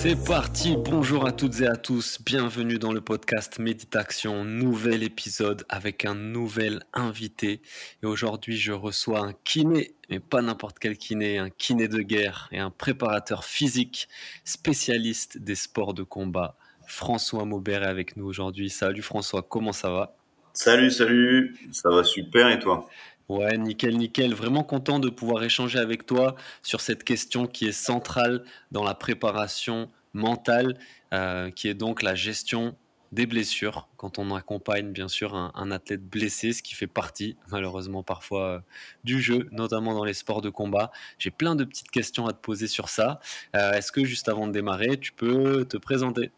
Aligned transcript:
C'est 0.00 0.14
parti, 0.14 0.76
bonjour 0.76 1.26
à 1.26 1.32
toutes 1.32 1.60
et 1.60 1.66
à 1.66 1.74
tous, 1.74 2.22
bienvenue 2.22 2.78
dans 2.78 2.92
le 2.92 3.00
podcast 3.00 3.58
Méditation, 3.58 4.44
nouvel 4.44 5.02
épisode 5.02 5.64
avec 5.68 6.04
un 6.04 6.14
nouvel 6.14 6.84
invité. 6.94 7.62
Et 8.04 8.06
aujourd'hui 8.06 8.56
je 8.56 8.70
reçois 8.70 9.18
un 9.18 9.32
kiné, 9.42 9.96
mais 10.08 10.20
pas 10.20 10.40
n'importe 10.40 10.78
quel 10.78 10.96
kiné, 10.96 11.38
un 11.38 11.50
kiné 11.50 11.88
de 11.88 11.98
guerre 11.98 12.48
et 12.52 12.60
un 12.60 12.70
préparateur 12.70 13.44
physique 13.44 14.08
spécialiste 14.44 15.38
des 15.38 15.56
sports 15.56 15.94
de 15.94 16.04
combat. 16.04 16.56
François 16.86 17.44
Maubert 17.44 17.82
est 17.82 17.86
avec 17.86 18.16
nous 18.16 18.26
aujourd'hui. 18.26 18.70
Salut 18.70 19.02
François, 19.02 19.42
comment 19.42 19.72
ça 19.72 19.90
va? 19.90 20.14
Salut, 20.52 20.92
salut, 20.92 21.56
ça 21.72 21.90
va 21.90 22.04
super. 22.04 22.48
Et 22.50 22.60
toi? 22.60 22.88
Ouais, 23.28 23.58
nickel, 23.58 23.98
nickel. 23.98 24.32
Vraiment 24.32 24.64
content 24.64 24.98
de 24.98 25.10
pouvoir 25.10 25.44
échanger 25.44 25.78
avec 25.78 26.06
toi 26.06 26.34
sur 26.62 26.80
cette 26.80 27.04
question 27.04 27.46
qui 27.46 27.66
est 27.66 27.72
centrale 27.72 28.42
dans 28.72 28.82
la 28.82 28.94
préparation 28.94 29.90
mentale, 30.14 30.78
euh, 31.12 31.50
qui 31.50 31.68
est 31.68 31.74
donc 31.74 32.02
la 32.02 32.14
gestion 32.14 32.74
des 33.12 33.26
blessures 33.26 33.88
quand 33.96 34.18
on 34.18 34.34
accompagne 34.34 34.92
bien 34.92 35.08
sûr 35.08 35.34
un, 35.34 35.70
athlète 35.70 36.06
blessé, 36.08 36.52
ce 36.52 36.62
qui 36.62 36.74
fait 36.74 36.86
partie 36.86 37.36
malheureusement 37.50 38.02
parfois 38.02 38.46
euh, 38.46 38.60
du 39.04 39.20
jeu, 39.20 39.48
notamment 39.52 39.94
dans 39.94 40.04
les 40.04 40.14
sports 40.14 40.40
de 40.40 40.50
combat. 40.50 40.90
J'ai 41.18 41.30
plein 41.30 41.54
de 41.54 41.64
petites 41.64 41.90
questions 41.90 42.26
à 42.26 42.32
te 42.32 42.40
poser 42.40 42.66
sur 42.66 42.88
ça. 42.88 43.20
Euh, 43.54 43.72
est-ce 43.72 43.92
que 43.92 44.04
juste 44.04 44.28
avant 44.28 44.46
de 44.46 44.52
démarrer, 44.52 44.98
tu 44.98 45.12
peux 45.12 45.66
te 45.66 45.76
présenter? 45.76 46.30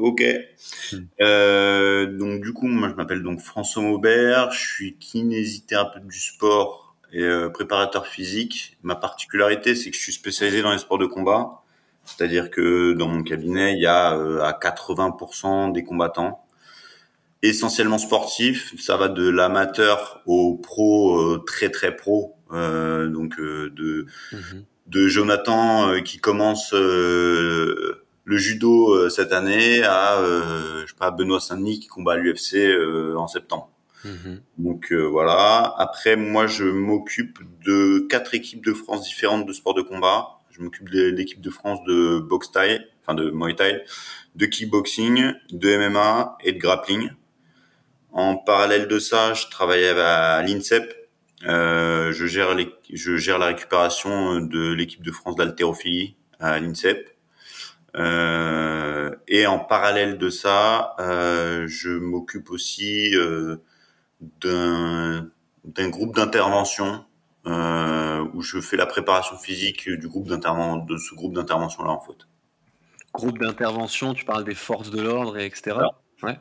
Ok. 0.00 0.22
Hmm. 0.92 2.16
donc 2.18 2.40
du 2.42 2.52
coup, 2.52 2.66
moi 2.66 2.88
je 2.88 2.94
m'appelle 2.94 3.22
donc 3.22 3.40
François 3.40 3.82
Maubert, 3.82 4.50
je 4.50 4.58
suis 4.58 4.96
kinésithérapeute 4.96 6.06
du 6.06 6.18
sport 6.18 6.96
et 7.12 7.28
préparateur 7.52 8.06
physique. 8.06 8.78
Ma 8.82 8.96
particularité, 8.96 9.74
c'est 9.74 9.90
que 9.90 9.96
je 9.96 10.02
suis 10.02 10.12
spécialisé 10.12 10.62
dans 10.62 10.72
les 10.72 10.78
sports 10.78 10.98
de 10.98 11.06
combat. 11.06 11.60
C'est-à-dire 12.04 12.50
que 12.50 12.92
dans 12.92 13.08
mon 13.08 13.22
cabinet, 13.22 13.74
il 13.74 13.80
y 13.80 13.86
a 13.86 14.16
euh, 14.16 14.40
à 14.40 14.52
80% 14.52 15.72
des 15.72 15.84
combattants, 15.84 16.44
essentiellement 17.42 17.98
sportifs. 17.98 18.74
Ça 18.78 18.96
va 18.96 19.08
de 19.08 19.28
l'amateur 19.28 20.22
au 20.26 20.56
pro 20.56 21.18
euh, 21.18 21.44
très 21.46 21.70
très 21.70 21.96
pro. 21.96 22.36
Euh, 22.52 23.08
donc 23.08 23.36
de 23.38 24.06
mhm. 24.32 24.64
de 24.88 25.06
Jonathan 25.06 26.02
qui 26.02 26.18
commence 26.18 26.74
le 28.24 28.36
judo 28.36 29.08
cette 29.08 29.32
année 29.32 29.82
à 29.82 30.22
je 30.22 30.86
sais 30.86 30.96
pas 30.98 31.10
Benoît 31.10 31.40
Saint-Denis 31.40 31.80
qui 31.80 31.88
combat 31.88 32.12
à 32.12 32.16
l'UFC 32.16 32.56
en 33.16 33.26
septembre. 33.26 33.70
Mhm. 34.04 34.40
Donc 34.58 34.92
voilà. 34.92 35.74
Après, 35.78 36.16
moi, 36.16 36.46
je 36.46 36.64
m'occupe 36.64 37.38
de 37.64 38.06
quatre 38.08 38.34
équipes 38.34 38.64
de 38.64 38.72
France 38.72 39.02
différentes 39.02 39.46
de 39.46 39.52
sports 39.52 39.74
de 39.74 39.82
combat. 39.82 40.40
Je 40.50 40.62
m'occupe 40.62 40.90
de 40.90 41.04
l'équipe 41.08 41.40
de 41.40 41.50
France 41.50 41.82
de 41.86 42.18
boxe 42.18 42.50
enfin 43.02 43.14
de 43.14 43.30
Muay 43.30 43.54
Thai, 43.54 43.82
de 44.34 44.46
kickboxing, 44.46 45.32
de 45.52 45.76
MMA 45.76 46.36
et 46.44 46.52
de 46.52 46.58
grappling. 46.58 47.10
En 48.12 48.36
parallèle 48.36 48.88
de 48.88 48.98
ça, 48.98 49.34
je 49.34 49.46
travaille 49.48 49.84
à 49.86 50.42
l'INSEP. 50.42 50.94
Euh, 51.46 52.12
je 52.12 52.26
gère 52.26 52.54
les, 52.54 52.68
je 52.92 53.16
gère 53.16 53.38
la 53.38 53.46
récupération 53.46 54.40
de 54.40 54.72
l'équipe 54.72 55.02
de 55.02 55.12
France 55.12 55.36
d'haltérophilie 55.36 56.16
à 56.38 56.58
l'INSEP. 56.58 57.16
Euh, 57.96 59.14
et 59.28 59.46
en 59.46 59.58
parallèle 59.58 60.18
de 60.18 60.30
ça, 60.30 60.94
euh, 61.00 61.66
je 61.66 61.90
m'occupe 61.90 62.50
aussi 62.50 63.14
euh, 63.16 63.56
d'un 64.20 65.28
d'un 65.64 65.88
groupe 65.88 66.14
d'intervention 66.14 67.04
euh, 67.46 68.24
où 68.34 68.42
je 68.42 68.60
fais 68.60 68.76
la 68.76 68.86
préparation 68.86 69.36
physique 69.36 69.88
du 69.88 70.08
groupe 70.08 70.28
d'intervention, 70.28 70.84
de 70.84 70.96
ce 70.96 71.14
groupe 71.14 71.34
d'intervention 71.34 71.84
là 71.84 71.90
en 71.90 72.00
fait. 72.00 72.26
Groupe 73.12 73.38
d'intervention, 73.38 74.14
tu 74.14 74.24
parles 74.24 74.44
des 74.44 74.54
forces 74.54 74.90
de 74.90 75.02
l'ordre 75.02 75.36
et 75.38 75.46
etc. 75.46 75.76
Ouais. 76.22 76.38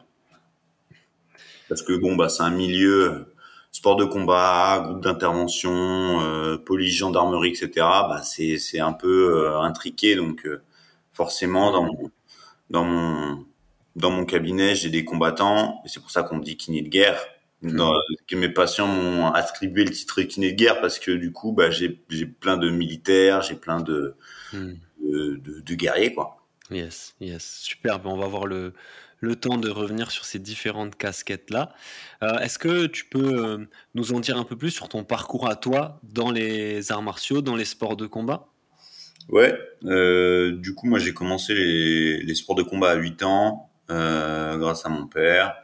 Parce 1.67 1.81
que 1.81 1.93
bon 1.93 2.15
bah 2.15 2.29
c'est 2.29 2.43
un 2.43 2.51
milieu 2.51 3.33
sport 3.71 3.95
de 3.95 4.05
combat, 4.05 4.81
groupe 4.85 5.01
d'intervention, 5.01 6.21
euh, 6.21 6.57
police, 6.57 6.95
gendarmerie, 6.95 7.49
etc. 7.49 7.69
Bah 7.77 8.21
c'est 8.23 8.57
c'est 8.57 8.79
un 8.79 8.93
peu 8.93 9.45
euh, 9.45 9.59
intriqué 9.59 10.15
donc 10.15 10.45
euh, 10.45 10.61
forcément 11.19 11.71
dans 11.71 11.83
mon, 11.83 12.11
dans 12.69 12.85
mon 12.85 13.45
dans 13.97 14.11
mon 14.11 14.25
cabinet 14.25 14.73
j'ai 14.75 14.89
des 14.89 15.03
combattants 15.03 15.81
et 15.83 15.89
c'est 15.89 15.99
pour 15.99 16.11
ça 16.11 16.23
qu'on 16.23 16.39
dit 16.39 16.55
kiné 16.55 16.81
de 16.81 16.87
guerre 16.87 17.19
dans, 17.61 17.93
que 18.27 18.35
mes 18.35 18.49
patients 18.49 18.87
m'ont 18.87 19.33
attribué 19.33 19.83
le 19.83 19.91
titre 19.91 20.21
kiné 20.21 20.51
de 20.51 20.55
guerre 20.55 20.79
parce 20.79 20.99
que 20.99 21.11
du 21.11 21.31
coup, 21.31 21.51
bah, 21.51 21.69
j'ai, 21.69 22.01
j'ai 22.09 22.25
plein 22.25 22.57
de 22.57 22.69
militaires, 22.69 23.41
j'ai 23.41 23.55
plein 23.55 23.81
de, 23.81 24.15
de, 24.53 25.41
de, 25.43 25.75
guerriers, 25.75 26.13
quoi. 26.13 26.37
Yes, 26.71 27.15
yes, 27.19 27.59
super. 27.61 27.99
on 28.05 28.17
va 28.17 28.25
avoir 28.25 28.45
le, 28.45 28.73
le 29.19 29.35
temps 29.35 29.57
de 29.57 29.69
revenir 29.69 30.11
sur 30.11 30.23
ces 30.23 30.39
différentes 30.39 30.95
casquettes-là. 30.95 31.73
Euh, 32.23 32.39
est-ce 32.39 32.59
que 32.59 32.85
tu 32.85 33.05
peux 33.05 33.45
euh, 33.45 33.65
nous 33.95 34.13
en 34.13 34.19
dire 34.19 34.37
un 34.37 34.43
peu 34.43 34.55
plus 34.55 34.71
sur 34.71 34.87
ton 34.87 35.03
parcours 35.03 35.49
à 35.49 35.55
toi 35.55 35.99
dans 36.03 36.31
les 36.31 36.91
arts 36.91 37.01
martiaux, 37.01 37.41
dans 37.41 37.55
les 37.55 37.65
sports 37.65 37.97
de 37.97 38.07
combat? 38.07 38.47
Ouais, 39.29 39.55
euh, 39.85 40.51
du 40.57 40.73
coup, 40.73 40.87
moi 40.87 40.97
j'ai 40.99 41.13
commencé 41.13 41.53
les, 41.53 42.17
les 42.23 42.35
sports 42.35 42.55
de 42.55 42.63
combat 42.63 42.91
à 42.91 42.95
8 42.95 43.21
ans 43.23 43.69
euh, 43.91 44.57
grâce 44.57 44.85
à 44.85 44.89
mon 44.89 45.07
père 45.07 45.55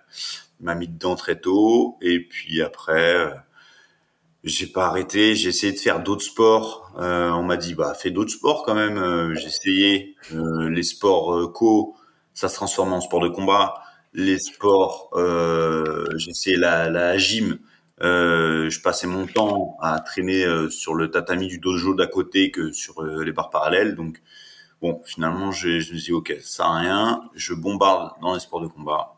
m'a 0.62 0.76
mis 0.76 0.88
dedans 0.88 1.16
très 1.16 1.40
tôt. 1.40 1.98
Et 2.02 2.20
puis 2.22 2.62
après, 2.62 3.16
euh, 3.16 3.30
j'ai 4.44 4.68
pas 4.68 4.88
arrêté. 4.88 5.36
J'ai 5.36 5.50
essayé 5.50 5.74
de 5.74 5.78
faire 5.80 6.02
d'autres 6.02 6.24
sports. 6.24 6.92
Euh, 7.00 7.32
on 7.32 7.44
m'a 7.44 7.58
dit, 7.58 7.74
bah, 7.76 7.94
fais 8.00 8.12
d'autres 8.12 8.32
sports 8.32 8.64
quand 8.64 8.76
même. 8.76 8.98
Euh, 8.98 9.34
j'ai 9.36 9.48
essayé 9.48 10.16
les 10.32 10.84
sports 10.84 11.52
co, 11.54 11.96
ça 12.34 12.50
se 12.50 12.56
transforme 12.56 12.94
en 12.94 13.02
sport 13.02 13.22
de 13.22 13.30
combat. 13.30 13.76
Les 14.14 14.38
sports, 14.40 15.10
j'ai 16.18 16.32
essayé 16.32 16.58
la, 16.58 16.90
la 16.90 17.18
gym. 17.18 17.58
Je 18.02 18.82
passais 18.82 19.08
mon 19.08 19.26
temps 19.26 19.78
à 19.82 20.00
traîner 20.00 20.46
sur 20.70 20.96
le 20.96 21.12
tatami 21.12 21.48
du 21.48 21.60
dojo 21.60 21.94
d'à 21.94 22.08
côté 22.08 22.52
que 22.52 22.72
sur 22.72 23.04
les 23.04 23.32
barres 23.32 23.50
parallèles. 23.50 23.96
Donc, 23.96 24.22
bon, 24.82 25.02
finalement, 25.06 25.52
je 25.52 25.70
me 25.70 25.80
suis 25.80 25.98
dit, 25.98 26.12
ok, 26.14 26.36
ça 26.42 26.58
sert 26.58 26.66
à 26.66 26.80
rien. 26.80 27.22
Je 27.36 27.54
bombarde 27.54 28.12
dans 28.22 28.34
les 28.34 28.40
sports 28.40 28.62
de 28.62 28.68
combat. 28.68 29.16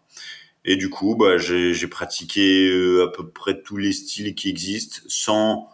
Et 0.69 0.75
du 0.75 0.89
coup, 0.89 1.15
bah, 1.15 1.38
j'ai 1.38 1.88
pratiqué 1.88 2.69
euh, 2.69 3.05
à 3.05 3.07
peu 3.07 3.29
près 3.29 3.61
tous 3.61 3.77
les 3.77 3.93
styles 3.93 4.35
qui 4.35 4.49
existent 4.49 5.01
sans 5.07 5.69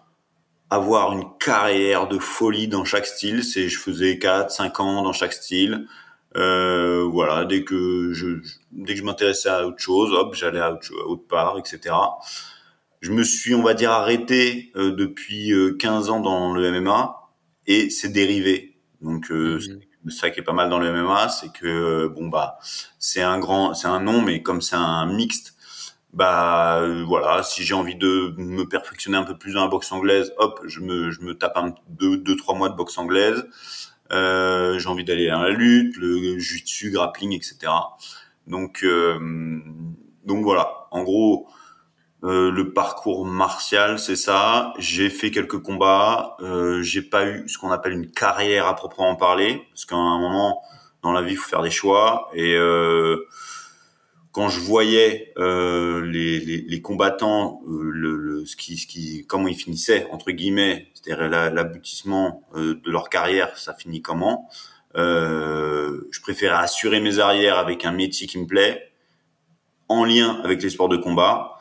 avoir 0.70 1.14
une 1.14 1.26
carrière 1.40 2.08
de 2.08 2.20
folie 2.20 2.68
dans 2.68 2.86
chaque 2.86 3.08
style. 3.08 3.44
C'est, 3.44 3.70
je 3.70 3.80
faisais 3.80 4.20
4, 4.20 4.52
5 4.52 4.80
ans 4.80 5.02
dans 5.02 5.12
chaque 5.12 5.34
style. 5.34 5.88
Euh, 6.38 7.08
voilà, 7.12 7.44
dès 7.46 7.64
que 7.64 8.14
je, 8.14 8.40
dès 8.72 8.94
que 8.94 9.00
je 9.00 9.04
m'intéressais 9.04 9.50
à 9.50 9.66
autre 9.66 9.80
chose, 9.80 10.14
hop, 10.14 10.36
j'allais 10.36 10.60
à, 10.60 10.80
autre, 11.08 11.28
part, 11.28 11.58
etc. 11.58 11.96
Je 13.04 13.12
me 13.12 13.24
suis, 13.24 13.54
on 13.54 13.62
va 13.62 13.74
dire, 13.74 13.92
arrêté 13.92 14.72
euh, 14.76 14.96
depuis 14.96 15.52
15 15.78 16.10
ans 16.10 16.22
dans 16.22 16.54
le 16.54 16.82
MMA 16.82 17.16
et 17.68 17.90
c'est 17.90 18.10
dérivé. 18.10 18.80
Donc, 19.02 19.30
mmh 19.30 19.60
ça 20.10 20.30
qui 20.30 20.40
est 20.40 20.44
pas 20.44 20.54
mal 20.54 20.70
dans 20.70 20.80
le 20.80 20.92
MMA, 20.92 21.30
c'est 21.30 21.52
que 21.54 22.08
bon 22.08 22.28
bah 22.28 22.58
c'est 23.00 23.22
un 23.22 23.40
grand, 23.40 23.74
c'est 23.74 23.88
un 23.88 24.02
nom, 24.02 24.22
mais 24.22 24.42
comme 24.42 24.62
c'est 24.62 24.76
un 24.76 25.06
mixte, 25.06 25.56
bah 26.14 26.86
voilà, 27.08 27.44
si 27.44 27.64
j'ai 27.64 27.74
envie 27.74 27.96
de 27.96 28.36
me 28.38 28.68
perfectionner 28.68 29.18
un 29.18 29.24
peu 29.24 29.38
plus 29.38 29.54
dans 29.54 29.62
la 29.62 29.68
boxe 29.70 29.92
anglaise, 29.92 30.34
hop, 30.38 30.60
je 30.66 30.80
me 30.82 31.10
je 31.12 31.22
me 31.22 31.36
tape 31.36 31.58
un 31.58 31.74
deux 31.88 32.18
deux 32.18 32.36
trois 32.36 32.56
mois 32.56 32.70
de 32.70 32.76
boxe 32.76 32.98
anglaise. 32.98 33.46
Euh, 34.12 34.78
j'ai 34.78 34.90
envie 34.90 35.06
d'aller 35.06 35.30
dans 35.30 35.42
la 35.42 35.50
lutte, 35.50 35.98
le 35.98 36.38
jiu-jitsu, 36.38 36.92
grappling, 36.92 37.34
etc. 37.34 37.72
Donc 38.48 38.84
euh, 38.84 39.18
donc 40.26 40.44
voilà, 40.44 40.88
en 40.92 41.04
gros 41.04 41.48
euh, 42.24 42.52
le 42.52 42.74
parcours 42.74 43.26
martial, 43.26 44.00
c'est 44.00 44.16
ça. 44.16 44.74
J'ai 44.80 45.10
fait 45.10 45.32
quelques 45.32 45.62
combats. 45.62 46.38
Euh, 46.40 46.82
j'ai 46.82 47.02
pas 47.02 47.26
eu 47.28 47.48
ce 47.50 47.58
qu'on 47.58 47.72
appelle 47.72 47.94
une 47.94 48.10
carrière 48.10 48.68
à 48.68 48.76
proprement 48.76 49.16
parler, 49.16 49.64
parce 49.72 49.86
qu'à 49.86 49.96
un 49.96 50.20
moment 50.20 50.62
dans 51.02 51.12
la 51.12 51.22
vie, 51.22 51.34
il 51.34 51.38
faut 51.38 51.50
faire 51.50 51.62
des 51.62 51.72
choix. 51.72 52.30
Et 52.34 52.56
euh, 52.56 53.28
quand 54.32 54.50
je 54.50 54.60
voyais 54.62 55.34
euh, 55.38 56.02
les, 56.06 56.40
les, 56.40 56.62
les, 56.62 56.82
combattants, 56.82 57.62
euh, 57.68 57.90
le, 57.92 58.16
le, 58.16 58.46
ce 58.46 58.56
qui, 58.56 58.78
ce 58.78 58.88
qui, 58.88 59.26
comment 59.28 59.48
ils 59.48 59.56
finissaient 59.56 60.08
entre 60.12 60.32
guillemets, 60.32 60.88
c'est-à-dire 60.94 61.30
l'aboutissement 61.30 62.42
de 62.56 62.80
leur 62.86 63.10
carrière, 63.10 63.58
ça 63.58 63.74
finit 63.74 64.02
comment? 64.02 64.50
Euh, 64.96 66.08
je 66.12 66.22
préfère 66.22 66.56
assurer 66.56 67.00
mes 67.00 67.20
arrières 67.20 67.58
avec 67.58 67.86
un 67.86 67.92
métier 67.92 68.28
qui 68.28 68.38
me 68.38 68.46
plaît, 68.46 68.92
en 69.90 70.06
lien 70.06 70.40
avec 70.44 70.62
les 70.62 70.70
sports 70.70 70.90
de 70.90 70.98
combat, 70.98 71.58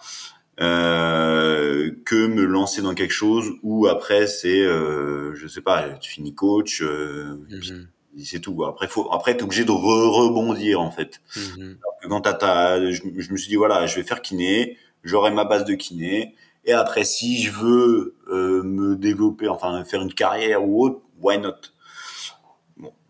euh, 0.61 1.91
que 2.05 2.27
me 2.27 2.45
lancer 2.45 2.83
dans 2.83 2.95
quelque 2.95 3.13
chose 3.13 3.53
où 3.63 3.87
après 3.87 4.27
c'est, 4.27 4.61
euh, 4.61 5.35
je 5.35 5.47
sais 5.47 5.63
pas, 5.63 5.89
tu 5.95 6.11
finis 6.11 6.35
coach, 6.35 6.83
euh, 6.83 7.39
mhm. 7.51 7.89
c'est 8.23 8.41
tout. 8.41 8.65
Après, 8.65 8.87
faut, 8.89 9.11
après 9.13 9.37
t'es 9.37 9.45
obligé 9.45 9.65
de 9.65 9.71
rebondir 9.71 10.81
en 10.81 10.91
fait. 10.91 11.21
Mhm. 11.37 11.79
quand 12.09 12.21
t'as, 12.21 12.91
je, 12.91 13.03
je, 13.17 13.33
me 13.33 13.37
suis 13.37 13.49
dit 13.49 13.57
voilà, 13.57 13.87
je 13.87 13.97
vais 13.97 14.03
faire 14.03 14.21
kiné, 14.21 14.77
j'aurai 15.05 15.31
ma 15.31 15.45
base 15.45 15.65
de 15.65 15.75
kiné. 15.75 16.35
Et 16.65 16.73
après, 16.73 17.05
si 17.05 17.43
je 17.43 17.51
veux 17.51 18.15
euh, 18.29 18.63
me 18.63 18.95
développer, 18.95 19.49
enfin 19.49 19.83
faire 19.85 20.01
une 20.03 20.15
carrière 20.15 20.65
ou 20.65 20.85
autre, 20.85 21.01
why 21.21 21.39
not? 21.39 21.57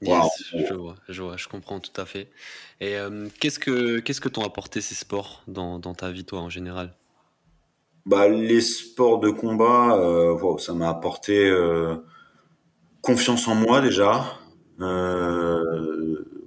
Je 0.00 0.74
vois, 0.74 0.96
je 1.08 1.22
vois, 1.22 1.36
je 1.36 1.48
comprends 1.48 1.78
tout 1.80 1.98
à 2.00 2.06
fait. 2.06 2.30
Et 2.80 2.96
euh, 2.96 3.28
qu'est-ce 3.40 3.58
que 3.58 4.00
qu'est-ce 4.00 4.20
que 4.20 4.28
t'ont 4.28 4.44
apporté 4.44 4.80
ces 4.80 4.94
sports 4.94 5.42
dans, 5.46 5.78
dans 5.78 5.94
ta 5.94 6.10
vie, 6.10 6.24
toi, 6.24 6.40
en 6.40 6.50
général? 6.50 6.94
Bah, 8.04 8.28
les 8.28 8.60
sports 8.60 9.20
de 9.20 9.30
combat, 9.30 9.96
euh, 9.96 10.58
ça 10.58 10.74
m'a 10.74 10.88
apporté 10.88 11.48
euh, 11.48 11.96
confiance 13.00 13.46
en 13.46 13.54
moi 13.54 13.80
déjà, 13.80 14.24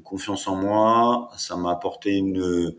confiance 0.04 0.48
en 0.48 0.56
moi. 0.56 1.30
Ça 1.38 1.56
m'a 1.56 1.72
apporté 1.72 2.12
une 2.12 2.76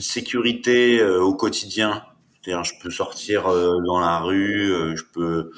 sécurité 0.00 1.02
au 1.02 1.34
quotidien. 1.34 2.02
C'est-à-dire, 2.42 2.64
je 2.64 2.74
peux 2.82 2.90
sortir 2.90 3.44
dans 3.44 3.98
la 4.00 4.18
rue, 4.18 4.96
je 4.96 5.02
peux 5.12 5.50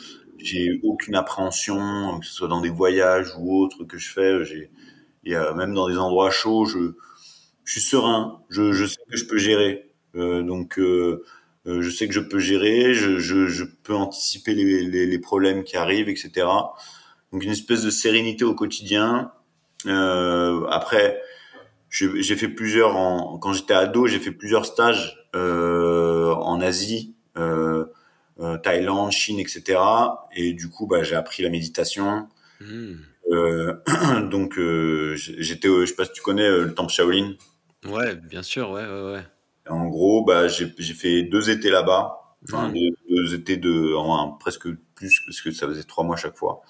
j'ai 0.42 0.80
aucune 0.82 1.14
appréhension, 1.14 2.18
que 2.18 2.26
ce 2.26 2.32
soit 2.32 2.48
dans 2.48 2.60
des 2.60 2.70
voyages 2.70 3.34
ou 3.38 3.62
autres 3.62 3.84
que 3.84 3.98
je 3.98 4.12
fais. 4.12 4.44
J'ai, 4.44 4.70
même 5.24 5.74
dans 5.74 5.88
des 5.88 5.98
endroits 5.98 6.30
chauds, 6.30 6.64
je, 6.64 6.92
suis 7.64 7.80
serein. 7.80 8.42
Je, 8.48 8.72
je 8.72 8.86
sais 8.86 9.00
que 9.10 9.16
je 9.16 9.26
peux 9.26 9.38
gérer. 9.38 9.90
Euh, 10.16 10.42
donc, 10.42 10.78
euh, 11.66 11.82
je 11.82 11.90
sais 11.90 12.08
que 12.08 12.14
je 12.14 12.20
peux 12.20 12.38
gérer. 12.38 12.94
Je, 12.94 13.18
je, 13.18 13.46
je 13.46 13.64
peux 13.64 13.94
anticiper 13.94 14.54
les, 14.54 14.84
les, 14.84 15.06
les, 15.06 15.18
problèmes 15.18 15.64
qui 15.64 15.76
arrivent, 15.76 16.08
etc. 16.08 16.46
Donc, 17.32 17.44
une 17.44 17.52
espèce 17.52 17.82
de 17.82 17.90
sérénité 17.90 18.44
au 18.44 18.54
quotidien. 18.54 19.32
Euh, 19.86 20.66
après, 20.66 21.20
j'ai 21.90 22.36
fait 22.36 22.48
plusieurs 22.48 22.96
en, 22.96 23.38
quand 23.38 23.52
j'étais 23.52 23.74
ado, 23.74 24.06
j'ai 24.06 24.20
fait 24.20 24.32
plusieurs 24.32 24.66
stages 24.66 25.28
euh, 25.34 26.32
en 26.34 26.60
Asie. 26.60 27.14
Euh, 27.36 27.84
euh, 28.40 28.56
Thaïlande, 28.56 29.12
Chine, 29.12 29.38
etc. 29.38 29.78
Et 30.34 30.54
du 30.54 30.70
coup, 30.70 30.86
bah, 30.86 31.02
j'ai 31.02 31.14
appris 31.14 31.42
la 31.42 31.50
méditation. 31.50 32.26
Euh, 33.30 33.74
donc, 34.30 34.58
euh, 34.58 35.14
j'étais, 35.16 35.68
je 35.68 35.84
sais 35.84 35.94
pas 35.94 36.06
si 36.06 36.12
tu 36.12 36.22
connais 36.22 36.48
le 36.48 36.72
temple 36.74 36.92
Shaolin. 36.92 37.34
Ouais, 37.84 38.16
bien 38.16 38.42
sûr, 38.42 38.70
ouais, 38.70 38.84
ouais, 38.84 39.12
ouais. 39.12 39.24
En 39.68 39.86
gros, 39.86 40.24
bah, 40.24 40.48
j'ai 40.48 40.68
fait 40.94 41.22
deux 41.22 41.50
étés 41.50 41.70
là-bas. 41.70 42.36
Enfin, 42.44 42.68
hmm. 42.68 42.74
deux, 43.10 43.34
étés 43.34 43.56
de, 43.56 43.94
enfin, 43.94 44.36
presque 44.40 44.68
plus, 44.94 45.20
parce 45.26 45.40
que 45.40 45.50
ça 45.50 45.66
faisait 45.66 45.84
trois 45.84 46.04
mois 46.04 46.16
chaque 46.16 46.36
fois. 46.36 46.62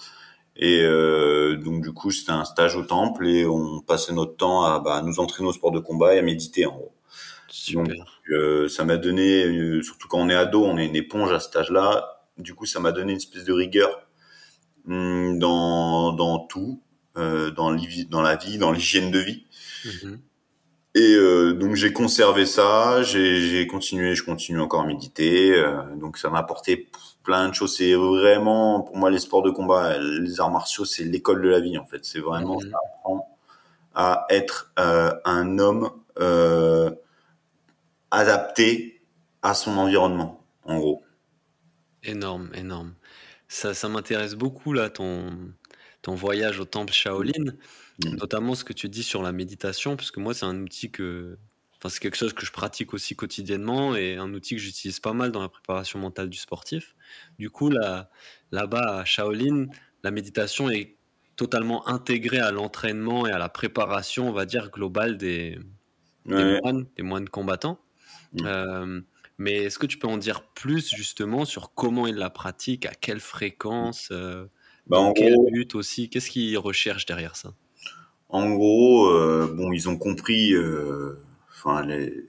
Et 0.57 0.83
euh, 0.83 1.57
donc 1.57 1.83
du 1.83 1.93
coup, 1.93 2.11
c'était 2.11 2.33
un 2.33 2.45
stage 2.45 2.77
au 2.77 2.83
temple 2.83 3.27
et 3.27 3.47
on 3.47 3.81
passait 3.81 4.13
notre 4.13 4.37
temps 4.37 4.65
à 4.65 4.81
bah, 4.81 5.01
nous 5.03 5.21
entraîner 5.21 5.49
au 5.49 5.53
sport 5.53 5.71
de 5.71 5.79
combat 5.79 6.15
et 6.15 6.19
à 6.19 6.23
méditer 6.23 6.67
en 6.67 6.73
gros. 6.73 6.93
Super. 7.49 8.21
Euh, 8.31 8.69
ça 8.69 8.85
m'a 8.85 8.97
donné, 8.97 9.45
euh, 9.45 9.83
surtout 9.83 10.07
quand 10.07 10.19
on 10.19 10.29
est 10.29 10.35
ado, 10.35 10.65
on 10.65 10.77
est 10.79 10.87
une 10.87 10.97
éponge 10.97 11.33
à 11.33 11.41
cet 11.41 11.57
âge-là. 11.57 12.23
Du 12.39 12.55
coup, 12.55 12.67
ça 12.67 12.79
m'a 12.81 12.93
donné 12.93 13.13
une 13.13 13.19
espèce 13.19 13.45
de 13.45 13.53
rigueur 13.53 14.07
hum, 14.87 15.39
dans, 15.39 16.13
dans 16.13 16.39
tout, 16.39 16.83
euh, 17.17 17.51
dans, 17.51 17.75
dans 18.09 18.23
la 18.23 18.37
vie, 18.37 18.59
dans 18.59 18.73
l'hygiène 18.73 19.11
de 19.11 19.19
vie. 19.19 19.47
Mm-hmm. 19.85 20.19
Et 20.95 21.15
euh, 21.15 21.53
donc 21.53 21.77
j'ai 21.77 21.93
conservé 21.93 22.47
ça, 22.47 23.03
j'ai 23.03 23.67
continué, 23.69 24.15
je 24.15 24.25
continue 24.25 24.61
encore 24.61 24.83
à 24.83 24.87
méditer. 24.87 25.53
Euh, 25.53 25.83
donc 25.97 26.19
ça 26.19 26.31
m'a 26.31 26.39
apporté 26.39 26.89
plein 27.23 27.49
de 27.49 27.55
choses. 27.55 27.77
C'est 27.77 27.95
vraiment, 27.95 28.81
pour 28.83 28.97
moi, 28.97 29.11
les 29.11 29.21
sports 29.21 29.43
de 29.43 29.51
combat, 29.51 29.99
les 29.99 30.41
arts 30.41 30.51
martiaux, 30.51 30.85
c'est 30.85 31.05
l'école 31.05 31.43
de 31.43 31.49
la 31.49 31.61
vie 31.61 31.79
en 31.79 31.87
fait. 31.87 32.05
C'est 32.05 32.21
vraiment 32.21 32.59
ça 32.59 32.67
apprend 32.97 33.39
à 33.95 34.27
être 34.31 34.73
un 34.77 35.59
homme 35.59 35.91
adapté 38.11 39.01
à 39.43 39.55
son 39.55 39.77
environnement, 39.79 40.45
en 40.65 40.79
gros. 40.79 41.03
Énorme, 42.03 42.51
énorme. 42.55 42.95
Ça, 43.49 43.75
ça 43.75 43.89
m'intéresse 43.89 44.35
beaucoup, 44.35 44.73
là, 44.73 44.91
ton, 44.91 45.31
ton 46.03 46.15
voyage 46.15 46.61
au 46.61 46.65
temple 46.65 46.93
Shaolin. 46.93 47.53
Notamment 48.05 48.55
ce 48.55 48.65
que 48.65 48.73
tu 48.73 48.89
dis 48.89 49.03
sur 49.03 49.23
la 49.23 49.33
méditation, 49.33 49.97
parce 49.97 50.11
que 50.11 50.21
moi, 50.21 50.35
c'est 50.35 50.47
un 50.47 50.61
outil 50.61 50.91
que. 50.91 51.39
Enfin, 51.79 51.89
c'est 51.89 52.01
quelque 52.01 52.17
chose 52.17 52.35
que 52.35 52.45
je 52.45 52.53
pratique 52.53 52.93
aussi 52.93 53.17
quotidiennement 53.17 53.97
et 53.97 54.17
un 54.17 54.35
outil 54.35 54.55
que 54.55 54.61
j'utilise 54.61 55.01
pas 55.01 55.15
mal 55.15 55.33
dans 55.33 55.41
la 55.41 55.49
préparation 55.49 55.99
mentale 55.99 56.29
du 56.29 56.37
sportif. 56.37 56.95
Du 57.39 57.49
coup, 57.49 57.71
là, 57.71 58.11
là-bas 58.53 58.99
à 58.99 59.05
Shaolin, 59.07 59.67
la 60.03 60.11
méditation 60.11 60.69
est 60.69 60.97
totalement 61.37 61.89
intégrée 61.89 62.39
à 62.39 62.51
l'entraînement 62.51 63.27
et 63.27 63.33
à 63.33 63.39
la 63.39 63.49
préparation, 63.49 64.29
on 64.29 64.33
va 64.33 64.45
dire, 64.45 64.71
globale 64.71 65.17
des, 65.17 65.59
des, 66.27 66.61
moines, 66.61 66.87
des 66.99 67.03
moines 67.03 67.29
combattants. 67.31 67.81
Mm. 68.35 68.45
Euh, 68.45 69.01
mais 69.39 69.55
est-ce 69.55 69.79
que 69.79 69.87
tu 69.87 69.97
peux 69.97 70.07
en 70.07 70.19
dire 70.19 70.43
plus 70.43 70.95
justement 70.95 71.47
sur 71.47 71.73
comment 71.73 72.07
ils 72.07 72.17
la 72.17 72.29
pratiquent, 72.29 72.85
à 72.85 72.93
quelle 72.93 73.21
fréquence, 73.21 74.11
euh, 74.13 74.45
bah, 74.87 74.99
dans 74.99 75.15
quel 75.15 75.35
but 75.51 75.75
aussi? 75.75 76.11
Qu'est-ce 76.11 76.29
qu'ils 76.29 76.59
recherchent 76.59 77.07
derrière 77.07 77.37
ça? 77.37 77.55
En 78.31 78.51
gros, 78.51 79.09
euh, 79.09 79.53
bon, 79.55 79.73
ils 79.73 79.89
ont 79.89 79.97
compris, 79.97 80.55
enfin, 81.53 81.85
les 81.85 82.27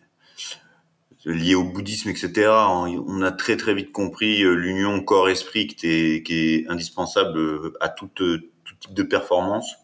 lié 1.26 1.54
au 1.54 1.64
bouddhisme, 1.64 2.10
etc. 2.10 2.50
On 2.50 3.22
a 3.22 3.32
très 3.32 3.56
très 3.56 3.76
vite 3.76 3.92
compris 3.92 4.40
l'union 4.40 5.02
corps-esprit 5.04 5.68
qui 5.68 5.88
est, 5.88 6.68
indispensable 6.68 7.40
à 7.80 7.90
tout 7.90 8.10
type 8.16 8.94
de 8.94 9.04
performance. 9.04 9.76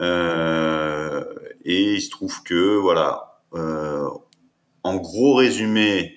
Euh, 0.00 1.24
et 1.64 1.94
il 1.94 2.00
se 2.00 2.10
trouve 2.10 2.42
que 2.42 2.76
voilà, 2.76 3.40
euh, 3.54 4.08
en 4.82 4.96
gros 4.96 5.34
résumé, 5.34 6.16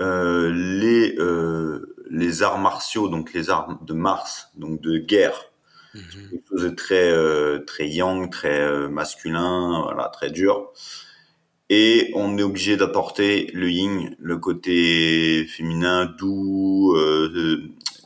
euh, 0.00 0.52
les 0.52 1.16
euh, 1.18 1.94
les 2.10 2.42
arts 2.42 2.58
martiaux, 2.58 3.08
donc 3.08 3.32
les 3.32 3.50
arts 3.50 3.78
de 3.82 3.94
Mars, 3.94 4.50
donc 4.56 4.80
de 4.80 4.98
guerre, 4.98 5.52
mmh. 5.96 6.30
quelque 6.30 6.48
chose 6.48 6.62
de 6.62 6.68
très 6.70 7.10
euh, 7.10 7.58
très 7.66 7.88
yang, 7.88 8.30
très 8.30 8.60
euh, 8.60 8.88
masculin, 8.88 9.82
voilà, 9.84 10.08
très 10.08 10.30
dur. 10.30 10.72
Et 11.68 12.12
on 12.14 12.38
est 12.38 12.42
obligé 12.42 12.76
d'apporter 12.76 13.50
le 13.52 13.70
yin, 13.70 14.14
le 14.20 14.36
côté 14.36 15.46
féminin, 15.46 16.06
doux, 16.06 16.96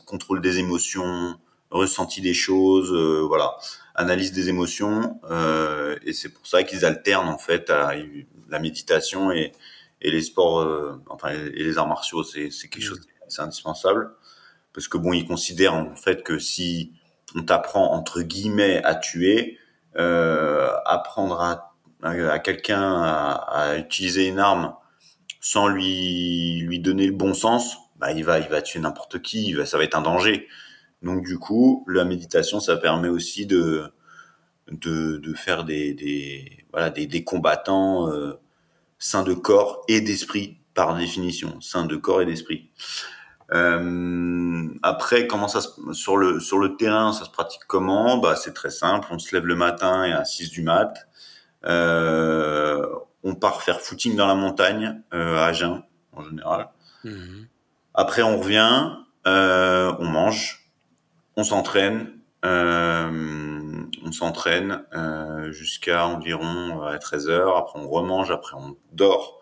contrôle 0.07 0.41
des 0.41 0.57
émotions, 0.57 1.35
ressenti 1.69 2.21
des 2.21 2.33
choses, 2.33 2.91
voilà, 3.27 3.55
analyse 3.93 4.31
des 4.31 4.49
émotions. 4.49 5.19
et 6.03 6.13
c'est 6.13 6.29
pour 6.29 6.47
ça 6.47 6.63
qu'ils 6.63 6.85
alternent 6.85 7.29
en 7.29 7.37
fait 7.37 7.69
à 7.69 7.93
la 8.49 8.57
méditation 8.57 9.31
et 9.31 9.51
et 10.01 10.11
les 10.11 10.21
sports, 10.21 10.59
euh, 10.59 11.01
enfin 11.09 11.29
et 11.29 11.63
les 11.63 11.77
arts 11.77 11.87
martiaux, 11.87 12.23
c'est 12.23 12.49
c'est 12.49 12.67
quelque 12.67 12.83
mm. 12.83 12.87
chose, 12.87 13.07
c'est 13.27 13.41
indispensable 13.41 14.11
parce 14.73 14.87
que 14.87 14.97
bon, 14.97 15.13
ils 15.13 15.27
considèrent 15.27 15.75
en 15.75 15.95
fait 15.95 16.23
que 16.23 16.39
si 16.39 16.93
on 17.35 17.43
t'apprend 17.43 17.93
entre 17.93 18.21
guillemets 18.21 18.83
à 18.83 18.95
tuer, 18.95 19.57
euh, 19.97 20.69
apprendre 20.85 21.41
à, 21.41 21.73
à, 22.03 22.39
quelqu'un 22.39 23.01
à, 23.01 23.77
utiliser 23.77 24.27
une 24.27 24.39
arme 24.39 24.73
sans 25.39 25.67
lui 25.67 26.59
lui 26.61 26.79
donner 26.79 27.07
le 27.07 27.13
bon 27.13 27.33
sens, 27.33 27.77
bah 27.97 28.11
il 28.11 28.23
va 28.23 28.39
il 28.39 28.47
va 28.47 28.61
tuer 28.61 28.79
n'importe 28.79 29.21
qui, 29.21 29.55
ça 29.65 29.77
va 29.77 29.83
être 29.83 29.95
un 29.97 30.01
danger. 30.01 30.47
Donc 31.01 31.25
du 31.25 31.39
coup, 31.39 31.83
la 31.87 32.05
méditation, 32.05 32.59
ça 32.59 32.77
permet 32.77 33.09
aussi 33.09 33.45
de 33.45 33.91
de, 34.71 35.17
de 35.17 35.33
faire 35.33 35.63
des, 35.65 35.93
des 35.93 36.65
voilà 36.71 36.89
des, 36.89 37.07
des 37.07 37.23
combattants 37.23 38.09
euh, 38.09 38.39
saint 38.99 39.23
de 39.23 39.33
corps 39.33 39.83
et 39.87 39.99
d'esprit 40.01 40.59
par 40.73 40.95
définition, 40.95 41.59
saint 41.59 41.85
de 41.85 41.95
corps 41.95 42.21
et 42.21 42.25
d'esprit. 42.25 42.69
Euh, 43.53 44.67
après, 44.81 45.27
comment 45.27 45.47
ça 45.47 45.61
se, 45.61 45.69
sur 45.93 46.17
le 46.17 46.39
sur 46.39 46.57
le 46.57 46.77
terrain, 46.77 47.11
ça 47.13 47.25
se 47.25 47.29
pratique 47.29 47.61
comment? 47.67 48.17
Bah, 48.17 48.35
c'est 48.35 48.53
très 48.53 48.69
simple. 48.69 49.07
On 49.11 49.19
se 49.19 49.35
lève 49.35 49.45
le 49.45 49.55
matin 49.55 50.05
et 50.05 50.13
à 50.13 50.23
6 50.23 50.51
du 50.51 50.61
mat. 50.61 51.07
Euh, 51.65 52.85
on 53.23 53.35
part 53.35 53.61
faire 53.61 53.81
footing 53.81 54.15
dans 54.15 54.27
la 54.27 54.35
montagne 54.35 55.01
euh, 55.13 55.37
à 55.37 55.45
Agen 55.45 55.83
en 56.13 56.23
général. 56.23 56.69
Mhm. 57.03 57.47
Après, 57.93 58.21
on 58.23 58.37
revient, 58.39 58.93
euh, 59.27 59.93
on 59.99 60.05
mange, 60.05 60.71
on 61.35 61.43
s'entraîne. 61.43 62.13
Euh, 62.43 63.83
on 64.03 64.11
s'entraîne 64.11 64.83
euh, 64.95 65.51
jusqu'à 65.51 66.07
environ 66.07 66.81
13 66.99 67.27
euh, 67.27 67.31
heures. 67.31 67.57
Après, 67.57 67.79
on 67.79 67.87
remange. 67.89 68.31
Après, 68.31 68.55
on 68.55 68.75
dort. 68.93 69.41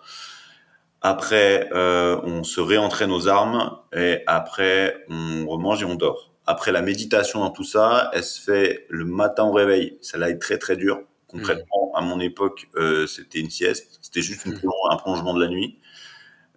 Après, 1.01 1.69
euh, 1.71 2.19
on 2.23 2.43
se 2.43 2.59
réentraîne 2.59 3.11
aux 3.11 3.27
armes 3.27 3.77
et 3.95 4.21
après, 4.27 5.05
on 5.09 5.47
remange 5.47 5.81
et 5.81 5.85
on 5.85 5.95
dort. 5.95 6.33
Après, 6.45 6.71
la 6.71 6.81
méditation 6.81 7.39
dans 7.39 7.51
tout 7.51 7.63
ça, 7.63 8.09
elle 8.13 8.23
se 8.23 8.41
fait 8.41 8.85
le 8.89 9.05
matin 9.05 9.43
au 9.43 9.51
réveil. 9.53 9.97
Ça 10.01 10.17
là 10.17 10.29
est 10.29 10.39
très 10.39 10.57
très 10.57 10.75
dur. 10.75 11.01
Concrètement, 11.27 11.91
à 11.95 12.01
mon 12.01 12.19
époque, 12.19 12.67
euh, 12.75 13.05
c'était 13.05 13.39
une 13.39 13.51
sieste. 13.51 13.99
C'était 14.01 14.23
juste 14.23 14.45
une 14.45 14.59
un 14.89 14.97
prolongement 14.97 15.33
de 15.35 15.41
la 15.41 15.47
nuit. 15.47 15.79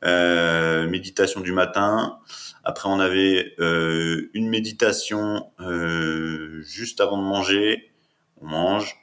Euh, 0.04 0.88
méditation 0.88 1.40
du 1.40 1.52
matin. 1.52 2.18
Après, 2.64 2.88
on 2.88 2.98
avait 2.98 3.54
euh, 3.60 4.30
une 4.34 4.48
méditation 4.48 5.46
euh, 5.60 6.60
juste 6.62 7.00
avant 7.00 7.18
de 7.18 7.22
manger. 7.22 7.92
On 8.40 8.46
mange, 8.46 8.96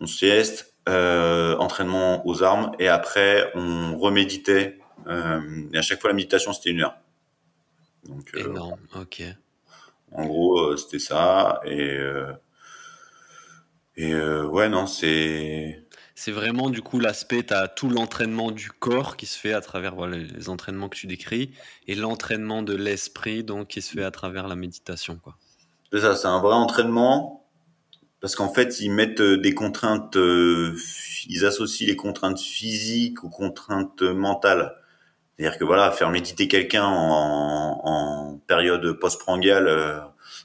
on 0.00 0.06
sieste, 0.06 0.74
euh, 0.88 1.56
entraînement 1.58 2.26
aux 2.26 2.42
armes, 2.42 2.72
et 2.78 2.88
après, 2.88 3.50
on 3.54 3.96
reméditait. 3.98 4.78
et 5.06 5.78
à 5.78 5.82
chaque 5.82 6.00
fois, 6.00 6.10
la 6.10 6.16
méditation, 6.16 6.52
c'était 6.52 6.70
une 6.70 6.82
heure. 6.82 6.96
Donc, 8.04 8.30
Énorme, 8.34 8.80
ok. 8.94 9.22
En 10.12 10.26
gros, 10.26 10.76
c'était 10.76 10.98
ça. 10.98 11.60
Et, 11.64 11.98
et 13.96 14.14
ouais, 14.14 14.68
non, 14.68 14.86
c'est 14.86 15.84
c'est 16.18 16.32
vraiment 16.32 16.68
du 16.68 16.82
coup 16.82 16.98
l'aspect, 16.98 17.44
tu 17.44 17.54
as 17.54 17.68
tout 17.68 17.88
l'entraînement 17.88 18.50
du 18.50 18.72
corps 18.72 19.16
qui 19.16 19.24
se 19.24 19.38
fait 19.38 19.52
à 19.52 19.60
travers 19.60 20.04
les 20.08 20.48
entraînements 20.48 20.88
que 20.88 20.96
tu 20.96 21.06
décris 21.06 21.52
et 21.86 21.94
l'entraînement 21.94 22.64
de 22.64 22.74
l'esprit 22.74 23.44
donc 23.44 23.68
qui 23.68 23.80
se 23.80 23.92
fait 23.92 24.02
à 24.02 24.10
travers 24.10 24.48
la 24.48 24.56
méditation. 24.56 25.20
Quoi. 25.22 25.36
C'est 25.92 26.00
ça, 26.00 26.16
c'est 26.16 26.26
un 26.26 26.40
vrai 26.40 26.56
entraînement 26.56 27.37
parce 28.20 28.34
qu'en 28.34 28.52
fait 28.52 28.80
ils 28.80 28.90
mettent 28.90 29.20
euh, 29.20 29.38
des 29.38 29.54
contraintes, 29.54 30.16
euh, 30.16 30.76
ils 31.28 31.44
associent 31.44 31.86
les 31.86 31.96
contraintes 31.96 32.40
physiques 32.40 33.24
aux 33.24 33.30
contraintes 33.30 34.02
mentales. 34.02 34.74
C'est-à-dire 35.36 35.58
que 35.58 35.64
voilà, 35.64 35.92
faire 35.92 36.10
méditer 36.10 36.48
quelqu'un 36.48 36.84
en, 36.84 38.40
période 38.46 38.98
post-prandiale 38.98 39.68
euh, 39.68 39.98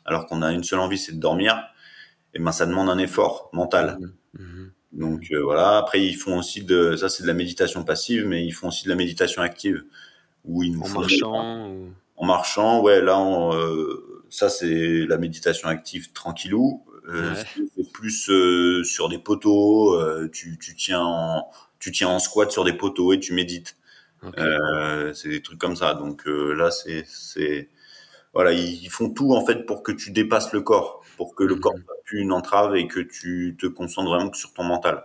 alors 0.06 0.26
qu'on 0.28 0.42
a 0.42 0.52
une 0.52 0.64
seule 0.64 0.80
envie, 0.80 0.98
c'est 0.98 1.14
de 1.14 1.20
dormir, 1.20 1.56
et 2.34 2.38
eh 2.38 2.40
ben 2.40 2.52
ça 2.52 2.66
demande 2.66 2.90
un 2.90 2.98
effort 2.98 3.50
mental. 3.54 3.98
Mmh, 4.34 4.44
mmh. 4.44 4.72
Donc 4.94 5.32
euh, 5.32 5.42
voilà. 5.42 5.78
Après, 5.78 6.04
ils 6.04 6.14
font 6.16 6.38
aussi 6.38 6.64
de 6.64 6.96
ça, 6.96 7.10
c'est 7.10 7.24
de 7.24 7.28
la 7.28 7.34
méditation 7.34 7.84
passive, 7.84 8.28
mais 8.28 8.46
ils 8.46 8.52
font 8.52 8.68
aussi 8.68 8.86
de 8.86 8.90
la 8.90 8.96
méditation 8.96 9.42
active 9.42 9.84
où 10.46 10.64
ils 10.64 10.78
en 10.78 10.88
marchant. 10.88 11.76
En 12.16 12.26
marchant, 12.26 12.82
ouais. 12.82 13.02
Là, 13.02 13.20
euh, 13.20 14.26
ça 14.30 14.50
c'est 14.50 15.06
la 15.08 15.18
méditation 15.18 15.68
active 15.68 16.12
tranquillou. 16.14 16.84
Euh, 17.08 17.36
plus 17.94 18.30
euh, 18.30 18.84
sur 18.84 19.10
des 19.10 19.20
poteaux. 19.20 20.00
tu, 20.30 20.58
tu 20.58 20.76
tiens 20.76 21.02
en, 21.02 21.50
tu 21.80 21.92
tiens 21.92 22.10
en 22.10 22.20
squat 22.20 22.52
sur 22.52 22.64
des 22.64 22.74
poteaux 22.74 23.14
et 23.14 23.20
tu 23.20 23.34
médites. 23.34 23.78
c'est 25.14 25.30
des 25.30 25.42
trucs 25.42 25.60
comme 25.60 25.76
ça. 25.76 25.94
Donc 25.94 26.24
là, 26.26 26.72
c'est 26.72 27.06
c'est 27.08 27.70
voilà, 28.34 28.52
ils 28.52 28.90
font 28.90 29.10
tout 29.10 29.34
en 29.34 29.46
fait 29.46 29.66
pour 29.66 29.84
que 29.84 29.92
tu 29.92 30.12
dépasses 30.12 30.54
le 30.54 30.62
corps 30.62 31.04
pour 31.18 31.36
que 31.36 31.44
le 31.44 31.56
corps 31.56 31.76
mhm. 31.76 31.84
soit 31.84 32.04
plus 32.06 32.20
une 32.22 32.32
entrave 32.32 32.76
et 32.76 32.88
que 32.88 33.00
tu 33.00 33.56
te 33.60 33.68
concentres 33.68 34.10
vraiment 34.10 34.30
que 34.30 34.38
sur 34.38 34.54
ton 34.54 34.64
mental. 34.64 35.04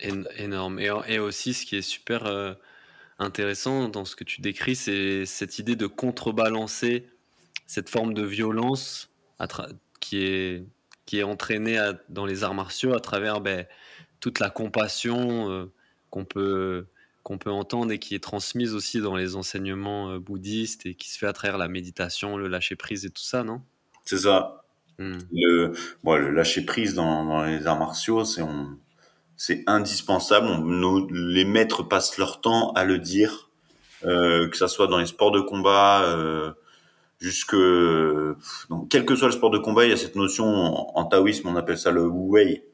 Énorme. 0.00 0.78
Et, 0.78 1.18
aussi, 1.18 1.54
ce 1.54 1.66
qui 1.66 1.76
est 1.76 1.82
super 1.82 2.26
euh, 2.26 2.54
intéressant 3.18 3.88
dans 3.88 4.04
ce 4.04 4.14
que 4.14 4.22
tu 4.22 4.40
décris, 4.40 4.76
c'est 4.76 5.26
cette 5.26 5.58
idée 5.58 5.74
de 5.74 5.86
contrebalancer 5.86 7.08
cette 7.66 7.88
forme 7.88 8.14
de 8.14 8.22
violence 8.22 9.10
qui 10.00 10.22
est, 10.22 10.64
qui 11.08 11.20
est 11.20 11.22
entraînée 11.22 11.80
dans 12.10 12.26
les 12.26 12.44
arts 12.44 12.52
martiaux 12.52 12.94
à 12.94 13.00
travers 13.00 13.40
ben, 13.40 13.64
toute 14.20 14.40
la 14.40 14.50
compassion 14.50 15.50
euh, 15.50 15.72
qu'on 16.10 16.26
peut, 16.26 16.84
qu'on 17.22 17.38
peut 17.38 17.50
entendre 17.50 17.92
et 17.92 17.98
qui 17.98 18.14
est 18.14 18.22
transmise 18.22 18.74
aussi 18.74 19.00
dans 19.00 19.16
les 19.16 19.34
enseignements 19.34 20.10
euh, 20.10 20.18
bouddhistes 20.18 20.84
et 20.84 20.94
qui 20.94 21.08
se 21.08 21.16
fait 21.16 21.26
à 21.26 21.32
travers 21.32 21.56
la 21.56 21.68
méditation, 21.68 22.36
le 22.36 22.46
lâcher 22.46 22.76
prise 22.76 23.06
et 23.06 23.08
tout 23.08 23.22
ça, 23.22 23.42
non? 23.42 23.62
C'est 24.04 24.18
ça. 24.18 24.64
Hmm. 24.98 25.16
Le, 25.32 25.72
bon, 26.04 26.16
le 26.16 26.30
lâcher 26.30 26.66
prise 26.66 26.92
dans, 26.92 27.24
dans 27.24 27.42
les 27.42 27.66
arts 27.66 27.78
martiaux, 27.78 28.26
c'est 28.26 28.42
on, 28.42 28.76
c'est 29.38 29.64
indispensable. 29.66 30.46
nos, 30.46 31.08
les 31.10 31.46
maîtres 31.46 31.84
passent 31.84 32.18
leur 32.18 32.42
temps 32.42 32.72
à 32.72 32.84
le 32.84 32.98
dire, 32.98 33.48
euh, 34.04 34.46
que 34.50 34.58
ça 34.58 34.68
soit 34.68 34.88
dans 34.88 34.98
les 34.98 35.06
sports 35.06 35.30
de 35.30 35.40
combat, 35.40 36.02
jusque 37.18 37.56
donc, 38.70 38.88
quel 38.90 39.04
que 39.04 39.16
soit 39.16 39.28
le 39.28 39.32
sport 39.32 39.50
de 39.50 39.58
combat, 39.58 39.84
il 39.84 39.90
y 39.90 39.92
a 39.92 39.96
cette 39.96 40.16
notion 40.16 40.44
en, 40.46 41.04
taoïsme, 41.04 41.48
on 41.48 41.56
appelle 41.56 41.78
ça 41.78 41.90
le 41.90 42.06
wu 42.06 42.30
wei. 42.30 42.64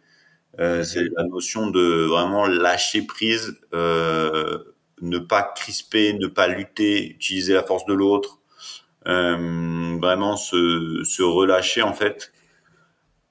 Euh, 0.61 0.85
c'est 0.85 1.05
la 1.17 1.25
notion 1.25 1.69
de 1.69 2.05
vraiment 2.05 2.47
lâcher 2.47 3.03
prise, 3.03 3.59
euh, 3.73 4.59
ne 5.01 5.19
pas 5.19 5.43
crisper, 5.43 6.13
ne 6.13 6.29
pas 6.29 6.47
lutter, 6.47 7.11
utiliser 7.11 7.55
la 7.55 7.65
force 7.65 7.87
de 7.87 7.95
l'autre, 7.95 8.39
euh, 9.09 9.99
vraiment 10.01 10.37
se, 10.37 11.03
se, 11.05 11.23
relâcher 11.23 11.83
en 11.83 11.93
fait, 11.93 12.33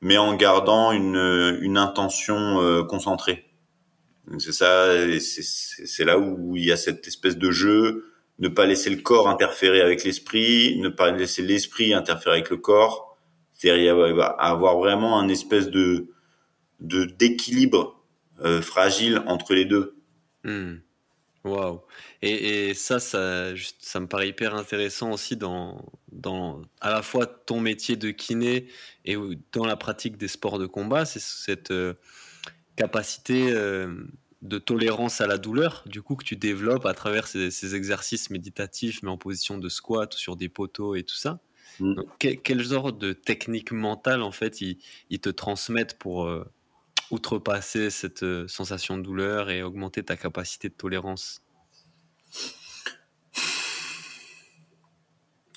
mais 0.02 0.18
en 0.18 0.36
gardant 0.36 0.92
une, 0.92 1.58
une 1.62 1.78
intention 1.78 2.62
euh, 2.62 2.84
concentrée. 2.84 3.46
C'est 4.40 4.54
ça, 4.54 4.88
c'est 5.20 6.06
là 6.06 6.18
où 6.18 6.56
il 6.56 6.66
y 6.66 6.72
a 6.72 6.78
cette 6.78 7.08
espèce 7.08 7.38
de 7.38 7.52
jeu, 7.52 8.13
ne 8.40 8.48
pas 8.48 8.66
laisser 8.66 8.90
le 8.90 9.02
corps 9.02 9.30
interférer 9.30 9.82
avec 9.82 10.04
l'esprit, 10.04 10.80
ne 10.80 10.90
pas 10.90 11.12
laisser 11.12 11.42
l'esprit 11.42 11.94
interférer 11.94 12.38
avec 12.38 12.50
le 12.50 12.58
corps, 12.58 13.18
c'est-à-dire 13.54 13.96
avoir 14.40 14.78
vraiment 14.78 15.20
un 15.20 15.28
espèce 15.30 15.70
de 15.70 16.08
d'équilibre 16.80 18.04
euh, 18.42 18.62
fragile 18.62 19.24
entre 19.26 19.54
les 19.54 19.64
deux. 19.64 19.96
Hmm. 20.44 20.76
Waouh. 21.46 21.82
Et, 22.22 22.74
ça, 22.74 23.00
ça, 23.00 23.50
ça 23.80 24.00
me 24.00 24.08
paraît 24.08 24.30
hyper 24.30 24.56
intéressant 24.56 25.12
aussi 25.12 25.36
dans, 25.36 25.86
dans 26.12 26.62
à 26.80 26.90
la 26.90 27.02
fois 27.02 27.26
ton 27.26 27.60
métier 27.60 27.98
de 27.98 28.12
kiné 28.12 28.68
et 29.04 29.18
dans 29.52 29.66
la 29.66 29.76
pratique 29.76 30.18
des 30.18 30.30
sports 30.30 30.58
de 30.58 30.66
combat, 30.66 31.06
c'est 31.06 31.22
cette 31.22 31.72
euh, 31.72 31.96
capacité 32.78 33.52
euh, 33.52 33.94
de 34.44 34.60
tolérance 34.60 35.22
à 35.22 35.28
la 35.28 35.38
douleur, 35.38 35.84
du 35.86 36.02
coup, 36.02 36.16
que 36.16 36.26
tu 36.26 36.36
développes 36.36 36.86
à 36.86 36.94
travers 36.94 37.28
ces, 37.28 37.76
exercices 37.76 38.30
méditatifs, 38.30 39.02
mais 39.02 39.10
en 39.10 39.18
position 39.18 39.58
de 39.58 39.70
squat 39.70 40.14
ou 40.14 40.18
sur 40.18 40.36
des 40.36 40.50
poteaux 40.50 40.96
et 40.96 41.04
tout 41.04 41.16
ça. 41.16 41.40
Mmh. 41.80 42.02
quel, 42.20 42.62
genre 42.62 42.94
de 42.94 43.14
technique 43.14 43.72
mentale, 43.72 44.22
en 44.22 44.32
fait, 44.32 44.62
ils, 44.62 45.20
te 45.20 45.30
transmettent 45.30 45.98
pour 45.98 46.26
euh, 46.26 46.44
outrepasser 47.10 47.90
cette 47.90 48.26
sensation 48.48 48.98
de 48.98 49.02
douleur 49.02 49.50
et 49.50 49.64
augmenter 49.64 50.04
ta 50.04 50.18
capacité 50.18 50.70
de 50.70 50.76
tolérance? 50.76 51.42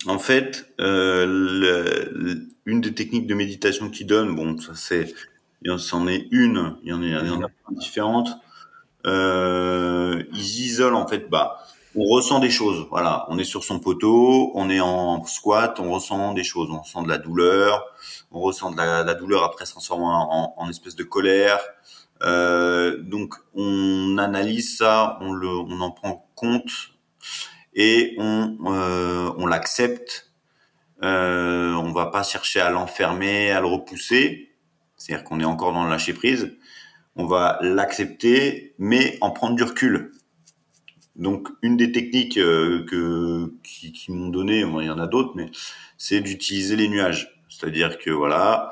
En 0.06 0.20
fait, 0.20 0.72
euh, 0.80 2.36
une 2.64 2.80
des 2.80 2.94
techniques 2.94 3.26
de 3.26 3.34
méditation 3.34 3.90
qu'ils 3.90 4.06
donnent, 4.06 4.36
bon, 4.36 4.56
ça 4.58 4.76
c'est, 4.76 5.12
il 5.62 5.70
en 5.72 6.08
est 6.08 6.28
une, 6.30 6.76
il 6.84 6.90
y 6.90 6.92
en 6.92 7.02
a, 7.02 7.04
il 7.04 7.26
y 7.26 7.30
en 7.30 7.42
a 7.42 7.50
différentes. 7.72 8.30
Euh, 9.06 10.22
ils 10.32 10.66
isolent 10.66 10.96
en 10.96 11.06
fait, 11.06 11.28
bah, 11.30 11.58
on 11.94 12.04
ressent 12.04 12.40
des 12.40 12.50
choses. 12.50 12.86
Voilà, 12.90 13.26
on 13.28 13.38
est 13.38 13.44
sur 13.44 13.64
son 13.64 13.78
poteau, 13.78 14.52
on 14.54 14.68
est 14.68 14.80
en 14.80 15.24
squat, 15.24 15.80
on 15.80 15.90
ressent 15.90 16.34
des 16.34 16.44
choses, 16.44 16.68
on 16.70 16.80
ressent 16.80 17.02
de 17.02 17.08
la 17.08 17.18
douleur, 17.18 17.84
on 18.30 18.40
ressent 18.40 18.70
de 18.70 18.76
la, 18.76 19.14
douleur 19.14 19.44
après 19.44 19.64
se 19.64 19.72
transformer 19.72 20.04
en, 20.04 20.54
en, 20.56 20.68
espèce 20.68 20.96
de 20.96 21.04
colère. 21.04 21.60
Euh, 22.22 23.02
donc 23.02 23.34
on 23.54 24.16
analyse 24.18 24.78
ça, 24.78 25.18
on 25.20 25.32
le, 25.32 25.48
on 25.48 25.80
en 25.80 25.90
prend 25.90 26.26
compte 26.34 26.70
et 27.74 28.14
on, 28.18 28.56
euh, 28.66 29.30
on 29.36 29.46
l'accepte. 29.46 30.32
Euh, 31.02 31.74
on 31.74 31.92
va 31.92 32.06
pas 32.06 32.22
chercher 32.22 32.60
à 32.60 32.70
l'enfermer, 32.70 33.50
à 33.50 33.60
le 33.60 33.66
repousser. 33.66 34.50
C'est-à-dire 34.96 35.24
qu'on 35.24 35.40
est 35.40 35.44
encore 35.44 35.74
dans 35.74 35.84
le 35.84 35.90
lâcher 35.90 36.14
prise. 36.14 36.56
On 37.16 37.26
va 37.26 37.58
l'accepter, 37.62 38.74
mais 38.78 39.18
en 39.20 39.30
prendre 39.30 39.56
du 39.56 39.62
recul. 39.62 40.12
Donc, 41.16 41.48
une 41.62 41.76
des 41.76 41.92
techniques 41.92 42.36
euh, 42.36 42.84
que 42.84 43.54
qui, 43.62 43.92
qui 43.92 44.12
m'ont 44.12 44.28
donné, 44.28 44.60
il 44.60 44.84
y 44.84 44.90
en 44.90 44.98
a 44.98 45.06
d'autres, 45.06 45.32
mais 45.34 45.50
c'est 45.96 46.20
d'utiliser 46.20 46.76
les 46.76 46.88
nuages. 46.88 47.40
C'est-à-dire 47.48 47.98
que 47.98 48.10
voilà, 48.10 48.70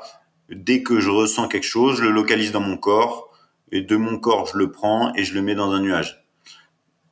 dès 0.49 0.83
que 0.83 0.99
je 0.99 1.09
ressens 1.09 1.47
quelque 1.47 1.63
chose, 1.63 1.97
je 1.97 2.03
le 2.03 2.11
localise 2.11 2.51
dans 2.51 2.61
mon 2.61 2.77
corps, 2.77 3.31
et 3.71 3.81
de 3.81 3.95
mon 3.95 4.19
corps, 4.19 4.47
je 4.47 4.57
le 4.57 4.71
prends 4.71 5.13
et 5.15 5.23
je 5.23 5.33
le 5.33 5.41
mets 5.41 5.55
dans 5.55 5.71
un 5.71 5.81
nuage. 5.81 6.23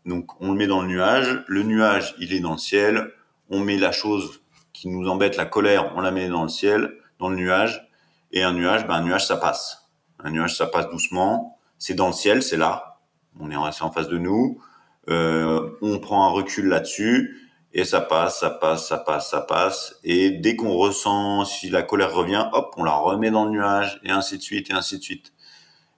Donc 0.06 0.40
on 0.42 0.52
le 0.52 0.58
met 0.58 0.68
dans 0.68 0.82
le 0.82 0.88
nuage, 0.88 1.44
le 1.48 1.64
nuage 1.64 2.14
il 2.20 2.34
est 2.34 2.40
dans 2.40 2.54
le 2.54 2.58
ciel, 2.58 3.12
on 3.50 3.60
met 3.60 3.78
la 3.78 3.92
chose 3.92 4.42
qui 4.74 4.90
nous 4.90 5.08
embête, 5.08 5.38
la 5.38 5.46
colère, 5.46 5.94
on 5.96 6.02
la 6.02 6.12
met 6.12 6.28
dans 6.28 6.44
le 6.44 6.50
ciel, 6.50 6.98
dans 7.20 7.30
le 7.30 7.36
nuage, 7.36 7.88
et 8.32 8.44
un 8.44 8.54
nuage, 8.54 8.86
ben 8.86 8.96
un 8.96 9.04
nuage 9.04 9.26
ça 9.26 9.38
passe. 9.38 9.83
Un 10.24 10.32
nuage 10.32 10.58
ça 10.58 10.68
passe 10.68 10.90
doucement, 10.90 11.58
c'est 11.78 11.94
dans 11.94 12.08
le 12.08 12.14
ciel, 12.14 12.42
c'est 12.42 12.58
là, 12.58 13.00
on 13.40 13.52
est 13.52 13.58
resté 13.58 13.84
en 13.84 13.92
face 13.92 14.08
de 14.08 14.18
nous, 14.18 14.62
euh, 15.10 15.70
on 15.82 16.00
prend 16.00 16.26
un 16.26 16.30
recul 16.30 16.68
là-dessus, 16.68 17.52
et 17.74 17.84
ça 17.84 18.02
passe, 18.02 18.40
ça 18.40 18.50
passe, 18.50 18.88
ça 18.88 18.98
passe, 18.98 19.30
ça 19.30 19.42
passe, 19.42 19.96
et 20.04 20.32
dès 20.32 20.56
qu'on 20.56 20.74
ressent 20.74 21.44
si 21.44 21.70
la 21.70 21.84
colère 21.84 22.14
revient, 22.14 22.48
hop, 22.54 22.74
on 22.78 22.84
la 22.84 22.96
remet 22.96 23.32
dans 23.32 23.46
le 23.46 23.52
nuage, 23.52 24.00
et 24.04 24.12
ainsi 24.12 24.38
de 24.38 24.44
suite, 24.44 24.70
et 24.70 24.74
ainsi 24.74 24.98
de 24.98 25.04
suite. 25.04 25.34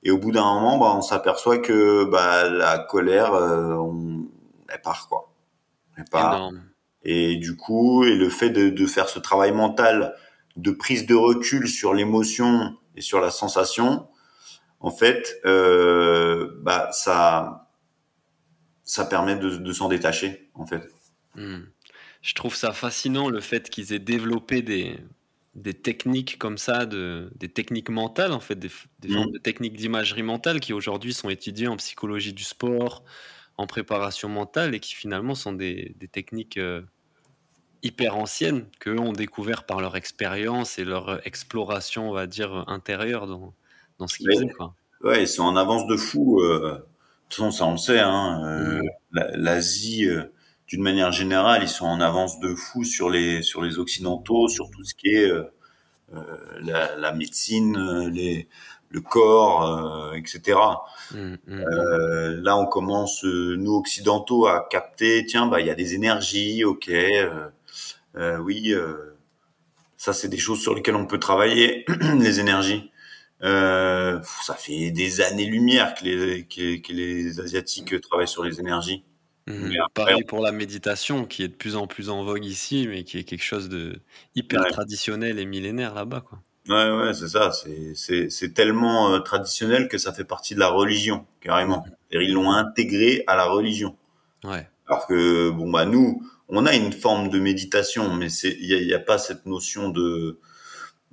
Et 0.03 0.11
au 0.11 0.17
bout 0.17 0.31
d'un 0.31 0.43
moment, 0.43 0.77
bah, 0.77 0.93
on 0.95 1.01
s'aperçoit 1.01 1.57
que 1.57 2.05
bah, 2.05 2.47
la 2.47 2.77
colère, 2.77 3.33
euh, 3.33 3.75
elle 4.69 4.81
part 4.81 5.07
quoi. 5.07 5.31
Elle 5.97 6.05
part. 6.05 6.51
Et 7.03 7.35
du 7.37 7.55
coup, 7.55 8.03
et 8.03 8.15
le 8.15 8.29
fait 8.29 8.49
de, 8.49 8.69
de 8.69 8.85
faire 8.85 9.09
ce 9.09 9.19
travail 9.19 9.51
mental 9.51 10.15
de 10.55 10.71
prise 10.71 11.05
de 11.05 11.15
recul 11.15 11.67
sur 11.67 11.93
l'émotion 11.93 12.75
et 12.95 13.01
sur 13.01 13.19
la 13.19 13.29
sensation, 13.29 14.07
en 14.85 14.91
fait, 14.91 15.41
euh, 15.45 16.51
bah 16.61 16.89
ça, 16.91 17.71
ça 18.83 19.03
permet 19.05 19.35
de, 19.35 19.57
de 19.57 19.73
s'en 19.73 19.89
détacher, 19.89 20.47
en 20.53 20.67
fait. 20.67 20.87
Hmm. 21.33 21.63
Je 22.21 22.35
trouve 22.35 22.55
ça 22.55 22.71
fascinant 22.71 23.29
le 23.29 23.41
fait 23.41 23.71
qu'ils 23.71 23.93
aient 23.93 23.99
développé 23.99 24.61
des, 24.61 24.99
des 25.55 25.73
techniques 25.73 26.37
comme 26.37 26.59
ça, 26.59 26.85
de, 26.85 27.31
des 27.35 27.49
techniques 27.49 27.89
mentales, 27.89 28.31
en 28.31 28.39
fait, 28.39 28.59
des, 28.59 28.69
des 28.99 29.09
formes 29.09 29.29
mm. 29.29 29.33
de 29.33 29.39
techniques 29.39 29.75
d'imagerie 29.75 30.21
mentale 30.21 30.59
qui 30.59 30.71
aujourd'hui 30.71 31.13
sont 31.15 31.31
étudiées 31.31 31.67
en 31.67 31.77
psychologie 31.77 32.33
du 32.33 32.43
sport, 32.43 33.03
en 33.57 33.65
préparation 33.65 34.29
mentale 34.29 34.75
et 34.75 34.79
qui 34.79 34.93
finalement 34.93 35.33
sont 35.33 35.53
des, 35.53 35.95
des 35.97 36.07
techniques 36.07 36.57
euh, 36.57 36.83
hyper 37.81 38.17
anciennes 38.17 38.67
qu'eux 38.79 38.99
ont 38.99 39.13
découvert 39.13 39.65
par 39.65 39.81
leur 39.81 39.95
expérience 39.95 40.77
et 40.77 40.85
leur 40.85 41.25
exploration, 41.25 42.07
on 42.07 42.13
va 42.13 42.27
dire, 42.27 42.65
intérieure 42.67 43.25
dans, 43.25 43.55
dans 43.99 44.07
ce 44.07 44.17
qu'ils 44.17 44.31
faisaient. 44.31 44.51
Ouais, 45.03 45.23
ils 45.23 45.27
sont 45.27 45.43
en 45.43 45.55
avance 45.55 45.85
de 45.87 45.97
fou. 45.97 46.41
Euh, 46.41 46.59
de 46.59 47.29
toute 47.29 47.35
façon, 47.35 47.51
ça 47.51 47.65
on 47.65 47.71
le 47.71 47.77
sait. 47.77 47.99
Hein, 47.99 48.41
euh, 48.45 48.81
mm. 48.81 49.31
L'Asie 49.35 50.07
d'une 50.67 50.81
manière 50.81 51.11
générale, 51.11 51.63
ils 51.63 51.69
sont 51.69 51.85
en 51.85 52.01
avance 52.01 52.39
de 52.39 52.55
fou 52.55 52.83
sur 52.83 53.09
les 53.09 53.43
sur 53.43 53.61
les 53.61 53.77
occidentaux, 53.77 54.47
sur 54.47 54.69
tout 54.71 54.83
ce 54.83 54.95
qui 54.95 55.09
est 55.09 55.29
euh, 55.29 55.43
euh 56.13 56.23
la, 56.61 56.95
la, 56.95 57.11
médecine, 57.11 57.77
euh, 57.77 58.09
les, 58.09 58.47
le 58.89 59.01
corps, 59.01 59.63
euh, 59.63 60.13
etc. 60.13 60.57
Mmh, 61.11 61.17
mmh, 61.17 61.37
mmh. 61.47 61.59
euh, 61.59 62.41
là, 62.41 62.57
on 62.57 62.65
commence 62.65 63.23
nous 63.23 63.75
occidentaux 63.75 64.47
à 64.47 64.67
capter. 64.69 65.25
Tiens, 65.25 65.47
bah 65.47 65.61
il 65.61 65.67
y 65.67 65.69
a 65.69 65.75
des 65.75 65.93
énergies, 65.93 66.63
ok. 66.63 66.91
oui, 68.39 68.73
ça 69.97 70.13
c'est 70.13 70.29
des 70.29 70.37
choses 70.37 70.61
sur 70.61 70.73
lesquelles 70.73 70.95
on 70.95 71.05
peut 71.05 71.19
travailler. 71.19 71.85
les 72.19 72.39
énergies. 72.39 72.91
Ça 73.45 74.53
fait 74.57 74.91
des 74.91 75.21
années-lumière 75.21 75.93
que 75.93 76.05
les, 76.05 76.45
que, 76.45 76.81
que 76.81 76.93
les 76.93 77.39
asiatiques 77.39 77.99
travaillent 78.01 78.27
sur 78.27 78.43
les 78.43 78.59
énergies. 78.59 79.03
Mmh. 79.47 79.75
Pareil 79.93 80.23
pour 80.23 80.41
la 80.41 80.51
méditation, 80.51 81.25
qui 81.25 81.43
est 81.43 81.47
de 81.47 81.53
plus 81.53 81.75
en 81.75 81.85
plus 81.85 82.09
en 82.09 82.23
vogue 82.23 82.45
ici, 82.45 82.87
mais 82.89 83.03
qui 83.03 83.19
est 83.19 83.23
quelque 83.23 83.43
chose 83.43 83.69
de 83.69 84.01
hyper 84.33 84.65
traditionnel 84.65 85.37
et 85.37 85.45
millénaire 85.45 85.93
là-bas, 85.93 86.21
quoi. 86.21 86.39
Ouais, 86.67 86.91
ouais, 86.91 87.13
c'est 87.13 87.27
ça. 87.27 87.51
C'est, 87.51 88.27
c'est, 88.29 88.53
tellement 88.55 89.13
euh, 89.13 89.19
traditionnel 89.19 89.87
que 89.87 89.99
ça 89.99 90.11
fait 90.11 90.23
partie 90.23 90.55
de 90.55 90.59
la 90.59 90.69
religion, 90.69 91.27
carrément. 91.39 91.85
Mmh. 92.11 92.21
Ils 92.21 92.33
l'ont 92.33 92.51
intégré 92.51 93.23
à 93.27 93.35
la 93.35 93.45
religion. 93.45 93.95
Ouais. 94.43 94.67
Alors 94.87 95.05
que, 95.05 95.51
bon, 95.51 95.69
bah, 95.69 95.85
nous, 95.85 96.23
on 96.49 96.65
a 96.65 96.73
une 96.73 96.91
forme 96.91 97.29
de 97.29 97.37
méditation, 97.37 98.15
mais 98.15 98.31
il 98.31 98.65
y 98.65 98.93
a, 98.93 98.97
a, 98.97 98.99
pas 98.99 99.19
cette 99.19 99.45
notion 99.45 99.89
de, 99.89 100.39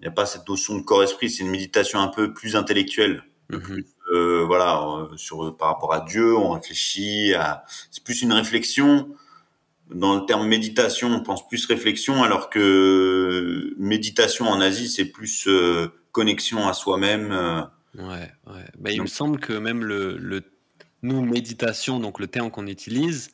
il 0.02 0.06
y 0.06 0.08
a 0.08 0.10
pas 0.10 0.26
cette 0.26 0.48
notion 0.48 0.76
de 0.76 0.82
corps-esprit. 0.82 1.30
C'est 1.30 1.44
une 1.44 1.50
méditation 1.50 2.00
un 2.00 2.08
peu 2.08 2.34
plus 2.34 2.56
intellectuelle, 2.56 3.22
mmh. 3.50 3.80
Euh, 4.12 4.44
voilà, 4.44 4.82
euh, 4.82 5.16
sur 5.16 5.56
par 5.56 5.68
rapport 5.68 5.94
à 5.94 6.00
Dieu, 6.00 6.36
on 6.36 6.50
réfléchit 6.50 7.32
à. 7.34 7.64
C'est 7.90 8.04
plus 8.04 8.20
une 8.20 8.32
réflexion. 8.32 9.08
Dans 9.90 10.16
le 10.16 10.26
terme 10.26 10.46
méditation, 10.46 11.08
on 11.08 11.22
pense 11.22 11.48
plus 11.48 11.64
réflexion, 11.64 12.22
alors 12.22 12.50
que 12.50 13.74
méditation 13.78 14.46
en 14.46 14.60
Asie, 14.60 14.88
c'est 14.88 15.06
plus 15.06 15.46
euh, 15.48 15.88
connexion 16.12 16.68
à 16.68 16.74
soi-même. 16.74 17.30
Ouais, 17.96 18.30
ouais. 18.46 18.64
Bah, 18.78 18.90
il 18.90 19.00
me 19.00 19.06
semble 19.06 19.38
que 19.38 19.52
même 19.52 19.82
le, 19.84 20.16
le, 20.18 20.42
nous 21.02 21.22
méditation, 21.22 21.98
donc 21.98 22.20
le 22.20 22.26
terme 22.26 22.50
qu'on 22.50 22.66
utilise, 22.66 23.30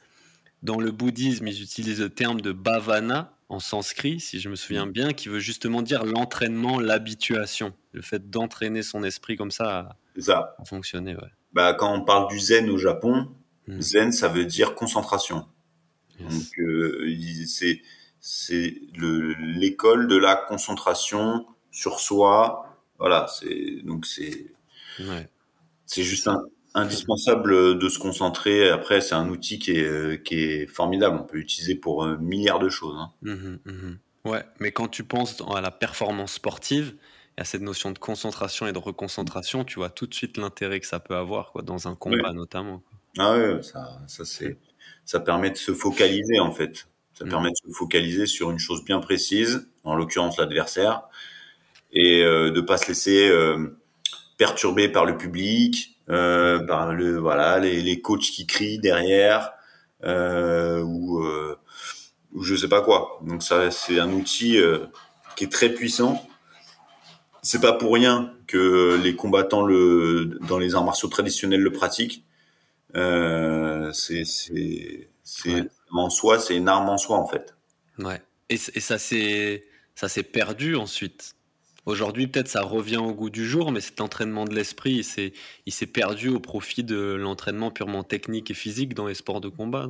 dans 0.62 0.78
le 0.78 0.90
bouddhisme, 0.90 1.46
ils 1.46 1.62
utilisent 1.62 2.00
le 2.00 2.10
terme 2.10 2.40
de 2.40 2.52
bhavana 2.52 3.37
en 3.48 3.60
sanskrit, 3.60 4.20
si 4.20 4.40
je 4.40 4.48
me 4.48 4.56
souviens 4.56 4.86
mm. 4.86 4.92
bien, 4.92 5.12
qui 5.12 5.28
veut 5.28 5.38
justement 5.38 5.82
dire 5.82 6.04
l'entraînement, 6.04 6.78
l'habituation, 6.78 7.72
le 7.92 8.02
fait 8.02 8.30
d'entraîner 8.30 8.82
son 8.82 9.02
esprit 9.02 9.36
comme 9.36 9.50
ça 9.50 9.96
ça. 10.18 10.56
fonctionner. 10.64 11.14
Ouais. 11.14 11.30
Bah, 11.52 11.74
quand 11.74 11.94
on 11.94 12.04
parle 12.04 12.28
du 12.28 12.38
zen 12.38 12.68
au 12.70 12.78
Japon, 12.78 13.28
hmm. 13.66 13.80
zen, 13.80 14.12
ça 14.12 14.28
veut 14.28 14.44
dire 14.44 14.74
concentration. 14.74 15.46
Donc, 16.20 16.58
euh, 16.58 17.14
c'est 17.46 17.80
c'est 18.20 18.74
l'école 18.96 20.08
de 20.08 20.16
la 20.16 20.34
concentration 20.34 21.46
sur 21.70 22.00
soi. 22.00 22.76
Voilà, 22.98 23.28
c'est 23.28 23.82
donc 23.84 24.04
c'est 24.04 24.52
ouais. 24.98 25.28
c'est 25.86 26.02
juste 26.02 26.28
indispensable 26.78 27.78
de 27.78 27.88
se 27.88 27.98
concentrer. 27.98 28.70
Après, 28.70 29.00
c'est 29.00 29.14
un 29.14 29.28
outil 29.28 29.58
qui 29.58 29.72
est 29.72 30.22
qui 30.22 30.34
est 30.36 30.66
formidable. 30.66 31.18
On 31.20 31.24
peut 31.24 31.38
l'utiliser 31.38 31.74
pour 31.74 32.04
un 32.04 32.16
milliard 32.16 32.58
de 32.58 32.68
choses. 32.68 32.96
Hein. 32.98 33.12
Mmh 33.22 33.58
mmh 33.64 33.98
ouais, 34.24 34.44
mais 34.60 34.72
quand 34.72 34.88
tu 34.88 35.04
penses 35.04 35.42
à 35.54 35.60
la 35.60 35.70
performance 35.70 36.34
sportive, 36.34 36.94
à 37.36 37.44
cette 37.44 37.62
notion 37.62 37.92
de 37.92 37.98
concentration 37.98 38.66
et 38.66 38.72
de 38.72 38.78
reconcentration, 38.78 39.64
tu 39.64 39.76
vois 39.76 39.90
tout 39.90 40.06
de 40.06 40.14
suite 40.14 40.36
l'intérêt 40.36 40.80
que 40.80 40.86
ça 40.86 41.00
peut 41.00 41.14
avoir, 41.14 41.52
quoi, 41.52 41.62
dans 41.62 41.86
un 41.86 41.94
combat 41.94 42.32
notamment. 42.32 42.82
Ah 43.16 43.32
ouais, 43.32 43.62
ça, 43.62 44.00
ça 44.06 44.24
c'est, 44.24 44.58
ça 45.04 45.20
permet 45.20 45.50
de 45.50 45.56
se 45.56 45.72
focaliser 45.72 46.40
en 46.40 46.52
fait. 46.52 46.88
Ça 47.14 47.24
mm. 47.24 47.28
permet 47.28 47.50
de 47.50 47.56
se 47.56 47.76
focaliser 47.76 48.26
sur 48.26 48.50
une 48.50 48.58
chose 48.58 48.84
bien 48.84 49.00
précise, 49.00 49.68
en 49.84 49.94
l'occurrence 49.94 50.38
l'adversaire, 50.38 51.02
et 51.92 52.22
euh, 52.22 52.50
de 52.50 52.60
pas 52.60 52.76
se 52.76 52.88
laisser 52.88 53.28
euh, 53.28 53.78
perturber 54.36 54.88
par 54.88 55.04
le 55.04 55.16
public, 55.16 55.97
euh, 56.10 56.58
par 56.60 56.92
le 56.92 57.18
voilà 57.18 57.58
les, 57.58 57.82
les 57.82 58.00
coachs 58.00 58.20
qui 58.20 58.46
crient 58.46 58.78
derrière 58.78 59.52
euh, 60.04 60.80
ou 60.82 61.22
euh, 61.22 61.56
ou 62.32 62.42
je 62.42 62.54
sais 62.54 62.68
pas 62.68 62.82
quoi. 62.82 63.20
Donc 63.22 63.42
ça 63.42 63.70
c'est 63.70 63.98
un 63.98 64.12
outil 64.12 64.58
euh, 64.58 64.86
qui 65.36 65.44
est 65.44 65.52
très 65.52 65.70
puissant 65.70 66.24
c'est 67.42 67.60
pas 67.60 67.72
pour 67.72 67.94
rien 67.94 68.34
que 68.46 69.00
les 69.02 69.14
combattants 69.14 69.64
le 69.64 70.38
dans 70.48 70.58
les 70.58 70.74
arts 70.74 70.84
martiaux 70.84 71.08
traditionnels 71.08 71.62
le 71.62 71.72
pratiquent. 71.72 72.24
Euh, 72.96 73.92
c'est 73.92 74.24
c'est 74.24 75.08
c'est 75.22 75.64
en 75.92 76.10
soi, 76.10 76.38
c'est 76.38 76.56
une 76.56 76.68
arme 76.68 76.88
en 76.88 76.98
soi 76.98 77.16
en 77.16 77.26
fait. 77.26 77.54
Ouais. 77.98 78.20
Et, 78.50 78.54
et 78.54 78.80
ça 78.80 78.98
s'est 78.98 79.64
ça 79.94 80.08
s'est 80.08 80.22
perdu 80.22 80.76
ensuite? 80.76 81.36
Aujourd'hui, 81.88 82.26
peut-être 82.26 82.48
ça 82.48 82.60
revient 82.60 82.98
au 82.98 83.14
goût 83.14 83.30
du 83.30 83.46
jour, 83.46 83.72
mais 83.72 83.80
cet 83.80 84.02
entraînement 84.02 84.44
de 84.44 84.54
l'esprit, 84.54 85.02
il 85.64 85.72
s'est 85.72 85.86
perdu 85.86 86.28
au 86.28 86.38
profit 86.38 86.84
de 86.84 87.14
l'entraînement 87.14 87.70
purement 87.70 88.02
technique 88.02 88.50
et 88.50 88.54
physique 88.54 88.92
dans 88.92 89.06
les 89.06 89.14
sports 89.14 89.40
de 89.40 89.48
combat. 89.48 89.88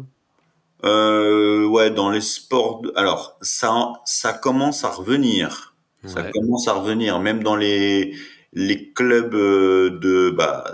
Euh, 0.84 1.66
ouais, 1.66 1.90
dans 1.90 2.10
les 2.10 2.20
sports. 2.20 2.82
Alors, 2.94 3.36
ça, 3.42 3.94
ça 4.04 4.32
commence 4.32 4.84
à 4.84 4.90
revenir. 4.90 5.74
Ça 6.04 6.22
commence 6.22 6.68
à 6.68 6.74
revenir, 6.74 7.18
même 7.18 7.42
dans 7.42 7.56
les 7.56 8.14
les 8.52 8.92
clubs 8.92 9.34
euh, 9.34 9.98
de 9.98 10.30
bah 10.30 10.72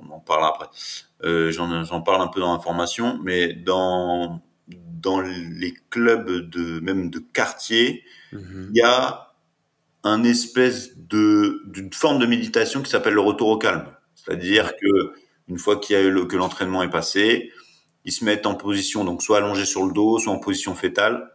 on 0.00 0.12
en 0.12 0.18
parle 0.18 0.44
après. 0.44 0.66
Euh, 1.22 1.52
J'en 1.52 2.02
parle 2.02 2.20
un 2.20 2.26
peu 2.26 2.40
dans 2.40 2.52
l'information, 2.52 3.20
mais 3.22 3.52
dans 3.52 4.42
dans 4.66 5.20
les 5.20 5.74
clubs 5.90 6.50
de 6.50 6.80
même 6.80 7.10
de 7.10 7.20
quartier, 7.20 8.02
mhm. 8.32 8.70
il 8.74 8.78
y 8.78 8.82
a 8.82 9.33
un 10.04 10.22
espèce 10.24 10.96
de 10.96 11.62
d'une 11.66 11.92
forme 11.92 12.18
de 12.18 12.26
méditation 12.26 12.82
qui 12.82 12.90
s'appelle 12.90 13.14
le 13.14 13.20
retour 13.20 13.48
au 13.48 13.58
calme. 13.58 13.86
C'est-à-dire 14.14 14.72
que 14.76 15.12
une 15.48 15.58
fois 15.58 15.76
qu'il 15.76 15.96
y 15.96 15.98
a 15.98 16.02
eu 16.02 16.26
que 16.28 16.36
l'entraînement 16.36 16.82
est 16.82 16.90
passé, 16.90 17.50
ils 18.04 18.12
se 18.12 18.24
mettent 18.24 18.46
en 18.46 18.54
position 18.54 19.04
donc 19.04 19.22
soit 19.22 19.38
allongé 19.38 19.64
sur 19.64 19.84
le 19.84 19.92
dos, 19.92 20.18
soit 20.18 20.32
en 20.32 20.38
position 20.38 20.74
fétale 20.74 21.30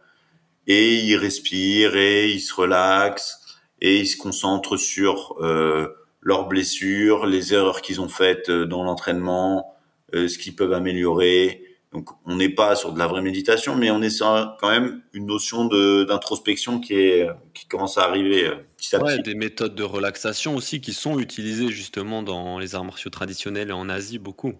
et 0.66 0.96
ils 0.96 1.16
respirent 1.16 1.96
et 1.96 2.30
ils 2.30 2.40
se 2.40 2.54
relaxent 2.54 3.40
et 3.80 3.98
ils 3.98 4.06
se 4.06 4.16
concentrent 4.16 4.76
sur 4.76 5.36
euh, 5.40 5.88
leurs 6.20 6.46
blessures, 6.46 7.26
les 7.26 7.54
erreurs 7.54 7.82
qu'ils 7.82 8.00
ont 8.00 8.08
faites 8.08 8.50
euh, 8.50 8.66
dans 8.66 8.84
l'entraînement, 8.84 9.74
euh, 10.14 10.28
ce 10.28 10.38
qu'ils 10.38 10.54
peuvent 10.54 10.72
améliorer. 10.72 11.64
Donc 11.92 12.08
on 12.24 12.36
n'est 12.36 12.48
pas 12.48 12.76
sur 12.76 12.92
de 12.92 12.98
la 12.98 13.08
vraie 13.08 13.22
méditation, 13.22 13.74
mais 13.74 13.90
on 13.90 14.00
est 14.00 14.10
sur 14.10 14.56
quand 14.60 14.70
même 14.70 15.02
une 15.12 15.26
notion 15.26 15.64
d'introspection 15.64 16.78
qui 16.78 16.94
est 16.94 17.28
qui 17.52 17.66
commence 17.66 17.98
à 17.98 18.04
arriver 18.04 18.46
euh, 18.46 18.54
petit 18.76 18.94
à 18.94 19.02
ouais, 19.02 19.18
Des 19.18 19.34
méthodes 19.34 19.74
de 19.74 19.82
relaxation 19.82 20.54
aussi 20.54 20.80
qui 20.80 20.92
sont 20.92 21.18
utilisées 21.18 21.68
justement 21.68 22.22
dans 22.22 22.60
les 22.60 22.76
arts 22.76 22.84
martiaux 22.84 23.10
traditionnels 23.10 23.70
et 23.70 23.72
en 23.72 23.88
Asie 23.88 24.18
beaucoup. 24.18 24.52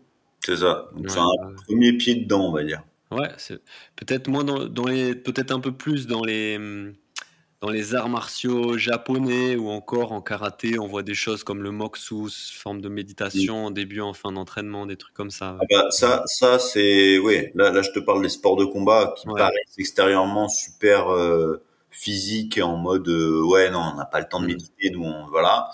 C'est 0.45 0.57
ça. 0.57 0.89
Donc 0.97 1.09
c'est 1.11 1.19
un 1.19 1.55
premier 1.67 1.93
pied 1.93 2.17
dedans, 2.17 2.49
on 2.49 2.53
va 2.53 2.65
dire. 2.65 2.83
Ouais, 3.13 3.29
peut-être 3.97 4.29
moins 4.29 4.45
dans, 4.45 4.67
dans 4.67 4.87
les, 4.87 5.17
peut-être 5.17 5.51
un 5.51 5.59
peu 5.59 5.73
plus 5.73 6.07
dans 6.07 6.23
les, 6.23 6.59
dans 7.61 7.71
les 7.71 7.95
arts 7.95 8.09
martiaux 8.09 8.79
japonais 8.79 9.57
ou 9.57 9.69
encore 9.69 10.13
en 10.13 10.23
karaté, 10.23 10.79
on 10.79 10.87
voit 10.87 11.03
des 11.03 11.15
choses 11.15 11.45
comme 11.45 11.63
le 11.63 11.71
moxus, 11.71 12.53
forme 12.55 12.81
de 12.81 12.89
méditation 12.89 13.67
en 13.67 13.71
début, 13.71 14.01
en 14.01 14.15
fin 14.15 14.33
d'entraînement, 14.33 14.87
des 14.87 14.97
trucs 14.97 15.15
comme 15.15 15.31
ça. 15.31 15.59
Ah 15.61 15.65
bah, 15.71 15.91
ça, 15.91 16.23
ça 16.25 16.59
c'est, 16.59 17.19
oui. 17.19 17.49
Là, 17.55 17.71
là, 17.71 17.83
je 17.83 17.91
te 17.91 17.99
parle 17.99 18.23
des 18.23 18.31
sports 18.31 18.57
de 18.57 18.65
combat 18.65 19.15
qui 19.19 19.27
paraissent 19.27 19.77
extérieurement 19.77 20.49
super 20.49 21.13
euh, 21.13 21.63
physiques 21.91 22.59
en 22.63 22.77
mode, 22.77 23.09
euh, 23.09 23.43
ouais, 23.43 23.71
non, 23.71 23.91
on 23.93 23.97
n'a 23.97 24.07
pas 24.07 24.21
le 24.21 24.29
temps 24.29 24.41
de 24.41 24.47
mmh. 24.47 24.49
méditer, 24.49 24.91
nous, 24.91 25.05
on, 25.05 25.27
voilà. 25.29 25.69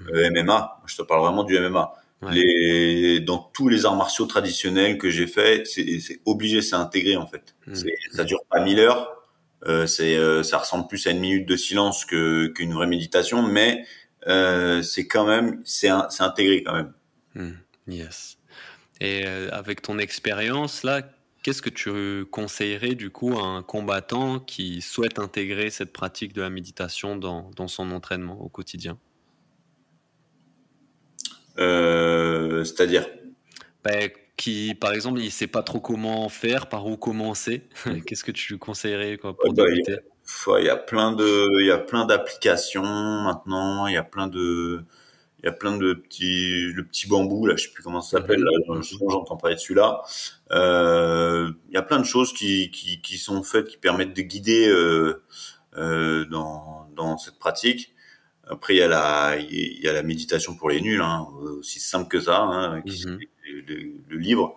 Mmh. 0.00 0.14
Euh, 0.14 0.42
MMA, 0.42 0.80
je 0.86 0.96
te 0.96 1.02
parle 1.02 1.22
vraiment 1.22 1.44
du 1.44 1.58
MMA. 1.58 1.92
Les, 2.30 3.18
dans 3.18 3.38
tous 3.38 3.66
les 3.66 3.84
arts 3.84 3.96
martiaux 3.96 4.26
traditionnels 4.26 4.96
que 4.96 5.10
j'ai 5.10 5.26
fait, 5.26 5.66
c'est 5.66 6.20
obligé, 6.24 6.62
c'est 6.62 6.76
intégré 6.76 7.16
en 7.16 7.26
fait. 7.26 7.56
Mmh. 7.66 7.74
Ça 8.12 8.22
dure 8.22 8.44
pas 8.48 8.60
mille 8.60 8.78
heures, 8.78 9.21
c'est 9.86 10.16
euh, 10.16 10.42
ça 10.42 10.58
ressemble 10.58 10.88
plus 10.88 11.06
à 11.06 11.10
une 11.10 11.20
minute 11.20 11.48
de 11.48 11.56
silence 11.56 12.04
que 12.04 12.48
qu'une 12.48 12.72
vraie 12.72 12.86
méditation, 12.86 13.42
mais 13.42 13.84
euh, 14.26 14.82
c'est 14.82 15.06
quand 15.06 15.26
même 15.26 15.60
c'est 15.64 15.90
c'est 16.10 16.22
intégré 16.22 16.62
quand 16.62 16.74
même. 16.74 16.92
Mmh. 17.34 17.50
Yes. 17.88 18.38
Et 19.00 19.24
avec 19.26 19.82
ton 19.82 19.98
expérience 19.98 20.84
là, 20.84 21.02
qu'est-ce 21.42 21.62
que 21.62 21.70
tu 21.70 22.24
conseillerais 22.26 22.94
du 22.94 23.10
coup 23.10 23.36
à 23.36 23.42
un 23.42 23.62
combattant 23.62 24.38
qui 24.38 24.80
souhaite 24.80 25.18
intégrer 25.18 25.70
cette 25.70 25.92
pratique 25.92 26.32
de 26.32 26.42
la 26.42 26.50
méditation 26.50 27.16
dans, 27.16 27.50
dans 27.56 27.68
son 27.68 27.90
entraînement 27.90 28.40
au 28.40 28.48
quotidien? 28.48 28.98
Euh, 31.58 32.64
C'est-à-dire? 32.64 33.08
Ben, 33.84 34.10
Qui, 34.36 34.74
par 34.74 34.92
exemple, 34.92 35.20
il 35.20 35.30
sait 35.30 35.46
pas 35.46 35.62
trop 35.62 35.80
comment 35.80 36.28
faire, 36.28 36.68
par 36.68 36.86
où 36.86 36.96
commencer. 36.96 37.68
Qu'est-ce 38.06 38.24
que 38.24 38.32
tu 38.32 38.54
lui 38.54 38.58
conseillerais 38.58 39.18
quoi, 39.18 39.36
pour 39.36 39.52
bah, 39.52 39.64
débuter? 39.66 39.98
il 40.58 40.64
y, 40.64 40.68
a, 40.68 40.76
plein 40.76 41.12
de, 41.12 41.60
il 41.60 41.66
y 41.66 41.70
a 41.70 41.78
plein 41.78 42.06
d'applications 42.06 42.82
maintenant. 42.82 43.86
Il 43.86 43.94
y 43.94 43.98
a 43.98 44.02
plein 44.02 44.28
de, 44.28 44.84
il 45.42 45.46
y 45.46 45.48
a 45.48 45.52
plein 45.52 45.76
de 45.76 45.94
petits, 45.94 46.72
le 46.72 46.84
petit 46.84 47.08
bambou 47.08 47.46
là, 47.46 47.56
je 47.56 47.64
sais 47.64 47.72
plus 47.72 47.82
comment 47.82 48.00
ça 48.00 48.18
s'appelle. 48.18 48.44
Mhm. 48.68 48.82
j'entends 48.82 49.36
parler 49.36 49.56
de 49.56 49.60
celui-là. 49.60 50.02
Euh, 50.52 51.50
il 51.68 51.74
y 51.74 51.76
a 51.76 51.82
plein 51.82 51.98
de 51.98 52.04
choses 52.04 52.32
qui, 52.32 52.70
qui, 52.70 53.00
qui 53.00 53.18
sont 53.18 53.42
faites, 53.42 53.66
qui 53.68 53.76
permettent 53.76 54.14
de 54.14 54.22
guider 54.22 54.68
euh, 54.68 55.24
euh, 55.76 56.24
dans, 56.26 56.88
dans 56.94 57.18
cette 57.18 57.38
pratique. 57.40 57.92
Après, 58.46 58.74
il 58.74 58.78
y 58.78 58.82
a 58.82 58.88
la, 58.88 59.36
il 59.36 59.80
y 59.80 59.88
a 59.88 59.92
la 59.92 60.02
méditation 60.02 60.54
pour 60.54 60.70
les 60.70 60.80
nuls, 60.80 61.00
hein, 61.00 61.26
aussi 61.58 61.80
simple 61.80 62.08
que 62.08 62.20
ça, 62.20 62.38
hein, 62.38 62.82
qui, 62.82 63.06
mhm. 63.06 63.18
Le, 63.44 64.18
livre, 64.18 64.56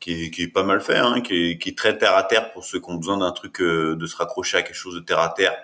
qui 0.00 0.26
est, 0.26 0.30
qui 0.30 0.42
est, 0.42 0.48
pas 0.48 0.62
mal 0.62 0.80
fait, 0.80 0.98
hein, 0.98 1.20
qui, 1.20 1.34
est, 1.34 1.58
qui 1.58 1.70
est 1.70 1.78
très 1.78 1.96
terre 1.98 2.16
à 2.16 2.22
terre 2.22 2.52
pour 2.52 2.64
ceux 2.64 2.80
qui 2.80 2.90
ont 2.90 2.96
besoin 2.96 3.18
d'un 3.18 3.32
truc, 3.32 3.60
euh, 3.60 3.96
de 3.96 4.06
se 4.06 4.16
raccrocher 4.16 4.58
à 4.58 4.62
quelque 4.62 4.76
chose 4.76 4.94
de 4.94 5.00
terre 5.00 5.20
à 5.20 5.30
terre 5.30 5.56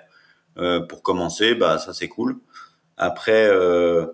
euh, 0.58 0.80
pour 0.80 1.02
commencer. 1.02 1.54
Bah, 1.54 1.78
ça 1.78 1.92
c'est 1.92 2.08
cool. 2.08 2.38
Après, 2.96 3.46
euh, 3.48 4.06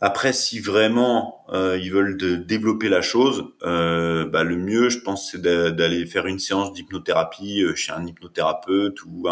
après, 0.00 0.32
si 0.32 0.60
vraiment 0.60 1.44
euh, 1.50 1.78
ils 1.80 1.92
veulent 1.92 2.16
de 2.16 2.36
développer 2.36 2.88
la 2.88 3.02
chose, 3.02 3.44
euh, 3.62 4.26
bah, 4.26 4.42
le 4.44 4.56
mieux, 4.56 4.88
je 4.88 4.98
pense, 4.98 5.30
c'est 5.30 5.40
d'aller 5.40 6.06
faire 6.06 6.26
une 6.26 6.38
séance 6.38 6.72
d'hypnothérapie 6.72 7.64
chez 7.76 7.92
un 7.92 8.06
hypnothérapeute 8.06 9.02
ou 9.04 9.28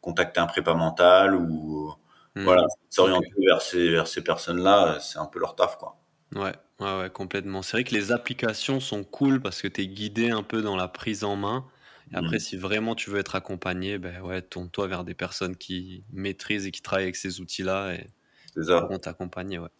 contacter 0.00 0.40
un 0.40 0.46
prépa 0.46 0.74
mental 0.74 1.36
ou 1.36 1.94
Hmm. 2.34 2.44
Voilà, 2.44 2.66
s'orienter 2.88 3.30
vers 3.38 3.60
ces, 3.60 3.90
vers 3.90 4.06
ces 4.06 4.24
personnes-là, 4.24 4.98
c'est 5.00 5.18
un 5.18 5.26
peu 5.26 5.38
leur 5.38 5.54
taf, 5.54 5.76
quoi. 5.76 5.98
Ouais, 6.34 6.52
ouais, 6.80 6.98
ouais 6.98 7.10
complètement. 7.10 7.62
C'est 7.62 7.76
vrai 7.76 7.84
que 7.84 7.94
les 7.94 8.12
applications 8.12 8.80
sont 8.80 9.04
cool 9.04 9.40
parce 9.40 9.62
que 9.62 9.68
tu 9.68 9.82
es 9.82 9.86
guidé 9.86 10.30
un 10.30 10.42
peu 10.42 10.62
dans 10.62 10.76
la 10.76 10.88
prise 10.88 11.24
en 11.24 11.36
main. 11.36 11.66
Et 12.12 12.16
après, 12.16 12.36
hmm. 12.36 12.40
si 12.40 12.56
vraiment 12.56 12.94
tu 12.94 13.10
veux 13.10 13.18
être 13.18 13.36
accompagné, 13.36 13.98
ben 13.98 14.20
ouais, 14.22 14.42
tourne-toi 14.42 14.86
vers 14.86 15.04
des 15.04 15.14
personnes 15.14 15.56
qui 15.56 16.04
maîtrisent 16.12 16.66
et 16.66 16.70
qui 16.70 16.82
travaillent 16.82 17.04
avec 17.04 17.16
ces 17.16 17.40
outils-là 17.40 17.94
et 17.94 18.06
pourront 18.54 18.98
t'accompagner, 18.98 19.58
ouais. 19.58 19.70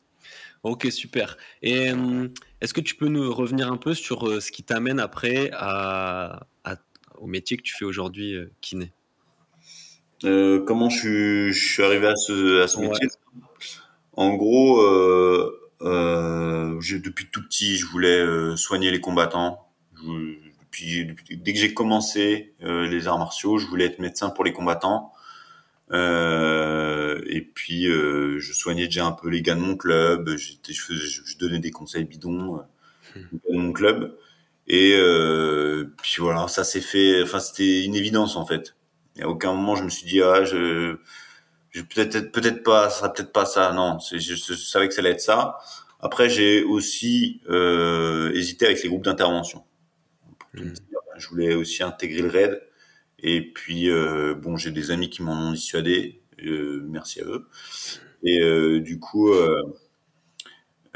Ok, 0.62 0.86
super. 0.92 1.36
Et 1.62 1.90
est-ce 2.60 2.72
que 2.72 2.80
tu 2.80 2.94
peux 2.94 3.08
nous 3.08 3.34
revenir 3.34 3.70
un 3.70 3.76
peu 3.76 3.94
sur 3.94 4.40
ce 4.40 4.52
qui 4.52 4.62
t'amène 4.62 5.00
après 5.00 5.50
à, 5.52 6.46
au 7.16 7.26
métier 7.26 7.56
que 7.56 7.62
tu 7.62 7.74
fais 7.76 7.84
aujourd'hui, 7.84 8.36
kiné? 8.60 8.92
Euh, 10.24 10.64
comment 10.64 10.88
je 10.88 11.50
suis, 11.52 11.82
arrivé 11.82 12.06
à 12.06 12.16
ce, 12.16 12.62
à 12.62 12.68
ce 12.68 12.78
métier? 12.78 13.08
En 14.12 14.34
gros, 14.34 14.80
euh, 14.80 15.61
euh, 15.82 16.80
depuis 17.02 17.26
tout 17.30 17.42
petit, 17.42 17.76
je 17.76 17.86
voulais 17.86 18.18
euh, 18.18 18.56
soigner 18.56 18.90
les 18.90 19.00
combattants. 19.00 19.68
depuis, 20.02 21.14
dès 21.30 21.52
que 21.52 21.58
j'ai 21.58 21.74
commencé 21.74 22.54
euh, 22.62 22.86
les 22.88 23.08
arts 23.08 23.18
martiaux, 23.18 23.58
je 23.58 23.66
voulais 23.66 23.86
être 23.86 23.98
médecin 23.98 24.30
pour 24.30 24.44
les 24.44 24.52
combattants. 24.52 25.12
et 25.90 27.50
puis, 27.54 27.84
je 27.84 28.52
soignais 28.52 28.86
déjà 28.86 29.06
un 29.06 29.12
peu 29.12 29.28
les 29.28 29.42
gars 29.42 29.54
de 29.54 29.60
mon 29.60 29.76
club. 29.76 30.36
Je, 30.36 30.52
je, 30.68 31.38
donnais 31.38 31.58
des 31.58 31.70
conseils 31.70 32.04
bidons 32.04 32.62
hmm. 33.16 33.20
de 33.50 33.56
mon 33.56 33.72
club. 33.72 34.16
Et 34.68 34.96
puis 36.02 36.16
voilà, 36.18 36.48
ça 36.48 36.64
s'est 36.64 36.80
fait. 36.80 37.22
Enfin, 37.22 37.40
c'était 37.40 37.84
une 37.84 37.94
évidence 37.96 38.36
en 38.36 38.46
fait 38.46 38.74
et 39.16 39.22
à 39.22 39.28
aucun 39.28 39.52
moment 39.52 39.76
je 39.76 39.84
me 39.84 39.90
suis 39.90 40.06
dit 40.06 40.22
ah 40.22 40.44
je, 40.44 40.56
je 40.56 40.96
peut-être 41.72 42.32
peut-être 42.32 42.62
pas, 42.62 42.90
ça 42.90 42.98
sera 42.98 43.12
peut-être 43.12 43.32
pas 43.32 43.46
ça. 43.46 43.72
Non, 43.72 43.98
je, 44.00 44.18
je, 44.18 44.54
savais 44.54 44.88
que 44.88 44.94
ça 44.94 45.00
allait 45.00 45.10
être 45.10 45.20
ça. 45.20 45.58
Après 46.00 46.28
j'ai 46.28 46.62
aussi 46.64 47.40
euh, 47.48 48.32
hésité 48.34 48.66
avec 48.66 48.82
les 48.82 48.88
groupes 48.88 49.04
d'intervention. 49.04 49.64
Hmm. 50.54 50.72
Je 51.16 51.28
voulais 51.28 51.54
aussi 51.54 51.82
intégrer 51.82 52.22
le 52.22 52.28
raid. 52.28 52.62
Et 53.20 53.52
puis 53.52 53.90
euh, 53.90 54.34
bon, 54.34 54.56
j'ai 54.56 54.70
des 54.70 54.90
amis 54.90 55.10
qui 55.10 55.22
m'en 55.22 55.32
ont 55.32 55.52
dissuadé. 55.52 56.22
Euh, 56.44 56.84
merci 56.88 57.20
à 57.20 57.24
eux. 57.24 57.46
Et 58.24 58.40
euh, 58.40 58.80
du 58.80 58.98
coup, 58.98 59.32
euh, 59.32 59.62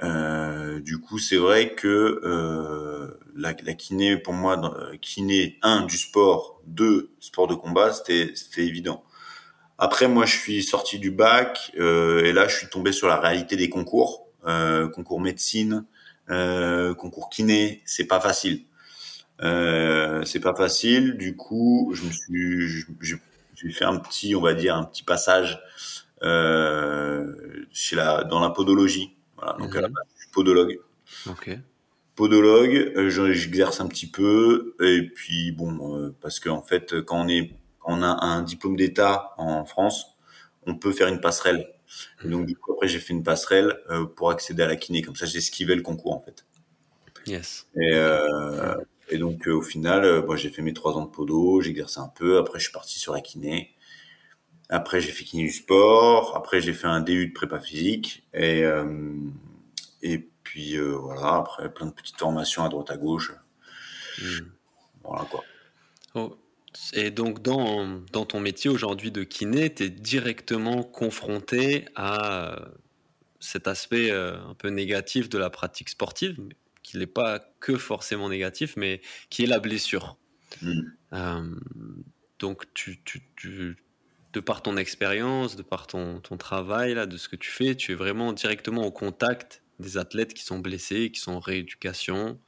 euh, 0.02 0.80
du 0.80 0.98
coup, 1.00 1.18
c'est 1.18 1.36
vrai 1.36 1.74
que 1.74 2.20
euh, 2.24 3.18
la, 3.34 3.54
la, 3.62 3.74
kiné, 3.74 4.16
pour 4.16 4.34
moi, 4.34 4.60
kiné, 5.00 5.58
un, 5.62 5.86
du 5.86 5.96
sport, 5.96 6.60
deux, 6.66 7.10
sport 7.20 7.46
de 7.46 7.54
combat, 7.54 7.92
c'était 7.92 8.34
évident. 8.58 9.02
Après, 9.78 10.08
moi, 10.08 10.24
je 10.24 10.36
suis 10.36 10.62
sorti 10.62 10.98
du 10.98 11.10
bac 11.10 11.72
euh, 11.78 12.24
et 12.24 12.32
là, 12.32 12.48
je 12.48 12.56
suis 12.56 12.68
tombé 12.68 12.92
sur 12.92 13.08
la 13.08 13.18
réalité 13.18 13.56
des 13.56 13.68
concours, 13.68 14.26
euh, 14.46 14.88
concours 14.88 15.20
médecine, 15.20 15.84
euh, 16.30 16.94
concours 16.94 17.28
kiné. 17.28 17.82
C'est 17.84 18.06
pas 18.06 18.20
facile. 18.20 18.64
c'est 19.40 20.40
pas 20.40 20.54
facile. 20.54 21.16
Du 21.16 21.36
coup, 21.36 21.92
je 21.94 22.04
me 22.04 22.10
suis, 22.10 22.86
j'ai 23.54 23.70
fait 23.70 23.84
un 23.84 23.98
petit, 23.98 24.34
on 24.34 24.40
va 24.40 24.54
dire, 24.54 24.76
un 24.76 24.84
petit 24.84 25.02
passage 25.02 25.60
chez 27.72 27.96
la, 27.96 28.24
dans 28.24 28.40
la 28.40 28.50
podologie 28.50 29.16
voilà, 29.36 29.52
donc 29.58 29.74
à 29.76 29.80
la 29.80 29.88
mhm. 29.88 29.94
base, 29.94 30.04
je 30.16 30.22
suis 30.22 30.30
podologue. 30.30 30.78
Ok. 31.28 31.58
Podologue, 32.14 32.92
euh, 32.96 33.10
j'exerce 33.10 33.80
un 33.80 33.86
petit 33.86 34.06
peu, 34.06 34.74
et 34.80 35.02
puis 35.02 35.52
bon, 35.52 35.98
euh, 35.98 36.14
parce 36.20 36.40
qu'en 36.40 36.62
fait, 36.62 37.02
quand 37.02 37.24
on 37.24 37.28
est, 37.28 37.52
on 37.86 38.02
a 38.02 38.24
un 38.24 38.42
diplôme 38.42 38.76
d'État 38.76 39.34
en 39.38 39.64
France, 39.64 40.16
on 40.66 40.76
peut 40.76 40.92
faire 40.92 41.08
une 41.08 41.20
passerelle. 41.20 41.68
Et 42.24 42.28
donc 42.28 42.46
du 42.46 42.56
coup, 42.56 42.72
après, 42.72 42.88
j'ai 42.88 42.98
fait 42.98 43.14
une 43.14 43.22
passerelle 43.22 43.78
euh, 43.90 44.04
pour 44.06 44.30
accéder 44.30 44.62
à 44.62 44.66
la 44.66 44.76
kiné. 44.76 45.02
Comme 45.02 45.16
ça, 45.16 45.26
j'ai 45.26 45.38
esquivé 45.38 45.74
le 45.74 45.82
concours 45.82 46.14
en 46.14 46.20
fait. 46.20 46.44
Yes. 47.26 47.66
Et, 47.76 47.94
euh, 47.94 48.74
et 49.08 49.18
donc 49.18 49.46
au 49.46 49.62
final, 49.62 50.24
moi, 50.26 50.36
j'ai 50.36 50.50
fait 50.50 50.62
mes 50.62 50.72
trois 50.72 50.94
ans 50.94 51.04
de 51.04 51.10
podo, 51.10 51.60
j'ai 51.60 51.70
exercé 51.70 52.00
un 52.00 52.08
peu. 52.08 52.38
Après, 52.38 52.58
je 52.58 52.64
suis 52.64 52.72
parti 52.72 52.98
sur 52.98 53.12
la 53.12 53.20
kiné. 53.20 53.76
Après, 54.68 55.00
j'ai 55.00 55.12
fait 55.12 55.24
kiné 55.24 55.44
du 55.44 55.52
sport. 55.52 56.36
Après, 56.36 56.60
j'ai 56.60 56.72
fait 56.72 56.88
un 56.88 57.00
DU 57.00 57.28
de 57.28 57.32
prépa 57.32 57.60
physique. 57.60 58.26
Et, 58.34 58.64
euh, 58.64 59.14
et 60.02 60.18
puis, 60.42 60.76
euh, 60.76 60.96
voilà, 60.96 61.36
après, 61.36 61.72
plein 61.72 61.86
de 61.86 61.92
petites 61.92 62.18
formations 62.18 62.64
à 62.64 62.68
droite 62.68 62.90
à 62.90 62.96
gauche. 62.96 63.32
Hmm. 64.20 64.46
Voilà, 65.04 65.24
quoi. 65.30 65.44
Oh. 66.14 66.36
Et 66.92 67.10
donc, 67.10 67.42
dans, 67.42 68.00
dans 68.12 68.24
ton 68.24 68.40
métier 68.40 68.70
aujourd'hui 68.70 69.10
de 69.10 69.24
kiné, 69.24 69.72
tu 69.72 69.84
es 69.84 69.90
directement 69.90 70.82
confronté 70.82 71.86
à 71.94 72.68
cet 73.40 73.68
aspect 73.68 74.10
euh, 74.10 74.38
un 74.48 74.54
peu 74.54 74.68
négatif 74.68 75.28
de 75.28 75.38
la 75.38 75.50
pratique 75.50 75.88
sportive, 75.88 76.36
qui 76.82 76.98
n'est 76.98 77.06
pas 77.06 77.40
que 77.60 77.76
forcément 77.76 78.28
négatif, 78.28 78.74
mais 78.76 79.00
qui 79.30 79.44
est 79.44 79.46
la 79.46 79.60
blessure. 79.60 80.16
Hmm. 80.62 80.80
Euh, 81.12 81.54
donc, 82.38 82.64
tu, 82.74 83.02
tu, 83.04 83.22
tu 83.36 83.76
de 84.32 84.40
par 84.40 84.62
ton 84.62 84.76
expérience, 84.76 85.56
de 85.56 85.62
par 85.62 85.86
ton, 85.86 86.20
ton, 86.20 86.36
travail, 86.36 86.94
là, 86.94 87.06
de 87.06 87.16
ce 87.16 87.28
que 87.28 87.36
tu 87.36 87.50
fais, 87.50 87.74
tu 87.74 87.92
es 87.92 87.94
vraiment 87.94 88.34
directement 88.34 88.84
au 88.84 88.90
contact 88.90 89.62
des 89.78 89.96
athlètes 89.96 90.34
qui 90.34 90.44
sont 90.44 90.58
blessés, 90.58 91.10
qui 91.10 91.20
sont 91.20 91.32
en 91.32 91.40
rééducation, 91.40 92.38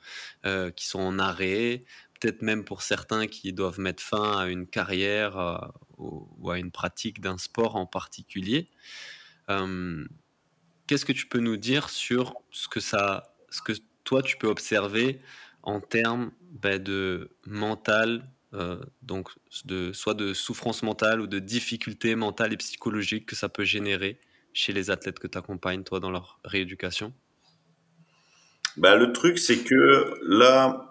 euh, 0.45 0.71
qui 0.71 0.87
sont 0.87 1.01
en 1.01 1.19
arrêt, 1.19 1.81
peut-être 2.19 2.43
même 2.43 2.65
pour 2.65 2.83
certains 2.83 3.27
qui 3.27 3.53
doivent 3.53 3.81
mettre 3.81 4.03
fin 4.03 4.39
à 4.39 4.47
une 4.47 4.67
carrière 4.67 5.39
euh, 5.39 5.59
ou, 5.99 6.51
à 6.51 6.59
une 6.59 6.71
pratique 6.71 7.21
d'un 7.21 7.39
sport 7.39 7.77
en 7.77 7.87
particulier. 7.87 8.69
Qu'est-ce 10.87 11.05
que 11.05 11.13
tu 11.13 11.27
peux 11.27 11.41
nous 11.41 11.57
dire 11.57 11.91
sur 11.91 12.35
ce 12.51 12.67
que, 12.67 12.81
ça, 12.81 13.35
ce 13.51 13.61
que 13.61 13.73
toi 14.05 14.23
tu 14.23 14.39
peux 14.39 14.47
observer 14.47 15.21
en 15.63 15.81
termes 15.81 16.33
ben, 16.41 16.83
de 16.83 17.31
mental, 17.47 18.27
euh, 18.55 18.81
donc 19.03 19.29
de, 19.67 19.93
soit 19.93 20.15
de 20.15 20.33
souffrance 20.33 20.83
mentale 20.83 21.21
ou 21.21 21.27
de 21.27 21.39
difficultés 21.39 22.15
mentales 22.15 22.55
et 22.55 22.57
psychologiques 22.57 23.27
que 23.27 23.37
ça 23.37 23.51
peut 23.51 23.65
générer 23.65 24.19
chez 24.55 24.73
les 24.73 24.91
athlètes 24.91 25.19
que 25.19 25.27
tu 25.27 25.37
accompagnes, 25.37 25.85
toi, 25.85 26.01
dans 26.01 26.11
leur 26.11 26.41
rééducation? 26.43 27.13
Bah, 28.79 28.97
Le 28.97 29.13
truc, 29.13 29.39
c'est 29.39 29.63
que 29.63 30.19
là, 30.27 30.88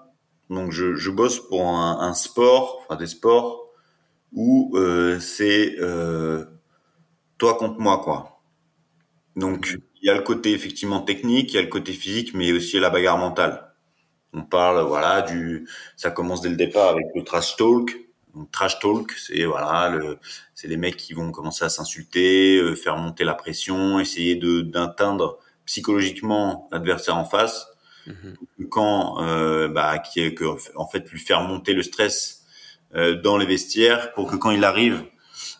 donc 0.49 0.71
je, 0.71 0.95
je 0.95 1.11
bosse 1.11 1.39
pour 1.39 1.67
un, 1.67 1.99
un, 1.99 2.13
sport, 2.13 2.79
enfin 2.83 2.95
des 2.95 3.07
sports, 3.07 3.67
où 4.33 4.71
euh, 4.77 5.19
c'est 5.19 5.75
euh, 5.79 6.45
toi 7.37 7.55
contre 7.55 7.79
moi, 7.79 8.01
quoi. 8.03 8.41
Donc, 9.35 9.77
il 10.01 10.07
y 10.07 10.09
a 10.09 10.15
le 10.15 10.21
côté 10.23 10.53
effectivement 10.53 11.01
technique, 11.01 11.53
il 11.53 11.55
y 11.57 11.59
a 11.59 11.61
le 11.61 11.67
côté 11.67 11.93
physique, 11.93 12.33
mais 12.33 12.51
aussi 12.51 12.79
la 12.79 12.89
bagarre 12.89 13.17
mentale. 13.17 13.71
On 14.33 14.43
parle, 14.43 14.81
voilà, 14.87 15.21
du, 15.21 15.67
ça 15.95 16.11
commence 16.11 16.41
dès 16.41 16.49
le 16.49 16.55
départ 16.55 16.89
avec 16.89 17.05
le 17.15 17.23
trash 17.23 17.55
talk. 17.55 17.95
Donc, 18.35 18.51
trash 18.51 18.79
talk, 18.79 19.11
c'est 19.13 19.45
voilà, 19.45 19.89
le, 19.89 20.17
c'est 20.55 20.67
les 20.67 20.77
mecs 20.77 20.97
qui 20.97 21.13
vont 21.13 21.31
commencer 21.31 21.65
à 21.65 21.69
s'insulter, 21.69 22.57
euh, 22.57 22.75
faire 22.75 22.97
monter 22.97 23.23
la 23.23 23.35
pression, 23.35 23.99
essayer 23.99 24.35
de 24.35 24.61
d'atteindre 24.61 25.39
psychologiquement 25.65 26.67
l'adversaire 26.71 27.17
en 27.17 27.25
face. 27.25 27.67
Mhm. 28.07 28.67
Quand, 28.69 29.21
euh, 29.21 29.67
bah, 29.67 29.99
qui 29.99 30.21
est 30.21 30.33
que, 30.33 30.45
en 30.75 30.87
fait, 30.87 31.09
lui 31.11 31.19
faire 31.19 31.41
monter 31.41 31.73
le 31.73 31.83
stress 31.83 32.45
euh, 32.95 33.21
dans 33.21 33.37
les 33.37 33.45
vestiaires 33.45 34.13
pour 34.13 34.31
que 34.31 34.35
quand 34.35 34.51
il 34.51 34.63
arrive 34.63 35.03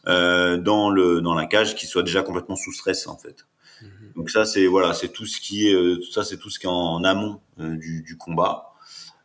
euh, 0.08 0.58
dans 0.58 0.90
le 0.90 1.22
dans 1.22 1.34
la 1.34 1.46
cage, 1.46 1.76
qu'il 1.76 1.90
soit 1.90 2.04
déjà 2.04 2.22
complètement 2.22 2.56
sous 2.56 2.72
stress, 2.72 3.08
en 3.08 3.18
fait. 3.18 3.46
Mhm. 3.82 4.14
Donc 4.16 4.30
ça 4.30 4.46
c'est 4.46 4.66
voilà, 4.68 4.94
c'est 4.94 5.10
tout 5.10 5.26
ce 5.26 5.40
qui 5.40 5.68
est 5.68 5.74
euh, 5.74 6.00
ça 6.12 6.24
c'est 6.24 6.38
tout 6.38 6.50
ce 6.50 6.60
qui 6.60 6.66
est 6.66 6.70
en, 6.70 7.04
amont 7.04 7.42
euh, 7.60 7.76
du, 7.76 8.02
du, 8.02 8.18
combat. 8.18 8.74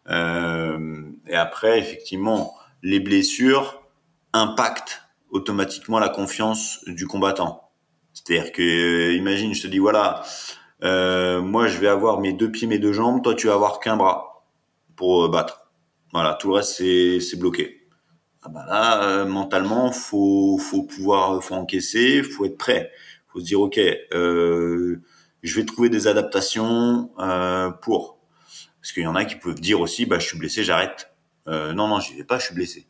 Euh, 0.08 1.02
et 1.28 1.34
après 1.34 1.78
effectivement, 1.78 2.54
les 2.82 3.00
blessures 3.00 3.82
impactent 4.32 5.02
automatiquement 5.30 5.98
la 5.98 6.08
confiance 6.08 6.80
du 6.86 7.06
combattant. 7.06 7.70
C'est-à-dire 8.12 8.52
que 8.52 9.12
imagine, 9.14 9.54
je 9.54 9.62
te 9.62 9.68
dis 9.68 9.78
voilà, 9.78 10.22
moi 10.82 11.66
je 11.68 11.78
vais 11.78 11.88
avoir 11.88 12.20
mes 12.20 12.32
deux 12.32 12.50
pieds, 12.50 12.66
mes 12.66 12.78
deux 12.78 12.92
jambes, 12.92 13.22
toi 13.22 13.34
tu 13.34 13.46
vas 13.46 13.54
avoir 13.54 13.80
qu'un 13.80 13.96
bras 13.96 14.44
pour 14.96 15.28
battre. 15.28 15.70
Voilà, 16.12 16.34
tout 16.34 16.48
le 16.48 16.54
reste 16.54 16.74
c'est 16.76 17.38
bloqué. 17.38 17.78
Ah 18.44 18.48
bah 18.48 18.64
là, 18.68 19.24
mentalement, 19.24 19.92
faut 19.92 20.58
faut 20.58 20.82
pouvoir, 20.82 21.42
faut 21.42 21.54
encaisser, 21.54 22.22
faut 22.22 22.44
être 22.44 22.58
prêt 22.58 22.90
faut 23.32 23.40
se 23.40 23.44
dire 23.44 23.60
ok, 23.60 23.80
euh, 24.12 25.00
je 25.42 25.56
vais 25.56 25.64
trouver 25.64 25.88
des 25.88 26.06
adaptations 26.06 27.10
euh, 27.18 27.70
pour. 27.70 28.18
Parce 28.80 28.92
qu'il 28.92 29.04
y 29.04 29.06
en 29.06 29.14
a 29.14 29.24
qui 29.24 29.36
peuvent 29.36 29.60
dire 29.60 29.80
aussi, 29.80 30.06
bah 30.06 30.18
je 30.18 30.26
suis 30.26 30.38
blessé, 30.38 30.64
j'arrête. 30.64 31.12
Euh, 31.48 31.72
non 31.72 31.88
non, 31.88 32.00
j'y 32.00 32.14
vais 32.14 32.24
pas, 32.24 32.38
je 32.38 32.46
suis 32.46 32.54
blessé. 32.54 32.86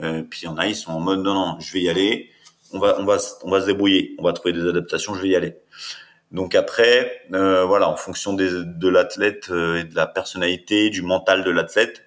Euh, 0.00 0.22
puis 0.22 0.40
il 0.42 0.44
y 0.46 0.48
en 0.48 0.56
a, 0.56 0.66
ils 0.66 0.74
sont 0.74 0.92
en 0.92 1.00
mode 1.00 1.20
non 1.20 1.34
non, 1.34 1.60
je 1.60 1.72
vais 1.72 1.80
y 1.80 1.88
aller. 1.88 2.30
On 2.72 2.78
va 2.78 2.96
on 2.98 3.04
va 3.04 3.18
on 3.44 3.50
va 3.50 3.60
se 3.60 3.66
débrouiller, 3.66 4.14
on 4.18 4.24
va 4.24 4.32
trouver 4.32 4.52
des 4.52 4.66
adaptations, 4.66 5.14
je 5.14 5.22
vais 5.22 5.28
y 5.28 5.36
aller. 5.36 5.56
Donc 6.32 6.54
après, 6.54 7.22
euh, 7.32 7.64
voilà, 7.64 7.88
en 7.88 7.96
fonction 7.96 8.32
des, 8.32 8.50
de 8.50 8.88
l'athlète 8.88 9.48
euh, 9.50 9.80
et 9.80 9.84
de 9.84 9.94
la 9.94 10.06
personnalité, 10.06 10.90
du 10.90 11.02
mental 11.02 11.44
de 11.44 11.50
l'athlète, 11.50 12.02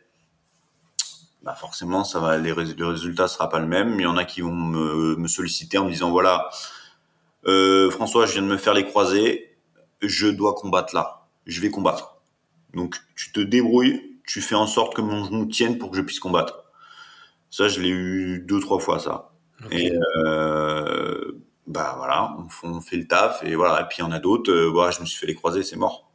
bah 1.41 1.55
forcément, 1.55 2.03
ça 2.03 2.19
va, 2.19 2.37
les, 2.37 2.53
le 2.53 2.87
résultat 2.87 3.27
sera 3.27 3.49
pas 3.49 3.59
le 3.59 3.67
même. 3.67 3.95
Il 3.99 4.03
y 4.03 4.05
en 4.05 4.17
a 4.17 4.25
qui 4.25 4.41
vont 4.41 4.53
me, 4.53 5.15
me 5.15 5.27
solliciter 5.27 5.77
en 5.77 5.85
me 5.85 5.91
disant 5.91 6.11
voilà, 6.11 6.49
euh, 7.47 7.89
François, 7.91 8.25
je 8.25 8.33
viens 8.33 8.41
de 8.41 8.47
me 8.47 8.57
faire 8.57 8.73
les 8.73 8.85
croisés, 8.85 9.57
je 10.01 10.27
dois 10.27 10.53
combattre 10.53 10.93
là, 10.93 11.27
je 11.45 11.61
vais 11.61 11.69
combattre. 11.69 12.17
Donc 12.73 12.97
tu 13.15 13.31
te 13.31 13.39
débrouilles, 13.39 14.19
tu 14.27 14.41
fais 14.41 14.55
en 14.55 14.67
sorte 14.67 14.95
que 14.95 15.01
mon 15.01 15.23
genou 15.25 15.45
tienne 15.45 15.77
pour 15.77 15.91
que 15.91 15.97
je 15.97 16.01
puisse 16.01 16.19
combattre. 16.19 16.65
Ça, 17.49 17.67
je 17.67 17.79
l'ai 17.79 17.89
eu 17.89 18.43
deux 18.45 18.59
trois 18.59 18.79
fois 18.79 18.99
ça. 18.99 19.31
Et 19.71 19.91
euh, 20.17 21.31
bah 21.69 21.93
voilà, 21.97 22.35
on, 22.63 22.81
fait 22.81 22.97
le 22.97 23.07
taf 23.07 23.43
et 23.43 23.55
voilà. 23.55 23.81
Et 23.81 23.85
puis 23.87 23.99
il 23.99 24.01
y 24.01 24.03
en 24.03 24.11
a 24.11 24.19
d'autres. 24.19 24.51
Euh, 24.51 24.69
voilà, 24.69 24.91
je 24.91 24.99
me 25.01 25.05
suis 25.05 25.19
fait 25.19 25.27
les 25.27 25.35
croisés, 25.35 25.63
c'est 25.63 25.77
mort, 25.77 26.11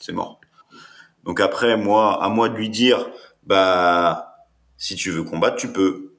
c'est 0.00 0.12
mort. 0.12 0.40
Donc 1.24 1.40
après, 1.40 1.76
moi, 1.76 2.22
à 2.22 2.28
moi 2.28 2.48
de 2.48 2.56
lui 2.56 2.68
dire, 2.68 3.08
bah 3.44 4.48
si 4.76 4.96
tu 4.96 5.10
veux 5.10 5.22
combattre, 5.22 5.56
tu 5.56 5.72
peux, 5.72 6.16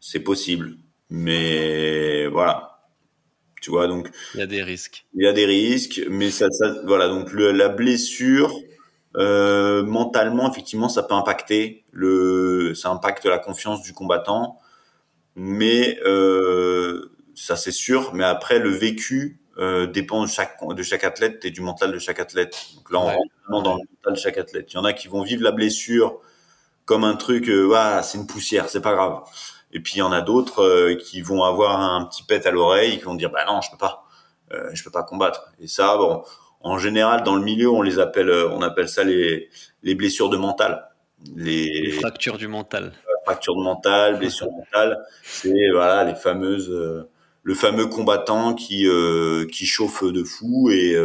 c'est 0.00 0.20
possible. 0.20 0.76
Mais 1.10 2.26
voilà, 2.28 2.80
tu 3.60 3.70
vois, 3.70 3.86
donc. 3.86 4.10
Il 4.34 4.40
y 4.40 4.42
a 4.42 4.46
des 4.46 4.62
risques. 4.62 5.06
Il 5.14 5.24
y 5.24 5.28
a 5.28 5.32
des 5.32 5.44
risques, 5.44 6.02
mais 6.08 6.30
ça, 6.30 6.50
ça 6.50 6.74
voilà, 6.86 7.08
donc 7.08 7.32
le, 7.32 7.52
la 7.52 7.68
blessure, 7.68 8.54
euh, 9.16 9.84
mentalement, 9.84 10.50
effectivement, 10.50 10.88
ça 10.88 11.02
peut 11.02 11.14
impacter 11.14 11.84
le, 11.90 12.74
ça 12.74 12.88
impacte 12.90 13.26
la 13.26 13.38
confiance 13.38 13.82
du 13.82 13.92
combattant, 13.92 14.58
mais 15.36 15.98
euh, 16.06 17.09
ça 17.34 17.56
c'est 17.56 17.72
sûr. 17.72 18.14
Mais 18.14 18.24
après, 18.24 18.58
le 18.58 18.70
vécu 18.70 19.40
euh, 19.60 19.86
dépend 19.86 20.22
de 20.22 20.28
chaque 20.28 20.56
de 20.66 20.82
chaque 20.82 21.04
athlète 21.04 21.44
et 21.44 21.50
du 21.50 21.60
mental 21.60 21.92
de 21.92 21.98
chaque 21.98 22.18
athlète. 22.18 22.56
Donc 22.76 22.90
là, 22.90 22.98
on 23.00 23.06
rentre 23.06 23.34
vraiment 23.42 23.62
dans 23.62 23.74
le 23.74 23.80
mental 23.80 24.14
de 24.14 24.18
chaque 24.18 24.38
athlète. 24.38 24.72
Il 24.72 24.76
y 24.76 24.78
en 24.78 24.84
a 24.84 24.94
qui 24.94 25.08
vont 25.08 25.22
vivre 25.22 25.42
la 25.42 25.52
blessure 25.52 26.20
comme 26.86 27.04
un 27.04 27.14
truc, 27.14 27.48
euh, 27.48 27.70
ah, 27.76 28.02
c'est 28.02 28.16
une 28.16 28.26
poussière, 28.26 28.70
c'est 28.70 28.80
pas 28.80 28.94
grave. 28.94 29.20
Et 29.72 29.80
puis 29.80 29.94
il 29.96 29.98
y 29.98 30.02
en 30.02 30.12
a 30.12 30.22
d'autres 30.22 30.62
euh, 30.62 30.94
qui 30.94 31.20
vont 31.20 31.44
avoir 31.44 31.78
un 31.80 32.06
petit 32.06 32.22
pet 32.22 32.46
à 32.46 32.50
l'oreille, 32.50 32.98
qui 32.98 33.04
vont 33.04 33.14
dire 33.14 33.30
bah 33.30 33.44
non, 33.46 33.60
je 33.60 33.70
peux 33.70 33.76
pas, 33.76 34.04
je 34.72 34.82
peux 34.82 34.90
pas 34.90 35.02
combattre. 35.02 35.52
Et 35.60 35.66
ça, 35.66 35.96
bon, 35.98 36.22
en 36.60 36.78
général 36.78 37.22
dans 37.22 37.36
le 37.36 37.42
milieu, 37.42 37.68
on 37.68 37.82
les 37.82 37.98
appelle, 37.98 38.30
on 38.30 38.62
appelle 38.62 38.88
ça 38.88 39.04
les 39.04 39.50
les 39.82 39.94
blessures 39.94 40.30
de 40.30 40.38
mental. 40.38 40.88
Les, 41.36 41.82
les 41.82 41.92
fractures 41.92 42.38
du 42.38 42.48
mental. 42.48 42.92
Fractures 43.24 43.56
de 43.56 43.62
mental, 43.62 44.18
blessures 44.18 44.50
mentales, 44.50 45.04
c'est 45.22 45.70
voilà 45.72 46.04
les 46.04 46.14
fameuses, 46.14 46.72
le 47.42 47.54
fameux 47.54 47.86
combattant 47.86 48.54
qui 48.54 48.86
qui 49.52 49.66
chauffe 49.66 50.04
de 50.04 50.24
fou 50.24 50.70
et 50.70 50.96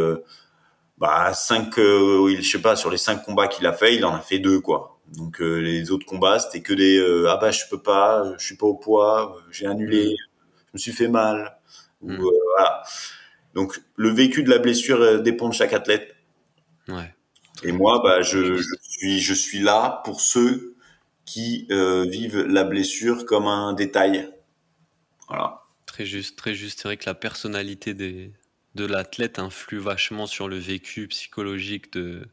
bah 0.98 1.32
cinq, 1.34 1.76
je 1.76 2.40
sais 2.42 2.60
pas 2.60 2.76
sur 2.76 2.90
les 2.90 2.98
cinq 2.98 3.24
combats 3.24 3.48
qu'il 3.48 3.66
a 3.66 3.72
fait, 3.72 3.96
il 3.96 4.04
en 4.04 4.14
a 4.14 4.20
fait 4.20 4.38
deux 4.38 4.60
quoi 4.60 4.96
donc 5.14 5.40
euh, 5.40 5.58
les 5.58 5.90
autres 5.90 6.06
combats, 6.06 6.38
c'était 6.38 6.62
que 6.62 6.72
des 6.72 6.98
euh, 6.98 7.30
ah 7.30 7.36
bah 7.36 7.50
je 7.50 7.64
peux 7.70 7.80
pas, 7.80 8.34
je 8.38 8.44
suis 8.44 8.56
pas 8.56 8.66
au 8.66 8.74
poids, 8.74 9.36
j'ai 9.50 9.66
annulé, 9.66 10.06
mm. 10.06 10.16
je 10.66 10.72
me 10.74 10.78
suis 10.78 10.92
fait 10.92 11.08
mal. 11.08 11.58
Ou, 12.02 12.10
mm. 12.10 12.20
euh, 12.20 12.30
voilà. 12.56 12.82
Donc 13.54 13.80
le 13.94 14.10
vécu 14.10 14.42
de 14.42 14.50
la 14.50 14.58
blessure 14.58 15.22
dépend 15.22 15.48
de 15.48 15.54
chaque 15.54 15.72
athlète. 15.72 16.14
Ouais. 16.88 17.14
Et 17.62 17.72
moi, 17.72 18.00
bah 18.02 18.20
je, 18.20 18.56
je, 18.56 18.74
suis 18.82 19.20
je 19.20 19.34
suis 19.34 19.60
là 19.60 20.02
pour 20.04 20.20
ceux 20.20 20.74
qui 21.24 21.66
vivent 21.70 22.42
la 22.42 22.64
blessure 22.64 23.24
comme 23.24 23.46
un 23.46 23.72
détail. 23.72 24.30
Voilà. 25.28 25.62
Très 25.96 26.04
juste, 26.04 26.36
très 26.36 26.54
juste. 26.54 26.80
C'est 26.80 26.88
vrai 26.88 26.98
que 26.98 27.06
la 27.06 27.14
personnalité 27.14 27.94
des, 27.94 28.30
de 28.74 28.84
l'athlète 28.84 29.38
influe 29.38 29.78
vachement 29.78 30.26
sur 30.26 30.46
le 30.46 30.58
vécu 30.58 31.08
psychologique 31.08 31.90
de, 31.94 32.28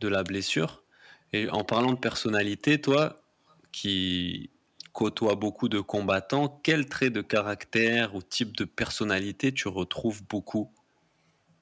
de 0.00 0.08
la 0.08 0.24
blessure. 0.24 0.82
Et 1.32 1.48
en 1.48 1.62
parlant 1.62 1.92
de 1.92 2.00
personnalité, 2.00 2.80
toi, 2.80 3.22
qui 3.70 4.50
côtoie 4.92 5.36
beaucoup 5.36 5.68
de 5.68 5.78
combattants, 5.78 6.60
quel 6.64 6.86
trait 6.86 7.10
de 7.10 7.20
caractère 7.20 8.16
ou 8.16 8.20
type 8.20 8.56
de 8.56 8.64
personnalité 8.64 9.52
tu 9.52 9.68
retrouves 9.68 10.24
beaucoup 10.24 10.72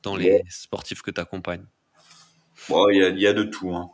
dans 0.03 0.17
les 0.17 0.43
sportifs 0.49 1.03
que 1.03 1.11
tu 1.11 1.21
accompagnes 1.21 1.67
Il 2.71 3.19
y, 3.19 3.27
a, 3.27 3.35
de 3.35 3.43
tout. 3.43 3.75
Hein. 3.75 3.91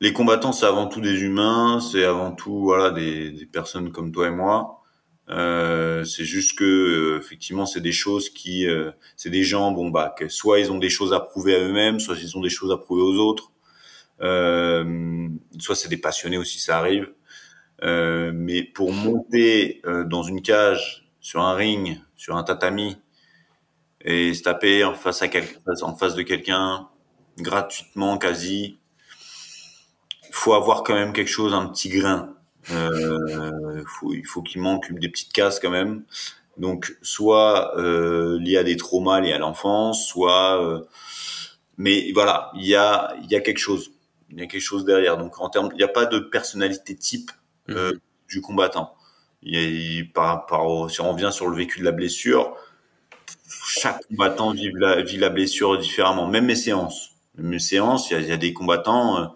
Les 0.00 0.14
combattants, 0.14 0.52
c'est 0.52 0.64
avant 0.64 0.86
tout 0.86 1.02
des 1.02 1.20
humains, 1.20 1.80
c'est 1.80 2.04
avant 2.04 2.32
tout 2.32 2.60
voilà 2.60 2.92
des, 2.92 3.46
personnes 3.52 3.92
comme 3.92 4.10
toi 4.10 4.28
et 4.28 4.30
moi. 4.30 4.78
Euh, 5.30 6.04
c'est 6.04 6.24
juste 6.24 6.58
que 6.58 6.64
euh, 6.64 7.18
effectivement, 7.18 7.66
c'est 7.66 7.80
des 7.80 7.92
choses 7.92 8.30
qui, 8.30 8.66
euh, 8.66 8.90
c'est 9.16 9.30
des 9.30 9.44
gens, 9.44 9.72
bon 9.72 9.90
bah, 9.90 10.14
que 10.16 10.28
soit 10.28 10.60
ils 10.60 10.72
ont 10.72 10.78
des 10.78 10.88
choses 10.88 11.12
à 11.12 11.20
prouver 11.20 11.54
à 11.54 11.60
eux-mêmes, 11.60 12.00
soit 12.00 12.16
ils 12.20 12.36
ont 12.36 12.40
des 12.40 12.48
choses 12.50 12.72
à 12.72 12.78
prouver 12.78 13.02
aux 13.02 13.16
autres. 13.16 13.52
Euh, 14.22 15.28
soit 15.58 15.76
c'est 15.76 15.88
des 15.88 15.98
passionnés 15.98 16.38
aussi, 16.38 16.60
ça 16.60 16.78
arrive. 16.78 17.12
Euh, 17.82 18.32
mais 18.34 18.64
pour 18.64 18.92
monter 18.92 19.82
dans 20.06 20.22
une 20.22 20.42
cage, 20.42 21.08
sur 21.20 21.42
un 21.42 21.54
ring, 21.54 22.00
sur 22.16 22.36
un 22.36 22.44
tatami, 22.44 22.96
et 24.00 24.32
se 24.34 24.42
taper 24.42 24.84
en 24.84 24.94
face, 24.94 25.22
à 25.22 25.28
en 25.82 25.94
face 25.94 26.14
de 26.14 26.22
quelqu'un, 26.22 26.88
gratuitement, 27.38 28.18
quasi, 28.18 28.78
faut 30.30 30.54
avoir 30.54 30.82
quand 30.82 30.94
même 30.94 31.12
quelque 31.12 31.28
chose, 31.30 31.54
un 31.54 31.66
petit 31.66 31.88
grain. 31.88 32.34
Euh, 32.72 33.82
faut, 33.86 34.12
il 34.12 34.26
faut 34.26 34.42
qu'il 34.42 34.60
manque 34.60 34.92
des 34.92 35.08
petites 35.08 35.32
cases 35.32 35.60
quand 35.60 35.70
même. 35.70 36.04
Donc, 36.56 36.96
soit 37.02 37.78
euh, 37.78 38.38
lié 38.40 38.56
à 38.56 38.64
des 38.64 38.76
traumas 38.76 39.20
liés 39.20 39.32
à 39.32 39.38
l'enfance, 39.38 40.06
soit... 40.06 40.62
Euh, 40.62 40.80
mais 41.76 42.10
voilà, 42.12 42.50
il 42.56 42.66
y 42.66 42.74
a, 42.74 43.14
il 43.22 43.30
y 43.30 43.36
a 43.36 43.40
quelque 43.40 43.58
chose 43.58 43.92
il 44.30 44.38
y 44.38 44.42
a 44.42 44.46
quelque 44.46 44.62
chose 44.62 44.84
derrière. 44.84 45.16
Donc 45.16 45.40
en 45.40 45.48
termes, 45.48 45.68
il 45.72 45.76
n'y 45.76 45.84
a 45.84 45.88
pas 45.88 46.06
de 46.06 46.18
personnalité 46.18 46.94
type 46.96 47.30
euh, 47.70 47.92
mhm. 47.92 48.00
du 48.28 48.40
combattant. 48.40 48.94
Il 49.42 49.54
y 49.54 50.00
a, 50.00 50.04
par, 50.12 50.46
par, 50.46 50.90
si 50.90 51.00
on 51.00 51.12
revient 51.12 51.30
sur 51.32 51.48
le 51.48 51.56
vécu 51.56 51.80
de 51.80 51.84
la 51.84 51.92
blessure, 51.92 52.56
chaque 53.66 54.06
combattant 54.08 54.52
vit 54.52 54.70
la, 54.74 55.02
vit 55.02 55.16
la 55.16 55.30
blessure 55.30 55.78
différemment. 55.78 56.26
Même 56.26 56.46
mes 56.46 56.56
séances. 56.56 57.12
Mes 57.36 57.60
séances, 57.60 58.10
il 58.10 58.26
y 58.26 58.32
a, 58.32 58.36
des 58.36 58.52
combattants, 58.52 59.18
euh, 59.18 59.26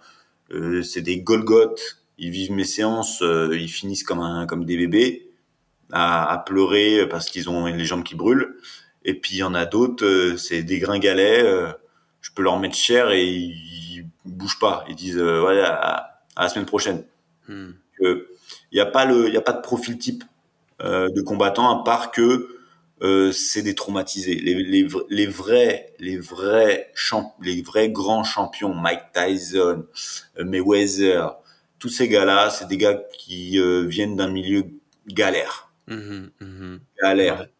euh, 0.51 0.83
c'est 0.83 1.03
des 1.03 1.21
Golgotes. 1.21 2.02
Ils 2.23 2.31
vivent 2.31 2.53
mes 2.53 2.65
séances, 2.65 3.21
euh, 3.21 3.51
ils 3.53 3.69
finissent 3.69 4.05
comme 4.05 4.21
un, 4.21 4.47
comme 4.47 4.65
des 4.65 4.77
bébés 4.77 5.29
à, 5.91 6.33
à 6.33 6.39
pleurer 6.39 7.07
parce 7.09 7.29
qu'ils 7.29 7.51
ont 7.51 7.67
les 7.67 7.85
jambes 7.85 8.05
qui 8.05 8.15
brûlent. 8.15 8.55
Et 9.05 9.15
puis 9.15 9.35
il 9.35 9.39
y 9.39 9.43
en 9.43 9.55
a 9.55 9.67
d'autres, 9.67 10.07
euh, 10.07 10.37
c'est 10.37 10.63
des 10.63 10.79
gringalets. 10.79 11.45
je 12.21 12.31
peux 12.35 12.43
leur 12.43 12.59
mettre 12.59 12.77
cher 12.77 13.11
et 13.11 13.27
ils, 13.27 14.07
bougent 14.25 14.61
pas. 14.61 14.85
Ils 14.89 14.95
disent 14.95 15.19
euh, 15.19 15.43
ouais, 15.43 15.61
à, 15.61 16.21
la 16.37 16.49
semaine 16.49 16.67
prochaine. 16.67 17.05
Hmm. 17.49 17.73
Il 18.01 18.25
n'y 18.73 18.81
a 18.81 18.87
pas 18.87 19.05
le, 19.05 19.29
il 19.29 19.35
y 19.35 19.37
a 19.37 19.43
pas 19.43 19.53
de 19.53 19.61
profil 19.61 19.99
type 19.99 20.25
euh, 20.83 21.11
de 21.11 21.21
combattant 21.23 21.81
à 21.81 21.85
part 21.85 22.11
que 22.11 22.49
euh, 23.03 23.33
c'est 23.33 23.63
des 23.63 23.75
traumatisés. 23.75 24.35
Les, 24.35 24.55
les, 24.55 24.89
les 25.11 25.27
vrais, 25.27 25.93
les 25.99 26.19
vrais 26.19 26.91
champ, 26.95 27.35
les 27.43 27.63
vrais 27.63 27.91
grands 27.91 28.25
champions, 28.25 28.75
Mike 28.75 29.13
Tyson, 29.13 29.85
euh, 30.39 30.45
Mayweather, 30.45 31.37
tous 31.83 31.89
ces 31.89 32.07
gars-là, 32.09 32.49
c'est 32.51 32.69
des 32.69 32.77
gars 32.77 32.95
qui 33.19 33.59
euh, 33.59 33.85
viennent 33.89 34.15
d'un 34.15 34.29
milieu 34.29 34.67
galère, 35.09 35.73
Mhm, 35.89 36.31
mhm. 36.41 36.81
galère, 37.03 37.41
Ouais. 37.41 37.51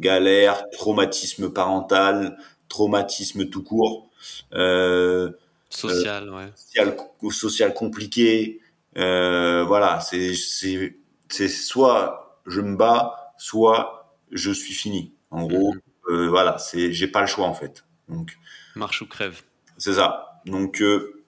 galère, 0.00 0.64
traumatisme 0.70 1.50
parental, 1.52 2.38
traumatisme 2.70 3.50
tout 3.50 3.62
court, 3.62 4.08
euh, 4.54 5.30
Social, 5.68 6.30
ouais. 6.30 6.50
social, 6.56 6.96
social 7.30 7.74
compliqué. 7.74 8.62
Euh, 8.96 9.62
voilà, 9.64 10.00
c'est 10.00 10.32
c'est 10.34 10.96
c'est 11.28 11.48
soit 11.48 12.40
je 12.46 12.62
me 12.62 12.76
bats, 12.76 13.34
soit 13.36 14.16
je 14.32 14.52
suis 14.52 14.72
fini. 14.72 15.12
En 15.30 15.44
gros, 15.46 15.74
Mhm. 15.74 15.80
euh, 16.08 16.28
voilà, 16.30 16.56
c'est 16.56 16.94
j'ai 16.94 17.08
pas 17.08 17.20
le 17.20 17.26
choix 17.26 17.46
en 17.46 17.52
fait. 17.52 17.84
Donc 18.08 18.38
Marche 18.74 19.02
ou 19.02 19.06
crève. 19.06 19.42
c'est 19.76 19.92
ça. 19.92 20.40
Donc 20.46 20.80
euh, 20.80 21.22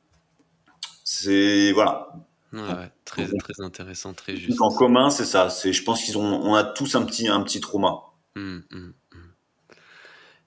c'est 1.05 1.73
voilà. 1.73 2.09
Ouais, 2.53 2.61
ouais. 2.61 2.91
Très, 3.05 3.27
très 3.27 3.61
intéressant, 3.63 4.15
très 4.15 4.37
juste. 4.37 4.61
En 4.61 4.71
commun, 4.71 5.11
c'est 5.11 5.25
ça. 5.25 5.51
C'est 5.51 5.73
je 5.73 5.83
pense 5.83 6.03
qu'ils 6.03 6.17
ont 6.17 6.23
on 6.23 6.55
a 6.55 6.65
tous 6.65 6.95
un 6.95 7.05
petit 7.05 7.29
un 7.29 7.43
petit 7.43 7.61
trauma. 7.61 8.01
Mhm, 8.37 8.65
mhm, 8.71 8.79
mhm. 8.81 8.95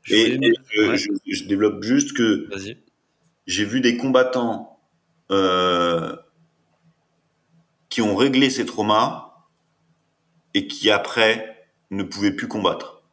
Je 0.03 0.15
Et, 0.15 0.53
je, 0.73 0.81
ouais, 0.81 0.97
je, 0.97 1.09
je 1.27 1.43
développe 1.45 1.83
juste 1.83 2.13
que 2.13 2.49
j'ai 3.45 3.65
vu 3.65 3.81
des 3.81 3.97
combattants 3.97 4.79
euh, 5.29 6.15
qui 7.89 8.01
ont 8.01 8.15
réglé 8.15 8.49
ces 8.49 8.65
traumas 8.65 9.45
et 10.53 10.67
qui 10.67 10.89
après 10.89 11.67
ne 11.91 12.03
pouvaient 12.03 12.31
plus 12.31 12.47
combattre. 12.47 13.03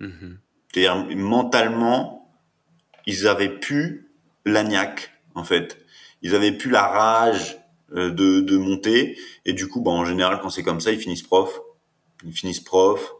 C'est-à-dire 0.00 1.16
mentalement, 1.16 2.30
ils 3.06 3.26
avaient 3.26 3.58
plus 3.58 4.10
l'agnac 4.44 5.12
en 5.34 5.44
fait. 5.44 5.78
Ils 6.20 6.34
avaient 6.34 6.52
plus 6.52 6.70
la 6.70 6.86
rage 6.86 7.56
de, 7.94 8.40
de 8.40 8.56
monter 8.56 9.18
et 9.44 9.52
du 9.52 9.68
coup, 9.68 9.80
bah, 9.80 9.90
en 9.92 10.04
général, 10.04 10.38
quand 10.42 10.50
c'est 10.50 10.62
comme 10.62 10.80
ça, 10.80 10.92
ils 10.92 10.98
finissent 10.98 11.22
prof. 11.22 11.60
Ils 12.24 12.32
finissent 12.32 12.60
prof. 12.60 13.12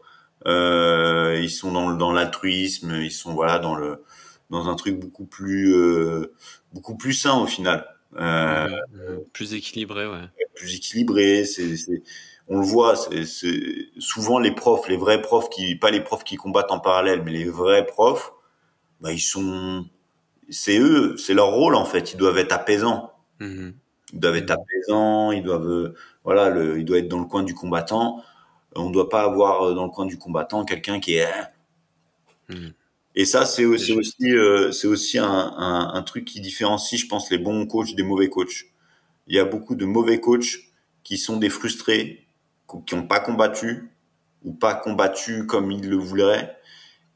Euh, 0.45 1.39
ils 1.41 1.49
sont 1.49 1.71
dans, 1.71 1.89
le- 1.89 1.97
dans 1.97 2.11
l'altruisme. 2.11 2.91
Ils 3.01 3.11
sont 3.11 3.33
voilà 3.33 3.59
dans 3.59 3.75
le 3.75 4.03
dans 4.49 4.69
un 4.69 4.75
truc 4.75 4.99
beaucoup 4.99 5.25
plus 5.25 5.73
euh, 5.75 6.33
beaucoup 6.73 6.95
plus 6.95 7.13
sain 7.13 7.37
au 7.39 7.47
final. 7.47 7.85
Euh, 8.17 8.67
mhm. 8.93 9.23
Plus 9.33 9.53
équilibré, 9.53 10.07
ouais. 10.07 10.29
plus 10.55 10.75
équilibré. 10.75 11.45
C'est, 11.45 11.75
on 12.47 12.59
le 12.59 12.65
voit. 12.65 12.95
C'est, 12.95 13.25
c'est 13.25 13.87
souvent 13.99 14.39
les 14.39 14.51
profs, 14.51 14.87
les 14.87 14.97
vrais 14.97 15.21
profs 15.21 15.49
qui, 15.49 15.75
pas 15.75 15.91
les 15.91 16.01
profs 16.01 16.23
qui 16.23 16.35
combattent 16.37 16.71
en 16.71 16.79
parallèle, 16.79 17.21
mais 17.23 17.31
les 17.31 17.49
vrais 17.49 17.85
profs, 17.85 18.31
bah 19.01 19.11
ils 19.11 19.19
sont, 19.19 19.85
c'est 20.49 20.79
eux, 20.79 21.17
c'est 21.17 21.33
leur 21.33 21.51
rôle 21.51 21.75
en 21.75 21.85
fait. 21.85 22.13
Ils 22.13 22.17
doivent 22.17 22.37
être 22.37 22.53
apaisants. 22.53 23.11
Mhm. 23.39 23.73
Ils 24.13 24.19
doivent 24.19 24.35
être 24.37 24.51
apaisants. 24.51 25.31
Ils 25.31 25.43
doivent, 25.43 25.93
voilà, 26.23 26.49
le, 26.49 26.79
ils 26.79 26.85
doivent 26.85 26.99
être 27.01 27.07
dans 27.09 27.19
le 27.19 27.25
coin 27.25 27.43
du 27.43 27.53
combattant. 27.53 28.23
On 28.75 28.89
ne 28.89 28.93
doit 28.93 29.09
pas 29.09 29.23
avoir 29.23 29.63
euh, 29.63 29.73
dans 29.75 29.85
le 29.85 29.91
coin 29.91 30.05
du 30.05 30.17
combattant 30.17 30.65
quelqu'un 30.65 30.99
qui 30.99 31.15
est. 31.15 31.25
hein. 31.25 31.47
Mhm. 32.49 32.73
Et 33.15 33.25
ça, 33.25 33.45
c'est 33.45 33.65
aussi, 33.65 33.93
euh, 34.31 34.71
c'est 34.71 34.87
aussi 34.87 35.17
un, 35.17 35.25
un, 35.27 35.93
un 35.93 36.03
truc 36.03 36.25
qui 36.25 36.39
différencie, 36.39 37.01
je 37.01 37.07
pense, 37.07 37.31
les 37.31 37.39
bons 37.39 37.65
coachs 37.65 37.95
des 37.95 38.03
mauvais 38.03 38.29
coachs. 38.29 38.65
Il 39.27 39.35
y 39.35 39.39
a 39.39 39.45
beaucoup 39.45 39.75
de 39.75 39.85
mauvais 39.85 40.19
coachs 40.21 40.59
qui 41.03 41.17
sont 41.17 41.37
des 41.37 41.49
frustrés, 41.49 42.27
qui 42.85 42.95
n'ont 42.95 43.07
pas 43.07 43.19
combattu 43.19 43.91
ou 44.43 44.53
pas 44.53 44.75
combattu 44.75 45.47
comme 45.47 45.71
ils 45.71 45.89
le 45.89 45.97
voudraient, 45.97 46.57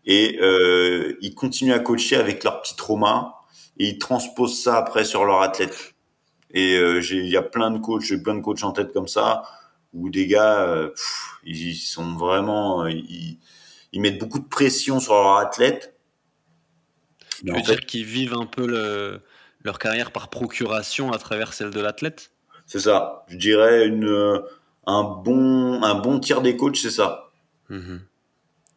et 0.05 0.39
euh, 0.41 1.17
ils 1.21 1.35
continuent 1.35 1.73
à 1.73 1.79
coacher 1.79 2.17
avec 2.17 2.43
leurs 2.43 2.61
petits 2.61 2.75
traumas 2.75 3.35
et 3.77 3.87
ils 3.89 3.99
transposent 3.99 4.61
ça 4.61 4.77
après 4.77 5.05
sur 5.05 5.25
leur 5.25 5.41
athlète. 5.41 5.93
Et 6.53 6.75
euh, 6.77 7.01
il 7.11 7.27
y 7.27 7.37
a 7.37 7.41
plein 7.41 7.71
de 7.71 7.79
coachs, 7.79 8.03
j'ai 8.03 8.17
plein 8.17 8.35
de 8.35 8.41
coachs 8.41 8.63
en 8.63 8.71
tête 8.71 8.93
comme 8.93 9.07
ça, 9.07 9.43
où 9.93 10.09
des 10.09 10.27
gars, 10.27 10.61
euh, 10.63 10.89
pff, 10.89 11.39
ils 11.43 11.75
sont 11.75 12.15
vraiment, 12.15 12.83
euh, 12.83 12.91
ils, 12.91 13.39
ils 13.93 14.01
mettent 14.01 14.19
beaucoup 14.19 14.39
de 14.39 14.47
pression 14.47 14.99
sur 14.99 15.13
leur 15.13 15.37
athlète. 15.37 15.95
Tu 17.45 17.51
veux 17.51 17.61
fait, 17.63 17.63
dire 17.63 17.85
qu'ils 17.85 18.05
vivent 18.05 18.33
un 18.35 18.45
peu 18.45 18.67
le- 18.67 19.21
leur 19.63 19.79
carrière 19.79 20.11
par 20.11 20.29
procuration 20.29 21.11
à 21.11 21.17
travers 21.17 21.53
celle 21.53 21.71
de 21.71 21.79
l'athlète? 21.79 22.31
C'est 22.65 22.79
ça. 22.79 23.25
Je 23.27 23.37
dirais 23.37 23.87
une, 23.87 24.41
un 24.87 25.03
bon, 25.03 25.83
un 25.83 25.95
bon 25.95 26.19
tir 26.19 26.41
des 26.41 26.55
coachs, 26.57 26.77
c'est 26.77 26.89
ça. 26.91 27.31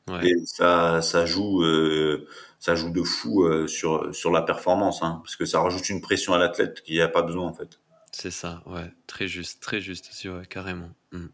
Ouais. 0.09 0.27
Et 0.29 0.35
ça, 0.45 1.01
ça 1.03 1.27
joue, 1.27 1.63
euh, 1.63 2.27
ça 2.65 2.75
joue 2.75 2.91
de 2.91 3.03
fou 3.03 3.45
euh, 3.45 3.67
sur 3.67 4.15
sur 4.15 4.31
la 4.31 4.41
performance, 4.41 5.03
hein, 5.03 5.21
parce 5.23 5.37
que 5.37 5.45
ça 5.45 5.61
rajoute 5.61 5.91
une 5.91 6.01
pression 6.01 6.33
à 6.33 6.39
l'athlète 6.39 6.81
qu'il 6.83 6.95
n'y 6.95 7.03
a 7.03 7.09
pas 7.09 7.21
besoin 7.21 7.47
en 7.47 7.53
fait. 7.53 7.79
C'est 8.11 8.31
ça, 8.31 8.63
ouais, 8.65 8.91
très 9.07 9.29
juste, 9.29 9.61
très 9.61 9.83
juste 9.83 10.09
aussi, 10.11 10.31
ouais, 10.31 10.47
carrément. 10.47 10.89
Mm. 11.13 11.27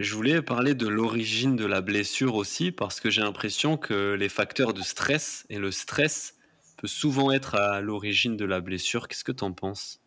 Je 0.00 0.14
voulais 0.16 0.42
parler 0.42 0.74
de 0.74 0.88
l'origine 0.88 1.54
de 1.54 1.66
la 1.66 1.82
blessure 1.82 2.34
aussi, 2.34 2.72
parce 2.72 2.98
que 2.98 3.10
j'ai 3.10 3.20
l'impression 3.20 3.76
que 3.76 4.14
les 4.14 4.28
facteurs 4.28 4.74
de 4.74 4.82
stress 4.82 5.46
et 5.50 5.58
le 5.58 5.70
stress 5.70 6.34
peut 6.78 6.88
souvent 6.88 7.30
être 7.30 7.54
à 7.54 7.80
l'origine 7.80 8.36
de 8.36 8.44
la 8.44 8.60
blessure. 8.60 9.06
Qu'est-ce 9.06 9.24
que 9.24 9.30
tu 9.30 9.44
en 9.44 9.52
penses? 9.52 10.00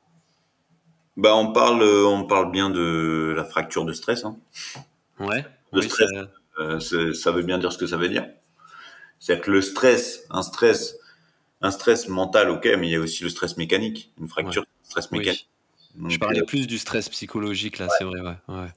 Bah, 1.15 1.38
on 1.38 1.54
parle, 1.54 1.84
euh, 1.84 2.06
on 2.06 2.26
parle 2.26 2.52
bien 2.52 2.69
de 2.69 3.34
la 3.34 3.45
fracture 3.45 3.86
de 3.86 3.93
stress. 3.93 4.26
Hein. 4.26 4.38
Ouais, 5.21 5.45
Le 5.71 5.80
oui, 5.80 5.89
stress. 5.89 6.10
Euh, 6.60 7.13
ça 7.13 7.32
veut 7.32 7.43
bien 7.43 7.60
dire 7.60 7.71
ce 7.71 7.78
que 7.78 7.88
ça 7.88 7.95
veut 7.95 8.10
dire. 8.10 8.28
C'est-à-dire 9.21 9.45
que 9.45 9.51
le 9.51 9.62
stress, 9.62 10.25
un 10.31 10.41
stress, 10.41 10.97
un 11.62 11.69
stress 11.69 12.07
mental, 12.10 12.49
ok, 12.49 12.65
mais 12.79 12.88
il 12.88 12.91
y 12.91 12.95
a 12.95 12.99
aussi 12.99 13.23
le 13.23 13.29
stress 13.29 13.55
mécanique, 13.55 14.12
une 14.19 14.27
fracture, 14.27 14.65
stress 14.84 15.07
oui. 15.12 15.19
mécanique. 15.19 15.47
Donc, 15.95 16.10
Je 16.10 16.17
parlais 16.19 16.41
euh, 16.41 16.45
plus 16.45 16.65
du 16.65 16.79
stress 16.79 17.07
psychologique 17.07 17.77
là, 17.77 17.88
c'est 17.97 18.03
vrai, 18.03 18.19
ouais. 18.19 18.36
ouais. 18.49 18.67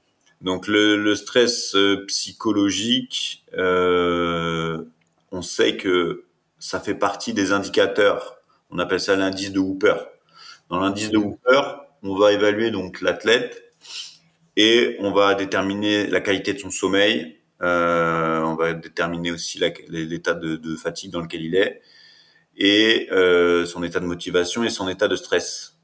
Donc 0.41 0.67
le, 0.67 0.97
le 1.01 1.15
stress 1.15 1.73
euh, 1.75 2.05
psychologique, 2.05 3.43
euh, 3.57 4.83
on 5.31 5.41
sait 5.41 5.77
que 5.77 6.25
ça 6.59 6.79
fait 6.79 6.93
partie 6.93 7.33
des 7.33 7.51
indicateurs. 7.51 8.37
On 8.69 8.77
appelle 8.77 8.99
ça 8.99 9.15
l'indice 9.15 9.51
de 9.51 9.59
Hooper. 9.59 9.95
Dans 10.69 10.79
l'indice 10.79 11.09
de 11.09 11.17
Mhm. 11.17 11.25
Hooper, 11.25 11.61
on 12.03 12.15
va 12.15 12.33
évaluer 12.33 12.69
donc 12.69 13.01
l'athlète 13.01 13.63
et 14.57 14.95
on 14.99 15.11
va 15.11 15.33
déterminer 15.33 16.05
la 16.07 16.21
qualité 16.21 16.53
de 16.53 16.59
son 16.59 16.69
sommeil. 16.69 17.39
Euh, 17.61 18.41
on 18.41 18.55
va 18.55 18.73
déterminer 18.73 19.31
aussi 19.31 19.59
l'état 19.89 20.33
de, 20.33 20.55
de 20.57 20.75
fatigue 20.75 21.11
dans 21.11 21.21
lequel 21.21 21.41
il 21.43 21.55
est 21.55 21.81
et 22.57 23.07
euh, 23.11 23.65
son 23.65 23.83
état 23.83 23.99
de 23.99 24.05
motivation 24.05 24.63
et 24.63 24.69
son 24.69 24.87
état 24.89 25.07
de 25.07 25.15
stress. 25.15 25.77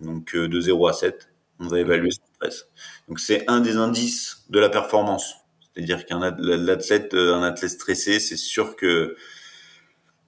Donc 0.00 0.34
euh, 0.34 0.48
de 0.48 0.60
0 0.60 0.88
à 0.88 0.92
7, 0.92 1.30
on 1.60 1.68
va 1.68 1.80
évaluer 1.80 2.10
son 2.10 2.22
stress. 2.34 2.68
Donc 3.08 3.20
c'est 3.20 3.44
un 3.48 3.60
des 3.60 3.76
indices 3.76 4.44
de 4.50 4.60
la 4.60 4.68
performance. 4.70 5.34
C'est-à-dire 5.74 6.06
qu'un 6.06 6.20
ath- 6.20 6.40
l'athlète, 6.40 7.14
euh, 7.14 7.34
un 7.34 7.42
athlète 7.44 7.70
stressé, 7.72 8.20
c'est 8.20 8.36
sûr 8.36 8.76
que 8.76 9.16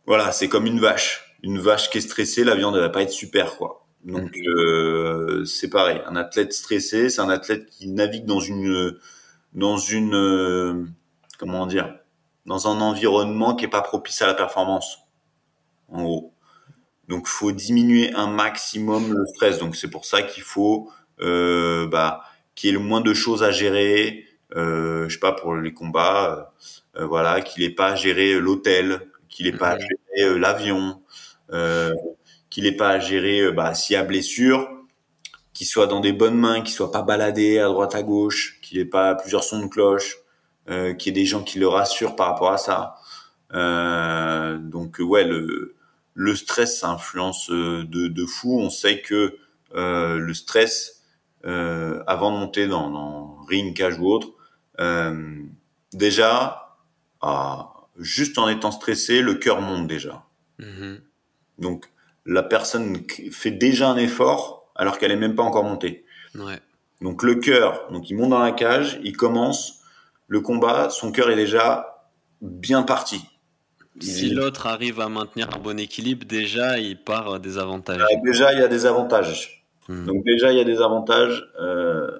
voilà, 0.06 0.32
c'est 0.32 0.48
comme 0.48 0.66
une 0.66 0.80
vache. 0.80 1.36
Une 1.42 1.58
vache 1.58 1.90
qui 1.90 1.98
est 1.98 2.02
stressée, 2.02 2.44
la 2.44 2.54
viande 2.54 2.74
elle 2.76 2.82
va 2.82 2.88
pas 2.88 3.02
être 3.02 3.10
super 3.10 3.56
quoi. 3.56 3.86
Donc 4.04 4.36
euh, 4.58 5.44
c'est 5.44 5.70
pareil. 5.70 6.00
Un 6.06 6.16
athlète 6.16 6.52
stressé, 6.52 7.08
c'est 7.08 7.20
un 7.20 7.28
athlète 7.28 7.66
qui 7.70 7.88
navigue 7.88 8.24
dans 8.26 8.40
une 8.40 8.96
dans 9.54 9.76
une 9.76 10.14
euh, 10.14 10.84
comment 11.38 11.66
dire 11.66 11.94
dans 12.46 12.68
un 12.68 12.80
environnement 12.80 13.54
qui 13.54 13.64
est 13.66 13.68
pas 13.68 13.82
propice 13.82 14.20
à 14.22 14.26
la 14.26 14.34
performance. 14.34 14.98
En 15.88 16.02
gros. 16.02 16.34
Donc 17.08 17.26
faut 17.28 17.52
diminuer 17.52 18.12
un 18.14 18.28
maximum 18.28 19.14
le 19.14 19.26
stress. 19.26 19.58
Donc 19.58 19.76
c'est 19.76 19.90
pour 19.90 20.04
ça 20.06 20.22
qu'il 20.22 20.42
faut 20.42 20.90
euh, 21.20 21.86
bah 21.88 22.22
qu'il 22.54 22.70
y 22.70 22.72
ait 22.72 22.76
le 22.78 22.80
moins 22.84 23.00
de 23.00 23.14
choses 23.14 23.42
à 23.42 23.50
gérer. 23.50 24.26
Euh, 24.56 25.08
je 25.08 25.14
sais 25.14 25.20
pas 25.20 25.32
pour 25.32 25.54
les 25.56 25.72
combats, 25.74 26.52
euh, 26.96 27.06
voilà, 27.06 27.40
qu'il 27.42 27.62
ait 27.64 27.70
pas 27.70 27.88
à 27.92 27.96
gérer 27.96 28.38
l'hôtel, 28.40 29.08
qu'il 29.28 29.46
ait 29.46 29.52
pas 29.52 29.70
à 29.70 29.76
Mhm. 29.76 29.80
gérer 29.80 30.28
euh, 30.30 30.38
l'avion, 30.38 31.02
euh, 31.52 31.92
qu'il 32.50 32.66
ait 32.66 32.76
pas 32.76 32.90
à 32.90 32.98
gérer 33.00 33.40
euh, 33.42 33.52
bah, 33.52 33.74
s'il 33.74 33.94
y 33.94 33.96
a 33.96 34.04
blessure, 34.04 34.68
qu'il 35.52 35.66
soit 35.66 35.86
dans 35.86 36.00
des 36.00 36.12
bonnes 36.12 36.36
mains, 36.38 36.62
qu'il 36.62 36.74
soit 36.74 36.92
pas 36.92 37.02
baladé 37.02 37.58
à 37.58 37.66
droite 37.66 37.94
à 37.94 38.02
gauche, 38.02 38.58
qu'il 38.62 38.78
ait 38.78 38.84
pas 38.84 39.14
plusieurs 39.14 39.44
sons 39.44 39.60
de 39.60 39.68
cloche, 39.68 40.16
euh, 40.70 40.94
qu'il 40.94 41.14
y 41.14 41.18
ait 41.18 41.22
des 41.22 41.26
gens 41.26 41.42
qui 41.42 41.58
le 41.58 41.68
rassurent 41.68 42.16
par 42.16 42.28
rapport 42.28 42.52
à 42.52 42.58
ça. 42.58 42.96
Euh, 43.52 44.58
donc 44.58 44.96
ouais, 45.00 45.24
le 45.24 45.74
le 46.14 46.34
stress 46.36 46.80
ça 46.80 46.90
influence 46.90 47.50
euh, 47.50 47.84
de, 47.84 48.08
de 48.08 48.26
fou. 48.26 48.58
On 48.60 48.70
sait 48.70 49.00
que 49.00 49.36
euh, 49.74 50.18
le 50.18 50.34
stress 50.34 51.02
euh, 51.44 52.02
avant 52.06 52.32
de 52.32 52.38
monter 52.38 52.66
dans, 52.66 52.90
dans 52.90 53.36
ring, 53.48 53.74
cage 53.76 53.98
ou 53.98 54.06
autre, 54.06 54.28
euh, 54.80 55.42
déjà, 55.92 56.76
ah, 57.20 57.72
juste 57.98 58.38
en 58.38 58.48
étant 58.48 58.70
stressé, 58.70 59.22
le 59.22 59.34
cœur 59.34 59.60
monte 59.60 59.86
déjà. 59.86 60.24
Mhm. 60.58 61.00
Donc 61.58 61.90
la 62.26 62.42
personne 62.42 63.02
fait 63.30 63.50
déjà 63.50 63.90
un 63.90 63.96
effort 63.96 64.61
alors 64.74 64.98
qu'elle 64.98 65.12
est 65.12 65.16
même 65.16 65.34
pas 65.34 65.42
encore 65.42 65.64
montée. 65.64 66.04
Ouais. 66.34 66.60
Donc 67.00 67.22
le 67.22 67.34
cœur, 67.36 67.88
donc 67.90 68.10
il 68.10 68.16
monte 68.16 68.30
dans 68.30 68.38
la 68.38 68.52
cage, 68.52 69.00
il 69.02 69.16
commence 69.16 69.82
le 70.28 70.40
combat, 70.40 70.88
son 70.88 71.12
cœur 71.12 71.30
est 71.30 71.36
déjà 71.36 72.08
bien 72.40 72.82
parti. 72.82 73.20
Si 74.00 74.30
l'autre 74.30 74.66
arrive 74.66 75.00
à 75.00 75.08
maintenir 75.08 75.54
un 75.54 75.58
bon 75.58 75.78
équilibre, 75.78 76.24
déjà, 76.24 76.78
il 76.78 76.98
part 76.98 77.38
des 77.40 77.58
avantages. 77.58 78.00
Euh, 78.00 78.16
déjà, 78.24 78.52
il 78.52 78.58
y 78.58 78.62
a 78.62 78.68
des 78.68 78.86
avantages. 78.86 79.66
Hmm. 79.88 80.06
Donc 80.06 80.24
déjà, 80.24 80.50
il 80.52 80.56
y 80.56 80.60
a 80.60 80.64
des 80.64 80.80
avantages. 80.80 81.44
Euh, 81.60 82.10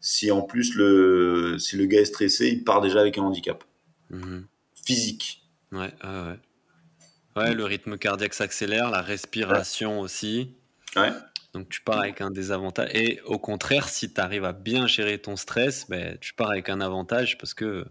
si 0.00 0.30
en 0.30 0.42
plus 0.42 0.74
le 0.74 1.56
si 1.58 1.76
le 1.76 1.86
gars 1.86 2.00
est 2.00 2.04
stressé, 2.04 2.48
il 2.48 2.64
part 2.64 2.80
déjà 2.80 3.00
avec 3.00 3.18
un 3.18 3.22
handicap 3.22 3.64
hmm. 4.10 4.42
physique. 4.84 5.42
Ouais, 5.72 5.92
ouais, 6.04 6.36
ouais. 7.36 7.54
le 7.54 7.64
rythme 7.64 7.98
cardiaque 7.98 8.34
s'accélère, 8.34 8.90
la 8.90 9.02
respiration 9.02 10.00
aussi. 10.00 10.54
Ouais. 10.96 11.10
Donc 11.54 11.68
tu 11.68 11.80
pars 11.80 12.00
avec 12.00 12.20
un 12.20 12.30
désavantage. 12.30 12.90
Et 12.94 13.20
au 13.24 13.38
contraire, 13.38 13.88
si 13.88 14.12
tu 14.12 14.20
arrives 14.20 14.44
à 14.44 14.52
bien 14.52 14.86
gérer 14.86 15.18
ton 15.18 15.36
stress, 15.36 15.88
ben, 15.88 16.18
tu 16.20 16.34
pars 16.34 16.50
avec 16.50 16.68
un 16.68 16.80
avantage 16.80 17.38
parce 17.38 17.54
que 17.54 17.86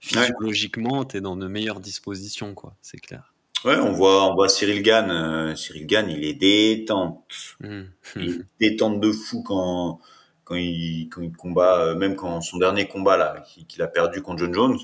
physiologiquement, 0.00 1.04
tu 1.04 1.18
es 1.18 1.20
dans 1.20 1.36
de 1.36 1.46
meilleures 1.46 1.80
dispositions, 1.80 2.54
quoi. 2.54 2.74
C'est 2.82 2.98
clair. 2.98 3.32
Ouais, 3.64 3.76
on 3.76 3.92
voit, 3.92 4.24
on 4.24 4.34
voit 4.34 4.48
Cyril 4.48 4.82
Gann. 4.82 5.10
Euh, 5.10 5.54
Cyril 5.54 5.86
Gann, 5.86 6.08
il 6.08 6.24
est 6.24 6.34
détente. 6.34 7.24
Mmh. 7.60 7.82
il 8.16 8.30
est 8.30 8.70
détente 8.70 9.00
de 9.00 9.12
fou 9.12 9.42
quand, 9.42 10.00
quand 10.44 10.54
il, 10.54 11.08
quand 11.10 11.20
il 11.20 11.32
combat, 11.32 11.80
euh, 11.80 11.94
même 11.94 12.16
quand 12.16 12.40
son 12.40 12.56
dernier 12.56 12.88
combat, 12.88 13.18
là, 13.18 13.44
qu'il 13.68 13.82
a 13.82 13.86
perdu 13.86 14.22
contre 14.22 14.38
John 14.38 14.54
Jones, 14.54 14.78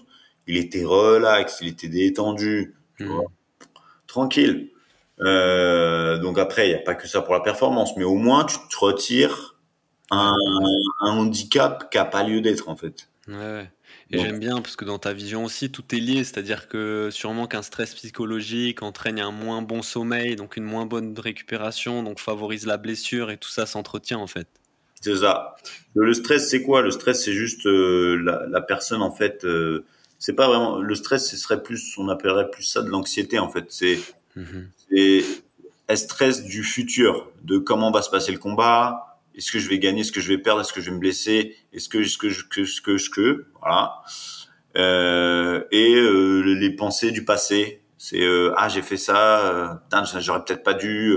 il 0.47 0.59
était 0.59 0.85
relax, 0.85 1.59
il 1.63 1.69
était 1.69 1.89
détendu. 1.89 2.77
Mmh. 3.01 3.21
Tranquille. 4.07 4.71
Euh, 5.21 6.19
donc 6.19 6.39
après, 6.39 6.67
il 6.67 6.71
n'y 6.71 6.77
a 6.77 6.83
pas 6.83 6.95
que 6.95 7.09
ça 7.09 7.23
pour 7.23 7.35
la 7.35 7.41
performance, 7.41 7.97
mais 7.97 8.05
au 8.05 8.17
moins 8.17 8.45
tu 8.45 8.57
te 8.71 8.77
retires 8.77 9.57
un, 10.11 10.35
un 11.01 11.11
handicap 11.11 11.91
qui 11.91 11.99
n'a 11.99 12.05
pas 12.05 12.23
lieu 12.23 12.41
d'être 12.41 12.69
en 12.69 12.77
fait. 12.77 13.09
Ouais, 13.29 13.69
Et 14.11 14.19
j'aime 14.19 14.39
bien 14.39 14.61
parce 14.61 14.77
que 14.77 14.85
dans 14.85 14.99
ta 14.99 15.13
vision 15.13 15.45
aussi, 15.45 15.73
tout 15.73 15.83
est 15.93 15.99
lié, 15.99 16.23
c'est-à-dire 16.23 16.69
que 16.69 17.09
sûrement 17.11 17.47
qu'un 17.49 17.63
stress 17.63 17.95
psychologique 17.95 18.83
entraîne 18.83 19.19
un 19.19 19.33
moins 19.33 19.63
bon 19.63 19.83
sommeil, 19.83 20.37
donc 20.37 20.57
une 20.57 20.65
moins 20.65 20.87
bonne 20.87 21.19
récupération, 21.19 22.03
donc 22.03 22.21
favorise 22.21 22.67
la 22.67 22.77
blessure 22.77 23.31
et 23.31 23.37
tout 23.37 23.49
ça 23.49 23.67
s'entretient 23.67 24.19
en 24.19 24.29
fait. 24.29 24.47
C'est 25.01 25.17
ça. 25.17 25.57
Le 25.95 26.13
stress, 26.15 26.49
c'est 26.49 26.63
quoi? 26.63 26.83
Le 26.83 26.91
stress, 26.91 27.25
c'est 27.25 27.33
juste 27.33 27.67
euh, 27.67 28.17
la, 28.23 28.47
la, 28.49 28.61
personne 28.61 29.03
en 29.03 29.11
fait. 29.11 29.45
Euh, 29.45 29.85
c'est 30.19 30.35
pas 30.35 30.47
vraiment 30.47 30.79
le 30.79 30.95
stress, 30.95 31.31
ce 31.31 31.37
serait 31.37 31.63
plus, 31.63 31.97
on 31.99 32.09
appellerait 32.09 32.51
plus 32.51 32.63
ça 32.63 32.83
de 32.83 32.89
l'anxiété 32.89 33.39
en 33.39 33.51
fait. 33.51 33.67
C'est 33.69 33.99
Mhm. 34.37 34.69
Et 34.91 35.25
elle 35.87 35.99
stresse 35.99 36.45
du 36.45 36.63
futur, 36.65 37.31
de 37.43 37.59
comment 37.59 37.91
va 37.91 38.03
se 38.03 38.11
passer 38.11 38.33
le 38.33 38.39
combat, 38.39 39.21
est-ce 39.37 39.53
que 39.53 39.59
je 39.59 39.69
vais 39.69 39.79
gagner, 39.79 40.01
est-ce 40.01 40.13
que 40.13 40.21
je 40.21 40.29
vais 40.29 40.39
perdre, 40.39 40.63
est-ce 40.63 40.73
que 40.73 40.81
je 40.81 40.91
vais 40.91 40.97
me 40.97 41.01
blesser, 41.01 41.57
est-ce 41.73 41.89
que, 41.89 41.99
est-ce 41.99 42.19
que, 42.19 42.31
je, 42.31 42.45
que, 42.49 42.65
ce 42.65 42.81
que, 42.81 42.99
ce 42.99 43.11
que, 43.11 43.47
voilà. 43.61 44.01
Euh, 44.77 45.65
et 45.71 45.95
euh, 45.95 46.41
les 46.41 46.71
pensées 46.71 47.11
du 47.11 47.25
passé, 47.25 47.83
c'est 47.99 48.23
euh, 48.23 48.53
ah 48.57 48.69
j'ai 48.69 48.83
fait 48.83 48.99
ça, 48.99 49.41
euh, 49.47 50.05
j'aurais 50.21 50.45
peut-être 50.45 50.63
pas 50.63 50.75
dû. 50.75 51.17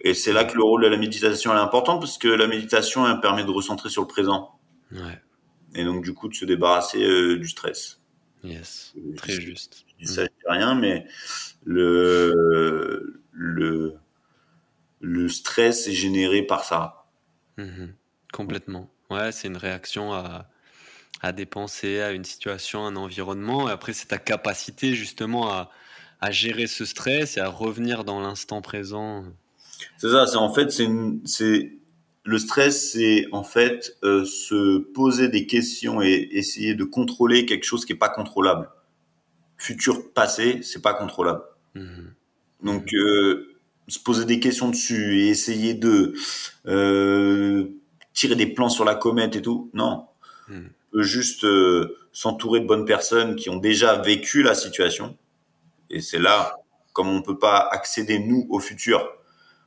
Et 0.00 0.14
c'est 0.14 0.32
là 0.32 0.44
que 0.44 0.56
le 0.56 0.62
rôle 0.62 0.82
de 0.82 0.88
la 0.88 0.96
méditation 0.96 1.54
est 1.54 1.60
important 1.60 1.98
parce 1.98 2.18
que 2.18 2.28
la 2.28 2.46
méditation 2.46 3.08
elle 3.08 3.20
permet 3.20 3.44
de 3.44 3.50
recentrer 3.50 3.88
sur 3.88 4.02
le 4.02 4.08
présent. 4.08 4.58
Ouais. 4.90 5.20
Et 5.74 5.84
donc 5.84 6.02
du 6.02 6.12
coup 6.12 6.28
de 6.28 6.34
se 6.34 6.44
débarrasser 6.44 6.98
du 7.36 7.48
stress. 7.48 8.01
Yes, 8.44 8.94
très 9.16 9.40
juste. 9.40 9.84
Ça, 10.04 10.22
rien, 10.46 10.74
mais 10.74 11.06
le, 11.64 13.22
le, 13.30 13.94
le 15.00 15.28
stress 15.28 15.86
est 15.86 15.92
généré 15.92 16.42
par 16.42 16.64
ça. 16.64 17.06
Mhm. 17.58 17.94
complètement. 18.32 18.90
Ouais, 19.10 19.30
c'est 19.30 19.46
une 19.48 19.58
réaction 19.58 20.12
à, 20.14 20.48
à 21.20 21.32
des 21.32 21.46
pensées, 21.46 22.00
à 22.00 22.12
une 22.12 22.24
situation, 22.24 22.84
un 22.84 22.96
environnement. 22.96 23.68
Et 23.68 23.72
après, 23.72 23.92
c'est 23.92 24.08
ta 24.08 24.18
capacité 24.18 24.94
justement 24.94 25.52
à, 25.52 25.70
à, 26.20 26.30
gérer 26.30 26.66
ce 26.66 26.84
stress 26.84 27.36
et 27.36 27.40
à 27.40 27.48
revenir 27.48 28.04
dans 28.04 28.20
l'instant 28.20 28.62
présent. 28.62 29.24
C'est 29.98 30.10
ça, 30.10 30.26
c'est 30.26 30.36
en 30.36 30.52
fait, 30.52 30.70
c'est 30.70 31.72
le 32.24 32.38
stress, 32.38 32.92
c'est 32.92 33.26
en 33.32 33.42
fait 33.42 33.96
euh, 34.04 34.24
se 34.24 34.78
poser 34.78 35.28
des 35.28 35.46
questions 35.46 36.02
et 36.02 36.28
essayer 36.32 36.74
de 36.74 36.84
contrôler 36.84 37.46
quelque 37.46 37.64
chose 37.64 37.84
qui 37.84 37.92
n'est 37.92 37.98
pas 37.98 38.08
contrôlable. 38.08 38.70
Futur, 39.56 40.12
passé, 40.12 40.60
c'est 40.62 40.82
pas 40.82 40.94
contrôlable. 40.94 41.42
Mhm. 41.74 42.14
Donc, 42.62 42.94
euh, 42.94 43.56
se 43.88 43.98
poser 43.98 44.24
des 44.24 44.38
questions 44.40 44.68
dessus 44.68 45.20
et 45.20 45.28
essayer 45.28 45.74
de 45.74 46.14
euh, 46.66 47.66
tirer 48.12 48.36
des 48.36 48.46
plans 48.46 48.68
sur 48.68 48.84
la 48.84 48.94
comète 48.94 49.36
et 49.36 49.42
tout, 49.42 49.70
non. 49.74 50.06
Mhm. 50.48 50.70
Juste 50.94 51.44
euh, 51.44 51.96
s'entourer 52.12 52.60
de 52.60 52.66
bonnes 52.66 52.84
personnes 52.84 53.34
qui 53.34 53.50
ont 53.50 53.56
déjà 53.56 53.96
vécu 53.96 54.42
la 54.42 54.54
situation. 54.54 55.16
Et 55.90 56.00
c'est 56.00 56.18
là, 56.18 56.56
comme 56.92 57.08
on 57.08 57.22
peut 57.22 57.38
pas 57.38 57.58
accéder 57.58 58.18
nous 58.18 58.46
au 58.50 58.60
futur, 58.60 59.08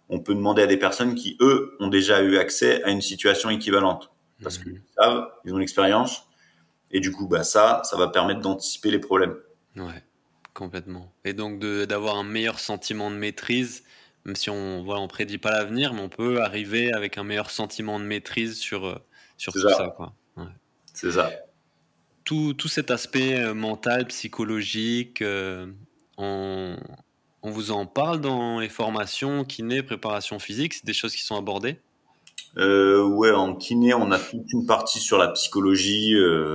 on 0.09 0.19
peut 0.19 0.35
demander 0.35 0.61
à 0.61 0.67
des 0.67 0.77
personnes 0.77 1.15
qui 1.15 1.37
eux 1.39 1.75
ont 1.79 1.87
déjà 1.87 2.21
eu 2.21 2.37
accès 2.37 2.83
à 2.83 2.89
une 2.89 3.01
situation 3.01 3.49
équivalente 3.49 4.11
parce 4.43 4.57
qu'ils 4.57 4.81
savent, 4.97 5.27
ils 5.45 5.53
ont 5.53 5.57
l'expérience 5.57 6.27
et 6.91 6.99
du 6.99 7.11
coup 7.11 7.27
bah 7.27 7.43
ça, 7.43 7.81
ça 7.83 7.97
va 7.97 8.07
permettre 8.09 8.41
d'anticiper 8.41 8.91
les 8.91 8.99
problèmes. 8.99 9.35
Ouais. 9.75 10.03
Complètement. 10.55 11.11
Et 11.25 11.33
donc 11.33 11.59
d'avoir 11.59 12.15
un 12.15 12.23
meilleur 12.23 12.59
sentiment 12.59 13.11
de 13.11 13.17
maîtrise, 13.17 13.83
même 14.23 14.37
si 14.37 14.49
on 14.49 14.83
voilà, 14.83 15.01
on 15.01 15.07
prédit 15.09 15.37
pas 15.37 15.51
l'avenir, 15.51 15.93
mais 15.93 16.01
on 16.01 16.07
peut 16.07 16.41
arriver 16.41 16.93
avec 16.93 17.17
un 17.17 17.25
meilleur 17.25 17.51
sentiment 17.51 17.99
de 17.99 18.05
maîtrise 18.05 18.57
sur, 18.57 18.85
euh, 18.85 18.95
sur 19.37 19.51
tout 19.51 19.59
ça. 19.59 19.93
C'est 20.93 21.11
ça. 21.11 21.29
Tout, 22.23 22.53
tout, 22.53 22.69
cet 22.69 22.89
aspect 22.89 23.37
euh, 23.37 23.53
mental, 23.53 24.07
psychologique, 24.07 25.21
euh, 25.21 25.67
on, 26.17 26.77
on, 27.45 27.51
vous 27.51 27.71
en 27.71 27.85
parle 27.85 28.21
dans 28.21 28.59
les 28.59 28.69
formations, 28.69 29.43
kiné, 29.43 29.83
préparation 29.83 30.39
physique, 30.39 30.73
c'est 30.73 30.85
des 30.85 30.93
choses 30.93 31.15
qui 31.15 31.23
sont 31.23 31.37
abordées? 31.37 31.79
Euh, 32.57 33.03
Ouais, 33.03 33.31
en 33.31 33.55
kiné, 33.55 33.93
on 33.93 34.11
a 34.11 34.19
toute 34.19 34.51
une 34.51 34.65
partie 34.65 34.99
sur 34.99 35.17
la 35.17 35.29
psychologie, 35.29 36.13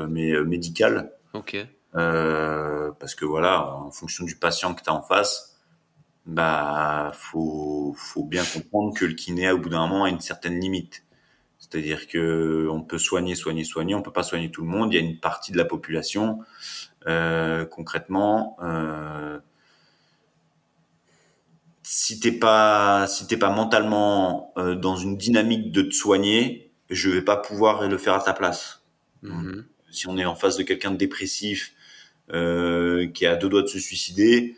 mais 0.09 0.33
médicale. 0.43 1.13
Ok. 1.33 1.57
Euh, 1.97 2.93
parce 2.99 3.15
que 3.15 3.25
voilà, 3.25 3.67
en 3.75 3.91
fonction 3.91 4.25
du 4.25 4.37
patient 4.37 4.75
que 4.75 4.83
tu 4.83 4.91
as 4.91 4.95
en 4.95 5.03
face, 5.03 5.59
bah 6.27 7.13
faut 7.15 7.95
faut 7.97 8.25
bien 8.25 8.45
comprendre 8.45 8.95
que 8.95 9.05
le 9.05 9.15
kiné 9.15 9.51
au 9.51 9.59
bout 9.59 9.71
d'un 9.71 9.87
moment 9.87 10.05
a 10.05 10.09
une 10.09 10.21
certaine 10.21 10.61
limite. 10.61 11.05
C'est-à-dire 11.59 12.09
que 12.09 12.69
on 12.71 12.83
peut 12.83 12.99
soigner, 12.99 13.35
soigner, 13.35 13.65
soigner, 13.65 13.95
on 13.95 14.03
peut 14.03 14.13
pas 14.13 14.23
soigner 14.23 14.51
tout 14.51 14.63
le 14.63 14.69
monde. 14.69 14.93
Il 14.93 14.97
y 14.97 14.99
a 14.99 15.05
une 15.05 15.19
partie 15.19 15.53
de 15.53 15.59
la 15.59 15.65
population 15.65 16.41
euh, 17.07 17.65
concrètement. 17.67 18.57
Euh, 21.91 21.93
si 21.93 22.21
t'es 22.21 22.33
pas 22.33 23.07
si 23.09 23.27
t'es 23.27 23.37
pas 23.37 23.51
mentalement 23.51 24.53
euh, 24.57 24.75
dans 24.75 24.97
une 24.97 25.17
dynamique 25.17 25.73
de 25.73 25.83
te 25.83 25.93
soigner, 25.93 26.73
je 26.89 27.11
vais 27.11 27.23
pas 27.23 27.37
pouvoir 27.37 27.89
le 27.89 27.99
faire 27.99 28.15
à 28.15 28.21
ta 28.23 28.33
place. 28.33 28.83
Mm-hmm. 29.25 29.65
Si 29.91 30.09
on 30.09 30.17
est 30.17 30.25
en 30.25 30.37
face 30.37 30.57
de 30.57 30.63
quelqu'un 30.63 30.93
de 30.93 30.97
dépressif, 30.97 31.75
euh, 32.33 33.09
qui 33.09 33.27
a 33.27 33.37
deux 33.37 33.49
doigts 33.49 33.63
de 33.63 33.67
se 33.67 33.81
suicider. 33.81 34.57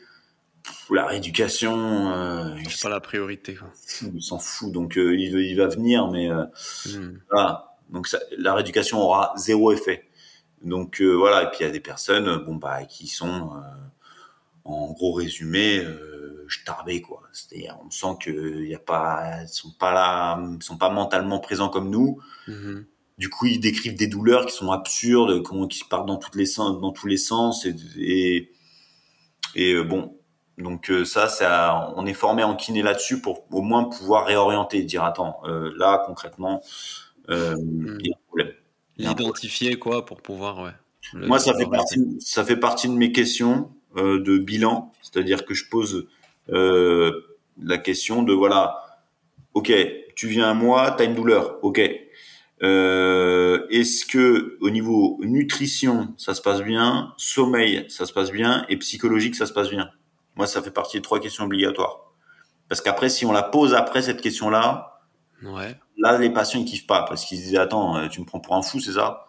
la 0.91 1.07
rééducation, 1.07 2.12
euh, 2.12 2.55
c'est 2.68 2.83
pas 2.83 2.91
la 2.91 3.01
priorité. 3.01 3.55
Quoi. 3.55 3.70
Il 4.14 4.22
s'en 4.22 4.39
fout, 4.39 4.70
donc 4.70 4.99
euh, 4.99 5.14
il, 5.14 5.35
il, 5.39 5.57
va 5.57 5.68
venir, 5.68 6.09
mais 6.11 6.30
euh, 6.30 6.45
hmm. 6.87 7.18
voilà. 7.30 7.76
Donc 7.91 8.07
ça, 8.09 8.18
la 8.37 8.55
rééducation 8.55 9.01
aura 9.01 9.33
zéro 9.37 9.72
effet. 9.72 10.09
Donc 10.62 11.01
euh, 11.01 11.12
voilà, 11.12 11.45
et 11.45 11.47
puis 11.47 11.59
il 11.61 11.62
y 11.66 11.68
a 11.68 11.72
des 11.72 11.80
personnes, 11.80 12.45
bon 12.45 12.57
bah, 12.57 12.85
qui 12.85 13.07
sont, 13.07 13.51
en 14.64 14.93
gros 14.93 15.12
résumé, 15.12 15.83
tarbais 16.64 17.01
quoi. 17.01 17.22
C'est-à-dire, 17.32 17.78
on 17.84 17.90
sent 17.90 18.16
que 18.20 18.64
y 18.64 18.74
a 18.74 18.78
pas, 18.78 19.47
sont 19.47 19.72
pas 19.78 19.93
là, 19.93 20.40
ils 20.40 20.62
sont 20.62 20.78
pas 20.78 20.90
mentalement 20.90 21.40
présents 21.40 21.68
comme 21.68 21.90
nous. 21.90 22.18
Hmm. 22.47 22.82
Du 23.18 23.28
coup, 23.28 23.47
ils 23.47 23.61
décrivent 23.61 23.97
des 23.97 24.09
douleurs 24.09 24.47
qui 24.47 24.55
sont 24.55 24.72
absurdes, 24.72 25.43
qui 25.68 25.84
partent 25.84 26.07
dans 26.07 26.16
toutes 26.16 26.34
les 26.34 26.47
sens, 26.47 26.80
dans 26.80 26.93
tous 26.93 27.07
les 27.07 27.18
sens, 27.18 27.66
et, 27.66 28.51
et, 29.55 29.72
euh, 29.74 29.84
bon. 29.84 30.18
Donc 30.59 30.90
euh, 30.90 31.05
ça, 31.05 31.28
ça, 31.28 31.93
on 31.97 32.07
est 32.07 32.14
formé 32.14 32.43
en 32.43 32.55
kiné 32.55 32.82
là-dessus 32.82 33.20
pour 33.20 33.47
au 33.51 33.62
moins 33.62 33.84
pouvoir 33.84 34.26
réorienter, 34.26 34.82
dire 34.82 35.03
attends, 35.03 35.40
euh, 35.45 35.72
là 35.76 36.03
concrètement, 36.07 36.62
euh, 37.30 37.57
hmm. 37.57 37.99
il 38.01 38.07
y 38.07 38.12
a 38.12 38.16
un 38.16 38.26
problème. 38.26 38.53
L'identifier 38.99 39.76
quoi 39.76 40.05
pour 40.05 40.20
pouvoir, 40.20 40.61
ouais. 40.62 40.72
Moi, 41.14 41.38
ça 41.38 41.55
fait 41.55 41.66
partie, 41.66 42.18
ça 42.20 42.45
fait 42.45 42.57
partie 42.57 42.88
de 42.88 42.95
mes 42.95 43.12
questions 43.12 43.70
de 43.97 44.38
bilan, 44.38 44.93
c'est-à-dire 45.03 45.45
que 45.45 45.53
je 45.53 45.68
pose 45.68 46.07
la 46.49 47.78
question 47.78 48.22
de 48.22 48.32
voilà, 48.32 48.82
ok, 49.55 49.72
tu 50.14 50.28
viens 50.28 50.51
à 50.51 50.55
moi, 50.55 50.93
t'as 50.93 51.05
une 51.05 51.14
douleur, 51.14 51.59
ok, 51.62 51.80
euh, 52.62 53.66
Est-ce 53.70 54.07
que 54.07 54.57
au 54.61 54.70
niveau 54.70 55.18
nutrition, 55.22 56.14
ça 56.16 56.34
se 56.34 56.40
passe 56.40 56.62
bien, 56.62 57.12
sommeil, 57.16 57.86
ça 57.88 58.07
se 58.07 58.12
passe 58.12 58.30
bien, 58.30 58.64
et 58.68 58.76
psychologique, 58.76 59.34
ça 59.34 59.47
se 59.47 59.53
passe 59.53 59.70
bien? 59.70 59.90
Moi, 60.36 60.47
ça 60.47 60.62
fait 60.62 60.70
partie 60.70 60.97
des 60.97 61.03
trois 61.03 61.20
questions 61.20 61.45
obligatoires. 61.45 62.12
Parce 62.68 62.80
qu'après, 62.80 63.09
si 63.09 63.26
on 63.26 63.32
la 63.32 63.43
pose 63.43 63.74
après 63.74 64.01
cette 64.03 64.20
question-là, 64.20 65.01
ouais. 65.43 65.76
là, 65.99 66.18
les 66.18 66.30
patients 66.30 66.61
ils 66.61 66.64
kiffent 66.64 66.86
pas 66.86 67.03
parce 67.03 67.24
qu'ils 67.24 67.38
se 67.38 67.43
disent 67.43 67.57
attends, 67.57 67.97
euh, 67.97 68.09
tu 68.09 68.20
me 68.20 68.26
prends 68.26 68.40
pour 68.40 68.55
un 68.55 68.62
fou, 68.62 68.80
c'est 68.80 68.93
ça? 68.93 69.26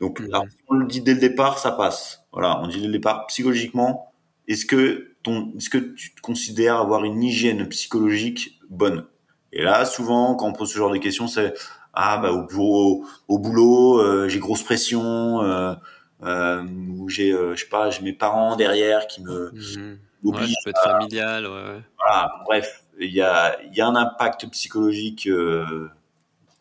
Donc 0.00 0.20
là, 0.20 0.42
on 0.68 0.74
le 0.74 0.86
dit 0.86 1.00
dès 1.00 1.14
le 1.14 1.20
départ, 1.20 1.58
ça 1.58 1.72
passe. 1.72 2.24
Voilà, 2.32 2.60
on 2.60 2.66
dit 2.66 2.80
dès 2.80 2.86
le 2.86 2.92
départ, 2.92 3.26
psychologiquement, 3.28 4.12
est-ce 4.46 4.66
que 4.66 5.11
ton, 5.22 5.52
est-ce 5.56 5.70
que 5.70 5.78
tu 5.78 6.14
te 6.14 6.20
considères 6.20 6.76
avoir 6.76 7.04
une 7.04 7.22
hygiène 7.22 7.68
psychologique 7.68 8.60
bonne? 8.70 9.06
Et 9.52 9.62
là, 9.62 9.84
souvent, 9.84 10.34
quand 10.34 10.48
on 10.48 10.52
pose 10.52 10.72
ce 10.72 10.78
genre 10.78 10.90
de 10.90 10.98
questions, 10.98 11.28
c'est 11.28 11.54
ah 11.94 12.18
bah 12.18 12.32
au 12.32 12.46
bureau, 12.46 13.04
au 13.28 13.38
boulot, 13.38 14.00
euh, 14.00 14.28
j'ai 14.28 14.38
grosse 14.38 14.62
pression, 14.62 15.42
euh, 15.42 15.74
euh, 16.22 16.64
ou 16.96 17.08
j'ai, 17.08 17.32
euh, 17.32 17.54
je 17.54 17.62
sais 17.62 17.68
pas, 17.68 17.90
j'ai 17.90 18.02
mes 18.02 18.12
parents 18.12 18.56
derrière 18.56 19.06
qui 19.06 19.22
me 19.22 19.52
Mhm. 19.52 19.98
Ouais, 20.24 20.46
ça 20.46 20.54
peut 20.64 20.70
être 20.70 20.82
familial, 20.82 21.46
ouais, 21.46 21.52
ouais. 21.52 21.82
Voilà, 21.98 22.32
bref, 22.44 22.84
il 23.00 23.12
y 23.12 23.20
a, 23.20 23.60
il 23.64 23.76
y 23.76 23.80
a 23.80 23.88
un 23.88 23.96
impact 23.96 24.48
psychologique 24.50 25.26
euh, 25.26 25.88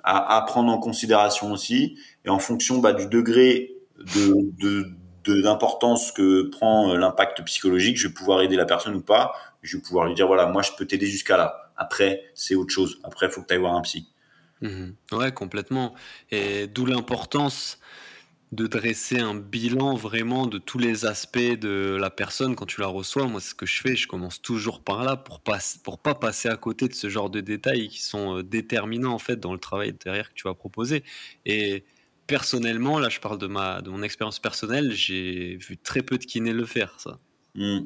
à, 0.04 0.38
à 0.38 0.42
prendre 0.42 0.72
en 0.72 0.80
considération 0.80 1.52
aussi, 1.52 1.98
et 2.26 2.30
en 2.30 2.40
fonction 2.40 2.80
bah, 2.80 2.94
du 2.94 3.06
degré 3.06 3.76
de, 4.16 4.52
de, 4.60 4.90
de 5.24 5.42
d'importance 5.42 6.12
que 6.12 6.44
prend 6.44 6.92
euh, 6.92 6.98
l'impact 6.98 7.44
psychologique, 7.44 7.98
je 7.98 8.08
vais 8.08 8.14
pouvoir 8.14 8.42
aider 8.42 8.56
la 8.56 8.66
personne 8.66 8.96
ou 8.96 9.02
pas. 9.02 9.34
Je 9.62 9.78
vais 9.78 9.84
pouvoir 9.84 10.08
lui 10.08 10.16
dire 10.16 10.28
voilà, 10.28 10.48
moi 10.48 10.62
je 10.62 10.72
peux 10.78 10.86
t'aider 10.86 11.06
jusqu'à 11.06 11.38
là. 11.38 11.72
Après, 11.78 12.24
c'est 12.34 12.56
autre 12.56 12.72
chose. 12.72 13.00
Après, 13.04 13.28
il 13.28 13.32
faut 13.32 13.42
que 13.42 13.48
tu 13.48 13.54
ailles 13.54 13.60
voir 13.60 13.76
un 13.76 13.82
psy. 13.82 14.08
Mhm. 14.62 14.96
Ouais, 15.14 15.32
complètement. 15.32 15.96
Et 16.30 16.68
d'où 16.68 16.86
l'importance 16.86 17.80
de 18.52 18.68
dresser 18.68 19.20
un 19.20 19.34
bilan 19.34 19.96
vraiment 19.96 20.46
de 20.46 20.58
tous 20.58 20.78
les 20.78 21.06
aspects 21.06 21.40
de 21.40 21.98
la 22.00 22.10
personne 22.10 22.56
quand 22.56 22.66
tu 22.66 22.82
la 22.82 22.88
reçois. 22.88 23.26
Moi, 23.26 23.40
c'est 23.40 23.52
ce 23.52 23.56
que 23.56 23.66
je 23.66 23.82
fais, 23.82 23.96
je 23.96 24.08
commence 24.08 24.42
toujours 24.42 24.82
par 24.82 25.06
là 25.06 25.16
pour 25.16 25.40
pas, 25.40 25.60
pour 25.84 26.00
pas 26.00 26.16
passer 26.16 26.50
à 26.50 26.58
côté 26.58 26.90
de 26.90 26.94
ce 26.94 27.08
genre 27.08 27.30
de 27.30 27.40
détails 27.40 27.88
qui 27.88 28.02
sont 28.02 28.38
euh, 28.38 28.44
déterminants 28.44 29.14
en 29.14 29.20
fait 29.20 29.38
dans 29.38 29.54
le 29.54 29.60
travail 29.60 29.94
derrière 30.04 30.30
que 30.30 30.36
tu 30.36 30.44
vas 30.44 30.54
proposer. 30.54 31.04
Et 31.46 31.86
personnellement, 32.32 32.98
là, 32.98 33.10
je 33.10 33.20
parle 33.20 33.38
de 33.38 33.48
ma, 33.48 33.82
de 33.82 33.90
mon 33.90 34.02
expérience 34.04 34.40
personnelle, 34.40 34.94
j'ai 34.94 35.58
vu 35.58 35.78
très 35.78 36.02
peu 36.02 36.18
de 36.18 36.24
kinés 36.24 36.54
le 36.54 36.66
faire, 36.66 36.96
ça, 36.98 37.20
Hmm. 37.54 37.80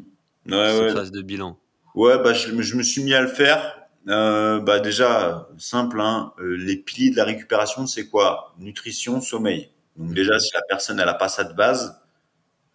Ouais, 0.47 0.93
phase 0.93 1.11
de 1.11 1.23
bilan. 1.23 1.57
Ouais, 1.95 2.19
bah, 2.19 2.33
je, 2.33 2.61
je 2.61 2.75
me 2.75 2.83
suis 2.83 3.03
mis 3.03 3.15
à 3.15 3.21
le 3.21 3.27
faire. 3.27 3.79
Euh, 4.07 4.59
bah, 4.59 4.79
déjà, 4.79 5.49
simple, 5.57 5.99
hein, 5.99 6.33
euh, 6.39 6.55
les 6.55 6.77
piliers 6.77 7.09
de 7.09 7.15
la 7.15 7.23
récupération, 7.23 7.87
c'est 7.87 8.07
quoi? 8.07 8.53
Nutrition, 8.59 9.21
sommeil. 9.21 9.71
Donc 9.95 10.13
déjà, 10.13 10.37
si 10.37 10.51
la 10.53 10.61
personne 10.69 10.99
elle 10.99 11.09
a 11.09 11.15
pas 11.15 11.29
ça 11.29 11.43
de 11.43 11.53
base, 11.53 11.99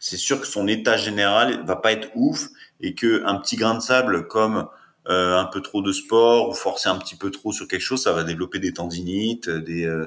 c'est 0.00 0.16
sûr 0.16 0.40
que 0.40 0.48
son 0.48 0.66
état 0.66 0.96
général 0.96 1.64
va 1.64 1.76
pas 1.76 1.92
être 1.92 2.08
ouf 2.16 2.48
et 2.80 2.96
que 2.96 3.22
un 3.24 3.36
petit 3.36 3.54
grain 3.54 3.76
de 3.76 3.80
sable 3.80 4.26
comme 4.26 4.66
euh, 5.08 5.38
un 5.38 5.46
peu 5.46 5.60
trop 5.62 5.82
de 5.82 5.92
sport 5.92 6.50
ou 6.50 6.52
forcer 6.54 6.88
un 6.88 6.96
petit 6.98 7.16
peu 7.16 7.30
trop 7.30 7.52
sur 7.52 7.66
quelque 7.68 7.80
chose, 7.80 8.02
ça 8.02 8.12
va 8.12 8.22
développer 8.24 8.58
des 8.58 8.72
tendinites, 8.72 9.48
des 9.48 9.84
euh, 9.84 10.06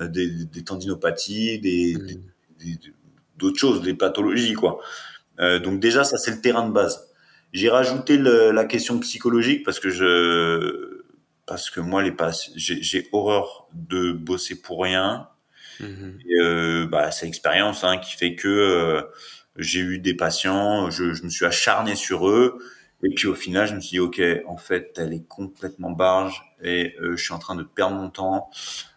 des, 0.00 0.28
des 0.44 0.62
tendinopathies, 0.64 1.58
des 1.58 1.94
Mhm. 1.96 2.06
des- 2.60 2.78
d'autres 3.38 3.58
choses, 3.58 3.82
des 3.82 3.94
pathologies 3.94 4.54
quoi. 4.54 4.80
Euh, 5.40 5.58
donc 5.58 5.80
déjà, 5.80 6.04
ça 6.04 6.18
c'est 6.18 6.30
le 6.32 6.40
terrain 6.40 6.66
de 6.68 6.72
base. 6.72 7.08
J'ai 7.52 7.68
rajouté 7.70 8.16
le- 8.18 8.50
la 8.52 8.64
question 8.64 8.98
psychologique 9.00 9.64
parce 9.64 9.80
que 9.80 9.90
je 9.90 11.02
parce 11.46 11.70
que 11.70 11.80
moi 11.80 12.02
les 12.02 12.12
j'ai 12.56 13.08
horreur 13.12 13.68
de 13.72 14.12
bosser 14.12 14.60
pour 14.60 14.82
rien. 14.82 15.28
Mhm. 15.80 16.18
Et, 16.28 16.40
euh, 16.42 16.86
bah, 16.86 17.10
c'est 17.10 17.26
l'expérience 17.26 17.84
hein, 17.84 17.98
qui 17.98 18.16
fait 18.16 18.34
que 18.34 18.48
euh, 18.48 19.02
j'ai 19.56 19.80
eu 19.80 19.98
des 19.98 20.14
patients, 20.14 20.90
je, 20.90 21.12
je 21.14 21.22
me 21.24 21.28
suis 21.30 21.44
acharné 21.44 21.94
sur 21.94 22.28
eux, 22.28 22.58
et 23.06 23.14
puis 23.14 23.28
au 23.28 23.34
final, 23.34 23.68
je 23.68 23.74
me 23.74 23.80
suis 23.80 23.90
dit, 23.90 24.00
ok, 24.00 24.20
en 24.48 24.56
fait, 24.56 24.94
elle 24.96 25.12
est 25.12 25.26
complètement 25.28 25.90
barge, 25.90 26.42
et 26.60 26.96
euh, 27.00 27.16
je 27.16 27.22
suis 27.22 27.32
en 27.32 27.38
train 27.38 27.54
de 27.54 27.62
perdre 27.62 27.94
mon 27.94 28.10
temps. 28.10 28.50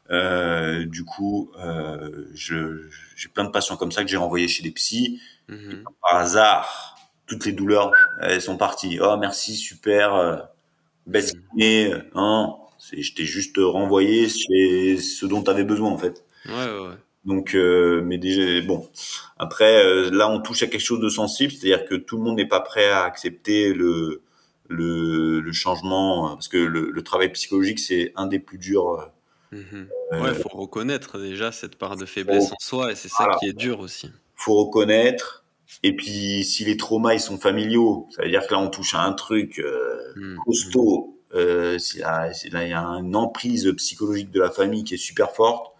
Euh, 0.10 0.86
du 0.86 1.06
coup, 1.06 1.52
euh, 1.60 2.26
j'ai 2.34 3.30
plein 3.30 3.44
de 3.44 3.52
patients 3.52 3.78
comme 3.78 3.92
ça 3.92 4.04
que 4.04 4.10
j'ai 4.10 4.18
renvoyés 4.18 4.48
chez 4.48 4.64
des 4.64 4.72
psys. 4.72 5.22
Mhm. 5.48 5.84
Par 6.02 6.16
hasard, 6.16 6.98
toutes 7.28 7.46
les 7.46 7.52
douleurs, 7.52 7.92
elles 8.22 8.42
sont 8.42 8.58
parties. 8.58 8.98
Oh, 9.00 9.16
merci, 9.18 9.56
super, 9.56 10.16
euh, 10.16 10.38
baisse. 11.06 11.34
Non, 12.16 12.60
c'est, 12.80 13.04
je 13.04 13.14
t'ai 13.14 13.26
juste 13.26 13.58
renvoyé 13.60 14.28
chez 14.28 14.98
ce 14.98 15.28
dont 15.28 15.44
tu 15.44 15.52
avais 15.52 15.64
besoin, 15.64 15.92
en 15.92 15.98
fait. 16.00 16.26
Ouais, 16.48 16.54
ouais, 16.54 16.88
ouais. 16.88 16.96
Donc, 17.30 17.54
euh, 17.56 18.02
mais 18.04 18.18
déjà, 18.18 18.60
bon. 18.66 18.88
Après, 19.38 19.86
euh, 19.86 20.10
là, 20.12 20.30
on 20.30 20.42
touche 20.42 20.64
à 20.64 20.68
quelque 20.68 20.82
chose 20.82 21.00
de 21.00 21.10
sensible, 21.10 21.52
c'est-à-dire 21.54 21.86
que 21.86 21.96
tout 21.96 22.18
le 22.18 22.24
monde 22.24 22.38
n'est 22.38 22.48
pas 22.48 22.60
prêt 22.60 22.90
à 22.90 23.04
accepter 23.04 23.74
le 23.74 24.22
le, 24.72 25.40
le 25.40 25.52
changement, 25.52 26.28
euh, 26.28 26.34
parce 26.36 26.48
que 26.48 26.58
le, 26.58 26.92
le 26.92 27.02
travail 27.02 27.32
psychologique, 27.32 27.80
c'est 27.80 28.14
un 28.16 28.28
des 28.28 28.38
plus 28.40 28.58
durs. 28.60 29.12
euh, 29.54 29.56
Ouais, 30.12 30.34
faut 30.36 30.50
reconnaître 30.50 31.18
déjà 31.20 31.52
cette 31.52 31.76
part 31.76 31.96
de 31.98 32.06
faiblesse 32.06 32.52
en 32.52 32.56
soi, 32.60 32.92
et 32.92 32.96
c'est 32.96 33.08
ça 33.10 33.24
Voilà. 33.24 33.38
qui 33.40 33.48
est 33.48 33.54
dur 33.58 33.80
aussi. 33.80 34.12
faut 34.36 34.56
reconnaître. 34.66 35.44
Et 35.84 35.96
puis, 35.96 36.44
si 36.44 36.66
les 36.66 36.78
traumas 36.78 37.14
ils 37.14 37.20
sont 37.20 37.38
familiaux, 37.38 38.08
ça 38.12 38.24
veut 38.24 38.30
dire 38.30 38.46
que 38.48 38.54
là, 38.54 38.60
on 38.60 38.70
touche 38.70 38.94
à 38.96 39.02
un 39.04 39.14
truc 39.14 39.60
euh, 39.60 39.98
Mhm. 40.16 40.38
costaud. 40.46 41.16
Euh, 41.36 41.78
c'est 41.80 42.00
là, 42.00 42.30
là, 42.52 42.64
il 42.66 42.70
y 42.70 42.74
a 42.74 42.84
une 42.84 43.16
emprise 43.16 43.72
psychologique 43.78 44.32
de 44.32 44.40
la 44.40 44.50
famille 44.52 44.84
qui 44.84 44.96
est 44.96 44.98
super 44.98 45.32
forte. 45.32 45.74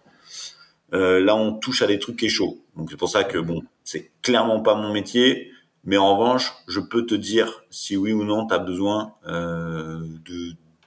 Euh, 0.92 1.20
là, 1.20 1.36
on 1.36 1.54
touche 1.54 1.82
à 1.82 1.86
des 1.86 1.98
trucs 1.98 2.16
qui 2.16 2.26
est 2.26 2.30
chaud. 2.30 2.64
Donc 2.76 2.90
c'est 2.90 2.96
pour 2.96 3.08
ça 3.08 3.24
que 3.24 3.38
bon, 3.38 3.62
c'est 3.84 4.10
clairement 4.22 4.60
pas 4.60 4.74
mon 4.74 4.92
métier. 4.92 5.52
Mais 5.84 5.96
en 5.96 6.16
revanche, 6.16 6.52
je 6.68 6.80
peux 6.80 7.06
te 7.06 7.14
dire 7.14 7.62
si 7.70 7.96
oui 7.96 8.12
ou 8.12 8.24
non 8.24 8.46
tu 8.46 8.54
as 8.54 8.58
besoin 8.58 9.14
euh, 9.26 10.04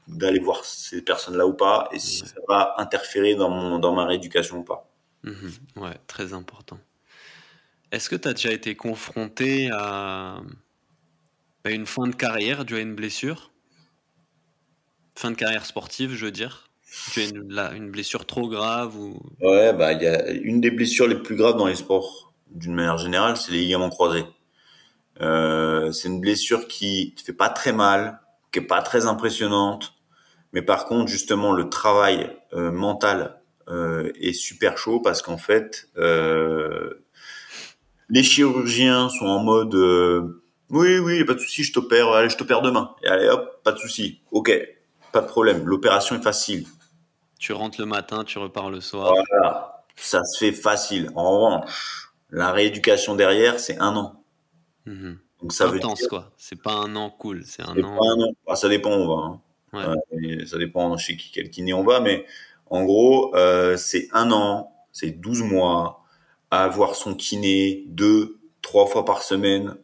d'aller 0.07 0.39
voir 0.39 0.63
ces 0.65 1.01
personnes-là 1.01 1.47
ou 1.47 1.53
pas, 1.53 1.89
et 1.91 1.99
si 1.99 2.19
ça 2.19 2.35
va 2.47 2.75
interférer 2.77 3.35
dans 3.35 3.49
mon 3.49 3.79
dans 3.79 3.93
ma 3.93 4.05
rééducation 4.05 4.59
ou 4.59 4.63
pas. 4.63 4.87
Mhm. 5.23 5.51
Ouais, 5.77 5.97
très 6.05 6.33
important. 6.33 6.79
Est-ce 7.91 8.09
que 8.09 8.15
tu 8.15 8.27
as 8.27 8.33
déjà 8.33 8.51
été 8.51 8.75
confronté 8.75 9.69
à, 9.71 10.41
à 11.63 11.69
une 11.69 11.85
fin 11.85 12.07
de 12.07 12.15
carrière 12.15 12.65
due 12.65 12.75
à 12.75 12.79
une 12.79 12.95
blessure? 12.95 13.51
Fin 15.15 15.31
de 15.31 15.35
carrière 15.35 15.65
sportive, 15.65 16.13
je 16.13 16.25
veux 16.25 16.31
dire. 16.31 16.62
Due 17.13 17.21
à 17.57 17.73
une, 17.73 17.89
blessure 17.89 18.25
trop 18.25 18.47
grave 18.47 18.95
ou... 18.97 19.19
Ouais, 19.41 19.73
bah 19.73 19.93
y 19.93 20.05
a 20.05 20.29
une 20.29 20.61
des 20.61 20.69
blessures 20.69 21.07
les 21.07 21.15
plus 21.15 21.35
graves 21.35 21.57
dans 21.57 21.65
les 21.65 21.75
sports, 21.75 22.33
d'une 22.51 22.75
manière 22.75 22.97
générale, 22.99 23.35
c'est 23.35 23.51
les 23.51 23.61
ligaments 23.61 23.89
croisés. 23.89 24.25
Euh, 25.21 25.91
c'est 25.91 26.07
une 26.07 26.21
blessure 26.21 26.67
qui 26.67 27.13
te 27.17 27.23
fait 27.23 27.33
pas 27.33 27.49
très 27.49 27.73
mal, 27.73 28.19
qui 28.51 28.59
est 28.59 28.63
pas 28.63 28.81
très 28.81 29.05
impressionnante, 29.07 29.93
mais 30.53 30.61
par 30.61 30.85
contre 30.85 31.09
justement 31.09 31.51
le 31.51 31.69
travail 31.69 32.29
euh, 32.53 32.71
mental 32.71 33.41
euh, 33.69 34.11
est 34.19 34.33
super 34.33 34.77
chaud 34.77 34.99
parce 34.99 35.21
qu'en 35.21 35.37
fait 35.37 35.89
les 38.09 38.23
chirurgiens 38.23 39.09
sont 39.09 39.25
en 39.25 39.39
mode 39.39 39.75
oui 40.69 40.99
oui 40.99 41.23
pas 41.23 41.33
de 41.33 41.39
souci 41.39 41.63
je 41.63 41.73
t'opère 41.73 42.09
allez 42.09 42.29
je 42.29 42.37
t'opère 42.37 42.61
demain. 42.61 42.93
Et 43.03 43.07
allez 43.07 43.29
hop 43.29 43.61
pas 43.63 43.71
de 43.71 43.79
souci. 43.79 44.21
Ok 44.31 44.51
pas 45.11 45.21
de 45.21 45.27
problème 45.27 45.65
l'opération 45.65 46.15
est 46.15 46.23
facile 46.23 46.65
Tu 47.43 47.51
rentres 47.51 47.79
le 47.81 47.85
matin, 47.85 48.23
tu 48.23 48.39
repars 48.39 48.69
le 48.69 48.79
soir. 48.79 49.13
voilà 49.13 49.83
ça 49.95 50.23
se 50.23 50.37
fait 50.39 50.53
facile 50.53 51.11
en 51.13 51.29
revanche 51.39 52.09
la 52.31 52.51
rééducation 52.51 53.15
derrière 53.15 53.59
c'est 53.59 53.77
un 53.79 53.95
an 53.97 54.23
Mhm. 54.85 55.19
donc 55.41 55.51
ça 55.53 55.67
veut 55.67 55.77
Intense, 55.77 55.99
dire 55.99 56.09
quoi. 56.09 56.31
C'est 56.37 56.61
pas 56.61 56.73
un 56.73 56.95
an 56.95 57.09
cool, 57.09 57.43
c'est 57.45 57.61
un 57.63 57.71
an... 57.73 57.97
pas 57.97 58.05
un 58.15 58.21
an 58.23 58.31
Ah, 58.47 58.55
ça 58.55 58.69
dépend 58.69 58.89
où 58.91 59.01
on 59.01 59.07
va 59.15 59.23
hein. 59.23 59.41
Ouais. 59.73 59.83
Euh, 60.41 60.45
ça 60.45 60.57
dépend 60.57 60.95
chez 60.97 61.15
qui, 61.17 61.31
quel 61.31 61.49
kiné 61.49 61.73
on 61.73 61.83
va, 61.83 61.99
mais 61.99 62.25
en 62.69 62.83
gros, 62.85 63.35
euh, 63.35 63.75
c'est 63.77 64.07
un 64.13 64.31
an, 64.31 64.73
c'est 64.91 65.11
12 65.11 65.43
mois 65.43 66.03
à 66.49 66.63
avoir 66.63 66.95
son 66.95 67.13
kiné 67.13 67.83
deux, 67.87 68.39
trois 68.61 68.87
fois 68.87 69.03
par 69.05 69.21
semaine 69.21 69.75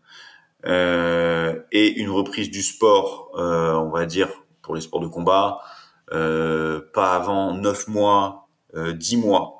euh, 0.65 1.59
et 1.71 1.87
une 1.99 2.09
reprise 2.09 2.49
du 2.51 2.61
sport, 2.63 3.31
euh, 3.35 3.73
on 3.73 3.89
va 3.89 4.05
dire, 4.05 4.29
pour 4.61 4.75
les 4.75 4.81
sports 4.81 5.01
de 5.01 5.07
combat, 5.07 5.59
pas 6.11 7.15
avant 7.15 7.53
neuf 7.53 7.87
mois, 7.87 8.49
euh, 8.75 8.93
10 8.93 9.17
mois. 9.17 9.59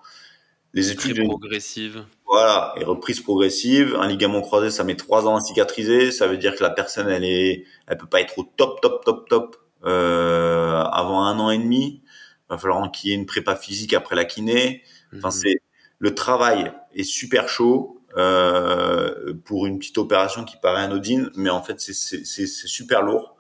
Les 0.74 0.92
études, 0.92 1.24
progressive. 1.26 2.06
voilà, 2.28 2.76
et 2.78 2.84
reprise 2.84 3.22
progressive. 3.22 3.96
Un 4.00 4.08
ligament 4.08 4.42
croisé, 4.42 4.70
ça 4.70 4.84
met 4.84 4.96
trois 4.96 5.28
ans 5.28 5.36
à 5.38 5.42
cicatriser. 5.42 6.12
Ça 6.12 6.28
veut 6.28 6.38
dire 6.38 6.56
que 6.56 6.62
la 6.62 6.70
personne, 6.70 7.10
elle 7.10 7.24
est, 7.26 7.66
elle 7.88 7.98
peut 7.98 8.06
pas 8.08 8.22
être 8.22 8.38
au 8.38 8.44
top, 8.56 8.80
top, 8.82 9.04
top, 9.04 9.28
top 9.28 9.58
euh, 9.86 10.82
avant 10.84 11.24
un 11.24 11.40
an 11.40 11.50
et 11.50 11.58
demi. 11.58 12.04
Il 12.04 12.54
va 12.54 12.58
falloir 12.60 12.92
qu'il 12.92 13.10
y 13.10 13.14
ait 13.14 13.16
une 13.16 13.26
prépa 13.26 13.56
physique 13.56 13.94
après 13.94 14.16
la 14.16 14.26
kiné. 14.26 14.84
Enfin, 15.16 15.30
Mhm. 15.30 15.32
c'est 15.32 15.56
le 15.98 16.14
travail 16.16 16.72
est 16.94 17.04
super 17.04 17.50
chaud 17.50 18.00
euh, 18.18 19.34
pour 19.46 19.66
une 19.66 19.80
petite 19.80 19.98
opération 19.98 20.46
qui 20.46 20.58
paraît 20.58 20.82
anodine, 20.84 21.32
mais 21.36 21.50
en 21.50 21.62
fait, 21.64 21.80
c'est 21.80 22.48
super 22.48 23.02
lourd. 23.02 23.36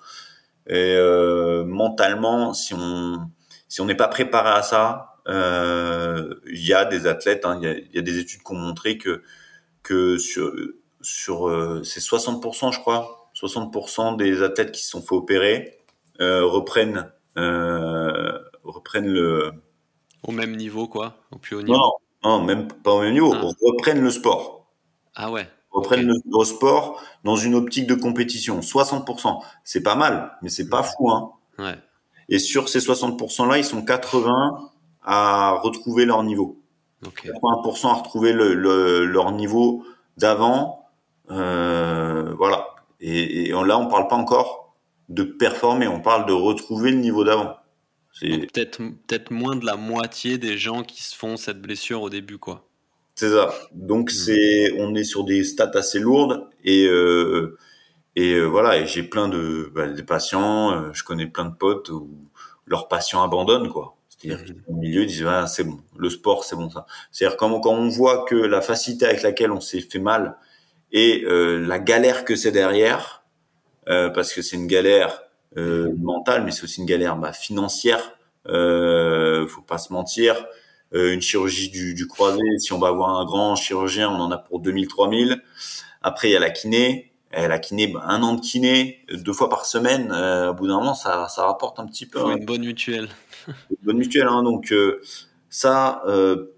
Et 0.69 0.95
euh, 0.95 1.63
mentalement, 1.65 2.53
si 2.53 2.73
on 2.75 3.29
si 3.67 3.81
on 3.81 3.85
n'est 3.85 3.95
pas 3.95 4.07
préparé 4.07 4.49
à 4.51 4.61
ça, 4.63 5.15
euh, 5.27 6.35
il 6.47 6.65
y 6.65 6.73
a 6.73 6.85
des 6.85 7.05
athlètes, 7.07 7.43
hein, 7.45 7.59
il 7.61 7.67
y, 7.67 7.71
a, 7.71 7.73
il 7.77 7.95
y 7.95 7.99
a 7.99 8.01
des 8.01 8.17
études 8.19 8.41
qui 8.43 8.51
ont 8.51 8.55
montré 8.55 8.97
que 8.97 9.21
que 9.83 10.17
sur 10.17 10.51
sur 11.01 11.47
euh, 11.49 11.81
c'est 11.83 11.99
60%, 12.01 12.71
je 12.73 12.79
crois, 12.79 13.31
60% 13.35 14.15
des 14.17 14.43
athlètes 14.43 14.71
qui 14.71 14.83
se 14.83 14.89
sont 14.91 15.01
fait 15.01 15.15
opérer 15.15 15.77
reprennent 16.19 17.11
reprennent 18.63 19.07
le 19.07 19.51
Au 20.27 20.31
même 20.31 20.55
niveau, 20.55 20.87
quoi. 20.87 21.15
Au 21.31 21.37
plus 21.37 21.55
haut 21.55 21.61
niveau. 21.61 21.77
non, 21.77 21.91
non, 22.23 22.41
même 22.43 22.67
pas 22.67 22.91
au 22.91 23.01
même 23.01 23.13
niveau, 23.13 23.33
Ah. 23.33 23.49
reprennent 23.61 24.01
le 24.03 24.11
sport. 24.11 24.67
Ah 25.15 25.31
ouais. 25.31 25.47
Reprennent 25.71 26.07
le, 26.07 26.43
sport 26.45 27.01
dans 27.23 27.35
une 27.35 27.55
optique 27.55 27.87
de 27.87 27.95
compétition. 27.95 28.59
60%, 28.59 29.41
c'est 29.63 29.83
pas 29.83 29.95
mal, 29.95 30.37
mais 30.41 30.49
c'est 30.49 30.69
pas 30.69 30.83
fou. 30.83 31.09
Hein. 31.11 31.31
Ouais. 31.57 31.77
Et 32.29 32.39
sur 32.39 32.69
ces 32.69 32.79
60%-là, 32.79 33.57
ils 33.57 33.65
sont 33.65 33.83
80 33.83 34.69
à 35.03 35.59
retrouver 35.61 36.05
leur 36.05 36.23
niveau. 36.23 36.61
Okay. 37.05 37.29
80% 37.29 37.87
à 37.87 37.93
retrouver 37.93 38.33
le, 38.33 38.53
le, 38.53 39.05
leur 39.05 39.31
niveau 39.31 39.83
d'avant. 40.17 40.85
Euh, 41.31 42.33
voilà. 42.37 42.67
Et, 42.99 43.49
et, 43.49 43.51
là, 43.51 43.77
on 43.77 43.87
parle 43.87 44.07
pas 44.07 44.15
encore 44.15 44.75
de 45.07 45.23
performer, 45.23 45.87
on 45.87 46.01
parle 46.01 46.25
de 46.27 46.33
retrouver 46.33 46.91
le 46.91 46.97
niveau 46.97 47.23
d'avant. 47.23 47.55
Peut-être 48.19 48.77
peut-être 48.77 49.31
moins 49.31 49.55
de 49.55 49.65
la 49.65 49.75
moitié 49.75 50.37
des 50.37 50.57
gens 50.57 50.83
qui 50.83 51.03
se 51.03 51.15
font 51.15 51.37
cette 51.37 51.61
blessure 51.61 52.01
au 52.01 52.09
début, 52.09 52.37
quoi. 52.37 52.68
C'est 53.19 53.31
ça. 53.31 53.53
Donc 53.73 54.11
hmm. 54.11 54.13
c'est, 54.13 54.71
on 54.77 54.95
est 54.95 55.03
sur 55.03 55.25
des 55.25 55.43
stats 55.43 55.71
assez 55.73 55.99
lourdes 55.99 56.47
et 56.63 56.85
euh, 56.85 57.57
et 58.15 58.35
euh, 58.35 58.45
voilà. 58.45 58.77
Et 58.77 58.87
j'ai 58.87 59.03
plein 59.03 59.27
de 59.27 59.69
bah, 59.75 59.87
des 59.87 60.03
patients, 60.03 60.71
euh, 60.71 60.89
je 60.93 61.03
connais 61.03 61.27
plein 61.27 61.43
de 61.43 61.53
potes 61.53 61.89
où 61.89 62.09
leurs 62.65 62.87
patients 62.87 63.21
abandonnent 63.21 63.67
quoi. 63.67 63.97
C'est-à-dire 64.07 64.45
mmh. 64.45 64.61
qu'au 64.61 64.73
milieu 64.73 65.01
ils 65.01 65.07
disent 65.07 65.25
ah, 65.27 65.47
c'est 65.47 65.65
bon, 65.65 65.81
le 65.97 66.09
sport 66.09 66.45
c'est 66.45 66.55
bon 66.55 66.69
ça. 66.69 66.85
C'est-à-dire 67.11 67.35
quand 67.35 67.59
quand 67.59 67.73
on 67.73 67.89
voit 67.89 68.23
que 68.23 68.35
la 68.35 68.61
facilité 68.61 69.05
avec 69.05 69.21
laquelle 69.21 69.51
on 69.51 69.59
s'est 69.59 69.81
fait 69.81 69.99
mal 69.99 70.37
et 70.93 71.25
euh, 71.25 71.59
la 71.59 71.77
galère 71.77 72.23
que 72.23 72.37
c'est 72.37 72.53
derrière, 72.53 73.25
euh, 73.89 74.09
parce 74.09 74.31
que 74.31 74.41
c'est 74.41 74.55
une 74.55 74.67
galère 74.67 75.23
euh, 75.57 75.93
mentale, 75.97 76.45
mais 76.45 76.51
c'est 76.51 76.63
aussi 76.63 76.79
une 76.79 76.87
galère 76.87 77.17
bah, 77.17 77.33
financière. 77.33 78.13
Euh, 78.47 79.45
faut 79.45 79.61
pas 79.61 79.77
se 79.77 79.91
mentir. 79.91 80.45
Euh, 80.93 81.13
une 81.13 81.21
chirurgie 81.21 81.69
du, 81.69 81.93
du, 81.93 82.07
croisé, 82.07 82.41
si 82.57 82.73
on 82.73 82.79
va 82.79 82.87
avoir 82.87 83.19
un 83.19 83.25
grand 83.25 83.55
chirurgien, 83.55 84.09
on 84.09 84.19
en 84.19 84.31
a 84.31 84.37
pour 84.37 84.59
2000, 84.59 84.87
3000. 84.87 85.43
Après, 86.01 86.29
il 86.29 86.31
y 86.31 86.35
a 86.35 86.39
la 86.39 86.49
kiné. 86.49 87.09
Et 87.31 87.47
la 87.47 87.59
kiné, 87.59 87.87
bah, 87.87 88.03
un 88.05 88.23
an 88.23 88.33
de 88.33 88.41
kiné, 88.41 89.05
deux 89.13 89.33
fois 89.33 89.49
par 89.49 89.65
semaine, 89.65 90.11
euh, 90.11 90.49
au 90.49 90.53
bout 90.55 90.67
d'un 90.67 90.79
moment, 90.79 90.95
ça, 90.95 91.27
ça 91.27 91.45
rapporte 91.45 91.79
un 91.79 91.85
petit 91.85 92.07
peu. 92.07 92.19
Hein. 92.19 92.37
Une 92.37 92.45
bonne 92.45 92.65
mutuelle. 92.65 93.07
une 93.47 93.77
bonne 93.83 93.97
mutuelle, 93.97 94.27
hein, 94.27 94.41
donc 94.41 94.71
euh, 94.71 94.99
ça, 95.49 96.01
euh, 96.07 96.55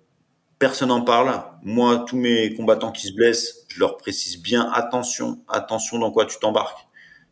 personne 0.60 0.88
n'en 0.88 1.02
parle. 1.02 1.44
Moi, 1.64 2.06
tous 2.08 2.16
mes 2.16 2.54
combattants 2.54 2.94
qui 2.94 3.08
se 3.08 3.14
blessent, 3.14 3.66
je 3.68 3.80
leur 3.82 3.98
précise 3.98 4.42
bien 4.42 4.72
attention, 4.72 5.40
attention 5.50 6.00
dans 6.00 6.12
quoi 6.12 6.26
tu 6.26 6.40
t'embarques. 6.40 6.88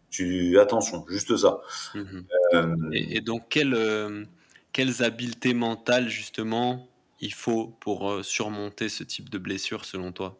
Tu 0.09 0.59
attention, 0.59 1.05
juste 1.07 1.37
ça. 1.37 1.61
Mhm. 1.95 2.89
Et, 2.91 3.17
et, 3.17 3.21
donc 3.21 3.43
quelle 3.47 4.27
quelles 4.73 5.03
habiletés 5.03 5.53
mentales 5.53 6.09
justement 6.09 6.88
il 7.19 7.33
faut 7.33 7.67
pour 7.79 8.09
euh, 8.09 8.23
surmonter 8.23 8.89
ce 8.89 9.03
type 9.03 9.29
de 9.29 9.37
blessure 9.37 9.85
selon 9.85 10.11
toi? 10.11 10.39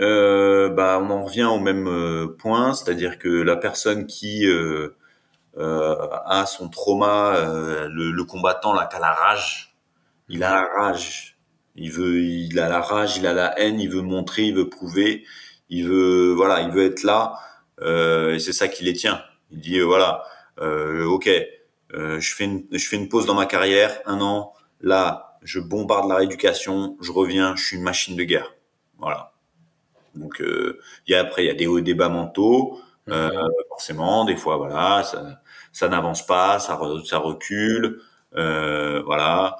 Euh, 0.00 0.68
bah, 0.68 1.00
on 1.02 1.10
en 1.10 1.24
revient 1.24 1.44
au 1.44 1.58
même 1.58 1.88
euh, 1.88 2.28
point, 2.38 2.72
c'est-à-dire 2.72 3.18
que 3.18 3.28
la 3.28 3.56
personne 3.56 4.06
qui 4.06 4.46
euh, 4.46 4.96
euh, 5.56 5.96
a 6.24 6.46
son 6.46 6.68
trauma, 6.68 7.34
euh, 7.36 7.88
le, 7.88 8.12
le, 8.12 8.24
combattant 8.24 8.72
là, 8.72 8.86
qui 8.86 8.96
a 8.96 9.00
la 9.00 9.12
rage, 9.12 9.76
il 10.28 10.44
a 10.44 10.52
la 10.52 10.68
rage, 10.80 11.38
il 11.74 11.90
veut, 11.90 12.20
il 12.20 12.58
a 12.60 12.68
la 12.68 12.80
rage, 12.80 13.16
il 13.16 13.26
a 13.26 13.32
la 13.32 13.58
haine, 13.58 13.80
il 13.80 13.90
veut 13.90 14.02
montrer, 14.02 14.44
il 14.44 14.54
veut 14.54 14.68
prouver, 14.68 15.24
il 15.68 15.88
veut, 15.88 16.32
voilà, 16.32 16.60
il 16.60 16.70
veut 16.70 16.86
être 16.86 17.02
là, 17.02 17.34
et 17.80 18.38
c'est 18.38 18.52
ça 18.52 18.68
qui 18.68 18.84
les 18.84 18.92
tient. 18.92 19.22
Il 19.50 19.60
dit 19.60 19.80
voilà, 19.80 20.22
ok, 20.58 21.30
je 21.92 22.34
fais 22.34 22.44
une, 22.44 22.66
je 22.72 22.86
fais 22.86 22.96
une 22.96 23.08
pause 23.08 23.26
dans 23.26 23.34
ma 23.34 23.46
carrière, 23.46 24.00
un 24.06 24.20
an, 24.20 24.52
Là, 24.80 25.38
je 25.42 25.60
bombarde 25.60 26.08
la 26.08 26.16
rééducation, 26.16 26.96
je 27.00 27.12
reviens, 27.12 27.56
je 27.56 27.64
suis 27.64 27.76
une 27.76 27.82
machine 27.82 28.16
de 28.16 28.24
guerre. 28.24 28.54
Voilà. 28.98 29.32
Donc, 30.14 30.40
euh, 30.40 30.80
il 31.06 31.12
y 31.12 31.14
a 31.14 31.20
après, 31.20 31.44
il 31.44 31.46
y 31.46 31.50
a 31.50 31.54
des 31.54 31.66
hauts 31.66 31.78
et 31.78 31.82
des 31.82 31.94
bas 31.94 32.08
mentaux. 32.08 32.80
Euh, 33.08 33.30
mhm. 33.30 33.50
forcément, 33.68 34.24
des 34.24 34.36
fois, 34.36 34.56
voilà, 34.58 35.02
ça, 35.02 35.40
ça 35.72 35.88
n'avance 35.88 36.26
pas, 36.26 36.58
ça, 36.58 36.78
ça 37.06 37.18
recule, 37.18 38.02
euh, 38.36 39.02
voilà. 39.02 39.56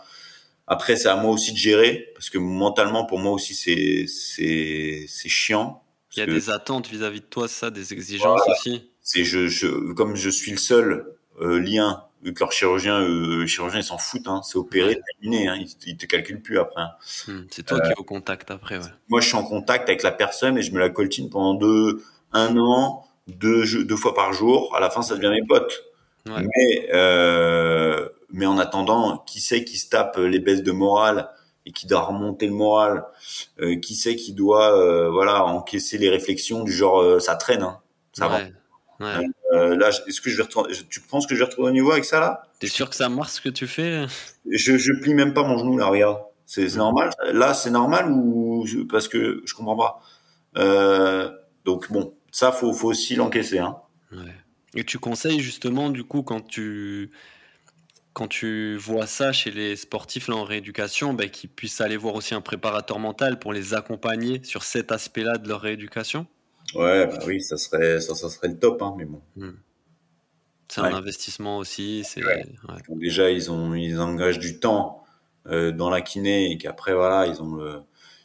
Après, 0.66 0.97
c'est 0.97 1.09
à 1.09 1.16
moi 1.16 1.33
aussi 1.33 1.53
de 1.53 1.57
gérer 1.57 2.11
parce 2.14 2.29
que 2.29 2.37
mentalement, 2.37 3.07
pour 3.07 3.19
moi 3.19 3.33
aussi, 3.33 3.55
c'est 3.55 4.05
c'est 4.07 5.07
c'est 5.09 5.31
chiant. 5.31 5.83
Il 6.14 6.21
y 6.21 6.23
a 6.23 6.27
des 6.27 6.51
attentes 6.51 6.89
vis-à-vis 6.89 7.21
de 7.21 7.27
toi, 7.27 7.49
ça, 7.49 7.71
des 7.71 7.93
exigences 7.95 8.43
aussi. 8.49 8.91
C'est 9.01 9.25
je, 9.25 9.47
je 9.47 9.93
comme 9.93 10.14
je 10.14 10.29
suis 10.29 10.51
le 10.51 10.59
seul 10.59 11.14
euh, 11.41 11.59
lien 11.59 12.05
que 12.25 12.41
leur 12.41 12.53
chirurgien, 12.53 13.01
euh, 13.01 13.47
chirurgien, 13.47 13.81
ils 13.81 13.85
s'en 13.85 13.99
foutent, 13.99 14.29
hein, 14.29 14.41
c'est 14.43 14.57
opéré, 14.57 15.01
terminé, 15.21 15.49
hein, 15.49 15.57
ils, 15.87 15.97
te 15.97 16.07
calculent 16.07 16.43
plus 16.43 16.59
après. 16.59 16.83
Hein. 16.83 16.91
Hmm, 17.27 17.41
c'est 17.51 17.64
toi 17.64 17.81
qui 17.81 17.91
es 17.91 17.95
au 17.97 18.05
contact 18.05 18.51
après, 18.51 18.79
ouais. 18.79 18.91
Moi, 19.09 19.21
je 19.21 19.29
suis 19.29 19.37
en 19.37 19.45
contact 19.45 19.89
avec 19.89 20.03
la 20.03 20.12
personne 20.12 20.59
et 20.59 20.62
je 20.62 20.73
me 20.73 20.79
la 20.79 20.91
coltine 20.91 21.31
pendant 21.31 21.55
deux, 21.55 22.03
un 22.33 22.57
an, 22.57 23.07
deux, 23.27 23.85
deux 23.85 23.97
fois 23.97 24.14
par 24.14 24.33
jour. 24.33 24.75
À 24.75 24.81
la 24.81 24.91
fin, 24.91 25.03
ça 25.03 25.16
devient 25.16 25.31
mes 25.31 25.47
potes. 25.47 25.85
Ouais. 26.27 26.43
Mais, 26.43 26.89
euh, 26.93 28.09
mais 28.31 28.47
en 28.47 28.59
attendant, 28.59 29.19
qui 29.19 29.41
sait 29.41 29.64
qui 29.64 29.79
se 29.79 29.89
tape 29.89 30.16
les 30.19 30.41
baisses 30.41 30.62
de 30.62 30.73
morale 30.73 31.31
et 31.69 31.73
qui 31.73 31.87
doit 31.87 32.01
remonter 32.01 32.47
le 32.47 32.55
moral, 32.55 33.05
euh, 33.61 33.77
qui 33.79 33.95
sait 33.95 34.16
qui 34.16 34.33
doit, 34.33 34.75
euh, 34.75 35.11
voilà, 35.11 35.45
encaisser 35.45 35.99
les 35.99 36.09
réflexions 36.09 36.64
du 36.64 36.73
genre, 36.73 37.03
euh, 37.03 37.21
ça 37.21 37.37
traîne, 37.37 37.62
hein, 37.62 37.79
ça 38.14 38.27
va. 38.27 38.41
Ouais. 39.01 39.26
Euh, 39.53 39.76
là, 39.76 39.90
est-ce 40.07 40.20
que 40.20 40.28
je 40.28 40.36
vais 40.36 40.42
retourner, 40.42 40.74
tu 40.90 41.01
penses 41.01 41.26
que 41.26 41.34
je 41.34 41.40
vais 41.40 41.44
retrouver 41.44 41.68
au 41.68 41.72
niveau 41.72 41.92
avec 41.92 42.05
ça 42.05 42.18
là 42.18 42.42
T'es 42.59 42.66
sûr 42.66 42.90
que 42.90 42.96
ça 42.96 43.09
marche 43.09 43.32
ce 43.32 43.40
que 43.40 43.49
tu 43.49 43.66
fais? 43.66 44.07
Je, 44.51 44.76
je 44.76 44.92
plie 45.01 45.14
même 45.14 45.34
pas 45.34 45.44
mon 45.44 45.59
genou 45.59 45.78
là, 45.78 45.86
regarde. 45.86 46.18
C'est 46.46 46.74
normal? 46.76 47.11
Là, 47.32 47.55
c'est 47.55 47.70
normal 47.70 48.11
ou 48.11 48.64
parce 48.90 49.07
que 49.07 49.42
je 49.44 49.55
comprends 49.55 49.76
pas? 49.76 50.01
Euh, 50.57 51.30
donc 51.64 51.92
bon, 51.92 52.14
ça 52.32 52.53
faut, 52.53 52.72
faut 52.72 52.88
aussi 52.88 53.14
l'encaisser. 53.14 53.59
Hein. 53.59 53.76
Ouais. 54.12 54.34
Et 54.74 54.84
tu 54.84 54.99
conseilles 54.99 55.40
justement 55.40 55.90
du 55.90 56.05
coup 56.05 56.22
quand 56.22 56.40
tu 56.40 57.11
quand 58.12 58.26
tu 58.26 58.76
vois 58.76 59.07
ça 59.07 59.32
chez 59.32 59.53
les 59.53 59.76
sportifs 59.76 60.26
là, 60.26 60.34
en 60.34 60.42
rééducation, 60.44 61.14
ben, 61.14 61.30
qu'ils 61.30 61.51
puissent 61.51 61.80
aller 61.80 61.96
voir 61.96 62.16
aussi 62.16 62.34
un 62.34 62.40
préparateur 62.40 62.99
mental 62.99 63.38
pour 63.38 63.53
les 63.53 63.74
accompagner 63.74 64.42
sur 64.42 64.64
cet 64.64 64.90
aspect-là 64.90 65.38
de 65.38 65.49
leur 65.49 65.61
rééducation? 65.61 66.26
Ouais, 66.75 67.07
bah 67.07 67.19
oui, 67.27 67.41
ça 67.41 67.57
serait, 67.57 68.01
ça, 68.01 68.14
ça 68.14 68.29
serait 68.29 68.49
le 68.49 68.59
top, 68.59 68.83
hein, 68.83 68.95
mais 68.97 69.05
bon. 69.05 69.23
Hmm. 69.37 69.53
C'est 70.69 70.83
ouais. 70.83 70.89
un 70.89 70.97
investissement 70.97 71.59
aussi. 71.59 72.05
C'est 72.05 72.23
ouais. 72.23 72.45
ouais. 72.69 72.97
déjà 72.97 73.31
ils 73.31 73.51
ont, 73.51 73.75
ils 73.75 73.99
engagent 73.99 74.39
du 74.39 74.61
temps 74.61 75.03
euh, 75.47 75.73
dans 75.73 75.89
la 75.89 76.03
kiné 76.03 76.53
et 76.53 76.59
qu'après 76.59 76.95
voilà, 76.95 77.27
ils 77.27 77.43
ont 77.43 77.55
le. 77.55 77.81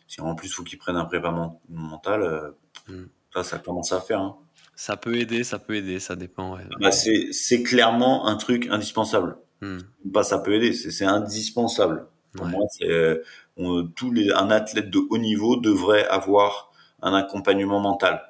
Si 0.07 0.19
en 0.19 0.35
plus 0.35 0.53
faut 0.53 0.63
qu'ils 0.63 0.77
prennent 0.77 0.97
un 0.97 1.05
prépa 1.05 1.33
mental, 1.69 2.21
euh, 2.21 2.51
hmm. 2.89 3.05
ça, 3.33 3.43
ça 3.43 3.59
commence 3.59 3.93
à 3.93 4.01
faire. 4.01 4.19
Hein. 4.19 4.37
Ça 4.75 4.97
peut 4.97 5.15
aider, 5.15 5.43
ça 5.43 5.57
peut 5.59 5.75
aider, 5.75 5.99
ça 5.99 6.15
dépend. 6.15 6.55
Ouais. 6.55 6.63
Bah, 6.81 6.91
c'est, 6.91 7.63
clairement 7.63 8.27
un 8.27 8.35
truc 8.35 8.67
indispensable. 8.69 9.37
Hmm. 9.61 9.79
Pas 10.13 10.23
ça 10.23 10.39
peut 10.39 10.53
aider, 10.53 10.73
c'est, 10.73 11.05
indispensable. 11.05 12.07
Pour 12.35 12.47
moi, 12.47 12.65
c'est 12.71 12.89
euh, 12.89 13.23
on, 13.57 13.85
tous 13.85 14.11
les 14.11 14.31
un 14.31 14.49
athlète 14.49 14.89
de 14.89 14.99
haut 15.09 15.17
niveau 15.17 15.55
devrait 15.55 16.05
avoir 16.07 16.71
un 17.01 17.13
accompagnement 17.13 17.79
mental. 17.79 18.21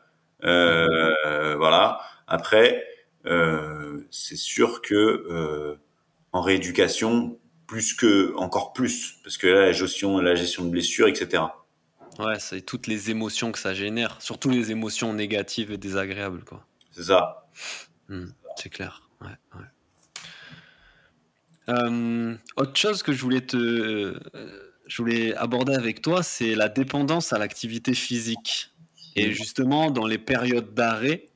Euh, 0.44 1.56
voilà. 1.56 2.00
Après, 2.28 2.86
euh, 3.26 4.06
c'est 4.12 4.36
sûr 4.36 4.82
que 4.82 4.96
euh, 4.96 5.76
en 6.32 6.42
rééducation, 6.42 7.40
plus 7.68 7.94
que 7.94 8.36
encore 8.36 8.74
plus, 8.74 9.20
parce 9.24 9.38
que 9.38 9.48
là, 9.48 9.62
la 9.62 9.72
gestion, 9.72 10.20
la 10.20 10.36
gestion 10.36 10.66
de 10.66 10.70
blessures, 10.70 11.08
etc. 11.08 11.44
Ouais, 12.20 12.40
c'est 12.40 12.62
toutes 12.62 12.88
les 12.88 13.10
émotions 13.10 13.52
que 13.52 13.60
ça 13.60 13.74
génère, 13.74 14.22
surtout 14.22 14.50
les 14.50 14.72
émotions 14.72 15.14
négatives 15.14 15.72
et 15.72 15.78
désagréables, 15.78 16.44
quoi. 16.44 16.66
C'est 16.92 17.04
ça. 17.04 17.48
Mmh, 18.10 18.26
c'est 18.56 18.70
clair. 18.70 19.10
Ouais, 19.22 19.30
ouais. 19.56 19.66
Euh, 21.70 22.36
autre 22.58 22.76
chose 22.76 23.02
que 23.04 23.14
je 23.14 23.22
voulais 23.22 23.42
te, 23.42 24.20
je 24.86 25.02
voulais 25.02 25.34
aborder 25.36 25.74
avec 25.74 26.02
toi, 26.02 26.22
c'est 26.22 26.56
la 26.56 26.70
dépendance 26.70 27.34
à 27.34 27.40
l'activité 27.40 27.94
physique. 27.94 28.73
Et 29.16 29.32
justement, 29.32 29.92
dans 29.92 30.08
les 30.08 30.18
périodes 30.18 30.74
d'arrêt, 30.74 31.30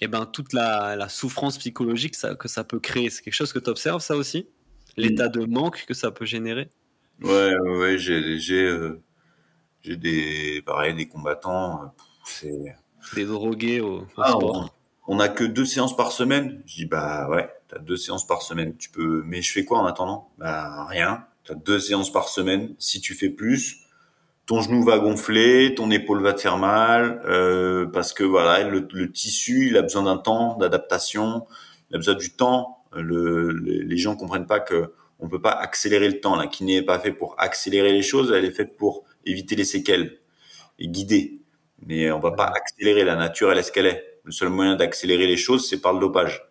eh 0.00 0.08
ben, 0.08 0.26
toute 0.26 0.52
la, 0.52 0.96
la 0.96 1.08
souffrance 1.08 1.58
psychologique 1.58 2.14
ça, 2.14 2.34
que 2.34 2.48
ça 2.48 2.64
peut 2.64 2.80
créer, 2.80 3.10
c'est 3.10 3.22
quelque 3.22 3.34
chose 3.34 3.52
que 3.52 3.58
tu 3.58 3.70
observes, 3.70 4.02
ça 4.02 4.16
aussi? 4.16 4.48
L'état 4.96 5.28
de 5.28 5.44
manque 5.44 5.84
que 5.86 5.94
ça 5.94 6.10
peut 6.10 6.26
générer? 6.26 6.68
Ouais, 7.22 7.56
ouais, 7.58 7.98
j'ai, 7.98 8.38
j'ai, 8.38 8.64
euh, 8.64 9.02
j'ai 9.82 9.96
des, 9.96 10.62
pareil, 10.66 10.94
des 10.94 11.06
combattants, 11.06 11.94
c'est... 12.24 12.74
Des 13.14 13.24
drogués 13.24 13.80
au, 13.80 14.00
au 14.00 14.06
ah, 14.16 14.30
sport. 14.30 14.72
On, 15.06 15.16
on 15.16 15.20
a 15.20 15.28
que 15.28 15.44
deux 15.44 15.64
séances 15.64 15.96
par 15.96 16.10
semaine? 16.10 16.62
Je 16.66 16.74
dis, 16.74 16.86
bah 16.86 17.28
ouais, 17.30 17.48
t'as 17.68 17.78
deux 17.78 17.96
séances 17.96 18.26
par 18.26 18.42
semaine. 18.42 18.76
Tu 18.76 18.90
peux, 18.90 19.22
mais 19.24 19.42
je 19.42 19.52
fais 19.52 19.64
quoi 19.64 19.78
en 19.78 19.86
attendant? 19.86 20.32
Bah 20.38 20.86
rien. 20.86 21.24
T'as 21.44 21.54
deux 21.54 21.78
séances 21.78 22.10
par 22.10 22.28
semaine. 22.28 22.74
Si 22.80 23.00
tu 23.00 23.14
fais 23.14 23.28
plus, 23.30 23.85
ton 24.46 24.60
genou 24.62 24.84
va 24.84 24.98
gonfler, 24.98 25.74
ton 25.74 25.90
épaule 25.90 26.22
va 26.22 26.32
te 26.32 26.40
faire 26.40 26.56
mal, 26.56 27.20
euh, 27.26 27.86
parce 27.86 28.12
que 28.12 28.22
voilà, 28.22 28.62
le, 28.68 28.86
le, 28.92 29.10
tissu, 29.10 29.68
il 29.68 29.76
a 29.76 29.82
besoin 29.82 30.04
d'un 30.04 30.16
temps 30.16 30.56
d'adaptation, 30.56 31.46
il 31.90 31.96
a 31.96 31.98
besoin 31.98 32.14
du 32.14 32.30
temps. 32.30 32.84
Le, 32.92 33.50
le, 33.50 33.82
les 33.82 33.96
gens 33.98 34.16
comprennent 34.16 34.46
pas 34.46 34.60
que 34.60 34.92
on 35.18 35.28
peut 35.28 35.40
pas 35.40 35.50
accélérer 35.50 36.08
le 36.08 36.20
temps. 36.20 36.36
La 36.36 36.46
kiné 36.46 36.76
n'est 36.76 36.86
pas 36.86 36.98
fait 37.00 37.12
pour 37.12 37.34
accélérer 37.38 37.92
les 37.92 38.02
choses, 38.02 38.32
elle 38.32 38.44
est 38.44 38.52
faite 38.52 38.76
pour 38.76 39.04
éviter 39.24 39.56
les 39.56 39.64
séquelles 39.64 40.18
et 40.78 40.88
guider. 40.88 41.40
Mais 41.84 42.10
on 42.12 42.20
va 42.20 42.32
pas 42.32 42.46
accélérer. 42.54 43.04
La 43.04 43.16
nature, 43.16 43.50
elle 43.50 43.58
est 43.58 43.62
ce 43.62 43.72
qu'elle 43.72 43.86
est. 43.86 44.20
Le 44.24 44.32
seul 44.32 44.48
moyen 44.48 44.76
d'accélérer 44.76 45.26
les 45.26 45.36
choses, 45.36 45.68
c'est 45.68 45.80
par 45.80 45.92
le 45.92 46.00
dopage. 46.00 46.42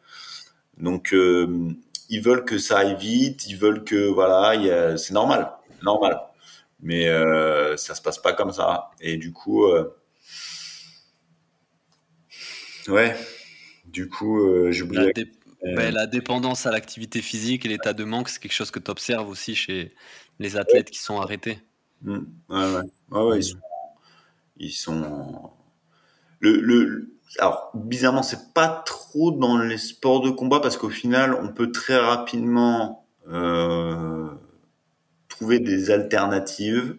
Donc, 0.77 1.13
euh, 1.13 1.69
ils 2.09 2.21
veulent 2.21 2.45
que 2.45 2.57
ça 2.57 2.79
aille 2.79 2.95
vite. 2.95 3.47
Ils 3.47 3.57
veulent 3.57 3.83
que, 3.83 4.07
voilà, 4.07 4.97
c'est 4.97 5.13
normal. 5.13 5.51
Normal. 5.83 6.19
Mais 6.85 7.07
euh, 7.07 7.75
ça 7.77 7.95
se 7.95 8.01
passe 8.01 8.19
pas 8.19 8.33
comme 8.33 8.51
ça. 8.51 8.91
Et 9.01 9.17
du 9.17 9.33
coup, 9.33 9.65
euh, 9.65 9.91
ouais. 12.87 13.15
Du 13.85 14.07
coup, 14.07 14.39
euh, 14.39 14.71
j'ai 14.71 14.83
oublié. 14.83 15.11
La, 15.63 15.89
la 15.89 16.05
dépendance 16.05 16.67
à 16.67 16.71
l'activité 16.71 17.23
physique 17.23 17.65
et 17.65 17.69
l'état 17.69 17.93
de 17.93 18.03
manque, 18.03 18.29
c'est 18.29 18.39
quelque 18.39 18.51
chose 18.51 18.69
que 18.69 18.77
tu 18.77 18.91
observes 18.91 19.27
aussi 19.27 19.55
chez 19.55 19.95
les 20.37 20.57
athlètes 20.57 20.91
qui 20.91 20.99
sont 20.99 21.19
arrêtés. 21.19 21.59
Mmh. 22.03 22.19
Ouais, 22.49 22.81
ouais. 23.11 23.37
ils 23.39 23.43
sont 23.43 23.57
ils 24.57 24.71
sont 24.71 25.51
le, 26.39 26.59
le 26.61 27.17
alors 27.39 27.71
bizarrement 27.73 28.21
c'est 28.23 28.53
pas 28.53 28.83
trop 28.85 29.31
dans 29.31 29.57
les 29.57 29.77
sports 29.77 30.21
de 30.21 30.29
combat 30.29 30.59
parce 30.59 30.77
qu'au 30.77 30.89
final 30.89 31.33
on 31.33 31.49
peut 31.49 31.71
très 31.71 31.97
rapidement 31.97 33.07
euh, 33.27 34.29
trouver 35.35 35.59
des 35.59 35.91
alternatives 35.91 36.97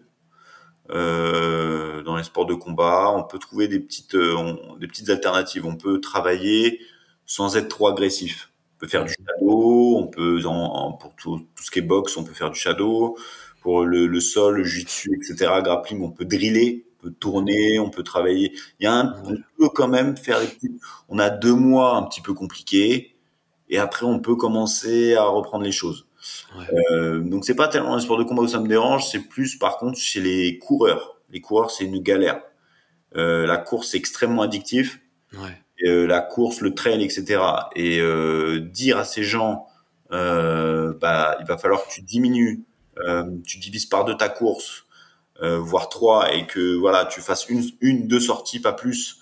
euh, 0.91 2.01
dans 2.03 2.15
les 2.17 2.23
sports 2.23 2.45
de 2.45 2.53
combat. 2.53 3.11
On 3.15 3.23
peut 3.23 3.39
trouver 3.39 3.67
des 3.67 3.79
petites 3.79 4.15
euh, 4.15 4.55
des 4.79 4.87
petites 4.87 5.09
alternatives. 5.09 5.65
On 5.65 5.75
peut 5.75 5.99
travailler 5.99 6.79
sans 7.25 7.57
être 7.57 7.67
trop 7.67 7.87
agressif. 7.87 8.51
On 8.75 8.79
peut 8.79 8.87
faire 8.87 9.05
du 9.05 9.13
shadow 9.13 9.97
on 9.97 10.07
peut 10.07 10.41
en, 10.45 10.93
pour 10.93 11.15
tout, 11.15 11.39
tout, 11.55 11.63
ce 11.63 11.71
qui 11.71 11.79
est 11.79 11.81
boxe 11.81 12.15
on 12.17 12.23
peut 12.23 12.33
faire 12.33 12.51
du 12.51 12.59
shadow. 12.59 13.17
Pour 13.61 13.83
le, 13.85 14.07
le 14.07 14.19
sol 14.21 14.57
le 14.57 14.63
jiu-jitsu 14.63 15.09
etc 15.15 15.51
grappling 15.63 16.01
on 16.01 16.11
peut 16.11 16.25
driller 16.25 16.87
peut 16.99 17.11
tourner, 17.11 17.79
on 17.79 17.89
peut 17.89 18.03
travailler. 18.03 18.53
Il 18.79 18.83
y 18.83 18.87
a 18.87 18.93
un, 18.93 19.15
on 19.25 19.35
peut 19.57 19.69
quand 19.69 19.87
même 19.87 20.17
faire 20.17 20.39
On 21.09 21.19
a 21.19 21.29
deux 21.29 21.53
mois 21.53 21.95
un 21.95 22.03
petit 22.03 22.21
peu 22.21 22.33
compliqués 22.33 23.15
et 23.69 23.77
après 23.77 24.05
on 24.05 24.19
peut 24.19 24.35
commencer 24.35 25.15
à 25.15 25.25
reprendre 25.25 25.63
les 25.63 25.71
choses. 25.71 26.06
Euh, 26.91 27.19
donc 27.19 27.45
c'est 27.45 27.55
pas 27.55 27.67
tellement 27.67 27.95
un 27.95 27.99
sport 27.99 28.17
de 28.17 28.23
combat 28.23 28.41
où 28.41 28.47
ça 28.47 28.59
me 28.59 28.67
dérange, 28.67 29.07
c'est 29.09 29.19
plus 29.19 29.57
par 29.57 29.77
contre 29.77 29.97
chez 29.99 30.19
les 30.19 30.57
coureurs. 30.57 31.17
Les 31.29 31.41
coureurs 31.41 31.71
c'est 31.71 31.85
une 31.85 31.99
galère. 31.99 32.41
Euh, 33.15 33.45
la 33.45 33.57
course 33.57 33.89
c'est 33.91 33.97
extrêmement 33.97 34.43
addictif. 34.43 34.99
Ouais. 35.33 35.61
Euh, 35.85 36.07
la 36.07 36.21
course, 36.21 36.61
le 36.61 36.73
trail, 36.73 37.03
etc. 37.03 37.39
Et 37.75 38.01
dire 38.61 38.97
à 38.97 39.05
ces 39.05 39.23
gens, 39.23 39.67
bah 40.09 41.37
il 41.39 41.45
va 41.45 41.57
falloir 41.57 41.85
que 41.85 41.91
tu 41.91 42.01
diminues, 42.01 42.63
tu 43.45 43.59
divises 43.59 43.85
par 43.85 44.05
deux 44.05 44.17
ta 44.17 44.29
course 44.29 44.85
voire 45.39 45.89
trois, 45.89 46.33
et 46.33 46.47
que 46.47 46.75
voilà, 46.75 47.05
tu 47.05 47.21
fasses 47.21 47.47
une, 47.47 47.63
une 47.79 48.07
deux 48.07 48.19
sorties, 48.19 48.59
pas 48.59 48.73
plus. 48.73 49.19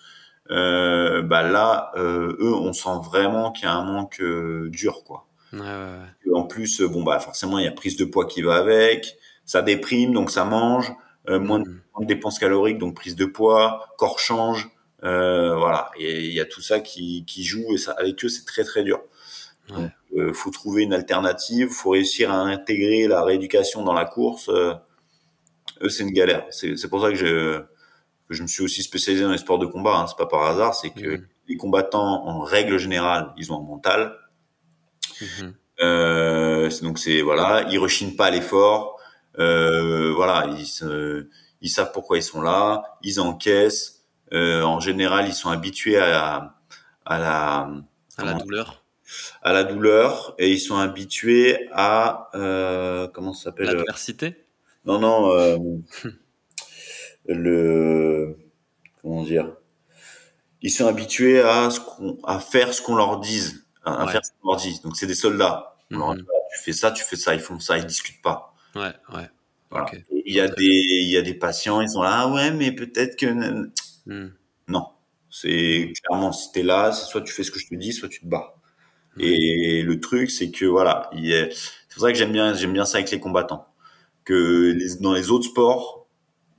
Bah 0.48 1.44
là, 1.44 1.92
eux, 1.98 2.54
on 2.54 2.72
sent 2.72 3.00
vraiment 3.04 3.52
qu'il 3.52 3.66
y 3.66 3.68
a 3.68 3.74
un 3.74 3.84
manque 3.84 4.24
dur, 4.70 5.04
quoi. 5.04 5.26
Ouais, 5.56 5.62
ouais, 5.62 6.34
En 6.34 6.44
plus, 6.44 6.82
bon 6.82 7.04
bah 7.04 7.20
forcément, 7.20 7.58
il 7.60 7.66
y 7.66 7.68
a 7.68 7.72
prise 7.72 7.98
de 7.98 8.06
poids 8.06 8.28
qui 8.28 8.42
va 8.42 8.58
avec, 8.58 9.18
ça 9.46 9.62
déprime, 9.62 10.14
donc 10.14 10.30
ça 10.30 10.46
mange, 10.46 10.92
moins, 11.28 11.60
de, 11.60 11.70
mm. 12.00 12.06
dépenses 12.06 12.40
caloriques, 12.40 12.78
donc 12.78 12.96
prise 12.96 13.16
de 13.16 13.26
poids, 13.26 13.86
corps 13.98 14.20
change, 14.20 14.70
euh, 15.04 15.56
voilà, 15.56 15.92
et 15.98 16.26
il 16.26 16.34
y 16.34 16.40
a 16.40 16.46
tout 16.46 16.62
ça 16.62 16.80
qui, 16.80 17.26
qui 17.26 17.44
joue 17.44 17.74
et 17.74 17.78
ça 17.78 17.94
avec 17.98 18.24
eux 18.24 18.30
c'est 18.30 18.46
très 18.46 18.64
très 18.64 18.84
dur. 18.84 19.02
Euh, 20.16 20.32
faut 20.34 20.52
trouver 20.52 20.84
une 20.84 20.94
alternative, 20.94 21.70
faut 21.70 21.92
réussir 21.92 22.32
à 22.32 22.38
intégrer 22.38 23.08
la 23.08 23.24
rééducation 23.24 23.84
dans 23.84 23.94
la 23.94 24.06
course 24.06 24.50
eux, 25.82 25.90
c'est 25.90 26.04
une 26.04 26.12
galère. 26.12 26.46
C'est 26.52 26.90
pour 26.90 27.02
ça 27.02 27.10
que 27.10 27.16
je, 27.16 27.60
que 28.28 28.34
je 28.34 28.44
me 28.44 28.48
suis 28.48 28.64
aussi 28.64 28.84
spécialisé 28.84 29.24
dans 29.24 29.32
les 29.32 29.38
sports 29.38 29.60
de 29.60 29.66
combat. 29.66 29.98
Hein. 29.98 30.08
C'est 30.08 30.18
pas 30.18 30.26
par 30.26 30.44
hasard, 30.44 30.74
c'est 30.76 30.92
que 30.92 31.18
mhm. 31.18 31.28
les 31.48 31.58
combattants, 31.58 32.26
en 32.28 32.42
règle 32.42 32.78
générale, 32.78 33.34
ils 33.38 33.52
ont 33.52 33.60
un 33.60 33.64
mental. 33.64 34.16
Mhm. 35.22 35.54
Euh, 35.82 36.70
donc 36.82 37.00
c'est 37.00 37.22
voilà, 37.22 37.66
ils 37.70 37.80
rechignent 37.80 38.16
pas 38.16 38.28
à 38.28 38.32
l'effort. 38.32 39.00
Euh, 39.40 40.14
voilà, 40.14 40.48
ils, 40.58 41.28
ils 41.62 41.70
savent 41.70 41.92
pourquoi 41.92 42.18
ils 42.18 42.24
sont 42.24 42.42
là, 42.42 42.98
ils 43.02 43.20
encaissent. 43.20 44.06
Euh, 44.34 44.64
en 44.64 44.80
général, 44.80 45.28
ils 45.28 45.34
sont 45.34 45.50
habitués 45.50 45.98
à, 45.98 46.56
à 47.06 47.20
la 47.20 47.70
à 48.18 48.26
la 48.26 48.34
douleur 48.34 48.86
à 49.44 49.54
la 49.54 49.64
douleur 49.64 50.36
et 50.40 50.52
ils 50.52 50.60
sont 50.60 50.78
habitués 50.78 51.70
à 51.72 52.30
euh, 52.34 53.08
comment 53.08 53.34
ça 53.34 53.46
s'appelle 53.46 53.68
l'adversité 53.68 54.36
non, 54.86 55.00
non, 55.00 55.32
euh, 55.32 55.58
le 57.28 58.38
comment 59.02 59.24
dire 59.24 59.52
Ils 60.62 60.70
sont 60.70 60.88
habitués 60.88 61.42
à 61.42 61.72
ce 61.72 61.80
qu'on, 61.80 62.20
à 62.24 62.40
faire 62.40 62.74
ce 62.74 62.82
qu'on 62.82 62.96
leur 62.96 63.20
dise, 63.20 63.65
à, 63.86 64.08
faire 64.08 64.26
ce 64.26 64.32
qu'on 64.42 64.52
leur 64.52 64.60
dit. 64.60 64.80
Donc 64.84 64.96
c'est 64.98 65.08
des 65.08 65.16
soldats. 65.16 65.76
Mhm. 65.92 66.18
tu 66.18 66.64
fais 66.64 66.74
ça, 66.74 66.92
tu 66.92 67.04
fais 67.04 67.16
ça, 67.16 67.34
ils 67.36 67.40
font 67.40 67.60
ça, 67.60 67.78
ils 67.78 67.86
discutent 67.86 68.22
pas. 68.22 68.54
Ouais, 68.76 68.94
ouais. 69.14 69.30
Voilà. 69.70 69.92
Il 70.26 70.34
y 70.34 70.40
a 70.40 70.48
des, 70.48 70.64
il 70.64 71.10
y 71.10 71.18
a 71.18 71.22
des 71.22 71.34
patients, 71.34 71.82
ils 71.82 71.90
sont 71.90 72.02
là, 72.02 72.22
ah 72.22 72.28
ouais, 72.32 72.52
mais 72.52 72.72
peut-être 72.72 73.16
que 73.18 73.26
hmm. 74.06 74.32
non. 74.68 74.88
C'est 75.30 75.92
clairement 76.04 76.32
si 76.32 76.52
t'es 76.52 76.64
là, 76.64 76.92
soit 76.92 77.22
tu 77.22 77.34
fais 77.34 77.44
ce 77.44 77.52
que 77.52 77.60
je 77.60 77.68
te 77.68 77.76
dis, 77.76 77.92
soit 77.92 78.10
tu 78.10 78.22
te 78.22 78.28
bats. 78.28 78.56
Et 79.18 79.82
le 79.82 80.00
truc, 80.02 80.30
c'est 80.30 80.52
que 80.52 80.66
voilà, 80.66 81.10
c'est 81.14 81.50
pour 81.94 82.02
ça 82.02 82.12
que 82.12 82.18
j'aime 82.18 82.34
bien, 82.34 82.54
j'aime 82.54 82.74
bien 82.74 82.84
ça 82.84 82.98
avec 82.98 83.12
les 83.12 83.20
combattants 83.20 83.66
que 84.26 84.74
les, 84.76 84.96
dans 84.98 85.14
les 85.14 85.30
autres 85.32 85.46
sports, 85.46 86.08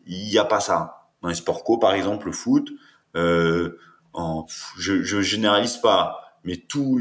il 0.06 0.28
n'y 0.28 0.38
a 0.38 0.44
pas 0.44 0.60
ça. 0.60 1.08
Dans 1.20 1.28
les 1.28 1.34
sports 1.34 1.64
co, 1.64 1.78
par 1.78 1.92
exemple, 1.92 2.26
le 2.26 2.32
foot, 2.32 2.70
euh, 3.16 3.76
en, 4.12 4.46
je, 4.78 5.02
je 5.02 5.20
généralise 5.20 5.76
pas, 5.76 6.25
mais 6.46 6.56
tous 6.56 6.98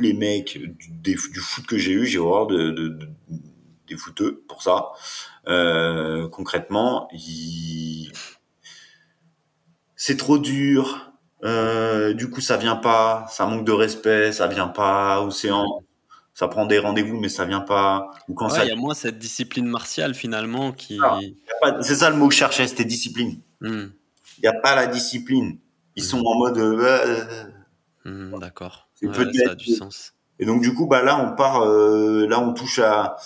les 0.00 0.12
mecs 0.12 0.58
du, 0.58 1.14
du 1.14 1.40
foot 1.40 1.66
que 1.66 1.78
j'ai 1.78 1.92
eu, 1.92 2.04
j'ai 2.04 2.18
horreur 2.18 2.46
de, 2.46 2.70
de, 2.70 2.88
de, 2.88 3.08
des 3.86 3.96
footeux 3.96 4.44
pour 4.48 4.62
ça. 4.62 4.90
Euh, 5.46 6.28
concrètement, 6.28 7.08
c'est 9.96 10.16
trop 10.16 10.38
dur. 10.38 11.12
Euh, 11.44 12.12
du 12.12 12.28
coup, 12.28 12.40
ça 12.40 12.56
vient 12.56 12.76
pas, 12.76 13.26
ça 13.30 13.46
manque 13.46 13.64
de 13.64 13.72
respect, 13.72 14.32
ça 14.32 14.46
vient 14.46 14.68
pas 14.68 15.26
séance 15.30 15.82
ça 16.38 16.46
prend 16.46 16.66
des 16.66 16.78
rendez-vous, 16.78 17.18
mais 17.18 17.28
ça 17.28 17.44
vient 17.44 17.62
pas. 17.62 18.12
Ou 18.28 18.34
quand 18.34 18.48
ça. 18.48 18.64
Il 18.64 18.68
y 18.68 18.70
a 18.70 18.76
moins 18.76 18.94
cette 18.94 19.18
discipline 19.18 19.66
martiale 19.66 20.14
finalement 20.14 20.70
qui. 20.70 21.00
c'est 21.80 21.96
ça 21.96 22.10
le 22.10 22.16
mot 22.16 22.28
que 22.28 22.34
je 22.34 22.38
cherchais, 22.38 22.68
c'était 22.68 22.84
discipline. 22.84 23.40
Hmm. 23.60 23.86
Il 24.36 24.42
n'y 24.42 24.46
a 24.46 24.52
pas 24.52 24.76
la 24.76 24.86
discipline. 24.86 25.58
Ils 25.96 26.04
sont 26.04 26.22
en 26.24 26.38
mode. 26.38 26.58
Euh, 26.58 26.78
euh, 26.80 27.24
euh. 28.06 28.30
Ça 29.00 29.50
a 29.50 29.54
du 29.54 29.74
sens. 29.74 30.14
Et 30.38 30.46
donc 30.46 30.62
du 30.62 30.74
coup, 30.74 30.86
bah 30.86 31.02
là, 31.02 31.20
on 31.20 31.34
part. 31.34 31.64
là, 31.64 32.40
on 32.40 32.52
touche 32.54 32.78
à. 32.78 33.16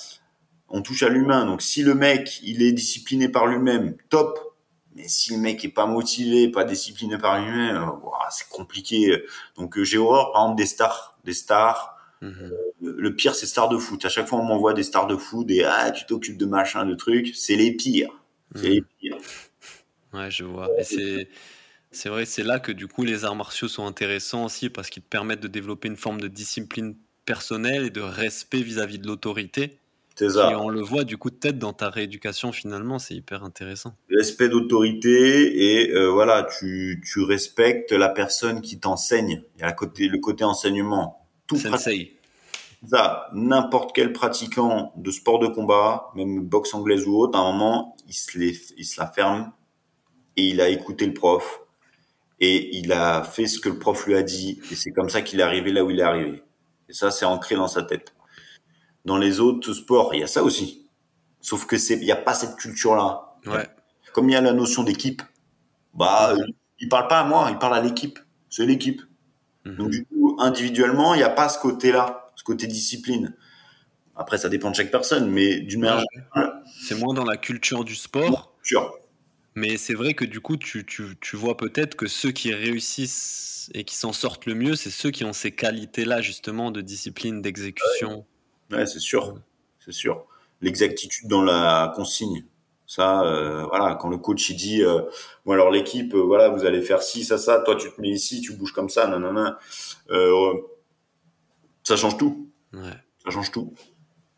On 0.69 0.81
touche 0.81 1.03
à 1.03 1.09
l'humain. 1.09 1.45
Donc 1.45 1.61
si 1.61 1.83
le 1.83 1.95
mec, 1.95 2.41
il 2.43 2.63
est 2.63 2.73
discipliné 2.73 3.29
par 3.29 3.47
lui-même, 3.47 3.97
top. 4.09 4.39
Mais 4.95 5.09
si 5.09 5.33
le 5.33 5.39
mec 5.39 5.65
est 5.65 5.71
pas 5.71 5.87
motivé, 5.87 6.51
pas 6.51 6.65
discipliné 6.65 7.19
par 7.19 7.41
lui-même, 7.41 7.91
c'est 8.31 8.49
compliqué. 8.49 9.23
Donc 9.57 9.81
j'ai 9.83 9.99
horreur, 9.99 10.33
par 10.33 10.43
exemple, 10.43 10.59
des 10.59 10.67
stars, 10.67 11.19
des 11.25 11.35
stars 11.35 11.93
Mhm. 12.23 12.53
Le 12.81 13.15
pire, 13.15 13.35
c'est 13.35 13.47
stars 13.47 13.69
de 13.69 13.77
foot. 13.77 14.05
À 14.05 14.09
chaque 14.09 14.29
fois, 14.29 14.39
on 14.39 14.45
m'envoie 14.45 14.75
des 14.75 14.85
stars 14.85 15.09
de 15.09 15.17
foot 15.17 15.51
et 15.51 15.65
ah, 15.65 15.91
tu 15.91 16.07
t'occupes 16.07 16.39
de 16.39 16.47
machin, 16.47 16.87
de 16.87 16.95
trucs. 16.95 17.35
C'est 17.35 17.57
les 17.57 17.73
pires. 17.73 18.13
C'est 18.55 18.69
les 18.69 18.81
mhm. 18.81 18.87
pires. 18.99 19.17
Ouais, 20.15 20.31
je 20.31 20.45
vois. 20.45 20.69
Et 20.79 20.85
c'est. 20.85 21.29
C'est 21.93 22.09
vrai, 22.09 22.25
c'est 22.25 22.43
là 22.43 22.59
que 22.59 22.73
du 22.73 22.89
coup 22.89 23.05
les 23.05 23.25
arts 23.25 23.37
martiaux 23.37 23.69
sont 23.69 23.87
intéressants 23.87 24.47
aussi 24.47 24.71
parce 24.71 24.89
qu'ils 24.89 25.03
te 25.03 25.09
permettent 25.09 25.43
de 25.43 25.49
développer 25.49 25.89
une 25.89 25.97
forme 25.97 26.21
de 26.21 26.29
discipline 26.29 26.97
personnelle 27.27 27.85
et 27.85 27.91
de 27.91 28.01
respect 28.01 28.63
vis-à-vis 28.63 28.99
de 28.99 29.07
l'autorité. 29.07 29.79
C'est 30.15 30.31
ça. 30.31 30.51
Et 30.51 30.55
on 30.55 30.69
le 30.69 30.81
voit 30.81 31.05
du 31.05 31.17
coup 31.17 31.31
peut-être 31.31 31.59
dans 31.59 31.73
ta 31.73 31.91
rééducation 31.91 32.51
finalement, 32.51 32.99
c'est 32.99 33.15
hyper 33.15 33.45
intéressant. 33.45 33.95
Respect 34.11 34.49
d'autorité 34.49 35.83
et 35.83 35.93
euh, 35.93 36.11
voilà, 36.11 36.47
tu, 36.59 37.03
tu 37.05 37.21
respectes 37.21 37.93
la 37.93 38.09
personne 38.09 38.63
qui 38.63 38.79
t'enseigne. 38.81 39.43
Il 39.57 39.61
y 39.61 39.65
a 39.65 39.73
côté, 39.73 40.09
le 40.09 40.19
côté 40.19 40.45
enseignement 40.45 41.19
tout 41.47 41.57
ça, 42.89 43.29
n'importe 43.33 43.93
quel 43.95 44.13
pratiquant 44.13 44.93
de 44.97 45.11
sport 45.11 45.39
de 45.39 45.47
combat, 45.47 46.11
même 46.15 46.41
boxe 46.41 46.75
anglaise 46.75 47.07
ou 47.07 47.17
autre, 47.17 47.39
à 47.39 47.43
un 47.43 47.53
moment, 47.53 47.97
il 48.09 48.15
se, 48.15 48.39
il 48.39 48.85
se 48.85 49.01
la 49.01 49.07
ferme 49.07 49.53
et 50.37 50.49
il 50.49 50.61
a 50.61 50.69
écouté 50.69 51.07
le 51.07 51.15
prof 51.15 51.62
et 52.45 52.77
il 52.77 52.93
a 52.93 53.23
fait 53.23 53.47
ce 53.47 53.61
que 53.61 53.69
le 53.69 53.79
prof 53.79 54.05
lui 54.05 54.17
a 54.17 54.23
dit 54.25 54.61
et 54.73 54.75
c'est 54.75 54.91
comme 54.91 55.09
ça 55.09 55.23
qu'il 55.23 55.39
est 55.39 55.45
arrivé 55.45 55.71
là 55.71 55.85
où 55.85 55.91
il 55.91 56.01
est 56.01 56.03
arrivé. 56.03 56.43
Et 56.89 56.93
ça, 56.93 57.13
c'est 57.13 57.25
ancré 57.25 57.55
dans 57.55 57.69
sa 57.69 57.85
tête. 57.85 58.15
Dans 59.05 59.17
les 59.17 59.39
autres 59.39 59.73
sports, 59.73 60.13
il 60.13 60.21
y 60.21 60.23
a 60.25 60.27
ça 60.27 60.43
aussi. 60.43 60.91
Sauf 61.41 61.67
que 61.67 61.79
c'est, 61.79 61.95
il 61.95 62.05
n'y 62.05 62.11
a 62.11 62.17
pas 62.17 62.35
cette 62.35 62.57
culture-là. 62.57 63.37
Ouais. 63.47 63.69
Comme 64.13 64.29
il 64.29 64.33
y 64.33 64.37
a 64.37 64.41
la 64.41 64.53
notion 64.53 64.83
d'équipe, 64.83 65.23
bah, 65.95 66.35
il 66.81 66.89
parle 66.89 67.07
pas 67.07 67.21
à 67.21 67.25
moi, 67.25 67.47
il 67.51 67.59
parle 67.59 67.77
à 67.77 67.81
l'équipe. 67.81 68.19
C'est 68.51 68.67
l'équipe. 68.67 69.03
Mhm. 69.65 69.77
Donc 69.77 69.91
du 69.91 70.05
coup, 70.05 70.37
individuellement, 70.41 71.15
il 71.15 71.19
n'y 71.19 71.23
a 71.23 71.31
pas 71.31 71.49
ce 71.49 71.61
côté-là, 71.61 72.33
ce 72.35 72.43
côté 72.43 72.67
discipline. 72.67 73.37
Après, 74.17 74.37
ça 74.37 74.49
dépend 74.49 74.71
de 74.71 74.75
chaque 74.75 74.91
personne, 74.91 75.31
mais 75.31 75.61
d'une 75.61 75.81
manière 75.81 76.03
générale. 76.13 76.61
C'est 76.83 76.99
moins 76.99 77.15
dans 77.15 77.25
la 77.25 77.37
culture 77.37 77.85
du 77.85 77.95
sport. 77.95 78.53
Culture. 78.57 78.99
Mais 79.55 79.77
c'est 79.77 79.95
vrai 79.95 80.15
que 80.15 80.25
du 80.25 80.41
coup, 80.41 80.57
tu, 80.57 80.87
tu, 80.87 81.17
tu 81.21 81.37
vois 81.37 81.57
peut-être 81.57 81.95
que 81.95 82.07
ceux 82.07 82.31
qui 82.31 82.53
réussissent 82.55 83.71
et 83.75 83.85
qui 83.85 83.95
s'en 83.95 84.13
sortent 84.13 84.47
le 84.47 84.55
mieux, 84.55 84.77
c'est 84.77 84.91
ceux 84.91 85.11
qui 85.11 85.25
ont 85.25 85.33
ces 85.33 85.53
qualités-là, 85.53 86.21
justement, 86.21 86.71
de 86.71 86.81
discipline, 86.81 87.43
d'exécution. 87.43 88.25
Ouais, 88.71 88.87
c'est 88.87 88.99
sûr. 88.99 89.35
C'est 89.85 89.93
sûr. 89.93 90.27
L'exactitude 90.61 91.29
dans 91.29 91.43
la 91.43 91.93
consigne. 91.95 92.45
Ça, 92.87 93.23
euh, 93.23 93.65
voilà, 93.67 93.95
quand 93.95 94.09
le 94.09 94.19
coach 94.19 94.51
il 94.51 94.57
dit, 94.57 94.85
euh, 94.85 95.01
bon 95.47 95.53
alors 95.53 95.71
l'équipe, 95.71 96.15
euh, 96.15 96.21
voilà, 96.21 96.51
vous 96.51 96.67
allez 96.67 96.83
faire 96.83 97.03
ci, 97.03 97.25
ça, 97.25 97.39
ça, 97.39 97.61
toi 97.61 97.75
tu 97.75 97.91
te 97.91 97.99
mets 98.01 98.11
ici, 98.11 98.43
tu 98.43 98.53
bouges 98.53 98.73
comme 98.73 98.91
ça, 98.91 99.07
non, 99.07 99.19
non, 99.19 99.33
non, 99.33 100.59
ça 101.85 101.97
change 101.97 102.19
tout. 102.19 102.51
Ouais. 102.75 102.93
Ça 103.25 103.31
change 103.31 103.51
tout. 103.51 103.73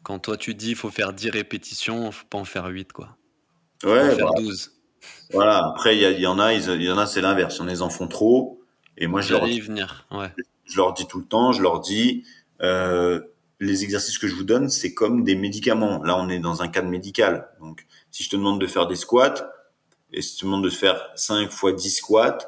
Quand 0.03 0.19
toi 0.19 0.37
tu 0.37 0.55
dis, 0.55 0.71
il 0.71 0.77
faut 0.77 0.91
faire 0.91 1.13
10 1.13 1.31
répétitions, 1.31 2.13
faut 2.13 2.27
pas 2.27 2.39
en 2.39 2.45
faire 2.45 2.67
8, 2.67 2.93
quoi. 2.93 3.17
Faut 3.83 3.91
Ouais, 3.91 4.13
en 4.13 4.17
faire 4.17 4.27
voilà. 4.29 4.43
12. 4.43 4.74
Voilà. 5.33 5.67
Après, 5.67 5.97
il 5.97 6.21
y, 6.21 6.27
en 6.27 6.39
a, 6.39 6.53
il 6.55 6.83
y 6.83 6.91
en 6.91 6.99
a, 6.99 7.07
c'est 7.07 7.21
l'inverse. 7.21 7.61
Il 7.61 7.77
y 7.77 7.81
en 7.81 7.91
font 7.91 8.09
trop. 8.09 8.61
Et 8.97 9.07
moi, 9.07 9.21
je 9.21 9.33
leur, 9.33 9.47
y 9.49 9.61
venir, 9.61 10.07
ouais. 10.13 10.33
je 10.65 10.77
leur 10.77 10.93
dis 10.93 11.07
tout 11.07 11.19
le 11.19 11.25
temps, 11.25 11.53
je 11.53 11.63
leur 11.63 11.81
dis, 11.81 12.25
euh, 12.63 13.21
les 13.59 13.83
exercices 13.83 14.19
que 14.19 14.29
je 14.29 14.35
vous 14.35 14.45
donne, 14.45 14.69
c'est 14.69 14.95
comme 14.95 15.25
des 15.25 15.35
médicaments. 15.35 16.03
Là, 16.05 16.17
on 16.17 16.29
est 16.29 16.39
dans 16.39 16.63
un 16.63 16.69
cadre 16.69 16.89
médical. 16.89 17.49
Donc, 17.61 17.87
si 18.11 18.23
je 18.23 18.31
te 18.31 18.37
demande 18.37 18.61
de 18.61 18.67
faire 18.67 18.87
des 18.87 18.97
squats, 18.97 19.51
et 20.13 20.23
si 20.23 20.37
je 20.37 20.41
te 20.41 20.47
demande 20.47 20.63
de 20.65 20.71
faire 20.71 21.11
5 21.17 21.51
fois 21.51 21.73
10 21.73 21.91
squats, 21.91 22.39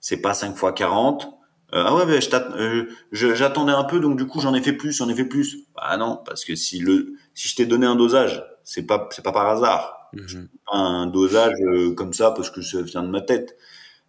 c'est 0.00 0.18
pas 0.18 0.34
5 0.34 0.56
fois 0.56 0.72
40. 0.72 1.28
Euh, 1.74 1.82
ah 1.84 1.96
ouais, 1.96 2.06
ben, 2.06 2.20
t'att- 2.20 2.54
euh, 2.56 2.88
j'attendais 3.10 3.72
un 3.72 3.82
peu, 3.82 3.98
donc 3.98 4.16
du 4.16 4.26
coup, 4.26 4.40
j'en 4.40 4.54
ai 4.54 4.62
fait 4.62 4.72
plus, 4.72 4.92
j'en 4.92 5.08
ai 5.08 5.14
fait 5.16 5.24
plus. 5.24 5.64
Bah 5.74 5.96
non, 5.96 6.20
parce 6.24 6.44
que 6.44 6.54
si 6.54 6.78
le, 6.78 7.14
si 7.34 7.48
je 7.48 7.56
t'ai 7.56 7.66
donné 7.66 7.86
un 7.86 7.96
dosage, 7.96 8.44
c'est 8.62 8.84
pas, 8.84 9.08
c'est 9.10 9.22
pas 9.24 9.32
par 9.32 9.48
hasard 9.48 9.95
Mhm. 10.16 10.48
pas 10.66 10.76
un 10.78 11.06
dosage 11.06 11.54
euh, 11.62 11.94
comme 11.94 12.12
ça 12.12 12.30
parce 12.32 12.50
que 12.50 12.62
ça 12.62 12.82
vient 12.82 13.02
de 13.02 13.08
ma 13.08 13.20
tête. 13.20 13.56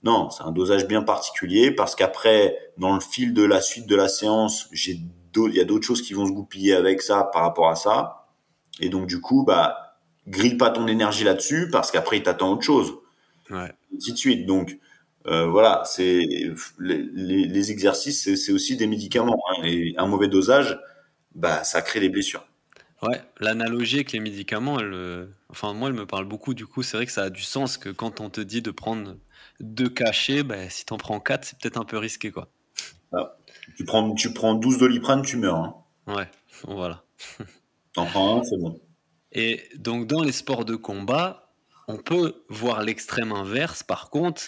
Non, 0.03 0.30
c'est 0.30 0.43
un 0.43 0.51
dosage 0.51 0.88
bien 0.88 1.03
particulier 1.03 1.72
parce 1.72 1.95
qu'après, 1.95 2.58
dans 2.78 2.93
le 2.95 3.01
fil 3.01 3.34
de 3.34 3.43
la 3.43 3.62
suite 3.62 3.88
de 3.88 3.95
la 3.95 4.08
séance, 4.10 4.68
j'ai 4.72 4.99
il 5.36 5.53
y 5.55 5.60
a 5.60 5.66
d'autres 5.66 5.86
choses 5.86 6.01
qui 6.01 6.14
vont 6.16 6.26
se 6.26 6.32
goupiller 6.32 6.74
avec 6.74 7.01
ça 7.01 7.24
par 7.32 7.43
rapport 7.43 7.70
à 7.70 7.76
ça. 7.76 8.28
Et 8.80 8.89
donc, 8.89 9.08
du 9.08 9.22
coup, 9.22 9.43
bah, 9.45 9.97
grille 10.28 10.58
pas 10.58 10.72
ton 10.72 10.88
énergie 10.88 11.24
là-dessus 11.24 11.70
parce 11.72 11.91
qu'après, 11.91 12.18
il 12.18 12.24
t'attend 12.24 12.51
autre 12.53 12.64
chose. 12.64 12.93
Ouais. 13.51 13.72
Et 13.93 13.97
ainsi 13.97 14.14
de 14.14 14.18
suite. 14.18 14.45
Donc, 14.47 14.80
euh, 15.28 15.45
voilà, 15.47 15.84
c'est 15.86 16.22
les, 16.22 16.51
les, 16.80 17.45
les 17.45 17.72
exercices, 17.72 18.24
c'est 18.24 18.36
c'est 18.36 18.51
aussi 18.51 18.78
des 18.78 18.88
médicaments. 18.88 19.38
hein. 19.51 19.64
et 19.66 19.93
un 19.97 20.08
mauvais 20.08 20.28
dosage, 20.28 20.80
bah, 21.36 21.64
ça 21.64 21.82
crée 21.84 21.99
des 21.99 22.10
blessures. 22.10 22.47
Ouais, 23.03 23.21
l'analogie 23.39 23.97
avec 23.97 24.11
les 24.11 24.19
médicaments, 24.19 24.79
elle, 24.79 24.93
euh, 24.93 25.27
enfin 25.49 25.73
moi, 25.73 25.89
elle 25.89 25.95
me 25.95 26.07
parle 26.07 26.25
beaucoup. 26.25 26.53
Du 26.53 26.65
coup, 26.65 26.81
c'est 26.81 26.97
vrai 26.97 27.05
que 27.05 27.11
ça 27.11 27.23
a 27.23 27.29
du 27.29 27.43
sens 27.43 27.77
que 27.77 27.89
quand 27.89 28.21
on 28.21 28.29
te 28.29 28.41
dit 28.41 28.61
de 28.61 28.71
prendre 28.71 29.17
deux 29.59 29.89
cachets, 29.89 30.43
ben, 30.43 30.69
si 30.69 30.85
t'en 30.85 30.97
prends 30.97 31.19
quatre, 31.19 31.45
c'est 31.45 31.59
peut-être 31.59 31.77
un 31.77 31.85
peu 31.85 31.97
risqué, 31.97 32.31
quoi. 32.31 32.49
Tu 33.75 33.85
prends, 33.85 34.13
tu 34.15 34.33
prends 34.33 34.55
12 34.55 34.79
doliprane, 34.79 35.21
tu 35.21 35.37
meurs. 35.37 35.55
Hein. 35.55 35.75
Ouais, 36.07 36.29
voilà. 36.63 37.03
T'en 37.93 38.05
prends 38.05 38.39
un, 38.39 38.43
c'est 38.43 38.57
bon. 38.57 38.79
Et 39.31 39.63
donc, 39.75 40.07
dans 40.07 40.23
les 40.23 40.31
sports 40.31 40.65
de 40.65 40.75
combat, 40.75 41.53
on 41.87 41.97
peut 41.97 42.43
voir 42.49 42.81
l'extrême 42.81 43.31
inverse, 43.31 43.83
par 43.83 44.09
contre, 44.09 44.43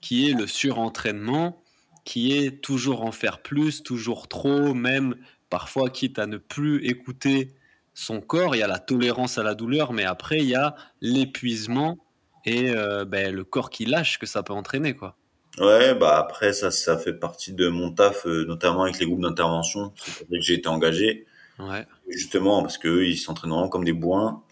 qui 0.00 0.28
est 0.28 0.34
le 0.34 0.46
surentraînement, 0.46 1.62
qui 2.04 2.36
est 2.36 2.62
toujours 2.62 3.04
en 3.04 3.12
faire 3.12 3.40
plus, 3.40 3.82
toujours 3.82 4.28
trop, 4.28 4.74
même 4.74 5.16
parfois 5.48 5.88
quitte 5.88 6.18
à 6.18 6.26
ne 6.26 6.36
plus 6.36 6.84
écouter 6.86 7.54
son 7.94 8.20
corps. 8.20 8.54
Il 8.54 8.58
y 8.58 8.62
a 8.62 8.66
la 8.66 8.78
tolérance 8.78 9.38
à 9.38 9.42
la 9.42 9.54
douleur, 9.54 9.92
mais 9.92 10.04
après, 10.04 10.38
il 10.38 10.48
y 10.48 10.54
a 10.54 10.74
l'épuisement 11.00 11.98
et 12.44 12.70
euh, 12.70 13.04
ben, 13.04 13.34
le 13.34 13.44
corps 13.44 13.70
qui 13.70 13.86
lâche 13.86 14.18
que 14.18 14.26
ça 14.26 14.42
peut 14.42 14.52
entraîner, 14.52 14.94
quoi. 14.94 15.16
Ouais, 15.60 15.94
bah 15.94 16.18
après 16.18 16.52
ça, 16.52 16.72
ça 16.72 16.98
fait 16.98 17.14
partie 17.14 17.52
de 17.52 17.68
mon 17.68 17.92
taf, 17.92 18.26
euh, 18.26 18.44
notamment 18.44 18.82
avec 18.82 18.98
les 18.98 19.06
groupes 19.06 19.20
d'intervention. 19.20 19.92
C'est 20.04 20.18
pour 20.18 20.28
que 20.28 20.40
j'ai 20.40 20.54
été 20.54 20.68
engagé, 20.68 21.26
Ouais, 21.60 21.86
justement 22.08 22.62
parce 22.62 22.78
que 22.78 22.88
eux, 22.88 23.06
ils 23.06 23.16
s'entraînent 23.16 23.50
vraiment 23.50 23.68
comme 23.68 23.84
des 23.84 23.92
bourrins. 23.92 24.42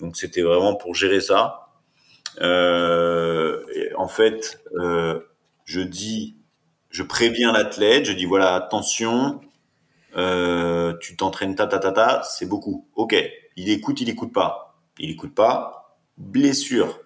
Donc 0.00 0.16
c'était 0.16 0.40
vraiment 0.40 0.74
pour 0.74 0.94
gérer 0.94 1.20
ça. 1.20 1.68
Euh, 2.40 3.60
et 3.74 3.94
en 3.96 4.08
fait, 4.08 4.64
je 5.66 5.80
dis, 5.82 6.38
je 6.88 7.02
préviens 7.02 7.52
l'athlète, 7.52 8.06
je 8.06 8.12
dis 8.12 8.24
voilà 8.24 8.54
attention, 8.54 9.42
euh, 10.16 10.94
tu 11.00 11.16
t'entraînes 11.16 11.54
ta 11.54 11.66
ta 11.66 11.78
ta 11.78 11.92
ta, 11.92 12.22
c'est 12.22 12.46
beaucoup. 12.46 12.88
Ok, 12.94 13.14
il 13.56 13.70
écoute, 13.70 14.00
il 14.00 14.08
écoute 14.08 14.32
pas, 14.32 14.78
il 14.98 15.10
écoute 15.10 15.34
pas, 15.34 15.98
blessure. 16.16 17.00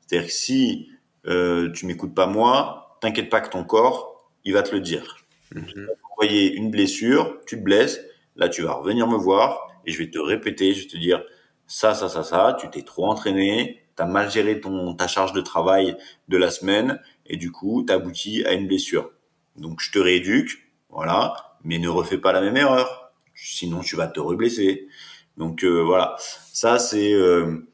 C'est-à-dire 0.00 0.28
que 0.28 0.32
si 0.32 0.90
euh, 1.26 1.70
tu 1.72 1.86
m'écoutes 1.86 2.14
pas 2.14 2.26
moi, 2.26 2.98
t'inquiète 3.00 3.30
pas 3.30 3.40
que 3.40 3.50
ton 3.50 3.64
corps, 3.64 4.30
il 4.44 4.52
va 4.52 4.62
te 4.62 4.74
le 4.74 4.80
dire. 4.80 5.16
Mhm. 5.54 5.88
Envoyer 6.12 6.54
une 6.54 6.70
blessure, 6.70 7.40
tu 7.46 7.56
te 7.56 7.62
blesses, 7.62 8.00
là 8.36 8.48
tu 8.48 8.62
vas 8.62 8.74
revenir 8.74 9.06
me 9.06 9.16
voir 9.16 9.68
et 9.84 9.92
je 9.92 9.98
vais 9.98 10.10
te 10.10 10.18
répéter, 10.18 10.74
je 10.74 10.82
vais 10.82 10.88
te 10.88 10.96
dire 10.96 11.22
ça, 11.66 11.94
ça, 11.94 12.08
ça, 12.08 12.22
ça, 12.22 12.56
tu 12.60 12.68
t'es 12.70 12.82
trop 12.82 13.06
entraîné, 13.06 13.82
t'as 13.96 14.06
mal 14.06 14.30
géré 14.30 14.60
ton 14.60 14.94
ta 14.94 15.08
charge 15.08 15.32
de 15.32 15.40
travail 15.40 15.96
de 16.28 16.36
la 16.36 16.50
semaine 16.50 17.00
et 17.26 17.36
du 17.36 17.52
coup 17.52 17.84
t'as 17.86 17.94
abouti 17.94 18.44
à 18.44 18.52
une 18.52 18.66
blessure. 18.66 19.10
Donc 19.56 19.80
je 19.80 19.90
te 19.90 19.98
rééduque, 19.98 20.70
voilà, 20.90 21.55
mais 21.66 21.78
ne 21.78 21.88
refais 21.88 22.18
pas 22.18 22.32
la 22.32 22.40
même 22.40 22.56
erreur, 22.56 23.12
sinon 23.34 23.80
tu 23.80 23.96
vas 23.96 24.06
te 24.06 24.20
reblesser. 24.20 24.86
Donc 25.36 25.64
euh, 25.64 25.82
voilà, 25.82 26.16
ça 26.52 26.78
c'est 26.78 27.12
euh, 27.12 27.66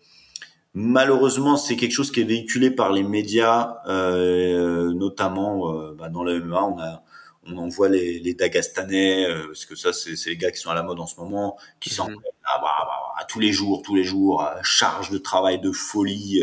Malheureusement, 0.74 1.58
c'est 1.58 1.76
quelque 1.76 1.92
chose 1.92 2.10
qui 2.10 2.22
est 2.22 2.24
véhiculé 2.24 2.70
par 2.70 2.92
les 2.92 3.02
médias, 3.02 3.76
euh, 3.88 4.90
notamment 4.94 5.70
bah, 5.92 6.08
dans 6.08 6.24
le 6.24 6.40
MMA. 6.40 6.62
On, 6.64 6.78
a, 6.80 7.02
on 7.46 7.58
en 7.58 7.68
voit 7.68 7.90
les, 7.90 8.20
les 8.20 8.34
parce 8.34 9.66
que 9.66 9.74
ça, 9.76 9.92
c'est 9.92 10.16
les 10.30 10.36
gars 10.38 10.50
qui 10.50 10.58
sont 10.58 10.70
à 10.70 10.74
la 10.74 10.82
mode 10.82 10.98
en 10.98 11.06
ce 11.06 11.20
moment, 11.20 11.58
qui 11.78 11.90
Mhm. 11.90 11.94
s'entraînent 11.96 12.16
ah, 12.44 12.58
bah, 12.62 12.70
bah, 12.78 12.86
bah, 13.18 13.26
tous 13.28 13.38
les 13.38 13.52
jours, 13.52 13.82
tous 13.82 13.94
les 13.94 14.02
jours, 14.02 14.42
euh, 14.42 14.54
charge 14.62 15.10
de 15.10 15.18
travail 15.18 15.60
de 15.60 15.72
folie. 15.72 16.42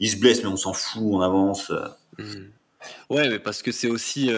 Ils 0.00 0.10
se 0.10 0.16
blessent, 0.18 0.42
mais 0.42 0.50
on 0.50 0.58
s'en 0.58 0.74
fout, 0.74 1.02
on 1.02 1.22
avance. 1.22 1.72
Mhm. 2.18 2.50
Ouais, 3.08 3.26
mais 3.30 3.38
parce 3.38 3.62
que 3.62 3.72
c'est 3.72 3.88
aussi 3.88 4.30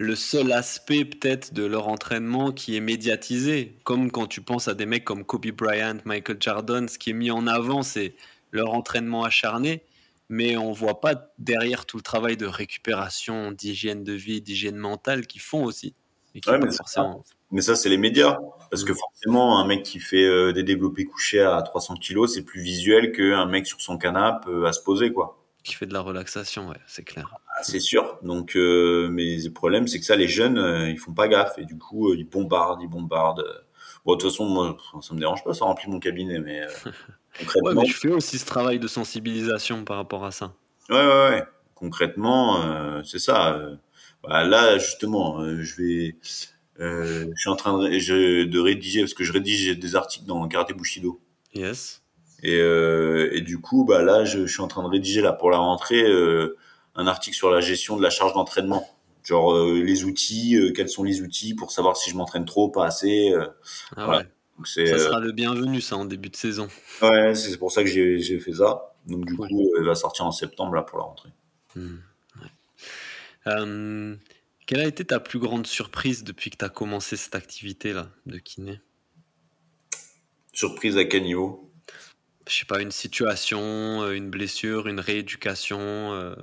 le 0.00 0.16
seul 0.16 0.50
aspect 0.52 1.04
peut-être 1.04 1.52
de 1.52 1.62
leur 1.62 1.88
entraînement 1.88 2.52
qui 2.52 2.74
est 2.74 2.80
médiatisé. 2.80 3.76
Comme 3.84 4.10
quand 4.10 4.26
tu 4.26 4.40
penses 4.40 4.66
à 4.66 4.72
des 4.72 4.86
mecs 4.86 5.04
comme 5.04 5.26
Kobe 5.26 5.48
Bryant, 5.48 5.98
Michael 6.06 6.38
Jordan, 6.40 6.88
ce 6.88 6.98
qui 6.98 7.10
est 7.10 7.12
mis 7.12 7.30
en 7.30 7.46
avant, 7.46 7.82
c'est 7.82 8.14
leur 8.50 8.72
entraînement 8.72 9.24
acharné, 9.24 9.82
mais 10.30 10.56
on 10.56 10.72
voit 10.72 11.02
pas 11.02 11.30
derrière 11.38 11.84
tout 11.84 11.98
le 11.98 12.02
travail 12.02 12.38
de 12.38 12.46
récupération, 12.46 13.52
d'hygiène 13.52 14.02
de 14.02 14.14
vie, 14.14 14.40
d'hygiène 14.40 14.76
mentale 14.76 15.26
qu'ils 15.26 15.42
font 15.42 15.64
aussi. 15.64 15.94
Et 16.34 16.40
qui 16.40 16.48
Ouais, 16.48 16.58
pas 16.58 16.66
mais 17.50 17.60
ça, 17.60 17.76
c'est 17.76 17.90
les 17.90 17.98
médias. 17.98 18.38
Parce 18.70 18.84
que 18.84 18.94
forcément, 18.94 19.60
un 19.60 19.66
mec 19.66 19.82
qui 19.82 19.98
fait 19.98 20.24
euh, 20.24 20.52
des 20.54 20.62
développés 20.62 21.04
couchés 21.04 21.42
à 21.42 21.60
300 21.60 21.96
kilos, 21.96 22.32
c'est 22.32 22.42
plus 22.44 22.62
visuel 22.62 23.12
qu'un 23.12 23.44
mec 23.44 23.66
sur 23.66 23.82
son 23.82 23.98
canapé 23.98 24.48
euh, 24.48 24.64
à 24.64 24.72
se 24.72 24.80
poser, 24.80 25.12
quoi. 25.12 25.36
Qui 25.62 25.74
fait 25.74 25.86
de 25.86 25.92
la 25.92 26.00
relaxation, 26.00 26.70
ouais, 26.70 26.78
c'est 26.86 27.04
clair. 27.04 27.34
C'est 27.62 27.80
sûr. 27.80 28.18
Donc, 28.22 28.56
euh, 28.56 29.08
mais 29.10 29.36
le 29.36 29.50
problème, 29.52 29.86
c'est 29.88 29.98
que 29.98 30.04
ça, 30.04 30.16
les 30.16 30.28
jeunes, 30.28 30.58
euh, 30.58 30.88
ils 30.90 30.98
font 30.98 31.12
pas 31.12 31.28
gaffe 31.28 31.58
et 31.58 31.64
du 31.64 31.76
coup, 31.78 32.10
euh, 32.10 32.16
ils 32.16 32.28
bombardent, 32.28 32.80
ils 32.82 32.88
bombardent. 32.88 33.44
Bon, 34.04 34.14
de 34.14 34.18
toute 34.20 34.30
façon, 34.30 34.46
moi, 34.46 34.76
ça 35.02 35.14
me 35.14 35.18
dérange 35.20 35.44
pas, 35.44 35.52
ça 35.54 35.64
remplit 35.66 35.90
mon 35.90 35.98
cabinet, 36.00 36.38
mais 36.40 36.62
Ouais, 36.84 36.92
concrètement, 37.38 37.80
mais 37.82 37.86
je 37.88 37.96
fais 37.96 38.08
aussi 38.10 38.38
ce 38.38 38.44
travail 38.46 38.78
de 38.78 38.88
sensibilisation 38.88 39.84
par 39.84 39.96
rapport 39.96 40.24
à 40.24 40.30
ça. 40.30 40.52
ouais, 40.88 40.96
ouais, 40.96 41.28
ouais. 41.30 41.44
Concrètement, 41.74 43.02
c'est 43.04 43.18
ça. 43.20 43.58
Bah, 44.22 44.44
là, 44.44 44.76
justement, 44.78 45.42
je 45.62 45.76
vais, 45.76 46.16
je 46.78 47.30
suis 47.36 47.48
en 47.50 47.56
train 47.56 47.78
de, 47.78 47.98
je- 47.98 48.44
de 48.44 48.58
rédiger 48.58 49.00
parce 49.00 49.14
que 49.14 49.24
je 49.24 49.32
rédige 49.32 49.78
des 49.78 49.96
articles 49.96 50.26
dans 50.26 50.46
Karaté 50.48 50.74
Bushido. 50.74 51.20
Yes. 51.54 52.02
Et, 52.42 52.58
et 52.58 53.40
du 53.42 53.58
coup, 53.60 53.84
bah 53.84 54.02
là, 54.02 54.24
je, 54.24 54.46
je 54.46 54.52
suis 54.52 54.62
en 54.62 54.68
train 54.68 54.82
de 54.82 54.88
rédiger 54.88 55.20
là 55.22 55.32
pour 55.32 55.50
la 55.50 55.58
rentrée 55.58 56.04
un 56.94 57.06
article 57.06 57.36
sur 57.36 57.50
la 57.50 57.60
gestion 57.60 57.96
de 57.96 58.02
la 58.02 58.10
charge 58.10 58.34
d'entraînement. 58.34 58.88
Genre 59.22 59.52
euh, 59.54 59.82
les 59.82 60.04
outils, 60.04 60.56
euh, 60.56 60.72
quels 60.72 60.88
sont 60.88 61.04
les 61.04 61.20
outils 61.20 61.54
pour 61.54 61.70
savoir 61.72 61.96
si 61.96 62.10
je 62.10 62.16
m'entraîne 62.16 62.44
trop, 62.46 62.68
pas 62.70 62.86
assez. 62.86 63.30
euh. 63.32 63.46
Ah 63.96 64.04
Voilà. 64.06 64.18
ouais. 64.20 64.28
donc 64.56 64.66
c'est 64.66 64.86
Ça 64.86 64.98
sera 64.98 65.20
le 65.20 65.32
bienvenu, 65.32 65.80
ça, 65.80 65.96
en 65.96 66.04
début 66.06 66.30
de 66.30 66.36
saison. 66.36 66.68
ouais, 67.02 67.34
c'est 67.34 67.56
pour 67.58 67.70
ça 67.70 67.82
que 67.84 67.88
j'ai 67.90 68.40
fait 68.40 68.54
ça. 68.54 68.94
Donc 69.06 69.24
du 69.26 69.36
coup, 69.36 69.46
il 69.78 69.84
va 69.84 69.94
sortir 69.94 70.24
en 70.26 70.32
septembre 70.32 70.74
là 70.74 70.82
pour 70.82 70.98
la 70.98 71.04
rentrée. 71.04 71.30
Hmm, 71.76 71.96
ouais. 72.40 74.16
Quelle 74.66 74.80
a 74.80 74.86
été 74.86 75.04
ta 75.04 75.18
plus 75.20 75.38
grande 75.40 75.66
surprise 75.66 76.22
depuis 76.24 76.50
que 76.50 76.56
tu 76.56 76.64
as 76.64 76.68
commencé 76.68 77.16
cette 77.16 77.34
activité-là 77.34 78.08
de 78.26 78.38
kiné? 78.38 78.80
Surprise 80.52 80.96
à 80.96 81.04
quel 81.04 81.24
niveau? 81.24 81.70
Je 82.48 82.54
sais 82.56 82.64
pas, 82.64 82.80
une 82.80 82.90
situation, 82.90 84.10
une 84.12 84.30
blessure, 84.30 84.86
une 84.88 85.00
rééducation 85.00 85.78
euh, 85.80 86.34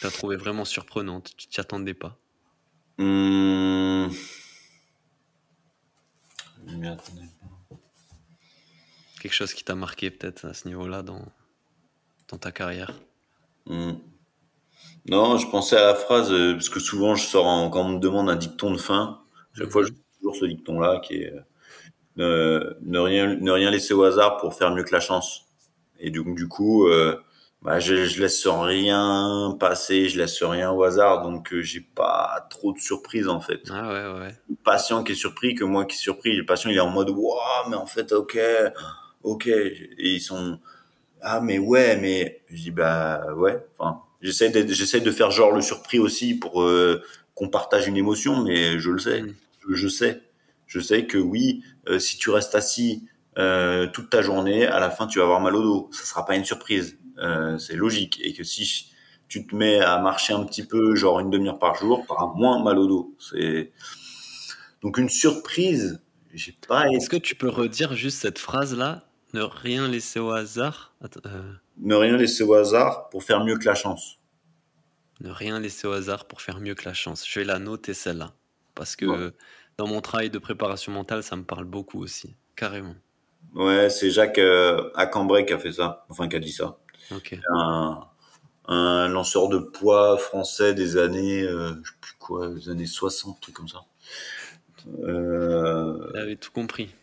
tu 0.00 0.06
as 0.06 0.10
trouvé 0.10 0.36
vraiment 0.36 0.64
surprenante, 0.64 1.32
tu 1.36 1.46
t'y 1.46 1.60
attendais 1.60 1.94
pas. 1.94 2.18
Hum... 2.98 4.10
je 6.66 6.76
m'y 6.76 6.88
attendais 6.88 7.28
pas. 7.40 7.76
Quelque 9.20 9.34
chose 9.34 9.52
qui 9.52 9.64
t'a 9.64 9.74
marqué 9.74 10.10
peut-être 10.10 10.46
à 10.46 10.54
ce 10.54 10.66
niveau-là 10.68 11.02
dans 11.02 11.24
dans 12.28 12.38
ta 12.38 12.52
carrière? 12.52 12.94
Hmm. 13.66 13.94
Non, 15.06 15.36
je 15.36 15.46
pensais 15.48 15.76
à 15.76 15.86
la 15.86 15.94
phrase, 15.94 16.30
euh, 16.32 16.52
parce 16.52 16.68
que 16.68 16.80
souvent 16.80 17.14
je 17.14 17.24
sors 17.24 17.46
en, 17.46 17.68
quand 17.70 17.84
on 17.84 17.88
me 17.90 17.98
demande 17.98 18.30
un 18.30 18.36
dicton 18.36 18.70
de 18.70 18.78
fin, 18.78 19.20
chaque 19.52 19.70
fois 19.70 19.82
je 19.82 19.90
dis 19.90 20.02
toujours 20.18 20.36
ce 20.36 20.44
dicton-là 20.46 21.00
qui 21.00 21.22
est 21.22 21.34
euh, 22.18 22.74
ne, 22.82 22.98
rien, 22.98 23.34
ne 23.34 23.50
rien 23.50 23.70
laisser 23.70 23.94
au 23.94 24.02
hasard 24.02 24.36
pour 24.38 24.54
faire 24.54 24.74
mieux 24.74 24.82
que 24.82 24.92
la 24.92 25.00
chance. 25.00 25.46
Et 25.98 26.10
donc 26.10 26.34
du 26.34 26.48
coup, 26.48 26.86
euh, 26.86 27.20
bah, 27.62 27.78
je, 27.80 28.06
je 28.06 28.20
laisse 28.22 28.46
rien 28.46 29.56
passer, 29.60 30.08
je 30.08 30.18
laisse 30.18 30.42
rien 30.42 30.70
au 30.70 30.82
hasard, 30.82 31.22
donc 31.22 31.52
euh, 31.52 31.60
j'ai 31.62 31.80
pas 31.80 32.46
trop 32.50 32.72
de 32.72 32.78
surprises 32.78 33.28
en 33.28 33.40
fait. 33.40 33.60
Ah 33.70 33.88
ouais, 33.88 34.20
ouais. 34.20 34.34
Le 34.48 34.56
patient 34.64 35.04
qui 35.04 35.12
est 35.12 35.16
surpris 35.16 35.54
que 35.54 35.64
moi 35.64 35.84
qui 35.84 35.96
suis 35.96 36.04
surpris. 36.04 36.34
Le 36.36 36.46
patient 36.46 36.70
il 36.70 36.76
est 36.76 36.80
en 36.80 36.90
mode 36.90 37.10
waouh, 37.10 37.68
mais 37.68 37.76
en 37.76 37.86
fait 37.86 38.12
ok, 38.12 38.38
ok, 39.22 39.46
et 39.46 39.84
ils 39.98 40.20
sont 40.20 40.58
ah 41.22 41.40
mais 41.40 41.58
ouais, 41.58 41.96
mais 41.98 42.42
je 42.48 42.56
dis 42.62 42.70
bah 42.70 43.26
ouais. 43.36 43.62
Enfin, 43.78 44.00
j'essaie 44.22 44.48
d'être- 44.50 44.72
j'essaie 44.72 45.00
de 45.00 45.10
faire 45.10 45.30
genre 45.30 45.52
le 45.52 45.60
surpris 45.60 45.98
aussi 45.98 46.34
pour 46.34 46.62
euh, 46.62 47.02
qu'on 47.34 47.48
partage 47.48 47.86
une 47.88 47.96
émotion, 47.96 48.42
mais 48.42 48.78
je 48.78 48.90
le 48.90 48.98
sais, 48.98 49.22
Mm. 49.22 49.34
je, 49.68 49.74
je 49.74 49.88
sais, 49.88 50.22
je 50.66 50.80
sais 50.80 51.04
que 51.06 51.18
oui, 51.18 51.62
euh, 51.88 51.98
si 51.98 52.16
tu 52.16 52.30
restes 52.30 52.54
assis 52.54 53.06
euh, 53.38 53.86
toute 53.86 54.08
ta 54.10 54.22
journée, 54.22 54.66
à 54.66 54.80
la 54.80 54.90
fin 54.90 55.06
tu 55.06 55.18
vas 55.18 55.24
avoir 55.26 55.40
mal 55.40 55.54
au 55.56 55.62
dos. 55.62 55.90
Ça 55.92 56.04
sera 56.04 56.24
pas 56.26 56.34
une 56.36 56.44
surprise, 56.44 56.98
euh, 57.20 57.58
c'est 57.58 57.76
logique. 57.76 58.20
Et 58.22 58.32
que 58.32 58.44
si 58.44 58.90
tu 59.28 59.46
te 59.46 59.54
mets 59.54 59.80
à 59.80 59.98
marcher 60.00 60.32
un 60.32 60.44
petit 60.44 60.66
peu, 60.66 60.94
genre 60.96 61.20
une 61.20 61.30
demi-heure 61.30 61.58
par 61.58 61.74
jour, 61.76 62.04
tu 62.06 62.12
auras 62.12 62.32
moins 62.34 62.62
mal 62.62 62.78
au 62.78 62.86
dos. 62.86 63.14
C'est 63.18 63.72
donc 64.82 64.98
une 64.98 65.08
surprise. 65.08 66.02
J'ai 66.32 66.54
pas 66.68 66.88
Est-ce 66.90 67.08
que 67.10 67.16
tu 67.16 67.34
peux 67.34 67.48
redire 67.48 67.94
juste 67.94 68.18
cette 68.18 68.38
phrase-là? 68.38 69.04
Ne 69.34 69.42
rien 69.42 69.86
laisser 69.88 70.18
au 70.20 70.30
hasard? 70.30 70.94
Attends, 71.02 71.20
euh, 71.26 71.52
ne 71.78 71.94
rien 71.94 72.16
laisser 72.16 72.42
au 72.42 72.54
hasard 72.54 73.08
pour 73.10 73.22
faire 73.22 73.44
mieux 73.44 73.56
que 73.58 73.64
la 73.66 73.74
chance. 73.74 74.18
Ne 75.20 75.30
rien 75.30 75.60
laisser 75.60 75.86
au 75.86 75.92
hasard 75.92 76.26
pour 76.26 76.40
faire 76.40 76.60
mieux 76.60 76.74
que 76.74 76.84
la 76.84 76.94
chance. 76.94 77.28
Je 77.28 77.38
vais 77.40 77.44
la 77.44 77.58
noter 77.58 77.94
celle-là. 77.94 78.32
Parce 78.74 78.96
que 78.96 79.04
Ouais. 79.06 79.30
dans 79.76 79.86
mon 79.86 80.00
travail 80.00 80.30
de 80.30 80.38
préparation 80.38 80.92
mentale, 80.92 81.22
ça 81.22 81.36
me 81.36 81.44
parle 81.44 81.64
beaucoup 81.66 82.02
aussi. 82.02 82.36
Carrément. 82.56 82.94
Ouais, 83.54 83.90
c'est 83.90 84.10
Jacques 84.10 84.38
euh, 84.38 84.90
Acambray 84.94 85.44
qui 85.46 85.52
a 85.52 85.58
fait 85.58 85.72
ça, 85.72 86.06
enfin 86.08 86.28
qui 86.28 86.36
a 86.36 86.38
dit 86.40 86.52
ça. 86.52 86.78
Ok. 87.14 87.38
Un, 87.52 88.00
un 88.66 89.08
lanceur 89.08 89.48
de 89.48 89.58
poids 89.58 90.16
français 90.18 90.74
des 90.74 90.96
années, 90.96 91.42
euh, 91.42 91.74
je 91.82 91.90
sais 91.90 91.96
plus 92.00 92.14
quoi, 92.18 92.48
des 92.48 92.68
années 92.68 92.86
60, 92.86 93.40
truc 93.40 93.54
comme 93.54 93.68
ça. 93.68 93.80
Euh, 95.02 96.10
J'avais 96.14 96.36
tout 96.36 96.52
compris. 96.52 96.94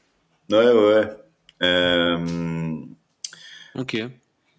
ouais, 0.49 0.71
ouais. 0.71 1.09
Euh, 1.63 2.75
Ok. 3.75 3.97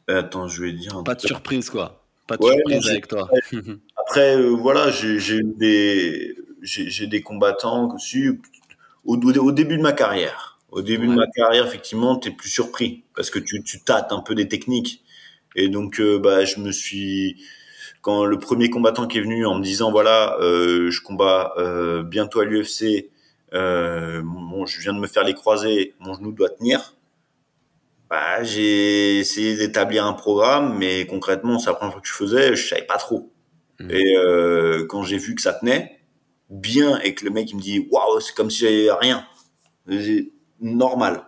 attends, 0.06 0.48
je 0.48 0.62
vais 0.62 0.72
dire. 0.72 0.96
un 0.96 1.02
Pas 1.02 1.14
de 1.14 1.20
surprise, 1.20 1.70
quoi. 1.70 2.04
Pas 2.26 2.36
de 2.36 2.42
Ouais, 2.42 2.54
surprise 2.54 2.84
non, 2.84 2.90
avec 2.90 3.08
toi. 3.08 3.28
Après, 3.96 4.36
euh, 4.36 4.50
voilà, 4.50 4.90
j'ai 4.90 5.36
eu 5.36 5.44
des, 5.56 6.36
j'ai 6.62 7.06
des 7.06 7.22
combattants 7.22 7.94
aussi 7.94 8.28
au, 8.28 8.36
au, 9.04 9.16
au 9.16 9.52
début 9.52 9.76
de 9.76 9.82
ma 9.82 9.92
carrière. 9.92 10.58
Au 10.70 10.82
début 10.82 11.06
de 11.08 11.14
ma 11.14 11.26
carrière, 11.26 11.66
effectivement, 11.66 12.16
t'es 12.16 12.30
plus 12.30 12.50
surpris 12.50 13.04
parce 13.16 13.30
que 13.30 13.38
tu, 13.38 13.62
tu 13.62 13.80
tâtes 13.80 14.12
un 14.12 14.20
peu 14.20 14.34
des 14.34 14.48
techniques. 14.48 15.02
Et 15.56 15.68
donc, 15.68 16.00
euh, 16.00 16.18
bah, 16.18 16.44
je 16.44 16.60
me 16.60 16.72
suis, 16.72 17.42
quand 18.00 18.24
le 18.24 18.38
premier 18.38 18.70
combattant 18.70 19.06
qui 19.06 19.18
est 19.18 19.22
venu 19.22 19.46
en 19.46 19.58
me 19.58 19.62
disant, 19.62 19.90
voilà, 19.90 20.36
euh, 20.40 20.90
je 20.90 21.02
combats 21.02 21.52
euh, 21.58 22.02
bientôt 22.02 22.40
à 22.40 22.44
l'UFC, 22.44 23.10
euh, 23.54 24.22
bon, 24.22 24.66
je 24.66 24.80
viens 24.80 24.92
de 24.92 25.00
me 25.00 25.06
faire 25.06 25.24
les 25.24 25.34
croisés, 25.34 25.94
mon 26.00 26.14
genou 26.14 26.32
doit 26.32 26.50
tenir. 26.50 26.94
Bah, 28.10 28.42
j'ai 28.42 29.18
essayé 29.18 29.56
d'établir 29.56 30.06
un 30.06 30.14
programme, 30.14 30.78
mais 30.78 31.06
concrètement, 31.06 31.58
c'est 31.58 31.70
la 31.70 31.74
première 31.74 31.92
fois 31.92 32.00
que 32.00 32.08
je 32.08 32.14
faisais, 32.14 32.56
je 32.56 32.68
savais 32.68 32.86
pas 32.86 32.96
trop. 32.96 33.32
Mhm. 33.80 33.90
Et 33.90 34.16
euh, 34.16 34.86
quand 34.88 35.02
j'ai 35.02 35.18
vu 35.18 35.34
que 35.34 35.42
ça 35.42 35.52
tenait 35.52 35.98
bien 36.50 36.98
et 37.00 37.14
que 37.14 37.24
le 37.24 37.30
mec 37.30 37.50
il 37.50 37.56
me 37.56 37.60
dit 37.60 37.86
waouh 37.90 38.20
c'est 38.20 38.34
comme 38.34 38.50
si 38.50 38.60
j'avais 38.60 38.90
rien, 38.90 39.26
normal. 40.60 41.24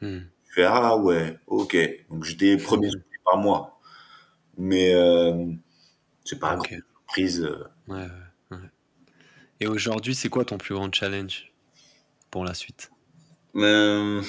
Hmm. 0.00 0.20
Je 0.48 0.54
fais 0.54 0.64
ah 0.64 0.96
ouais 0.96 1.38
ok 1.46 1.76
donc 2.10 2.24
j'étais 2.24 2.56
premier 2.56 2.90
par 3.30 3.38
moi, 3.38 3.78
mais 4.56 4.94
euh, 4.94 5.46
c'est 6.24 6.38
pas 6.38 6.54
une 6.54 6.62
surprise. 6.64 7.42
euh. 7.42 7.64
Ouais, 7.88 8.02
ouais, 8.02 8.56
ouais. 8.56 8.70
Et 9.60 9.66
aujourd'hui, 9.66 10.14
c'est 10.14 10.28
quoi 10.28 10.44
ton 10.44 10.58
plus 10.58 10.74
grand 10.74 10.92
challenge 10.94 11.52
pour 12.30 12.44
la 12.44 12.54
suite? 12.54 12.90
Euh, 13.56 14.22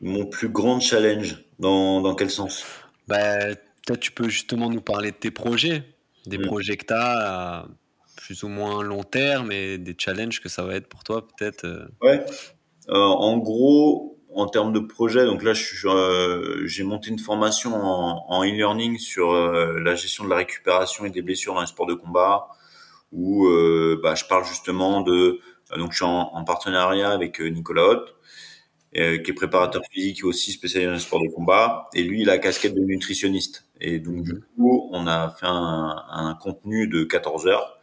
mon 0.00 0.26
plus 0.26 0.48
grand 0.48 0.80
challenge 0.80 1.44
dans 1.58 2.00
dans 2.00 2.14
quel 2.14 2.30
sens? 2.30 2.64
Bah, 3.08 3.38
Peut-être 3.86 4.00
tu 4.00 4.10
peux 4.10 4.28
justement 4.28 4.68
nous 4.68 4.80
parler 4.80 5.12
de 5.12 5.16
tes 5.16 5.30
projets, 5.30 5.84
des 6.26 6.38
Mm. 6.38 6.46
projets 6.46 6.76
que 6.76 6.86
tu 6.86 6.92
as 6.92 7.60
à 7.60 7.68
plus 8.16 8.42
ou 8.42 8.48
moins 8.48 8.82
long 8.82 9.04
terme 9.04 9.52
et 9.52 9.78
des 9.78 9.94
challenges 9.96 10.40
que 10.40 10.48
ça 10.48 10.64
va 10.64 10.74
être 10.74 10.88
pour 10.88 11.04
toi, 11.04 11.24
peut-être. 11.26 11.88
Ouais. 12.02 12.24
Euh, 12.88 12.94
en 12.96 13.38
gros, 13.38 14.15
en 14.36 14.46
termes 14.48 14.72
de 14.72 14.80
projet, 14.80 15.24
donc 15.26 15.42
là, 15.42 15.54
je 15.54 15.62
suis, 15.64 15.88
euh, 15.88 16.66
j'ai 16.66 16.84
monté 16.84 17.10
une 17.10 17.18
formation 17.18 17.74
en, 17.74 18.24
en 18.28 18.44
e-learning 18.44 18.98
sur 18.98 19.32
euh, 19.32 19.78
la 19.80 19.94
gestion 19.96 20.24
de 20.24 20.30
la 20.30 20.36
récupération 20.36 21.04
et 21.04 21.10
des 21.10 21.22
blessures 21.22 21.54
dans 21.54 21.60
les 21.62 21.66
sports 21.66 21.86
de 21.86 21.94
combat, 21.94 22.48
où 23.12 23.46
euh, 23.48 24.00
bah, 24.02 24.14
je 24.16 24.24
parle 24.26 24.44
justement 24.46 25.02
de. 25.02 25.40
euh, 25.72 25.78
donc, 25.78 25.92
je 25.92 25.96
suis 25.98 26.04
en, 26.06 26.30
en 26.34 26.44
partenariat 26.44 27.10
avec 27.10 27.40
euh, 27.40 27.48
Nicolas 27.48 27.84
Hoth, 27.84 28.14
euh, 28.96 29.18
qui 29.18 29.30
est 29.30 29.34
préparateur 29.34 29.82
physique 29.90 30.20
et 30.20 30.24
aussi 30.24 30.52
spécialisé 30.52 30.86
dans 30.88 30.94
les 30.94 31.00
sports 31.00 31.22
de 31.22 31.28
combat, 31.28 31.88
et 31.94 32.02
lui, 32.02 32.22
il 32.22 32.30
a 32.30 32.34
la 32.34 32.38
casquette 32.38 32.74
de 32.74 32.80
nutritionniste. 32.80 33.66
Et 33.80 33.98
donc, 33.98 34.22
du 34.22 34.40
coup, 34.56 34.88
on 34.92 35.06
a 35.06 35.30
fait 35.30 35.46
un, 35.46 36.02
un 36.10 36.34
contenu 36.34 36.86
de 36.88 37.04
14 37.04 37.46
heures 37.46 37.78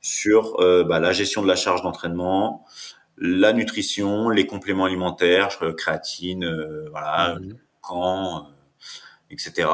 sur 0.00 0.60
euh, 0.60 0.84
bah, 0.84 1.00
la 1.00 1.12
gestion 1.12 1.42
de 1.42 1.48
la 1.48 1.56
charge 1.56 1.82
d'entraînement, 1.82 2.64
la 3.20 3.52
nutrition, 3.52 4.28
les 4.30 4.46
compléments 4.46 4.84
alimentaires, 4.86 5.58
euh, 5.62 5.72
créatine, 5.72 6.44
euh, 6.44 6.88
voilà, 6.90 7.36
Mhm. 7.40 7.56
camp, 7.82 8.36
euh, 8.38 8.40
etc. 9.30 9.68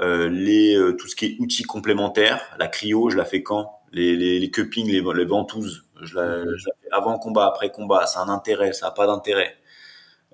Euh, 0.00 0.28
les 0.28 0.76
euh, 0.76 0.92
tout 0.96 1.08
ce 1.08 1.16
qui 1.16 1.26
est 1.26 1.36
outils 1.40 1.64
complémentaires, 1.64 2.40
la 2.58 2.68
cryo, 2.68 3.10
je 3.10 3.16
la 3.16 3.24
fais 3.24 3.42
quand? 3.42 3.80
Les 3.92 4.16
les, 4.16 4.38
les 4.40 4.50
cuppings, 4.50 4.88
les, 4.88 5.02
les 5.02 5.24
ventouses, 5.24 5.84
je 6.02 6.14
la, 6.16 6.38
Mhm. 6.44 6.56
je 6.56 6.66
la 6.68 6.74
fais 6.82 6.88
avant 6.92 7.18
combat, 7.18 7.46
après 7.46 7.70
combat. 7.70 8.06
Ça 8.06 8.20
a 8.20 8.24
un 8.24 8.28
intérêt, 8.28 8.72
ça 8.72 8.88
a 8.88 8.90
pas 8.92 9.06
d'intérêt. 9.06 9.56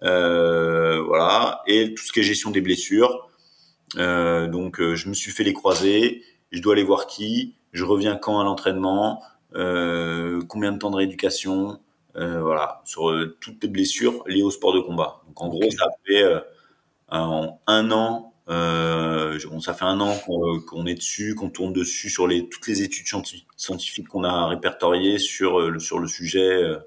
Euh, 0.02 1.02
voilà. 1.02 1.62
Et 1.66 1.94
tout 1.94 2.02
ce 2.04 2.12
qui 2.12 2.20
est 2.20 2.22
gestion 2.22 2.50
des 2.50 2.60
blessures. 2.62 3.28
Euh, 3.98 4.46
donc, 4.46 4.80
euh, 4.80 4.94
je 4.96 5.08
me 5.08 5.14
suis 5.14 5.32
fait 5.32 5.44
les 5.44 5.52
croisés. 5.52 6.22
Je 6.52 6.60
dois 6.62 6.74
aller 6.74 6.84
voir 6.84 7.06
qui. 7.06 7.54
Je 7.72 7.84
reviens 7.84 8.16
quand 8.16 8.40
à 8.40 8.44
l'entraînement? 8.44 9.22
Euh, 9.54 10.40
combien 10.48 10.72
de 10.72 10.78
temps 10.78 10.90
de 10.90 10.96
rééducation? 10.96 11.78
Euh, 12.20 12.42
voilà, 12.42 12.82
sur 12.84 13.10
euh, 13.10 13.36
toutes 13.40 13.62
les 13.62 13.68
blessures 13.70 14.24
liées 14.28 14.42
au 14.42 14.50
sport 14.50 14.74
de 14.74 14.80
combat. 14.80 15.22
Donc 15.26 15.40
en 15.42 15.48
gros, 15.48 15.62
ça 15.70 15.86
fait 16.06 16.22
euh, 16.22 16.40
en 17.10 17.60
un 17.66 17.90
an, 17.92 18.34
euh, 18.50 19.38
bon, 19.50 19.60
ça 19.60 19.74
fait 19.74 19.84
un 19.86 20.00
an 20.00 20.16
qu'on 20.68 20.86
est 20.86 20.94
dessus, 20.94 21.34
qu'on 21.34 21.50
tourne 21.50 21.72
dessus 21.72 22.10
sur 22.10 22.26
les 22.28 22.48
toutes 22.48 22.66
les 22.68 22.82
études 22.82 23.06
scienti- 23.06 23.46
scientifiques 23.56 24.08
qu'on 24.08 24.24
a 24.24 24.48
répertoriées 24.48 25.18
sur 25.18 25.60
euh, 25.60 25.70
le 25.70 25.80
sur 25.80 25.98
le 26.00 26.08
sujet, 26.08 26.62
euh, 26.64 26.78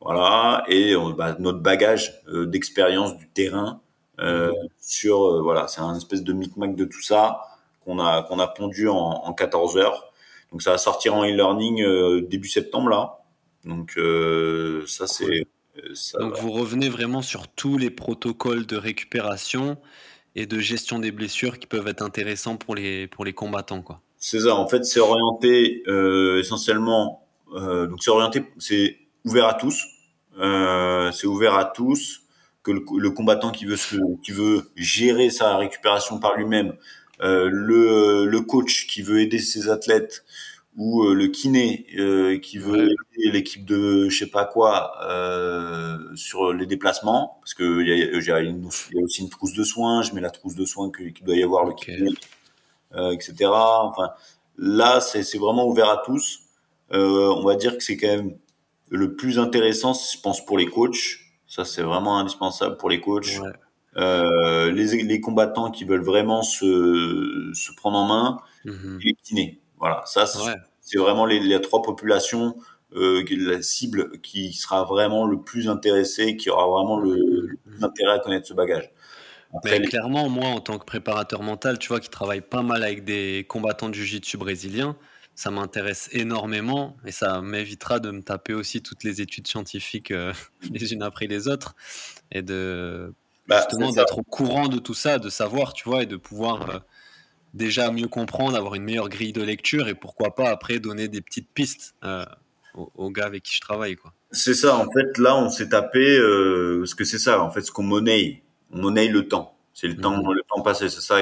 voilà, 0.00 0.64
et 0.68 0.94
euh, 0.94 1.12
bah, 1.16 1.36
notre 1.38 1.60
bagage 1.60 2.20
euh, 2.28 2.46
d'expérience 2.46 3.16
du 3.16 3.28
terrain 3.28 3.80
euh, 4.20 4.52
sur 4.80 5.24
euh, 5.26 5.42
voilà, 5.42 5.68
c'est 5.68 5.80
un 5.80 5.94
espèce 5.96 6.22
de 6.22 6.32
micmac 6.32 6.74
de 6.74 6.84
tout 6.84 7.02
ça 7.02 7.42
qu'on 7.84 7.98
a 7.98 8.22
qu'on 8.22 8.38
a 8.38 8.46
pondu 8.48 8.88
en, 8.88 8.96
en 8.96 9.32
14 9.34 9.76
heures. 9.78 10.12
Donc 10.52 10.62
ça 10.62 10.72
va 10.72 10.78
sortir 10.78 11.14
en 11.14 11.24
e-learning 11.24 11.82
euh, 11.82 12.22
début 12.22 12.48
septembre 12.48 12.88
là. 12.90 13.19
Donc 13.64 13.94
euh, 13.96 14.84
ça 14.86 15.06
c'est 15.06 15.46
euh, 15.78 15.94
Donc 16.18 16.34
va. 16.34 16.40
vous 16.40 16.52
revenez 16.52 16.88
vraiment 16.88 17.22
sur 17.22 17.48
tous 17.48 17.78
les 17.78 17.90
protocoles 17.90 18.66
de 18.66 18.76
récupération 18.76 19.78
et 20.34 20.46
de 20.46 20.58
gestion 20.58 20.98
des 20.98 21.10
blessures 21.10 21.58
qui 21.58 21.66
peuvent 21.66 21.88
être 21.88 22.02
intéressants 22.02 22.56
pour 22.56 22.74
les, 22.74 23.06
pour 23.08 23.24
les 23.24 23.32
combattants. 23.32 23.82
Quoi. 23.82 24.00
C'est 24.16 24.40
ça. 24.40 24.54
En 24.54 24.68
fait, 24.68 24.84
c'est 24.84 25.00
orienté 25.00 25.82
euh, 25.88 26.38
essentiellement. 26.38 27.26
Euh, 27.54 27.86
donc 27.86 28.02
c'est 28.02 28.10
orienté, 28.10 28.44
c'est 28.58 28.98
ouvert 29.24 29.46
à 29.46 29.54
tous. 29.54 29.82
Euh, 30.38 31.10
c'est 31.12 31.26
ouvert 31.26 31.54
à 31.54 31.64
tous 31.64 32.22
que 32.62 32.70
le, 32.70 32.84
le 32.98 33.10
combattant 33.10 33.50
qui 33.50 33.64
veut 33.64 33.76
se, 33.76 33.96
qui 34.22 34.32
veut 34.32 34.70
gérer 34.76 35.30
sa 35.30 35.56
récupération 35.56 36.18
par 36.20 36.36
lui-même, 36.36 36.74
euh, 37.22 37.48
le, 37.50 38.26
le 38.26 38.40
coach 38.42 38.86
qui 38.86 39.02
veut 39.02 39.20
aider 39.20 39.38
ses 39.38 39.68
athlètes 39.68 40.24
ou 40.76 41.02
euh, 41.04 41.14
le 41.14 41.26
kiné 41.28 41.86
euh, 41.98 42.38
qui 42.38 42.58
veut 42.58 42.84
aider 43.16 43.30
l'équipe 43.32 43.64
de 43.64 44.08
je 44.08 44.18
sais 44.18 44.30
pas 44.30 44.44
quoi 44.44 44.92
euh, 45.04 45.98
sur 46.14 46.52
les 46.52 46.66
déplacements 46.66 47.38
parce 47.40 47.54
que 47.54 47.80
il 47.82 47.88
y 47.88 47.92
a, 47.92 48.20
y 48.20 48.30
a 48.30 48.40
une- 48.40 48.68
il 48.90 48.96
y 48.96 49.00
a 49.00 49.04
aussi 49.04 49.22
une 49.22 49.28
trousse 49.30 49.52
de 49.54 49.64
soins. 49.64 50.02
Je 50.02 50.12
mets 50.14 50.20
la 50.20 50.30
trousse 50.30 50.54
de 50.54 50.64
soins 50.64 50.90
que- 50.90 51.02
qu'il 51.02 51.26
doit 51.26 51.36
y 51.36 51.42
avoir 51.42 51.64
le 51.64 51.74
kiné 51.74 52.10
euh, 52.94 53.10
etc. 53.12 53.34
Enfin, 53.50 54.10
là, 54.58 55.00
c'est 55.00 55.38
vraiment 55.38 55.66
ouvert 55.66 55.90
à 55.90 56.02
tous. 56.04 56.40
Euh, 56.92 57.32
on 57.36 57.44
va 57.44 57.54
dire 57.56 57.76
que 57.76 57.82
c'est 57.84 57.96
quand 57.96 58.08
même 58.08 58.36
le 58.88 59.14
plus 59.14 59.38
intéressant, 59.38 59.92
je 59.94 60.20
pense, 60.20 60.44
pour 60.44 60.58
les 60.58 60.66
coachs. 60.66 61.20
Ça, 61.46 61.64
c'est 61.64 61.82
vraiment 61.82 62.18
indispensable 62.18 62.76
pour 62.76 62.90
les 62.90 63.00
coachs. 63.00 63.38
Ouais. 63.40 63.50
euh, 63.96 64.70
les, 64.72 65.02
les, 65.02 65.20
combattants 65.20 65.70
qui 65.70 65.84
veulent 65.84 66.04
vraiment 66.04 66.42
se, 66.42 67.50
se 67.54 67.72
prendre 67.76 67.98
en 67.98 68.06
main, 68.06 68.38
mmh. 68.64 68.98
et 69.02 69.04
les 69.04 69.14
kinés. 69.22 69.60
Voilà, 69.80 70.02
ça, 70.04 70.26
c'est 70.26 70.98
vraiment 70.98 71.24
les, 71.24 71.40
les, 71.40 71.60
trois 71.60 71.82
populations, 71.82 72.56
euh, 72.94 73.24
la 73.30 73.62
cible 73.62 74.20
qui 74.20 74.52
sera 74.52 74.84
vraiment 74.84 75.26
le 75.26 75.40
plus 75.40 75.68
intéressée, 75.68 76.36
qui 76.36 76.50
aura 76.50 76.66
vraiment 76.66 76.98
le, 76.98 77.58
mmh. 77.66 77.84
intérêt 77.84 78.12
à 78.12 78.18
connaître 78.18 78.46
ce 78.46 78.54
bagage. 78.54 78.92
Mais 79.64 79.80
clairement, 79.80 80.28
moi, 80.28 80.46
en 80.46 80.60
tant 80.60 80.78
que 80.78 80.84
préparateur 80.84 81.42
mental, 81.42 81.78
tu 81.78 81.88
vois, 81.88 81.98
qui 81.98 82.08
travaille 82.08 82.40
pas 82.40 82.62
mal 82.62 82.84
avec 82.84 83.04
des 83.04 83.44
combattants 83.48 83.88
du 83.88 83.98
jiu-jitsu 84.04 84.36
brésilien, 84.36 84.96
ça 85.34 85.50
m'intéresse 85.50 86.08
énormément 86.12 86.96
et 87.06 87.12
ça 87.12 87.40
m'évitera 87.40 87.98
de 87.98 88.10
me 88.10 88.22
taper 88.22 88.52
aussi 88.52 88.82
toutes 88.82 89.02
les 89.02 89.20
études 89.22 89.48
scientifiques 89.48 90.10
euh, 90.10 90.32
les 90.70 90.92
unes 90.92 91.02
après 91.02 91.26
les 91.26 91.48
autres 91.48 91.74
et 92.30 92.42
de 92.42 93.14
bah, 93.48 93.56
justement 93.56 93.90
d'être 93.90 94.18
au 94.18 94.22
courant 94.22 94.68
de 94.68 94.78
tout 94.78 94.94
ça, 94.94 95.18
de 95.18 95.30
savoir, 95.30 95.72
tu 95.72 95.88
vois, 95.88 96.02
et 96.02 96.06
de 96.06 96.16
pouvoir 96.16 96.70
euh, 96.70 96.78
déjà 97.54 97.90
mieux 97.90 98.08
comprendre, 98.08 98.56
avoir 98.56 98.74
une 98.74 98.84
meilleure 98.84 99.08
grille 99.08 99.32
de 99.32 99.42
lecture 99.42 99.88
et 99.88 99.94
pourquoi 99.94 100.34
pas 100.34 100.50
après 100.50 100.78
donner 100.78 101.08
des 101.08 101.20
petites 101.20 101.52
pistes 101.52 101.94
euh, 102.04 102.24
aux, 102.74 103.10
gars 103.10 103.26
avec 103.26 103.42
qui 103.42 103.54
je 103.54 103.60
travaille, 103.60 103.96
quoi. 103.96 104.12
C'est 104.32 104.54
ça, 104.54 104.76
en 104.76 104.86
fait, 104.90 105.18
là, 105.18 105.36
on 105.36 105.48
s'est 105.48 105.70
tapé, 105.70 106.16
euh, 106.16 106.86
ce 106.86 106.94
que 106.94 107.04
c'est 107.04 107.18
ça, 107.18 107.42
en 107.42 107.50
fait, 107.50 107.62
ce 107.62 107.72
qu'on 107.72 107.82
monnaie, 107.82 108.44
on 108.72 108.78
monnaie 108.78 109.08
le 109.08 109.26
temps. 109.26 109.56
C'est 109.74 109.88
le 109.88 109.96
temps, 109.96 110.22
mhm. 110.22 110.32
le 110.32 110.42
temps 110.48 110.62
passé, 110.62 110.88
c'est 110.88 111.00
ça 111.00 111.18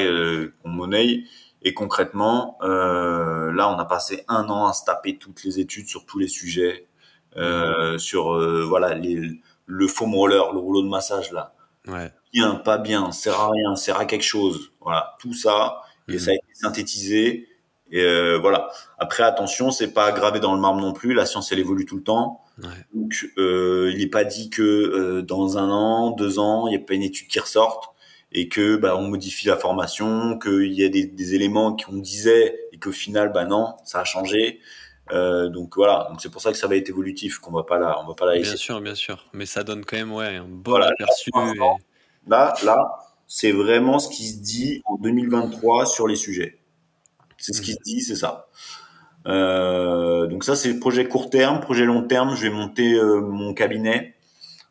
qu'on 0.62 0.68
monnaie. 0.68 1.24
Et 1.62 1.72
concrètement, 1.74 2.59
là, 2.61 3.68
on 3.70 3.79
a 3.79 3.85
passé 3.85 4.24
un 4.29 4.49
an 4.49 4.66
à 4.66 4.72
se 4.72 4.85
taper 4.85 5.16
toutes 5.16 5.43
les 5.45 5.59
études 5.59 5.89
sur 5.89 6.05
tous 6.05 6.18
les 6.18 6.29
sujets, 6.29 6.87
mhm. 7.37 7.99
sur 7.99 8.39
voilà 8.66 8.95
les, 8.95 9.41
le 9.66 9.87
foam 9.87 10.14
roller, 10.14 10.53
le 10.53 10.59
rouleau 10.59 10.83
de 10.83 10.89
massage 10.89 11.33
là, 11.33 11.55
Ouais. 11.89 12.12
Bien, 12.33 12.57
pas 12.57 12.76
bien, 12.76 13.11
sert 13.12 13.41
à 13.41 13.51
rien, 13.51 13.74
sert 13.74 13.99
à 13.99 14.05
quelque 14.05 14.24
chose. 14.24 14.72
Voilà, 14.81 15.16
tout 15.20 15.33
ça, 15.33 15.81
et 16.09 16.13
mhm. 16.13 16.19
ça 16.19 16.31
a 16.31 16.35
été 16.35 16.47
synthétisé. 16.55 17.49
Et 17.91 18.03
euh, 18.03 18.39
voilà. 18.39 18.69
Après, 18.99 19.23
attention, 19.23 19.71
c'est 19.71 19.93
pas 19.93 20.13
gravé 20.13 20.41
dans 20.41 20.55
le 20.55 20.61
marbre 20.61 20.81
non 20.81 20.93
plus. 20.93 21.15
La 21.15 21.25
science, 21.25 21.53
elle 21.53 21.59
évolue 21.59 21.87
tout 21.87 21.97
le 21.97 22.03
temps. 22.03 22.43
Ouais. 22.63 22.69
Donc, 22.93 23.31
euh, 23.39 23.91
il 23.93 23.99
n'est 23.99 24.11
pas 24.11 24.25
dit 24.25 24.51
que 24.51 24.63
euh, 24.63 25.23
dans 25.23 25.57
un 25.59 25.71
an, 25.71 26.11
deux 26.11 26.39
ans, 26.39 26.67
il 26.67 26.71
n'y 26.71 26.77
a 26.77 26.85
pas 26.85 26.95
une 26.95 27.03
étude 27.03 27.29
qui 27.29 27.41
ressorte 27.41 27.91
et 28.31 28.49
que 28.49 28.77
bah, 28.77 28.95
on 28.97 29.09
modifie 29.09 29.47
la 29.47 29.57
formation, 29.57 30.39
qu'il 30.39 30.73
y 30.73 30.85
a 30.85 30.91
des, 30.91 31.07
des 31.07 31.35
éléments 31.35 31.75
qu'on 31.75 31.97
disait 31.97 32.59
et 32.73 32.79
qu'au 32.79 32.93
final, 32.93 33.33
bah 33.33 33.47
non, 33.47 33.75
ça 33.85 34.01
a 34.01 34.05
changé. 34.05 34.61
Euh, 35.13 35.49
donc 35.49 35.77
voilà, 35.77 36.07
donc 36.11 36.21
c'est 36.21 36.31
pour 36.31 36.43
ça 36.43 36.53
que 36.53 36.59
ça 36.59 36.67
va 36.67 36.77
être 36.77 36.89
évolutif, 36.89 37.39
qu'on 37.39 37.53
va 37.53 37.63
pas 37.63 37.79
là, 37.79 37.99
on 38.03 38.07
va 38.07 38.15
pas 38.15 38.27
là. 38.27 38.39
Bien 38.39 38.57
sûr, 38.57 38.81
bien 38.81 38.95
sûr, 38.95 39.27
mais 39.33 39.47
ça 39.47 39.65
donne 39.65 39.85
quand 39.85 39.97
même 39.97 40.13
ouais 40.13 40.37
un 40.37 40.47
bon 40.47 40.83
aperçu. 40.83 41.31
Là, 42.27 42.53
là, 42.63 42.77
c'est 43.29 43.53
vraiment 43.53 43.99
ce 43.99 44.09
qui 44.09 44.26
se 44.26 44.39
dit 44.39 44.83
en 44.87 44.97
2023 44.97 45.87
sur 45.87 46.09
les 46.09 46.16
sujets. 46.16 46.59
C'est 47.37 47.53
ce 47.53 47.62
qui 47.62 47.72
se 47.72 47.83
dit, 47.85 48.01
c'est 48.01 48.16
ça. 48.16 48.49
Euh, 49.26 50.26
donc 50.26 50.43
ça, 50.43 50.57
c'est 50.57 50.81
projet 50.81 51.07
court 51.07 51.31
terme, 51.31 51.61
projet 51.61 51.85
long 51.85 52.03
terme. 52.03 52.35
Je 52.35 52.49
vais 52.49 52.55
monter 52.55 52.95
euh, 52.95 53.20
mon 53.20 53.55
cabinet. 53.55 54.14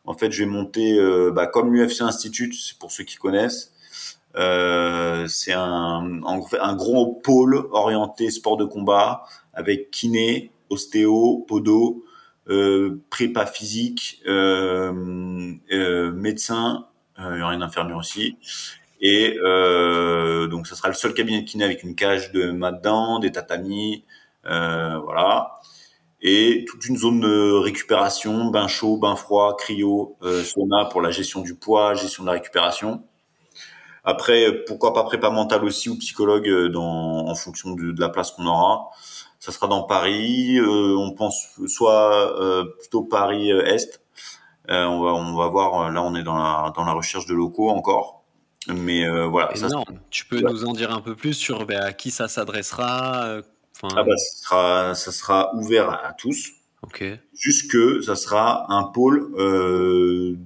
En 0.04 0.14
fait, 0.14 0.32
je 0.32 0.42
vais 0.42 0.50
monter 0.50 0.98
euh, 0.98 1.30
bah, 1.30 1.46
comme 1.46 1.72
l'UFC 1.72 2.02
Institute, 2.02 2.54
c'est 2.54 2.78
pour 2.78 2.90
ceux 2.90 3.04
qui 3.04 3.16
connaissent. 3.16 3.72
Euh, 4.36 5.26
c'est 5.28 5.52
un, 5.52 6.20
un 6.24 6.76
gros 6.76 7.14
pôle 7.14 7.68
orienté 7.72 8.30
sport 8.30 8.56
de 8.56 8.64
combat 8.64 9.24
avec 9.54 9.90
kiné, 9.90 10.50
ostéo, 10.68 11.44
podo, 11.48 12.04
euh, 12.48 13.02
prépa 13.10 13.46
physique, 13.46 14.22
euh, 14.26 15.54
euh, 15.70 16.12
médecin, 16.12 16.87
il 17.18 17.38
y 17.38 17.42
aura 17.42 17.54
une 17.54 17.62
infirmière 17.62 17.96
aussi. 17.96 18.36
Et 19.00 19.38
euh, 19.44 20.48
donc, 20.48 20.66
ça 20.66 20.74
sera 20.74 20.88
le 20.88 20.94
seul 20.94 21.14
cabinet 21.14 21.42
de 21.42 21.46
kiné 21.46 21.64
avec 21.64 21.82
une 21.82 21.94
cage 21.94 22.32
de 22.32 22.50
mat 22.50 22.72
dedans, 22.72 23.18
des 23.18 23.32
tatamis, 23.32 24.04
voilà. 24.44 25.54
Et 26.20 26.64
toute 26.68 26.84
une 26.86 26.96
zone 26.96 27.20
de 27.20 27.52
récupération, 27.52 28.46
bain 28.46 28.66
chaud, 28.66 28.96
bain 28.96 29.14
froid, 29.14 29.56
cryo, 29.56 30.16
sauna 30.22 30.86
pour 30.86 31.00
la 31.00 31.10
gestion 31.12 31.42
du 31.42 31.54
poids, 31.54 31.94
gestion 31.94 32.24
de 32.24 32.28
la 32.28 32.32
récupération. 32.32 33.04
Après, 34.02 34.64
pourquoi 34.66 34.94
pas 34.94 35.04
prépa 35.04 35.30
mentale 35.30 35.64
aussi 35.64 35.90
ou 35.90 35.98
psychologue 35.98 36.48
dans, 36.72 37.28
en 37.28 37.34
fonction 37.34 37.74
de, 37.74 37.92
de 37.92 38.00
la 38.00 38.08
place 38.08 38.32
qu'on 38.32 38.46
aura. 38.46 38.90
Ça 39.38 39.52
sera 39.52 39.68
dans 39.68 39.82
Paris. 39.82 40.58
Euh, 40.58 40.96
on 40.96 41.12
pense 41.12 41.58
soit 41.66 42.40
euh, 42.40 42.64
plutôt 42.80 43.02
Paris 43.02 43.52
euh, 44.70 44.84
on 44.84 45.02
va 45.02 45.12
on 45.12 45.36
va 45.36 45.48
voir. 45.48 45.90
Là, 45.90 46.02
on 46.02 46.14
est 46.14 46.22
dans 46.22 46.36
la 46.36 46.72
dans 46.74 46.84
la 46.84 46.92
recherche 46.92 47.26
de 47.26 47.34
locaux 47.34 47.70
encore. 47.70 48.24
Mais 48.68 49.08
voilà. 49.28 49.56
Énorme. 49.56 50.00
tu 50.10 50.26
peux 50.26 50.40
nous 50.40 50.64
en 50.64 50.72
dire 50.72 50.92
un 50.92 51.00
peu 51.00 51.14
plus 51.14 51.34
sur 51.34 51.64
ben, 51.64 51.80
à 51.80 51.92
qui 51.92 52.10
ça 52.10 52.28
s'adressera 52.28 53.40
ah 53.82 54.02
bah, 54.02 54.16
ça 54.16 54.42
sera, 54.42 54.94
ça 54.94 55.12
sera 55.12 55.54
ouvert 55.54 55.90
à, 55.90 56.12
tous. 56.12 56.50
Ok. 56.82 57.04
Jusque 57.34 58.02
ça 58.02 58.16
sera 58.16 58.72
un 58.72 58.84
pôle 58.84 59.32
euh, 59.38 60.36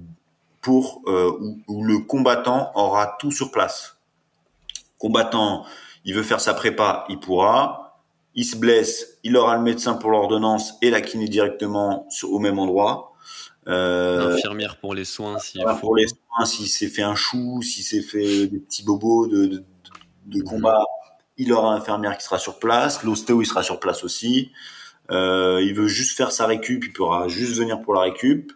pour 0.61 1.01
euh, 1.07 1.31
où, 1.39 1.59
où, 1.67 1.83
le 1.83 1.99
combattant 1.99 2.71
aura 2.75 3.17
tout 3.19 3.31
sur 3.31 3.51
place. 3.51 3.97
Combattant, 4.99 5.65
il 6.05 6.13
veut 6.13 6.23
faire 6.23 6.41
sa 6.41 6.53
prépa, 6.53 7.05
il 7.09 7.19
pourra 7.19 7.83
il 8.35 8.45
se 8.45 8.55
blesse, 8.55 9.19
il 9.23 9.37
aura 9.37 9.57
le 9.57 9.61
médecin 9.61 9.93
pour 9.93 10.09
l'ordonnance 10.09 10.73
et 10.81 10.89
la 10.89 11.01
kiné 11.01 11.27
directement 11.27 12.07
au 12.23 12.39
même 12.39 12.57
endroit. 12.57 13.12
Euh, 13.67 14.31
L'infirmière 14.31 14.77
pour 14.77 14.93
les 14.93 15.05
soins, 15.05 15.39
si 15.39 15.59
pour 15.79 15.95
les 15.95 16.07
soins, 16.07 16.45
s'il 16.45 16.67
s'est 16.67 16.87
fait 16.87 17.01
un 17.01 17.15
chou, 17.15 17.61
s'il 17.61 17.83
s'est 17.83 18.01
fait 18.01 18.47
des 18.47 18.59
petits 18.59 18.83
bobos 18.83 19.27
de, 19.27 19.45
de, 19.45 19.63
de 20.25 20.39
mhm. 20.39 20.43
combat, 20.43 20.83
il 21.37 21.51
aura 21.53 21.73
l'infirmière 21.73 22.17
qui 22.17 22.25
sera 22.25 22.37
sur 22.37 22.59
place. 22.59 23.03
L'ostéo, 23.03 23.41
il 23.41 23.45
sera 23.45 23.63
sur 23.63 23.79
place 23.79 24.03
aussi. 24.03 24.51
Euh, 25.11 25.61
il 25.61 25.73
veut 25.73 25.87
juste 25.87 26.15
faire 26.15 26.31
sa 26.31 26.45
récup, 26.45 26.83
il 26.85 26.93
pourra 26.93 27.27
juste 27.27 27.55
venir 27.57 27.81
pour 27.81 27.93
la 27.93 28.01
récup. 28.01 28.51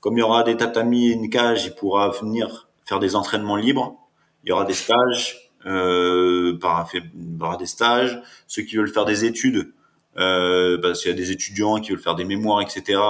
Comme 0.00 0.16
il 0.16 0.20
y 0.20 0.22
aura 0.24 0.42
des 0.42 0.56
tatamis 0.56 1.08
et 1.08 1.12
une 1.12 1.30
cage, 1.30 1.64
il 1.64 1.74
pourra 1.74 2.10
venir 2.10 2.68
faire 2.84 2.98
des 2.98 3.16
entraînements 3.16 3.56
libres. 3.56 3.96
Il 4.44 4.50
y 4.50 4.52
aura 4.52 4.64
des 4.64 4.74
stages 4.74 5.50
euh, 5.66 6.58
par, 6.58 6.90
par 7.38 7.56
des 7.56 7.66
stages, 7.66 8.20
ceux 8.46 8.62
qui 8.62 8.76
veulent 8.76 8.92
faire 8.92 9.06
des 9.06 9.24
études, 9.24 9.72
euh, 10.18 10.78
parce 10.82 11.00
qu'il 11.00 11.10
y 11.10 11.14
a 11.14 11.16
des 11.16 11.30
étudiants 11.30 11.76
qui 11.76 11.90
veulent 11.92 12.02
faire 12.02 12.16
des 12.16 12.24
mémoires, 12.24 12.60
etc. 12.60 13.00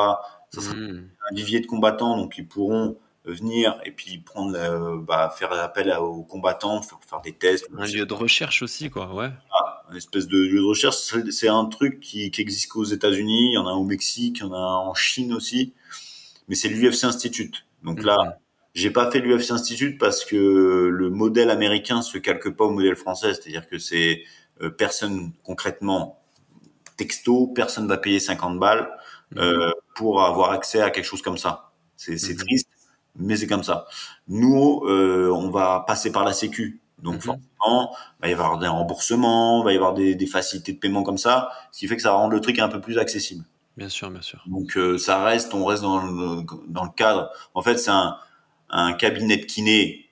Ça 0.54 0.60
sera 0.60 0.74
hmm. 0.74 1.08
un 1.30 1.34
vivier 1.34 1.60
de 1.60 1.66
combattants, 1.66 2.16
donc 2.16 2.38
ils 2.38 2.46
pourront 2.46 2.98
venir 3.24 3.80
et 3.84 3.90
puis 3.90 4.18
prendre, 4.18 4.54
euh, 4.56 4.98
bah, 5.00 5.34
faire 5.36 5.52
appel 5.52 5.90
aux 5.98 6.22
combattants, 6.22 6.82
faire, 6.82 6.98
faire 7.08 7.20
des 7.22 7.32
tests. 7.32 7.66
Un 7.76 7.86
lieu 7.86 8.04
de 8.04 8.14
recherche 8.14 8.62
aussi, 8.62 8.90
quoi, 8.90 9.14
ouais. 9.14 9.30
Ah, 9.50 9.82
une 9.90 9.96
espèce 9.96 10.26
de 10.28 10.38
lieu 10.38 10.60
de 10.60 10.66
recherche, 10.66 10.96
c'est 11.30 11.48
un 11.48 11.64
truc 11.66 12.00
qui, 12.00 12.30
qui 12.30 12.40
existe 12.40 12.70
qu'aux 12.70 12.84
États-Unis, 12.84 13.50
il 13.50 13.54
y 13.54 13.58
en 13.58 13.66
a 13.66 13.72
au 13.72 13.84
Mexique, 13.84 14.38
il 14.38 14.42
y 14.42 14.46
en 14.46 14.52
a 14.52 14.56
en 14.56 14.94
Chine 14.94 15.32
aussi, 15.32 15.72
mais 16.48 16.54
c'est 16.54 16.68
l'UFC 16.68 17.04
Institute. 17.04 17.66
Donc 17.82 18.02
là, 18.02 18.16
hmm. 18.16 18.32
J'ai 18.74 18.90
pas 18.90 19.08
fait 19.08 19.20
l'UFC 19.20 19.52
Institute 19.52 19.98
parce 19.98 20.24
que 20.24 20.36
le 20.36 21.08
modèle 21.08 21.50
américain 21.50 22.02
se 22.02 22.18
calque 22.18 22.50
pas 22.50 22.64
au 22.64 22.70
modèle 22.70 22.96
français, 22.96 23.32
c'est-à-dire 23.32 23.68
que 23.68 23.78
c'est 23.78 24.24
euh, 24.62 24.68
personne 24.68 25.32
concrètement 25.44 26.20
texto, 26.96 27.46
personne 27.48 27.86
va 27.86 27.98
payer 27.98 28.18
50 28.18 28.58
balles 28.58 28.82
mhm. 28.82 28.88
Euh, 29.36 29.70
pour 29.94 30.22
avoir 30.22 30.50
accès 30.50 30.80
à 30.80 30.90
quelque 30.90 31.04
chose 31.04 31.22
comme 31.22 31.38
ça. 31.38 31.70
C'est 31.96 32.12
mhm. 32.12 32.36
triste, 32.36 32.68
mais 33.16 33.36
c'est 33.36 33.46
comme 33.46 33.64
ça. 33.64 33.86
Nous, 34.28 34.82
euh, 34.86 35.30
on 35.30 35.50
va 35.50 35.84
passer 35.86 36.10
par 36.12 36.24
la 36.24 36.32
Sécu, 36.32 36.80
donc 37.02 37.14
mhm. 37.14 37.20
forcément, 37.20 37.96
il 38.22 38.22
va 38.22 38.28
y 38.28 38.32
avoir 38.32 38.58
des 38.58 38.68
remboursements, 38.68 39.62
il 39.62 39.64
va 39.64 39.72
y 39.72 39.76
avoir 39.76 39.94
des, 39.94 40.14
des, 40.14 40.26
facilités 40.26 40.72
de 40.72 40.78
paiement 40.78 41.02
comme 41.02 41.18
ça, 41.18 41.50
ce 41.72 41.80
qui 41.80 41.88
fait 41.88 41.96
que 41.96 42.02
ça 42.02 42.12
rend 42.12 42.28
le 42.28 42.40
truc 42.40 42.58
un 42.58 42.68
peu 42.68 42.80
plus 42.80 42.98
accessible. 42.98 43.44
Bien 43.76 43.88
sûr, 43.88 44.10
bien 44.10 44.22
sûr. 44.22 44.42
Donc 44.46 44.76
euh, 44.76 44.98
ça 44.98 45.22
reste, 45.24 45.52
on 45.54 45.64
reste 45.64 45.82
dans 45.82 46.00
le, 46.00 46.44
dans 46.68 46.84
le 46.84 46.90
cadre. 46.94 47.30
En 47.54 47.62
fait, 47.62 47.76
c'est 47.76 47.90
un 47.90 48.18
un 48.74 48.92
cabinet 48.92 49.36
de 49.36 49.44
kiné, 49.44 50.10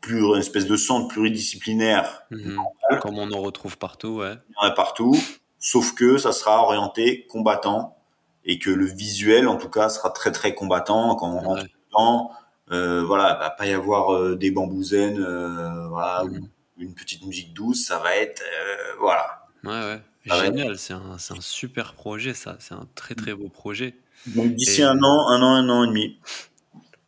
plus 0.00 0.22
une 0.22 0.40
espèce 0.40 0.66
de 0.66 0.76
centre 0.76 1.08
pluridisciplinaire. 1.08 2.22
Mhm. 2.30 2.58
Comme 3.00 3.18
on 3.18 3.30
en 3.30 3.40
retrouve 3.40 3.78
partout, 3.78 4.16
ouais. 4.18 4.34
Il 4.50 4.54
y 4.62 4.66
en 4.66 4.68
a 4.68 4.70
partout, 4.72 5.16
sauf 5.58 5.94
que 5.94 6.18
ça 6.18 6.32
sera 6.32 6.62
orienté 6.62 7.26
combattant 7.28 7.96
et 8.44 8.58
que 8.58 8.70
le 8.70 8.86
visuel, 8.86 9.48
en 9.48 9.56
tout 9.56 9.68
cas, 9.68 9.88
sera 9.88 10.10
très 10.10 10.32
très 10.32 10.54
combattant 10.54 11.14
quand 11.16 11.30
on 11.30 11.40
rentre 11.40 11.64
dedans. 11.88 12.30
Euh, 12.70 13.04
voilà, 13.04 13.34
va 13.34 13.50
pas 13.50 13.66
y 13.66 13.72
avoir 13.72 14.14
euh, 14.14 14.36
des 14.36 14.50
bambouzennes, 14.50 15.20
euh, 15.20 15.88
voilà, 15.88 16.24
mhm. 16.24 16.48
une 16.78 16.94
petite 16.94 17.24
musique 17.24 17.52
douce, 17.52 17.84
ça 17.84 17.98
va 17.98 18.16
être, 18.16 18.42
euh, 18.42 18.94
voilà. 18.98 19.46
Ouais, 19.64 19.70
ouais. 19.70 20.00
Génial, 20.24 20.78
c'est 20.78 20.94
un, 20.94 21.16
un, 21.16 21.40
super 21.40 21.94
projet, 21.94 22.32
ça. 22.32 22.56
C'est 22.60 22.74
un 22.74 22.86
très 22.94 23.14
très 23.14 23.34
beau 23.34 23.48
projet. 23.48 23.96
Donc 24.28 24.54
d'ici 24.54 24.82
un 24.82 24.96
an, 25.02 25.28
un 25.30 25.42
an, 25.42 25.54
un 25.54 25.68
an 25.68 25.84
et 25.84 25.88
demi 25.88 26.18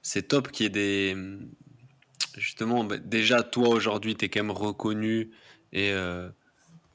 c'est 0.05 0.28
top 0.28 0.52
qu'il 0.52 0.65
y 0.65 0.66
ait 0.66 0.70
des. 0.70 1.16
Justement, 2.36 2.85
bah, 2.85 2.98
déjà, 2.98 3.43
toi 3.43 3.69
aujourd'hui, 3.69 4.15
tu 4.15 4.27
es 4.27 4.28
quand 4.28 4.44
même 4.44 4.51
reconnu 4.52 5.32
et 5.73 5.93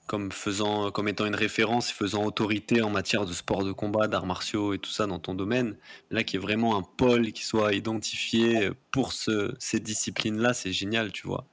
comme 0.09 0.31
faisant, 0.31 0.89
comme 0.89 1.07
étant 1.07 1.27
une 1.27 1.35
référence, 1.35 1.91
faisant 1.91 2.25
autorité 2.25 2.81
en 2.81 2.89
matière 2.89 3.27
de 3.27 3.31
sport 3.31 3.63
de 3.63 3.71
combat, 3.71 4.07
d'arts 4.07 4.25
martiaux 4.25 4.73
et 4.73 4.79
tout 4.79 4.89
ça 4.89 5.05
dans 5.05 5.19
ton 5.19 5.35
domaine. 5.35 5.77
Là, 6.09 6.23
qui 6.23 6.37
est 6.37 6.39
vraiment 6.39 6.75
un 6.75 6.81
pôle 6.81 7.31
qui 7.31 7.43
soit 7.43 7.75
identifié 7.75 8.71
pour 8.89 9.13
ce, 9.13 9.53
ces 9.59 9.79
disciplines-là, 9.79 10.55
c'est 10.55 10.73
génial, 10.73 11.11
tu 11.11 11.27
vois. 11.27 11.45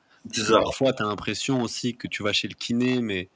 Parfois, 0.49 0.95
tu 0.95 1.03
as 1.03 1.07
l'impression 1.07 1.61
aussi 1.61 1.99
que 1.99 2.09
tu 2.09 2.23
vas 2.23 2.33
chez 2.33 2.49
le 2.49 2.55
kiné, 2.55 3.03
mais 3.03 3.29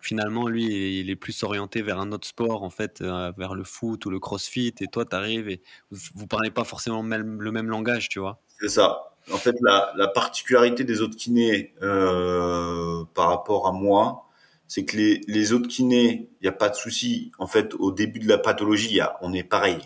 finalement, 0.00 0.48
lui, 0.48 0.98
il 0.98 1.10
est 1.10 1.16
plus 1.16 1.42
orienté 1.42 1.82
vers 1.82 2.00
un 2.00 2.10
autre 2.12 2.26
sport, 2.26 2.62
en 2.62 2.70
fait, 2.70 3.02
euh, 3.02 3.30
vers 3.36 3.54
le 3.54 3.64
foot 3.64 4.06
ou 4.06 4.10
le 4.10 4.18
crossfit, 4.18 4.74
et 4.80 4.86
toi, 4.86 5.04
tu 5.04 5.14
arrives 5.14 5.50
et 5.50 5.60
vous, 5.90 6.26
parlez 6.26 6.50
pas 6.50 6.64
forcément 6.64 7.02
le 7.02 7.52
même 7.52 7.68
langage, 7.68 8.08
tu 8.08 8.18
vois. 8.18 8.40
C'est 8.60 8.70
ça. 8.70 9.12
En 9.30 9.36
fait, 9.36 9.56
la, 9.60 9.92
la, 9.96 10.08
particularité 10.08 10.84
des 10.84 11.02
autres 11.02 11.16
kinés 11.16 11.74
euh, 11.82 13.04
par 13.12 13.28
rapport 13.28 13.66
à 13.66 13.72
moi, 13.72 14.27
c'est 14.68 14.84
que 14.84 14.96
les, 14.96 15.22
les, 15.26 15.52
autres 15.52 15.66
kinés, 15.66 16.28
il 16.40 16.44
n'y 16.44 16.48
a 16.48 16.52
pas 16.52 16.68
de 16.68 16.74
souci. 16.74 17.32
En 17.38 17.46
fait, 17.46 17.74
au 17.78 17.90
début 17.90 18.20
de 18.20 18.28
la 18.28 18.38
pathologie, 18.38 18.94
y 18.94 19.00
a, 19.00 19.18
on 19.22 19.32
est 19.32 19.42
pareil. 19.42 19.78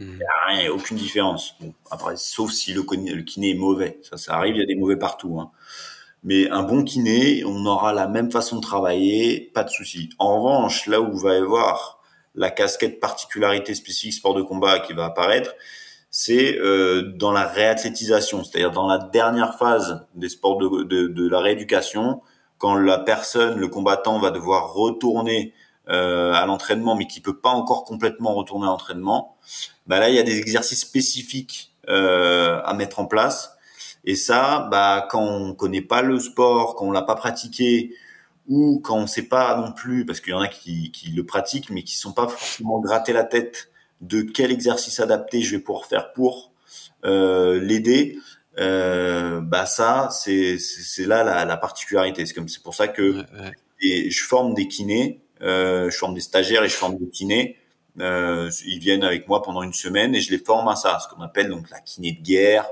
Il 0.00 0.06
n'y 0.06 0.22
a 0.22 0.46
rien, 0.46 0.70
aucune 0.70 0.96
différence. 0.96 1.56
Bon, 1.60 1.74
après, 1.90 2.16
sauf 2.16 2.52
si 2.52 2.72
le, 2.72 2.82
le, 2.82 3.22
kiné 3.22 3.50
est 3.50 3.58
mauvais. 3.58 3.98
Ça, 4.02 4.16
ça 4.16 4.34
arrive, 4.34 4.54
il 4.54 4.60
y 4.60 4.62
a 4.62 4.66
des 4.66 4.76
mauvais 4.76 4.96
partout. 4.96 5.40
Hein. 5.40 5.50
Mais 6.22 6.48
un 6.50 6.62
bon 6.62 6.84
kiné, 6.84 7.42
on 7.44 7.66
aura 7.66 7.92
la 7.92 8.06
même 8.06 8.30
façon 8.30 8.56
de 8.56 8.60
travailler, 8.60 9.50
pas 9.54 9.64
de 9.64 9.70
souci. 9.70 10.10
En 10.20 10.40
revanche, 10.40 10.86
là 10.86 11.00
où 11.00 11.18
va 11.18 11.34
y 11.34 11.38
avoir 11.38 12.00
la 12.36 12.50
casquette 12.50 13.00
particularité 13.00 13.74
spécifique 13.74 14.14
sport 14.14 14.34
de 14.34 14.42
combat 14.42 14.78
qui 14.78 14.92
va 14.92 15.06
apparaître, 15.06 15.54
c'est 16.10 16.56
euh, 16.58 17.12
dans 17.16 17.32
la 17.32 17.44
réathlétisation, 17.44 18.44
c'est-à-dire 18.44 18.70
dans 18.70 18.86
la 18.86 18.98
dernière 18.98 19.58
phase 19.58 20.06
des 20.14 20.28
sports 20.28 20.58
de, 20.58 20.84
de, 20.84 21.08
de 21.08 21.28
la 21.28 21.40
rééducation, 21.40 22.22
quand 22.58 22.76
la 22.76 22.98
personne, 22.98 23.58
le 23.58 23.68
combattant, 23.68 24.18
va 24.18 24.30
devoir 24.30 24.72
retourner 24.74 25.54
euh, 25.88 26.32
à 26.32 26.44
l'entraînement, 26.44 26.96
mais 26.96 27.06
qui 27.06 27.20
peut 27.20 27.38
pas 27.38 27.50
encore 27.50 27.84
complètement 27.84 28.34
retourner 28.34 28.66
à 28.66 28.70
l'entraînement, 28.70 29.36
bah 29.86 29.98
là 29.98 30.10
il 30.10 30.16
y 30.16 30.18
a 30.18 30.22
des 30.22 30.38
exercices 30.38 30.80
spécifiques 30.80 31.72
euh, 31.88 32.60
à 32.64 32.74
mettre 32.74 33.00
en 33.00 33.06
place. 33.06 33.56
Et 34.04 34.14
ça, 34.14 34.68
bah 34.70 35.06
quand 35.10 35.22
on 35.22 35.54
connaît 35.54 35.82
pas 35.82 36.02
le 36.02 36.18
sport, 36.18 36.74
quand 36.74 36.86
on 36.86 36.90
l'a 36.90 37.02
pas 37.02 37.14
pratiqué, 37.14 37.94
ou 38.48 38.80
quand 38.82 38.96
on 38.96 39.06
sait 39.06 39.28
pas 39.28 39.56
non 39.56 39.72
plus, 39.72 40.04
parce 40.04 40.20
qu'il 40.20 40.32
y 40.32 40.34
en 40.34 40.40
a 40.40 40.48
qui, 40.48 40.92
le 41.14 41.24
pratiquent, 41.24 41.70
mais 41.70 41.82
qui 41.82 41.96
sont 41.96 42.12
pas 42.12 42.28
forcément 42.28 42.80
grattés 42.80 43.12
la 43.12 43.24
tête 43.24 43.70
de 44.00 44.22
quel 44.22 44.50
exercice 44.52 45.00
adapté 45.00 45.42
je 45.42 45.56
vais 45.56 45.62
pouvoir 45.62 45.86
faire 45.86 46.12
pour 46.12 46.52
euh, 47.04 47.60
l'aider 47.60 48.18
euh, 48.58 49.40
bah 49.40 49.66
ça 49.66 50.08
c'est 50.10 50.58
c'est 50.58 51.06
là 51.06 51.22
la, 51.24 51.44
la 51.44 51.56
particularité. 51.56 52.26
C'est 52.26 52.34
comme 52.34 52.48
c'est 52.48 52.62
pour 52.62 52.74
ça 52.74 52.88
que 52.88 53.24
Et 53.80 54.10
je 54.10 54.24
forme 54.24 54.54
des 54.54 54.66
kinés 54.68 55.22
euh, 55.42 55.90
je 55.90 55.96
forme 55.96 56.14
des 56.14 56.20
stagiaires 56.20 56.64
et 56.64 56.68
je 56.68 56.74
forme 56.74 56.96
des 56.98 57.08
kinés. 57.08 57.56
Euh, 58.00 58.50
ils 58.66 58.78
viennent 58.78 59.02
avec 59.02 59.26
moi 59.28 59.42
pendant 59.42 59.62
une 59.62 59.72
semaine 59.72 60.14
et 60.14 60.20
je 60.20 60.30
les 60.30 60.38
forme 60.38 60.68
à 60.68 60.76
ça 60.76 61.00
ce 61.00 61.12
qu'on 61.12 61.20
appelle 61.20 61.48
donc 61.48 61.68
la 61.70 61.80
kiné 61.80 62.12
de 62.12 62.20
guerre 62.20 62.64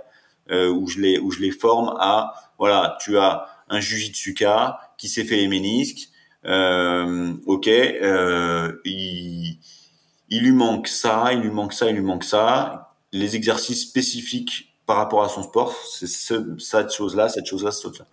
euh, 0.53 0.69
où 0.69 0.87
je 0.87 1.01
les 1.01 1.19
où 1.19 1.33
je 1.33 1.41
les 1.41 1.51
forme 1.51 1.97
à 1.99 2.33
voilà 2.59 2.97
tu 3.01 3.19
as 3.19 3.49
un 3.69 3.81
jujitsuka 3.81 4.79
qui 4.97 5.09
s'est 5.09 5.25
fait 5.25 5.35
les 5.35 5.49
ménisques 5.49 6.11
euh, 6.45 7.35
ok 7.47 7.67
euh, 7.67 8.73
il 8.85 9.59
il 10.29 10.43
lui 10.45 10.53
manque 10.53 10.87
ça 10.87 11.33
il 11.33 11.41
lui 11.41 11.51
manque 11.51 11.73
ça 11.73 11.89
il 11.91 11.97
lui 11.97 12.03
manque 12.03 12.25
ça. 12.25 12.95
Les 13.13 13.35
exercices 13.35 13.83
spécifiques 13.83 14.76
par 14.87 14.97
rapport 14.97 15.25
à 15.25 15.29
son 15.29 15.43
sport, 15.43 15.75
c'est 15.91 16.07
ce, 16.07 16.57
cette 16.59 16.93
chose-là, 16.93 17.29
cette 17.29 17.47
chose-là, 17.47 17.73
cette 17.73 17.83
chose-là. 17.83 18.07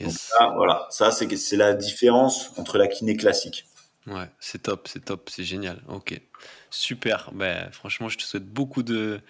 Donc 0.00 0.54
voilà, 0.56 0.86
ça 0.90 1.10
c'est 1.10 1.36
c'est 1.36 1.56
la 1.56 1.74
différence 1.74 2.52
entre 2.56 2.78
la 2.78 2.86
kiné 2.86 3.16
classique. 3.16 3.66
Ouais, 4.06 4.28
c'est 4.40 4.62
top, 4.62 4.88
c'est 4.88 5.04
top, 5.04 5.28
c'est 5.30 5.44
génial. 5.44 5.82
Ok, 5.88 6.20
super. 6.70 7.30
Ben, 7.32 7.70
franchement, 7.72 8.08
je 8.08 8.18
te 8.18 8.22
souhaite 8.22 8.46
beaucoup 8.46 8.82
de, 8.82 9.20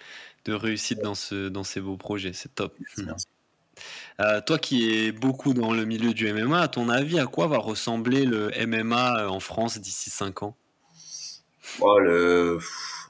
de 0.45 0.53
réussite 0.53 0.99
dans 0.99 1.15
ce 1.15 1.49
dans 1.49 1.63
ces 1.63 1.81
beaux 1.81 1.97
projets. 1.97 2.33
C'est 2.33 2.53
top. 2.53 2.75
Merci. 2.97 3.25
Euh, 4.19 4.41
toi 4.41 4.59
qui 4.59 4.89
es 4.93 5.11
beaucoup 5.11 5.53
dans 5.53 5.73
le 5.73 5.85
milieu 5.85 6.13
du 6.13 6.31
MMA, 6.31 6.61
à 6.61 6.67
ton 6.67 6.89
avis, 6.89 7.19
à 7.19 7.25
quoi 7.25 7.47
va 7.47 7.57
ressembler 7.57 8.25
le 8.25 8.51
MMA 8.67 9.27
en 9.27 9.39
France 9.39 9.79
d'ici 9.79 10.11
5 10.11 10.43
ans? 10.43 10.55
Oh, 11.79 11.97
le 11.99 12.59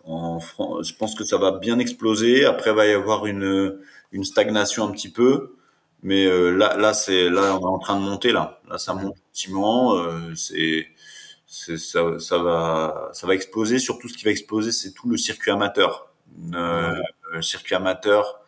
en 0.03 0.39
France, 0.39 0.89
je 0.89 0.95
pense 0.95 1.15
que 1.15 1.23
ça 1.23 1.37
va 1.37 1.51
bien 1.51 1.79
exploser. 1.79 2.45
Après, 2.45 2.71
il 2.71 2.75
va 2.75 2.87
y 2.87 2.91
avoir 2.91 3.25
une, 3.25 3.79
une 4.11 4.23
stagnation 4.23 4.87
un 4.87 4.91
petit 4.91 5.09
peu. 5.11 5.55
Mais 6.01 6.25
euh, 6.25 6.51
là, 6.51 6.75
là, 6.77 6.93
c'est 6.93 7.29
là, 7.29 7.57
on 7.57 7.61
est 7.61 7.65
en 7.65 7.79
train 7.79 7.97
de 7.97 8.03
monter 8.03 8.33
là. 8.33 8.59
Là, 8.69 8.77
ça 8.77 8.93
monte 8.93 9.15
gentiment. 9.33 9.95
Euh, 9.95 10.35
c'est, 10.35 10.87
ça, 11.47 12.19
ça 12.19 12.37
va, 12.39 13.09
ça 13.13 13.27
va 13.27 13.35
exploser. 13.35 13.79
Surtout, 13.79 14.09
ce 14.09 14.17
qui 14.17 14.25
va 14.25 14.31
exploser, 14.31 14.71
c'est 14.71 14.91
tout 14.91 15.07
le 15.09 15.17
circuit 15.17 15.51
amateur. 15.51 16.13
Euh, 16.53 16.99
le 17.31 17.41
circuit 17.41 17.75
amateur, 17.75 18.41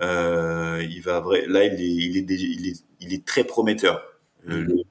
euh, 0.00 0.82
il 0.88 1.02
va 1.02 1.20
vrai. 1.20 1.44
Là, 1.46 1.64
il 1.64 1.74
est, 1.74 1.86
il 1.86 2.16
est, 2.16 2.34
il 2.34 2.68
est, 2.68 2.84
il 3.00 3.12
est 3.12 3.26
très 3.26 3.44
prometteur. 3.44 4.02
Mm-hmm. 4.48 4.84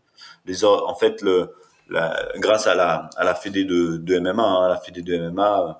les, 0.45 0.65
en 0.65 0.95
fait, 0.95 1.22
le, 1.22 1.49
la, 1.89 2.30
grâce 2.38 2.68
à 2.68 2.76
la, 2.76 3.10
à 3.18 3.23
la 3.23 3.35
fédé 3.35 3.65
de, 3.65 3.98
de 3.98 4.19
MMA, 4.19 4.43
hein, 4.43 4.69
la 4.69 4.77
fédé 4.77 5.02
de 5.02 5.30
MMA, 5.30 5.60
euh, 5.60 5.73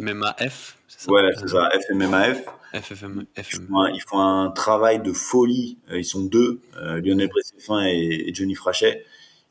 MMAF, 0.00 0.78
c'est 0.86 1.00
ça? 1.00 1.12
Ouais, 1.12 1.30
c'est 1.36 1.48
ça, 1.48 1.70
FMMAF. 1.88 2.44
FFM, 2.74 3.24
Ils, 3.36 4.02
font 4.06 4.20
un, 4.20 4.50
travail 4.50 5.00
de 5.00 5.12
folie. 5.12 5.78
Euh, 5.90 5.98
ils 5.98 6.04
sont 6.04 6.24
deux, 6.24 6.60
euh, 6.76 7.00
Lionel 7.00 7.28
Bresseffin 7.28 7.86
et, 7.86 8.32
Johnny 8.34 8.54
Frachet. 8.54 9.04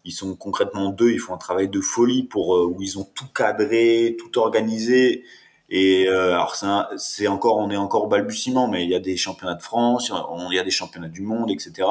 Ils 0.03 0.11
sont 0.11 0.35
concrètement 0.35 0.89
deux. 0.89 1.11
Ils 1.11 1.19
font 1.19 1.33
un 1.33 1.37
travail 1.37 1.69
de 1.69 1.79
folie 1.79 2.23
pour 2.23 2.49
où 2.49 2.81
ils 2.81 2.99
ont 2.99 3.05
tout 3.15 3.27
cadré, 3.33 4.17
tout 4.19 4.37
organisé. 4.37 5.23
Et 5.69 6.09
alors 6.09 6.55
c'est 6.97 7.27
encore, 7.27 7.57
on 7.57 7.71
est 7.71 7.77
encore 7.77 8.03
au 8.03 8.07
balbutiement, 8.07 8.67
mais 8.67 8.83
il 8.83 8.89
y 8.89 8.95
a 8.95 8.99
des 8.99 9.15
championnats 9.15 9.55
de 9.55 9.61
France, 9.61 10.11
il 10.51 10.55
y 10.55 10.59
a 10.59 10.63
des 10.63 10.71
championnats 10.71 11.07
du 11.07 11.21
monde, 11.21 11.49
etc. 11.49 11.87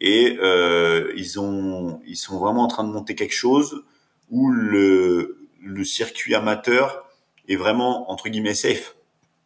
Et 0.00 0.38
ils 1.16 1.40
ont, 1.40 2.00
ils 2.06 2.16
sont 2.16 2.38
vraiment 2.38 2.62
en 2.62 2.68
train 2.68 2.84
de 2.84 2.92
monter 2.92 3.16
quelque 3.16 3.34
chose 3.34 3.82
où 4.30 4.48
le 4.52 5.39
le 5.60 5.84
circuit 5.84 6.34
amateur 6.34 7.04
est 7.48 7.56
vraiment 7.56 8.10
entre 8.10 8.28
guillemets 8.28 8.54
safe. 8.54 8.96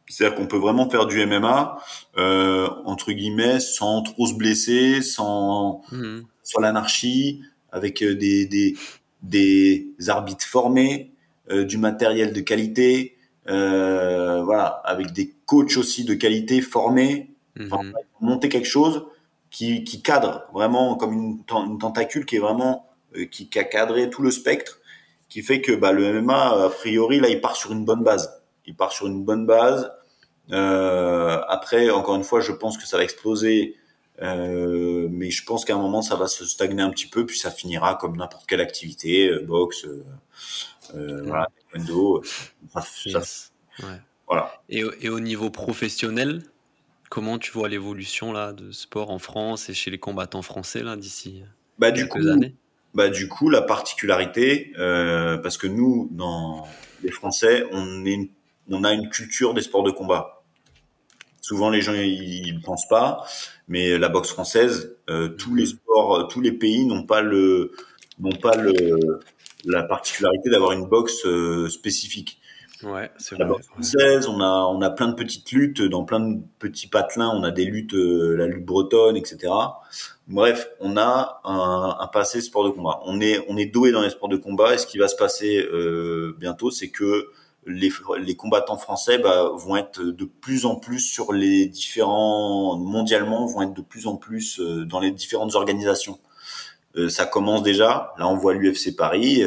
C'est-à-dire 0.07 0.37
qu'on 0.37 0.47
peut 0.47 0.59
vraiment 0.59 0.89
faire 0.91 1.07
du 1.07 1.25
MMA 1.25 1.79
euh, 2.19 2.69
entre 2.85 3.13
guillemets 3.13 3.59
sans 3.61 4.03
trop 4.03 4.27
se 4.27 4.35
blesser, 4.35 5.01
sans 5.03 5.83
mmh. 5.93 6.21
sur 6.43 6.61
l'anarchie, 6.61 7.43
avec 7.73 8.03
euh, 8.03 8.15
des, 8.15 8.47
des, 8.47 8.77
des 9.23 9.89
arbitres 10.09 10.45
formés, 10.45 11.13
euh, 11.51 11.65
du 11.65 11.79
matériel 11.79 12.33
de 12.33 12.41
qualité, 12.41 13.17
euh, 13.49 14.43
voilà, 14.45 14.67
avec 14.85 15.13
des 15.13 15.35
coachs 15.47 15.77
aussi 15.77 16.05
de 16.05 16.15
qualité 16.15 16.61
formés, 16.61 17.31
mmh. 17.57 17.69
monter 18.21 18.49
quelque 18.49 18.69
chose 18.69 19.07
qui, 19.51 19.85
qui 19.85 20.03
cadre 20.03 20.47
vraiment 20.53 20.97
comme 20.97 21.13
une, 21.13 21.45
une 21.67 21.79
tentacule 21.79 22.27
qui 22.27 22.37
est 22.37 22.41
vraiment 22.41 22.87
euh, 23.17 23.27
qui, 23.27 23.49
qui 23.49 23.59
a 23.59 23.65
cadré 23.65 24.11
tout 24.11 24.23
le 24.23 24.31
spectre 24.31 24.81
qui 25.35 25.43
fait 25.43 25.61
que 25.61 25.73
bah, 25.73 25.91
le 25.91 26.23
MMA, 26.23 26.65
a 26.65 26.71
priori, 26.71 27.19
là, 27.19 27.29
il 27.29 27.41
part 27.41 27.57
sur 27.57 27.73
une 27.73 27.85
bonne 27.85 28.05
base. 28.05 28.41
Il 28.67 28.77
part 28.77 28.93
sur 28.93 29.09
une 29.09 29.25
bonne 29.25 29.47
base. 29.47 29.91
Euh, 30.53 31.41
après, 31.49 31.91
encore 31.91 32.15
une 32.15 32.23
fois, 32.23 32.41
je 32.41 32.53
pense 32.53 32.79
que 32.79 32.87
ça 32.87 32.99
va 32.99 33.03
exploser, 33.03 33.75
euh, 34.23 35.09
mais 35.11 35.33
je 35.33 35.45
pense 35.45 35.65
qu'à 35.65 35.75
un 35.75 35.81
moment, 35.81 36.03
ça 36.03 36.15
va 36.15 36.29
se 36.29 36.45
stagner 36.45 36.83
un 36.83 36.91
petit 36.91 37.09
peu, 37.09 37.27
puis 37.27 37.37
ça 37.37 37.51
finira 37.51 37.97
comme 37.97 38.17
n'importe 38.17 38.47
quelle 38.47 38.61
activité, 38.61 39.29
euh, 39.29 39.41
boxe, 39.41 39.87
euh, 40.95 41.23
voilà. 44.29 44.63
Et, 44.69 44.85
et, 45.01 45.09
au 45.09 45.19
niveau 45.19 45.51
professionnel, 45.51 46.45
comment 47.11 47.41
tu 47.41 47.51
vois 47.51 47.69
l'évolution 47.69 48.33
là 48.33 48.53
de 48.53 48.71
sport 48.71 49.11
en 49.11 49.19
France 49.19 49.69
et 49.69 49.75
chez 49.75 49.91
les 49.91 49.99
combattants 49.99 50.43
français 50.43 50.85
là 50.85 50.95
d'ici 50.95 51.43
bah, 51.81 51.91
quelques 51.91 52.19
du 52.19 52.23
coup, 52.23 52.29
années? 52.29 52.55
Bah 52.95 53.09
du 53.09 53.29
coup 53.29 53.51
la 53.51 53.63
particularité 53.63 54.73
euh, 54.79 55.37
parce 55.39 55.59
que 55.59 55.67
nous 55.67 56.09
dans 56.13 56.67
les 57.03 57.11
Français 57.11 57.67
on 57.73 58.05
est 58.07 58.31
on 58.71 58.85
a 58.85 58.93
une 58.93 59.11
culture 59.11 59.53
des 59.53 59.63
sports 59.63 59.83
de 59.83 59.91
combat. 59.91 60.43
Souvent 61.41 61.69
les 61.69 61.83
gens 61.83 61.93
ils 61.93 62.61
pensent 62.63 62.89
pas, 62.89 63.27
mais 63.69 63.99
la 63.99 64.09
boxe 64.09 64.31
française, 64.31 64.97
euh, 65.11 65.29
tous 65.29 65.55
les 65.55 65.67
sports, 65.67 66.29
tous 66.29 66.41
les 66.41 66.53
pays 66.53 66.87
n'ont 66.87 67.03
pas 67.05 67.21
le 67.21 67.73
n'ont 68.19 68.33
pas 68.33 68.57
le 68.57 69.21
la 69.67 69.83
particularité 69.83 70.51
d'avoir 70.51 70.73
une 70.73 70.87
boxe 70.87 71.27
euh, 71.27 71.69
spécifique. 71.69 72.39
Ouais, 72.83 73.11
c'est 73.19 73.37
française, 73.37 74.27
on 74.27 74.41
a 74.41 74.67
on 74.67 74.81
a 74.83 74.91
plein 74.91 75.07
de 75.09 75.15
petites 75.15 75.51
luttes 75.53 75.81
dans 75.81 76.05
plein 76.05 76.21
de 76.21 76.41
petits 76.59 76.89
patelins. 76.89 77.31
On 77.31 77.45
a 77.45 77.51
des 77.51 77.65
luttes, 77.65 77.95
euh, 77.95 78.37
la 78.37 78.47
lutte 78.47 78.65
bretonne, 78.65 79.17
etc. 79.17 79.53
Bref, 80.27 80.69
on 80.81 80.97
a 80.97 81.41
un, 81.45 81.97
un, 82.01 82.07
passé 82.09 82.41
sport 82.41 82.65
de 82.65 82.71
combat. 82.71 83.01
On 83.05 83.21
est 83.21 83.45
on 83.49 83.57
est 83.57 83.67
doué 83.67 83.93
dans 83.93 84.03
les 84.03 84.11
sports 84.11 84.29
de 84.29 84.37
combat. 84.37 84.75
Et 84.75 84.79
ce 84.79 84.87
qui 84.87 84.99
va 84.99 85.07
se 85.07 85.15
passer 85.15 85.65
euh, 85.73 86.35
bientôt, 86.39 86.71
c'est 86.71 86.89
que 86.89 87.29
les, 87.65 87.91
les 88.19 88.35
combattants 88.35 88.77
français 88.77 89.19
bah, 89.19 89.51
vont 89.55 89.77
être 89.77 90.03
de 90.03 90.25
plus 90.25 90.67
en 90.67 90.75
plus 90.75 91.01
sur 91.01 91.33
les 91.33 91.67
différents 91.67 92.77
mondialement 92.77 93.47
vont 93.47 93.63
être 93.63 93.73
de 93.73 93.83
plus 93.83 94.07
en 94.07 94.17
plus 94.17 94.59
euh, 94.61 94.85
dans 94.85 95.01
les 95.01 95.13
différentes 95.13 95.55
organisations. 95.55 96.19
ça 97.09 97.25
commence 97.25 97.63
déjà. 97.63 98.15
Là, 98.19 98.29
on 98.29 98.37
voit 98.37 98.55
l'UFC 98.55 98.97
Paris. 98.97 99.45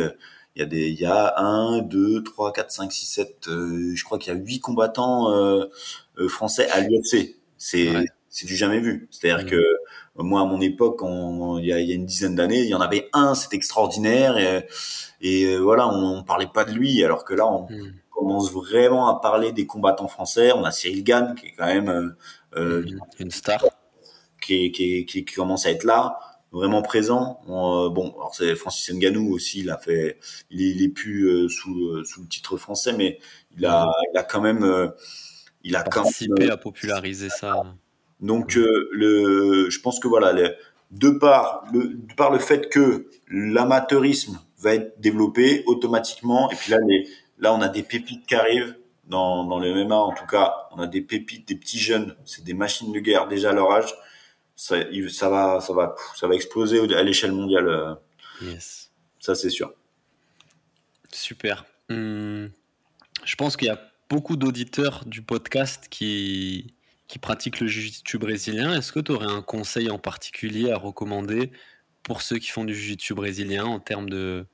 Il 0.58 0.62
y 0.62 0.64
a 0.64 0.66
des, 0.66 0.90
il 0.90 1.00
y 1.00 1.06
a 1.06 1.36
1, 1.38 1.84
2, 1.84 2.24
3, 2.24 2.52
4, 2.52 2.72
5, 2.72 2.92
6, 2.92 3.06
7, 3.06 3.38
je 3.48 4.04
crois 4.04 4.18
qu'il 4.18 4.34
y 4.34 4.36
a 4.36 4.40
8 4.40 4.60
combattants 4.60 5.32
français 6.28 6.68
à 6.72 6.82
l'UFC. 6.82 7.36
C'est 7.58 7.94
c'est 8.38 8.46
du 8.46 8.56
jamais 8.56 8.80
vu. 8.80 9.08
C'est-à-dire 9.10 9.46
mmh. 9.46 9.50
que 9.50 9.64
moi, 10.18 10.42
à 10.42 10.46
mon 10.46 10.62
époque, 10.62 11.00
il, 11.02 11.66
y 11.66 11.74
a, 11.74 11.80
il 11.80 11.90
y 11.90 11.92
a 11.92 11.96
une 11.96 12.06
dizaine 12.06 12.36
d'années, 12.36 12.62
il 12.62 12.70
y 12.70 12.76
en 12.76 12.82
avait 12.82 13.10
un, 13.14 13.34
c'était 13.34 13.56
extraordinaire, 13.56 14.38
et, 14.38 14.68
et 15.22 15.58
voilà, 15.58 15.88
on, 15.88 16.20
on, 16.20 16.24
parlait 16.24 16.50
pas 16.54 16.64
de 16.64 16.72
lui, 16.72 17.04
alors 17.04 17.26
que 17.26 17.34
là, 17.34 17.48
on 17.48 17.64
mmh. 17.64 17.94
commence 18.12 18.52
vraiment 18.52 19.08
à 19.08 19.20
parler 19.20 19.54
des 19.54 19.66
combattants 19.66 20.08
français. 20.08 20.52
On 20.54 20.64
a 20.66 20.72
Cyril 20.72 21.04
Gann, 21.04 21.34
qui 21.34 21.48
est 21.48 21.54
quand 21.58 21.66
même 21.66 22.16
euh, 22.56 22.84
mmh. 22.84 23.00
une 23.20 23.32
star, 23.32 23.66
qui, 24.40 24.72
qui, 24.72 25.06
qui, 25.06 25.26
qui, 25.26 25.34
commence 25.34 25.66
à 25.66 25.72
être 25.72 25.84
là, 25.84 26.20
vraiment 26.52 26.82
présent. 26.82 27.42
Euh, 27.48 27.90
bon, 27.90 28.12
alors 28.12 28.34
c'est 28.34 28.56
Francis 28.56 28.94
Ngannou 28.94 29.34
aussi, 29.34 29.60
il 29.60 29.70
a 29.70 29.78
fait, 29.78 30.20
il 30.50 30.62
est, 30.62 30.70
il 30.70 30.84
est 30.84 30.90
plus 30.90 31.28
euh, 31.28 31.50
sous, 31.50 31.76
euh, 31.88 32.04
sous 32.04 32.22
le 32.22 32.28
titre 32.28 32.58
français, 32.58 32.94
mais 32.94 33.20
il 33.58 33.66
a, 33.66 33.88
il 34.14 34.18
a 34.18 34.24
quand 34.24 34.42
même, 34.42 34.64
euh, 34.64 34.90
il 35.64 35.76
a 35.76 35.84
participé 35.84 36.50
à 36.50 36.58
populariser 36.58 37.30
ça. 37.30 37.64
Donc, 38.20 38.58
euh, 38.58 38.90
le, 38.92 39.70
je 39.70 39.80
pense 39.80 40.00
que 40.00 40.08
voilà, 40.08 40.34
de 40.92 41.10
par 41.10 41.64
le, 41.72 41.90
de 41.96 42.14
par 42.16 42.32
le 42.32 42.40
fait 42.40 42.70
que 42.70 43.10
l'amateurisme 43.30 44.40
va 44.60 44.74
être 44.74 45.00
développé 45.00 45.64
automatiquement, 45.68 46.50
et 46.50 46.56
puis 46.56 46.72
là, 46.72 46.80
les, 46.88 47.08
là, 47.38 47.54
on 47.54 47.62
a 47.62 47.68
des 47.68 47.84
pépites 47.84 48.26
qui 48.26 48.36
arrivent 48.36 48.76
dans, 49.06 49.46
dans 49.46 49.60
le 49.60 49.74
MMA, 49.74 49.96
en 49.96 50.14
tout 50.14 50.26
cas, 50.26 50.68
on 50.72 50.80
a 50.80 50.88
des 50.88 51.02
pépites, 51.02 51.48
des 51.48 51.56
petits 51.56 51.80
jeunes, 51.80 52.16
c'est 52.26 52.44
des 52.44 52.54
machines 52.54 52.92
de 52.92 53.00
guerre 53.00 53.28
déjà 53.28 53.52
à 53.52 53.54
leur 53.54 53.72
âge. 53.72 53.94
Ça, 54.58 54.78
ça 55.10 55.30
va, 55.30 55.62
ça 55.62 55.72
va, 55.72 55.96
ça 56.16 56.28
va 56.28 56.34
exploser 56.34 56.80
à 56.96 57.04
l'échelle 57.04 57.32
mondiale. 57.32 57.70
Euh. 57.70 57.94
Yes. 58.42 58.92
Ça, 59.20 59.36
c'est 59.36 59.52
sûr. 59.52 59.72
Super. 61.14 61.66
Hum, 61.90 62.50
je 63.24 63.36
pense 63.36 63.56
qu'il 63.56 63.68
y 63.68 63.72
a 63.72 63.80
beaucoup 64.10 64.36
d'auditeurs 64.36 65.06
du 65.06 65.22
podcast 65.22 65.88
qui, 65.90 66.74
qui 67.08 67.20
pratiquent 67.20 67.60
le 67.60 67.68
jiu-jitsu 67.68 68.18
brésilien, 68.18 68.76
est-ce 68.76 68.92
que 68.92 69.00
tu 69.00 69.12
aurais 69.12 69.32
un 69.32 69.44
conseil 69.44 69.92
en 69.92 70.00
particulier 70.00 70.72
à 70.72 70.78
recommander 70.78 71.52
pour 72.02 72.24
ceux 72.24 72.40
qui 72.40 72.50
font 72.50 72.66
du 72.66 72.74
jiu-jitsu 72.74 73.14
brésilien 73.14 73.66
en 73.66 73.80
termes 73.80 74.10
de 74.10 74.46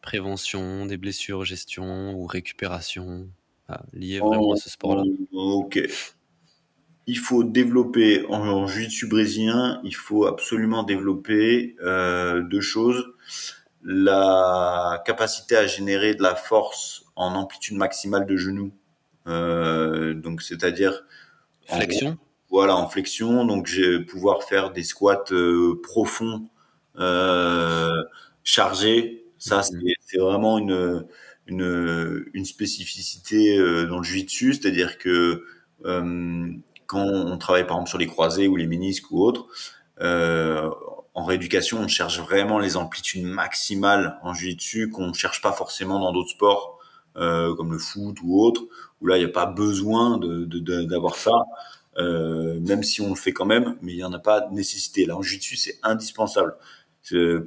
prévention 0.00 0.86
des 0.86 0.96
blessures, 0.96 1.44
gestion 1.44 2.14
ou 2.14 2.26
récupération? 2.26 3.28
Ah, 3.68 3.82
liées 3.92 4.20
vraiment 4.20 4.52
à 4.52 4.56
ce 4.56 4.70
sport-là 4.70 5.02
Ok. 5.32 5.80
Il 7.06 7.18
faut 7.18 7.44
développer 7.44 8.24
en, 8.28 8.66
jiu-jitsu 8.66 9.06
brésilien, 9.08 9.80
il 9.84 9.94
faut 9.94 10.26
absolument 10.26 10.82
développer 10.82 11.76
euh, 11.82 12.40
deux 12.42 12.60
choses 12.60 13.04
la 13.84 15.02
capacité 15.04 15.56
à 15.56 15.66
générer 15.66 16.14
de 16.14 16.22
la 16.22 16.34
force 16.34 17.04
en 17.16 17.34
amplitude 17.34 17.76
maximale 17.76 18.26
de 18.26 18.36
genoux. 18.36 18.72
Euh, 19.26 20.14
donc, 20.14 20.42
c'est-à-dire 20.42 21.04
Flexion 21.66 22.18
Voilà, 22.50 22.76
en 22.76 22.88
flexion. 22.88 23.44
Donc, 23.44 23.66
je 23.66 23.82
vais 23.82 24.04
pouvoir 24.04 24.44
faire 24.44 24.70
des 24.72 24.82
squats 24.82 25.24
euh, 25.32 25.80
profonds, 25.82 26.48
euh, 26.98 28.02
chargés. 28.42 29.24
Ça, 29.38 29.62
mhm. 29.72 29.82
c'est 30.00 30.18
vraiment 30.18 30.58
une, 30.58 31.06
une, 31.46 32.24
une 32.32 32.44
spécificité 32.44 33.58
euh, 33.58 33.86
dans 33.86 33.98
le 33.98 34.04
jiu-jitsu. 34.04 34.54
C'est-à-dire 34.54 34.98
que 34.98 35.44
euh, 35.84 36.48
quand 36.94 37.04
on 37.04 37.36
travaille, 37.38 37.66
par 37.66 37.76
exemple, 37.76 37.90
sur 37.90 37.98
les 37.98 38.06
croisés 38.06 38.46
ou 38.46 38.56
les 38.56 38.66
ménisques 38.66 39.10
ou 39.10 39.20
autres, 39.20 39.46
euh, 40.00 40.70
en 41.14 41.24
rééducation, 41.24 41.78
on 41.78 41.88
cherche 41.88 42.20
vraiment 42.20 42.58
les 42.58 42.76
amplitudes 42.76 43.24
maximales 43.24 44.18
en 44.22 44.32
jiu-jitsu 44.32 44.90
qu'on 44.90 45.08
ne 45.08 45.12
cherche 45.12 45.42
pas 45.42 45.52
forcément 45.52 45.98
dans 46.00 46.12
d'autres 46.12 46.30
sports. 46.30 46.78
Euh, 47.16 47.54
comme 47.54 47.70
le 47.70 47.78
foot 47.78 48.16
ou 48.24 48.40
autre, 48.42 48.62
où 49.00 49.06
là 49.06 49.16
il 49.16 49.20
n'y 49.20 49.30
a 49.30 49.32
pas 49.32 49.46
besoin 49.46 50.18
de 50.18 50.44
d'avoir 50.84 51.14
ça, 51.14 51.30
euh, 51.96 52.58
même 52.58 52.82
si 52.82 53.00
on 53.02 53.10
le 53.10 53.14
fait 53.14 53.32
quand 53.32 53.44
même, 53.44 53.76
mais 53.82 53.92
il 53.92 53.96
n'y 53.98 54.02
en 54.02 54.12
a 54.12 54.18
pas 54.18 54.40
de 54.40 54.52
nécessité. 54.52 55.06
Là 55.06 55.16
en 55.16 55.22
jiu-jitsu 55.22 55.56
c'est 55.56 55.78
indispensable 55.84 56.56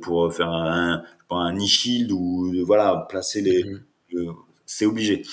pour 0.02 0.34
faire 0.34 0.48
un, 0.48 1.04
un 1.32 1.52
knee 1.52 1.68
shield 1.68 2.14
ou 2.14 2.54
voilà 2.66 3.08
placer 3.10 3.42
les, 3.42 3.66
mhm. 3.66 4.34
c'est 4.66 4.86
obligé. 4.86 5.24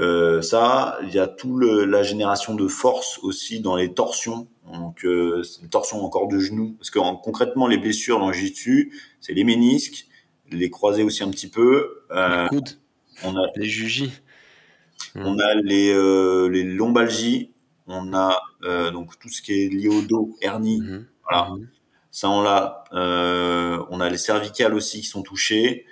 Euh, 0.00 0.40
ça, 0.40 0.98
il 1.02 1.12
y 1.12 1.18
a 1.18 1.26
tout 1.26 1.56
le, 1.56 1.84
la 1.84 2.02
génération 2.02 2.54
de 2.54 2.66
force 2.68 3.18
aussi 3.22 3.60
dans 3.60 3.76
les 3.76 3.92
torsions. 3.92 4.48
Donc, 4.72 5.04
euh, 5.04 5.42
torsions 5.70 6.02
encore 6.04 6.26
de 6.28 6.38
genoux. 6.38 6.74
Parce 6.78 6.90
que 6.90 6.98
concrètement, 7.22 7.66
les 7.66 7.76
blessures 7.76 8.18
dans 8.18 8.28
le 8.28 8.32
jiu-jitsu, 8.32 8.92
c'est 9.20 9.34
les 9.34 9.44
ménisques, 9.44 10.06
les 10.50 10.70
croisés 10.70 11.02
aussi 11.02 11.22
un 11.22 11.30
petit 11.30 11.48
peu. 11.48 12.04
Euh, 12.12 12.44
les 12.44 12.48
coudes. 12.48 12.78
On 13.24 13.36
a 13.36 13.46
les 13.56 13.68
jugis. 13.68 14.12
On 15.14 15.38
a 15.38 15.54
les, 15.56 15.92
euh, 15.92 16.48
les 16.48 16.64
lombalgies. 16.64 17.52
On 17.86 18.14
a 18.14 18.40
donc 18.92 19.18
tout 19.18 19.28
ce 19.28 19.42
qui 19.42 19.52
est 19.52 19.68
lié 19.68 19.88
au 19.88 20.00
dos, 20.00 20.36
hernie. 20.40 20.80
Mhm. 20.80 21.06
Voilà. 21.28 21.50
Mhm. 21.50 21.68
Ça, 22.10 22.30
on 22.30 22.40
l'a. 22.40 22.84
On 22.92 24.00
a 24.00 24.08
les 24.08 24.18
cervicales 24.18 24.74
aussi 24.74 25.00
qui 25.00 25.06
sont 25.06 25.22
touchées. 25.22 25.84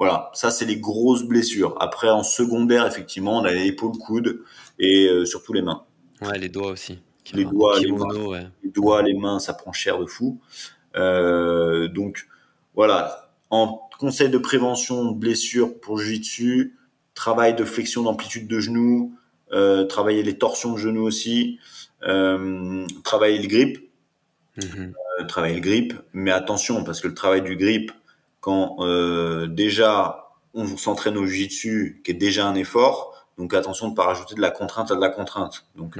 Voilà, 0.00 0.30
ça 0.32 0.50
c'est 0.50 0.64
les 0.64 0.78
grosses 0.78 1.24
blessures. 1.24 1.76
Après, 1.78 2.08
en 2.08 2.22
secondaire, 2.22 2.86
effectivement, 2.86 3.38
on 3.38 3.44
a 3.44 3.52
les 3.52 3.66
épaules, 3.66 3.98
coudes 3.98 4.40
et 4.78 5.06
euh, 5.06 5.26
surtout 5.26 5.52
les 5.52 5.60
mains. 5.60 5.84
Ouais, 6.22 6.38
les 6.38 6.48
doigts 6.48 6.70
aussi. 6.70 6.98
Les 7.34 7.44
doigts, 7.44 7.78
les, 7.78 7.92
mains, 7.92 8.48
les 8.64 8.70
doigts, 8.70 9.02
les 9.02 9.12
mains, 9.12 9.38
ça 9.38 9.52
prend 9.52 9.72
cher 9.72 9.98
de 9.98 10.06
fou. 10.06 10.40
Euh, 10.96 11.86
donc 11.88 12.26
voilà, 12.74 13.30
en 13.50 13.88
conseil 13.98 14.30
de 14.30 14.38
prévention 14.38 15.12
de 15.12 15.18
blessures 15.18 15.78
pour 15.78 15.98
jiu-jitsu, 15.98 16.78
travail 17.14 17.54
de 17.54 17.64
flexion 17.64 18.02
d'amplitude 18.02 18.48
de 18.48 18.58
genoux, 18.58 19.14
euh, 19.52 19.84
travailler 19.84 20.22
les 20.22 20.38
torsions 20.38 20.72
de 20.72 20.78
genoux 20.78 21.02
aussi, 21.02 21.58
euh, 22.04 22.86
travailler 23.04 23.38
le 23.38 23.48
grip, 23.48 23.90
mhm. 24.56 24.94
euh, 25.20 25.26
travailler 25.26 25.56
le 25.56 25.60
grip, 25.60 25.92
mais 26.14 26.30
attention 26.30 26.84
parce 26.84 27.02
que 27.02 27.08
le 27.08 27.14
travail 27.14 27.42
du 27.42 27.56
grip, 27.56 27.92
quand 28.40 28.76
euh, 28.80 29.46
déjà 29.46 30.30
on 30.54 30.66
s'entraîne 30.76 31.16
au 31.16 31.26
jiu-jitsu, 31.26 32.00
qui 32.04 32.10
est 32.10 32.14
déjà 32.14 32.46
un 32.46 32.54
effort, 32.54 33.26
donc 33.38 33.54
attention 33.54 33.86
de 33.86 33.92
ne 33.92 33.96
pas 33.96 34.04
rajouter 34.04 34.34
de 34.34 34.40
la 34.40 34.50
contrainte 34.50 34.90
à 34.90 34.96
de 34.96 35.00
la 35.00 35.10
contrainte. 35.10 35.66
Donc 35.76 35.96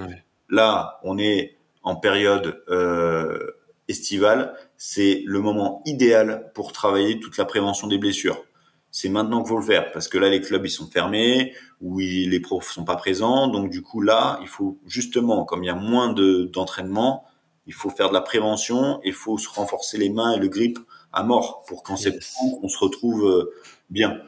là, 0.48 0.98
on 1.04 1.18
est 1.18 1.56
en 1.82 1.96
période 1.96 2.62
euh, 2.68 3.52
estivale, 3.88 4.54
c'est 4.76 5.22
le 5.26 5.40
moment 5.40 5.82
idéal 5.86 6.50
pour 6.54 6.72
travailler 6.72 7.20
toute 7.20 7.36
la 7.36 7.44
prévention 7.44 7.86
des 7.86 7.98
blessures. 7.98 8.42
C'est 8.90 9.08
maintenant 9.08 9.42
qu'il 9.42 9.50
faut 9.50 9.58
le 9.58 9.64
faire 9.64 9.92
parce 9.92 10.08
que 10.08 10.18
là 10.18 10.28
les 10.28 10.40
clubs 10.40 10.66
ils 10.66 10.70
sont 10.70 10.88
fermés 10.88 11.54
ou 11.80 12.00
les 12.00 12.40
profs 12.40 12.72
sont 12.72 12.84
pas 12.84 12.96
présents 12.96 13.46
donc 13.46 13.70
du 13.70 13.82
coup 13.82 14.00
là 14.00 14.40
il 14.42 14.48
faut 14.48 14.78
justement 14.84 15.44
comme 15.44 15.62
il 15.62 15.68
y 15.68 15.70
a 15.70 15.76
moins 15.76 16.12
de 16.12 16.50
d'entraînement 16.52 17.24
il 17.68 17.72
faut 17.72 17.88
faire 17.90 18.08
de 18.08 18.14
la 18.14 18.20
prévention 18.20 19.00
il 19.04 19.12
faut 19.12 19.38
se 19.38 19.48
renforcer 19.48 19.96
les 19.96 20.10
mains 20.10 20.32
et 20.32 20.40
le 20.40 20.48
grip 20.48 20.76
à 21.12 21.23
mort 21.23 21.65
pour 21.66 21.82
qu'en 21.82 21.97
septembre 21.97 22.59
on 22.62 22.69
se 22.69 22.78
retrouve 22.78 23.27
euh, 23.27 23.53
bien 23.91 24.20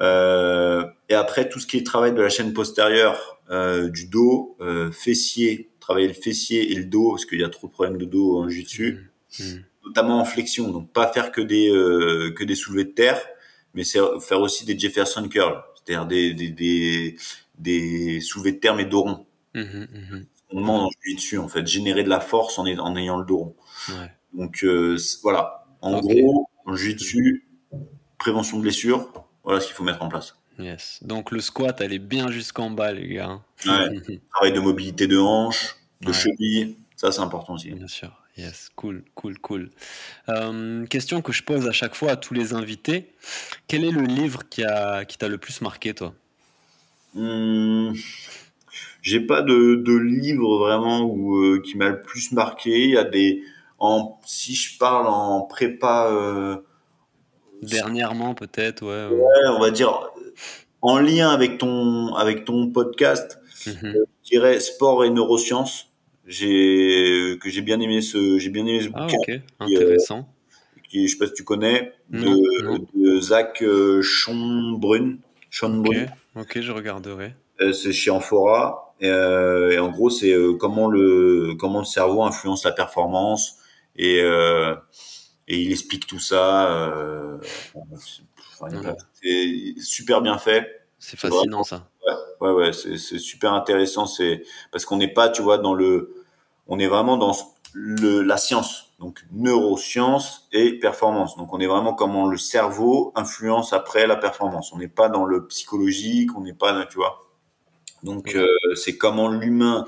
euh, 0.00 0.84
et 1.08 1.14
après 1.14 1.48
tout 1.48 1.60
ce 1.60 1.66
qui 1.66 1.76
est 1.78 1.86
travail 1.86 2.12
de 2.12 2.20
la 2.20 2.28
chaîne 2.28 2.52
postérieure 2.52 3.40
euh, 3.50 3.88
du 3.88 4.06
dos 4.06 4.56
euh, 4.60 4.90
fessier 4.90 5.70
travailler 5.80 6.08
le 6.08 6.14
fessier 6.14 6.72
et 6.72 6.74
le 6.76 6.84
dos 6.84 7.10
parce 7.10 7.26
qu'il 7.26 7.40
y 7.40 7.44
a 7.44 7.48
trop 7.48 7.66
de 7.66 7.72
problèmes 7.72 7.98
de 7.98 8.04
dos 8.04 8.38
en 8.38 8.48
jiu-jitsu 8.48 9.10
mmh. 9.38 9.44
Mmh 9.44 9.64
notamment 9.84 10.20
en 10.20 10.24
flexion. 10.24 10.70
Donc 10.70 10.92
pas 10.92 11.08
faire 11.12 11.32
que 11.32 11.40
des 11.40 11.68
euh, 11.70 12.32
que 12.32 12.44
des 12.44 12.54
soulevés 12.54 12.84
de 12.84 12.90
terre, 12.90 13.20
mais 13.74 13.84
faire 13.84 14.40
aussi 14.40 14.64
des 14.64 14.78
Jefferson 14.78 15.28
curls, 15.28 15.62
c'est-à-dire 15.74 16.06
des, 16.06 16.34
des, 16.34 16.50
des 16.50 17.16
des 17.58 18.20
soulevés 18.20 18.52
de 18.52 18.58
terre 18.58 18.74
mais 18.74 18.84
dos 18.84 19.02
rond. 19.02 19.26
Mmh. 19.54 19.84
On 20.50 20.60
demande 20.60 20.82
en 20.82 20.90
dessus 21.14 21.38
en 21.38 21.48
fait, 21.48 21.66
générer 21.66 22.04
de 22.04 22.08
la 22.08 22.20
force 22.20 22.58
en, 22.58 22.66
en 22.66 22.96
ayant 22.96 23.18
le 23.18 23.26
dos 23.26 23.38
rond. 23.38 23.56
Ouais. 23.88 24.10
Donc 24.34 24.64
euh, 24.64 24.96
voilà, 25.22 25.61
en 25.82 26.00
gros, 26.00 26.48
en 26.64 26.74
jiu-jitsu, 26.74 27.46
prévention 28.18 28.56
de 28.56 28.62
blessures, 28.62 29.12
voilà 29.44 29.60
ce 29.60 29.66
qu'il 29.66 29.74
faut 29.74 29.84
mettre 29.84 30.02
en 30.02 30.08
place. 30.08 30.36
Yes. 30.58 31.00
Donc 31.02 31.30
le 31.30 31.40
squat, 31.40 31.80
elle 31.80 31.92
est 31.92 31.98
bien 31.98 32.30
jusqu'en 32.30 32.70
bas, 32.70 32.92
les 32.92 33.08
gars. 33.08 33.40
Ouais. 33.66 34.20
Travail 34.32 34.52
de 34.52 34.60
mobilité 34.60 35.06
de 35.06 35.18
hanche, 35.18 35.76
de 36.00 36.08
ouais. 36.08 36.12
cheville, 36.12 36.76
ça 36.96 37.10
c'est 37.12 37.20
important 37.20 37.54
aussi. 37.54 37.72
Bien 37.72 37.88
sûr. 37.88 38.16
Yes, 38.38 38.70
cool, 38.76 39.04
cool, 39.14 39.38
cool. 39.38 39.70
Euh, 40.30 40.86
question 40.86 41.20
que 41.20 41.32
je 41.32 41.42
pose 41.42 41.68
à 41.68 41.72
chaque 41.72 41.94
fois 41.94 42.12
à 42.12 42.16
tous 42.16 42.32
les 42.32 42.54
invités. 42.54 43.12
Quel 43.68 43.84
est 43.84 43.90
le 43.90 44.02
livre 44.02 44.48
qui 44.48 44.64
a 44.64 45.04
qui 45.04 45.18
t'a 45.18 45.28
le 45.28 45.36
plus 45.36 45.60
marqué, 45.60 45.92
toi? 45.92 46.14
Mmh, 47.14 47.92
J'ai 49.02 49.20
pas 49.20 49.42
de, 49.42 49.74
de, 49.74 49.92
livre 49.92 50.58
vraiment 50.58 51.02
où, 51.02 51.36
euh, 51.36 51.60
qui 51.62 51.76
m'a 51.76 51.90
le 51.90 52.00
plus 52.00 52.32
marqué. 52.32 52.84
Il 52.84 52.90
y 52.90 52.96
a 52.96 53.04
des, 53.04 53.42
en, 53.82 54.20
si 54.24 54.54
je 54.54 54.78
parle 54.78 55.08
en 55.08 55.42
prépa. 55.42 56.08
Euh, 56.10 56.56
Dernièrement, 57.62 58.34
peut-être, 58.34 58.82
ouais, 58.82 59.16
ouais. 59.16 59.48
on 59.56 59.60
va 59.60 59.70
dire 59.70 60.10
en 60.80 60.98
lien 60.98 61.30
avec 61.30 61.58
ton 61.58 62.14
avec 62.14 62.44
ton 62.44 62.70
podcast. 62.70 63.38
Mmh. 63.66 63.70
je 64.24 64.30
dirais 64.30 64.58
sport 64.58 65.04
et 65.04 65.10
neurosciences 65.10 65.92
j'ai 66.26 67.38
que 67.40 67.48
j'ai 67.48 67.62
bien 67.62 67.78
aimé 67.78 68.00
ce 68.00 68.38
j'ai 68.38 68.50
bien 68.50 68.66
aimé 68.66 68.80
ce 68.80 68.88
ah, 68.94 69.06
bouquin. 69.06 69.18
ok, 69.18 69.40
intéressant. 69.60 70.28
qui, 70.88 71.06
je 71.06 71.12
sais 71.12 71.18
pas 71.18 71.26
si 71.26 71.34
tu 71.34 71.44
connais, 71.44 71.92
de, 72.10 73.20
Zach 73.20 73.62
Schonbrun. 74.00 75.18
Ok, 75.62 75.96
ok, 76.36 76.60
je 76.60 76.72
regarderai. 76.72 77.34
c'est 77.72 77.92
chez 77.92 78.10
Amphora. 78.10 78.94
Et, 79.00 79.06
et 79.06 79.78
en 79.78 79.90
gros, 79.90 80.10
c'est 80.10 80.34
comment 80.58 80.88
le 80.88 81.54
comment 81.58 81.80
le 81.80 81.84
cerveau 81.84 82.22
influence 82.22 82.64
la 82.64 82.72
performance 82.72 83.61
et 83.96 84.20
et 85.48 85.60
il 85.60 85.72
explique 85.72 86.06
tout 86.06 86.20
ça. 86.20 87.00
c'est 89.22 89.74
super 89.78 90.22
bien 90.22 90.38
fait. 90.38 90.86
C'est 90.98 91.18
fascinant 91.18 91.64
ça. 91.64 91.88
Ouais, 92.40 92.50
ouais, 92.50 92.72
c'est 92.72 92.96
super 92.96 93.52
intéressant. 93.52 94.06
C'est 94.06 94.44
parce 94.72 94.84
qu'on 94.84 94.96
n'est 94.96 95.12
pas, 95.12 95.28
tu 95.28 95.42
vois, 95.42 95.58
dans 95.58 95.74
le, 95.74 96.24
on 96.66 96.78
est 96.78 96.86
vraiment 96.88 97.16
dans 97.16 97.32
le, 97.72 98.22
la 98.22 98.36
science, 98.36 98.92
donc 98.98 99.24
neurosciences 99.30 100.48
et 100.52 100.78
performance. 100.78 101.36
Donc 101.36 101.52
on 101.52 101.60
est 101.60 101.66
vraiment 101.66 101.94
comment 101.94 102.26
le 102.26 102.36
cerveau 102.36 103.12
influence 103.14 103.72
après 103.72 104.06
la 104.06 104.16
performance. 104.16 104.72
On 104.72 104.78
n'est 104.78 104.88
pas 104.88 105.08
dans 105.08 105.24
le 105.24 105.46
psychologique, 105.46 106.36
on 106.36 106.42
n'est 106.42 106.54
pas, 106.54 106.84
tu 106.86 106.96
vois. 106.96 107.28
Donc 108.02 108.34
euh, 108.34 108.46
c'est 108.74 108.96
comment 108.96 109.28
l'humain 109.28 109.86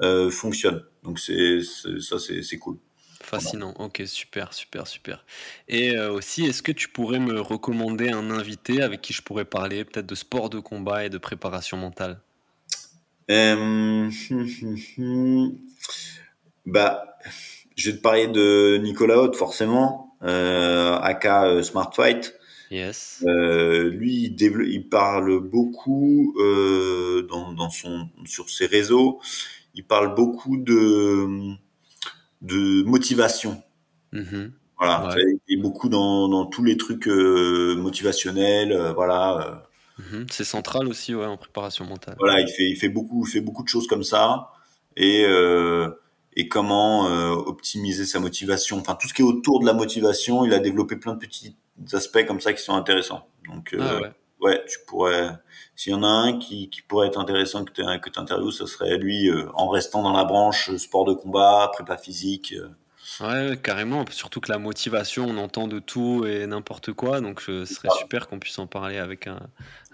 euh, 0.00 0.30
fonctionne. 0.30 0.84
Donc 1.02 1.18
c'est 1.18 1.60
ça, 1.62 2.16
c'est 2.18 2.58
cool. 2.58 2.78
Fascinant. 3.30 3.74
Ok, 3.78 4.02
super, 4.06 4.52
super, 4.52 4.88
super. 4.88 5.24
Et 5.68 5.94
euh, 5.94 6.10
aussi, 6.10 6.46
est-ce 6.46 6.64
que 6.64 6.72
tu 6.72 6.88
pourrais 6.88 7.20
me 7.20 7.40
recommander 7.40 8.10
un 8.10 8.28
invité 8.28 8.82
avec 8.82 9.02
qui 9.02 9.12
je 9.12 9.22
pourrais 9.22 9.44
parler 9.44 9.84
peut-être 9.84 10.06
de 10.06 10.16
sport 10.16 10.50
de 10.50 10.58
combat 10.58 11.04
et 11.04 11.10
de 11.10 11.18
préparation 11.18 11.76
mentale? 11.76 12.18
Euh, 13.30 14.10
Bah, 16.66 17.18
je 17.76 17.90
vais 17.90 17.96
te 17.96 18.02
parler 18.02 18.26
de 18.26 18.78
Nicolas 18.82 19.18
Haute, 19.18 19.36
forcément, 19.36 20.16
euh, 20.24 20.98
aka 20.98 21.46
euh, 21.46 21.62
Smart 21.62 21.92
Fight. 21.94 22.34
Yes. 22.72 23.24
Euh, 23.28 23.90
lui, 23.90 24.24
il, 24.24 24.42
il, 24.42 24.88
parle 24.88 25.38
beaucoup 25.38 26.34
dans, 26.36 27.52
dans, 27.52 27.70
son, 27.70 28.08
sur 28.24 28.50
ses 28.50 28.66
réseaux. 28.66 29.20
Il 29.74 29.84
parle 29.84 30.16
beaucoup 30.16 30.56
de 30.56 31.56
de 32.40 32.82
motivation. 32.84 33.62
Mm-hmm. 34.12 34.50
Voilà, 34.78 35.14
il 35.46 35.58
est 35.58 35.60
beaucoup 35.60 35.88
dans, 35.90 36.28
dans 36.28 36.46
tous 36.46 36.64
les 36.64 36.76
trucs 36.76 37.06
euh, 37.06 37.76
motivationnels, 37.76 38.72
euh, 38.72 38.92
voilà. 38.92 39.62
Euh. 39.98 40.02
Mm-hmm. 40.02 40.26
C'est 40.30 40.44
central 40.44 40.88
aussi, 40.88 41.14
ouais, 41.14 41.26
en 41.26 41.36
préparation 41.36 41.84
mentale. 41.84 42.16
Voilà, 42.18 42.40
il 42.40 42.48
fait, 42.48 42.70
il 42.70 42.76
fait 42.76 42.88
beaucoup, 42.88 43.26
il 43.26 43.30
fait 43.30 43.42
beaucoup 43.42 43.62
de 43.62 43.68
choses 43.68 43.86
comme 43.86 44.04
ça, 44.04 44.48
et 44.96 45.26
et 46.36 46.48
comment 46.48 47.06
optimiser 47.32 48.06
sa 48.06 48.20
motivation. 48.20 48.78
Enfin, 48.78 48.94
tout 48.94 49.08
ce 49.08 49.14
qui 49.14 49.20
est 49.20 49.24
autour 49.24 49.60
de 49.60 49.66
la 49.66 49.74
motivation, 49.74 50.44
il 50.44 50.54
a 50.54 50.60
développé 50.60 50.96
plein 50.96 51.14
de 51.14 51.18
petits 51.18 51.56
aspects 51.92 52.24
comme 52.26 52.40
ça 52.40 52.52
qui 52.52 52.62
sont 52.62 52.74
intéressants. 52.74 53.28
Donc, 53.46 53.76
ah 53.78 54.00
ouais. 54.00 54.12
Ouais. 54.42 54.64
tu 54.66 54.78
pourrais. 54.86 55.30
S'il 55.80 55.92
y 55.92 55.94
en 55.94 56.02
a 56.02 56.08
un 56.08 56.38
qui, 56.38 56.68
qui 56.68 56.82
pourrait 56.82 57.06
être 57.06 57.18
intéressant 57.18 57.64
que 57.64 57.72
tu 57.72 57.82
que 57.82 58.20
interviewes, 58.20 58.52
ce 58.52 58.66
serait 58.66 58.98
lui 58.98 59.30
euh, 59.30 59.46
en 59.54 59.70
restant 59.70 60.02
dans 60.02 60.12
la 60.12 60.24
branche 60.24 60.68
euh, 60.68 60.76
sport 60.76 61.06
de 61.06 61.14
combat, 61.14 61.70
prépa 61.72 61.96
physique. 61.96 62.54
Euh. 62.54 62.68
Ouais, 63.24 63.56
carrément. 63.56 64.04
Surtout 64.10 64.40
que 64.40 64.52
la 64.52 64.58
motivation, 64.58 65.24
on 65.26 65.38
entend 65.38 65.68
de 65.68 65.78
tout 65.78 66.26
et 66.26 66.46
n'importe 66.46 66.92
quoi. 66.92 67.22
Donc, 67.22 67.40
ce 67.40 67.64
serait 67.64 67.88
super 67.98 68.28
qu'on 68.28 68.38
puisse 68.38 68.58
en 68.58 68.66
parler 68.66 68.98
avec 68.98 69.26
un. 69.26 69.40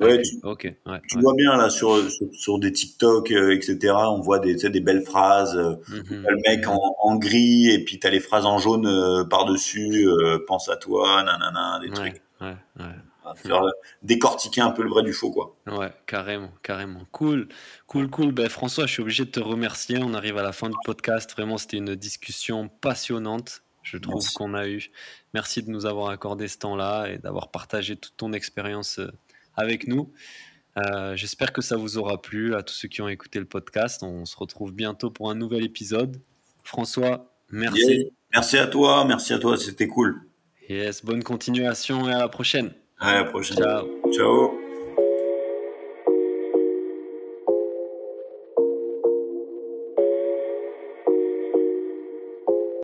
Ouais, 0.00 0.20
tu, 0.22 0.40
ok. 0.42 0.74
tu 1.08 1.20
vois 1.20 1.34
bien 1.34 1.56
là 1.56 1.70
sur, 1.70 1.98
sur, 2.32 2.58
des 2.58 2.72
TikTok, 2.72 3.30
etc. 3.30 3.94
On 3.94 4.20
voit 4.20 4.40
des, 4.40 4.56
des 4.56 4.80
belles 4.80 5.04
phrases. 5.04 5.56
Mm-hmm. 5.56 6.24
le 6.28 6.36
mec 6.48 6.66
en, 6.66 6.96
en, 6.98 7.14
gris 7.14 7.70
et 7.70 7.84
puis 7.84 8.00
t'as 8.00 8.10
les 8.10 8.20
phrases 8.20 8.44
en 8.44 8.58
jaune 8.58 9.26
par 9.30 9.44
dessus. 9.44 10.08
pense 10.48 10.68
à 10.68 10.76
toi, 10.76 11.22
nanana, 11.22 11.78
des 11.80 11.90
trucs. 11.90 12.20
Ouais, 12.40 12.56
ouais 12.80 12.86
faire 13.34 13.62
décortiquer 14.02 14.60
un 14.60 14.70
peu 14.70 14.82
le 14.82 14.88
vrai 14.88 15.02
du 15.02 15.12
faux, 15.12 15.30
quoi. 15.30 15.56
Ouais, 15.66 15.92
carrément, 16.06 16.50
carrément. 16.62 17.02
Cool, 17.12 17.48
cool, 17.86 18.08
cool. 18.08 18.32
Ben, 18.32 18.48
François, 18.48 18.86
je 18.86 18.92
suis 18.92 19.02
obligé 19.02 19.24
de 19.24 19.30
te 19.30 19.40
remercier. 19.40 19.98
On 20.00 20.14
arrive 20.14 20.38
à 20.38 20.42
la 20.42 20.52
fin 20.52 20.68
du 20.68 20.76
podcast. 20.84 21.32
Vraiment, 21.32 21.58
c'était 21.58 21.78
une 21.78 21.94
discussion 21.94 22.68
passionnante. 22.68 23.62
Je 23.82 23.98
trouve 23.98 24.28
qu'on 24.32 24.54
a 24.54 24.68
eu. 24.68 24.90
Merci 25.32 25.62
de 25.62 25.70
nous 25.70 25.86
avoir 25.86 26.10
accordé 26.10 26.48
ce 26.48 26.58
temps-là 26.58 27.06
et 27.06 27.18
d'avoir 27.18 27.50
partagé 27.50 27.96
toute 27.96 28.16
ton 28.16 28.32
expérience 28.32 28.98
euh, 28.98 29.12
avec 29.54 29.86
nous. 29.86 30.12
Euh, 30.76 31.16
j'espère 31.16 31.52
que 31.52 31.62
ça 31.62 31.76
vous 31.76 31.96
aura 31.96 32.20
plu 32.20 32.54
à 32.54 32.62
tous 32.62 32.74
ceux 32.74 32.88
qui 32.88 33.00
ont 33.00 33.08
écouté 33.08 33.38
le 33.38 33.44
podcast. 33.44 34.02
On 34.02 34.24
se 34.24 34.36
retrouve 34.36 34.72
bientôt 34.72 35.10
pour 35.10 35.30
un 35.30 35.34
nouvel 35.34 35.64
épisode. 35.64 36.20
François, 36.64 37.32
merci. 37.50 38.10
Merci 38.32 38.58
à 38.58 38.66
toi, 38.66 39.04
merci 39.06 39.32
à 39.32 39.38
toi, 39.38 39.56
c'était 39.56 39.86
cool. 39.86 40.20
Yes, 40.68 41.04
bonne 41.04 41.22
continuation 41.22 42.08
et 42.08 42.12
à 42.12 42.18
la 42.18 42.28
prochaine. 42.28 42.74
À 42.98 43.14
la 43.14 43.24
prochaine. 43.24 43.56
Ciao. 43.58 43.86
Ciao. 44.12 44.55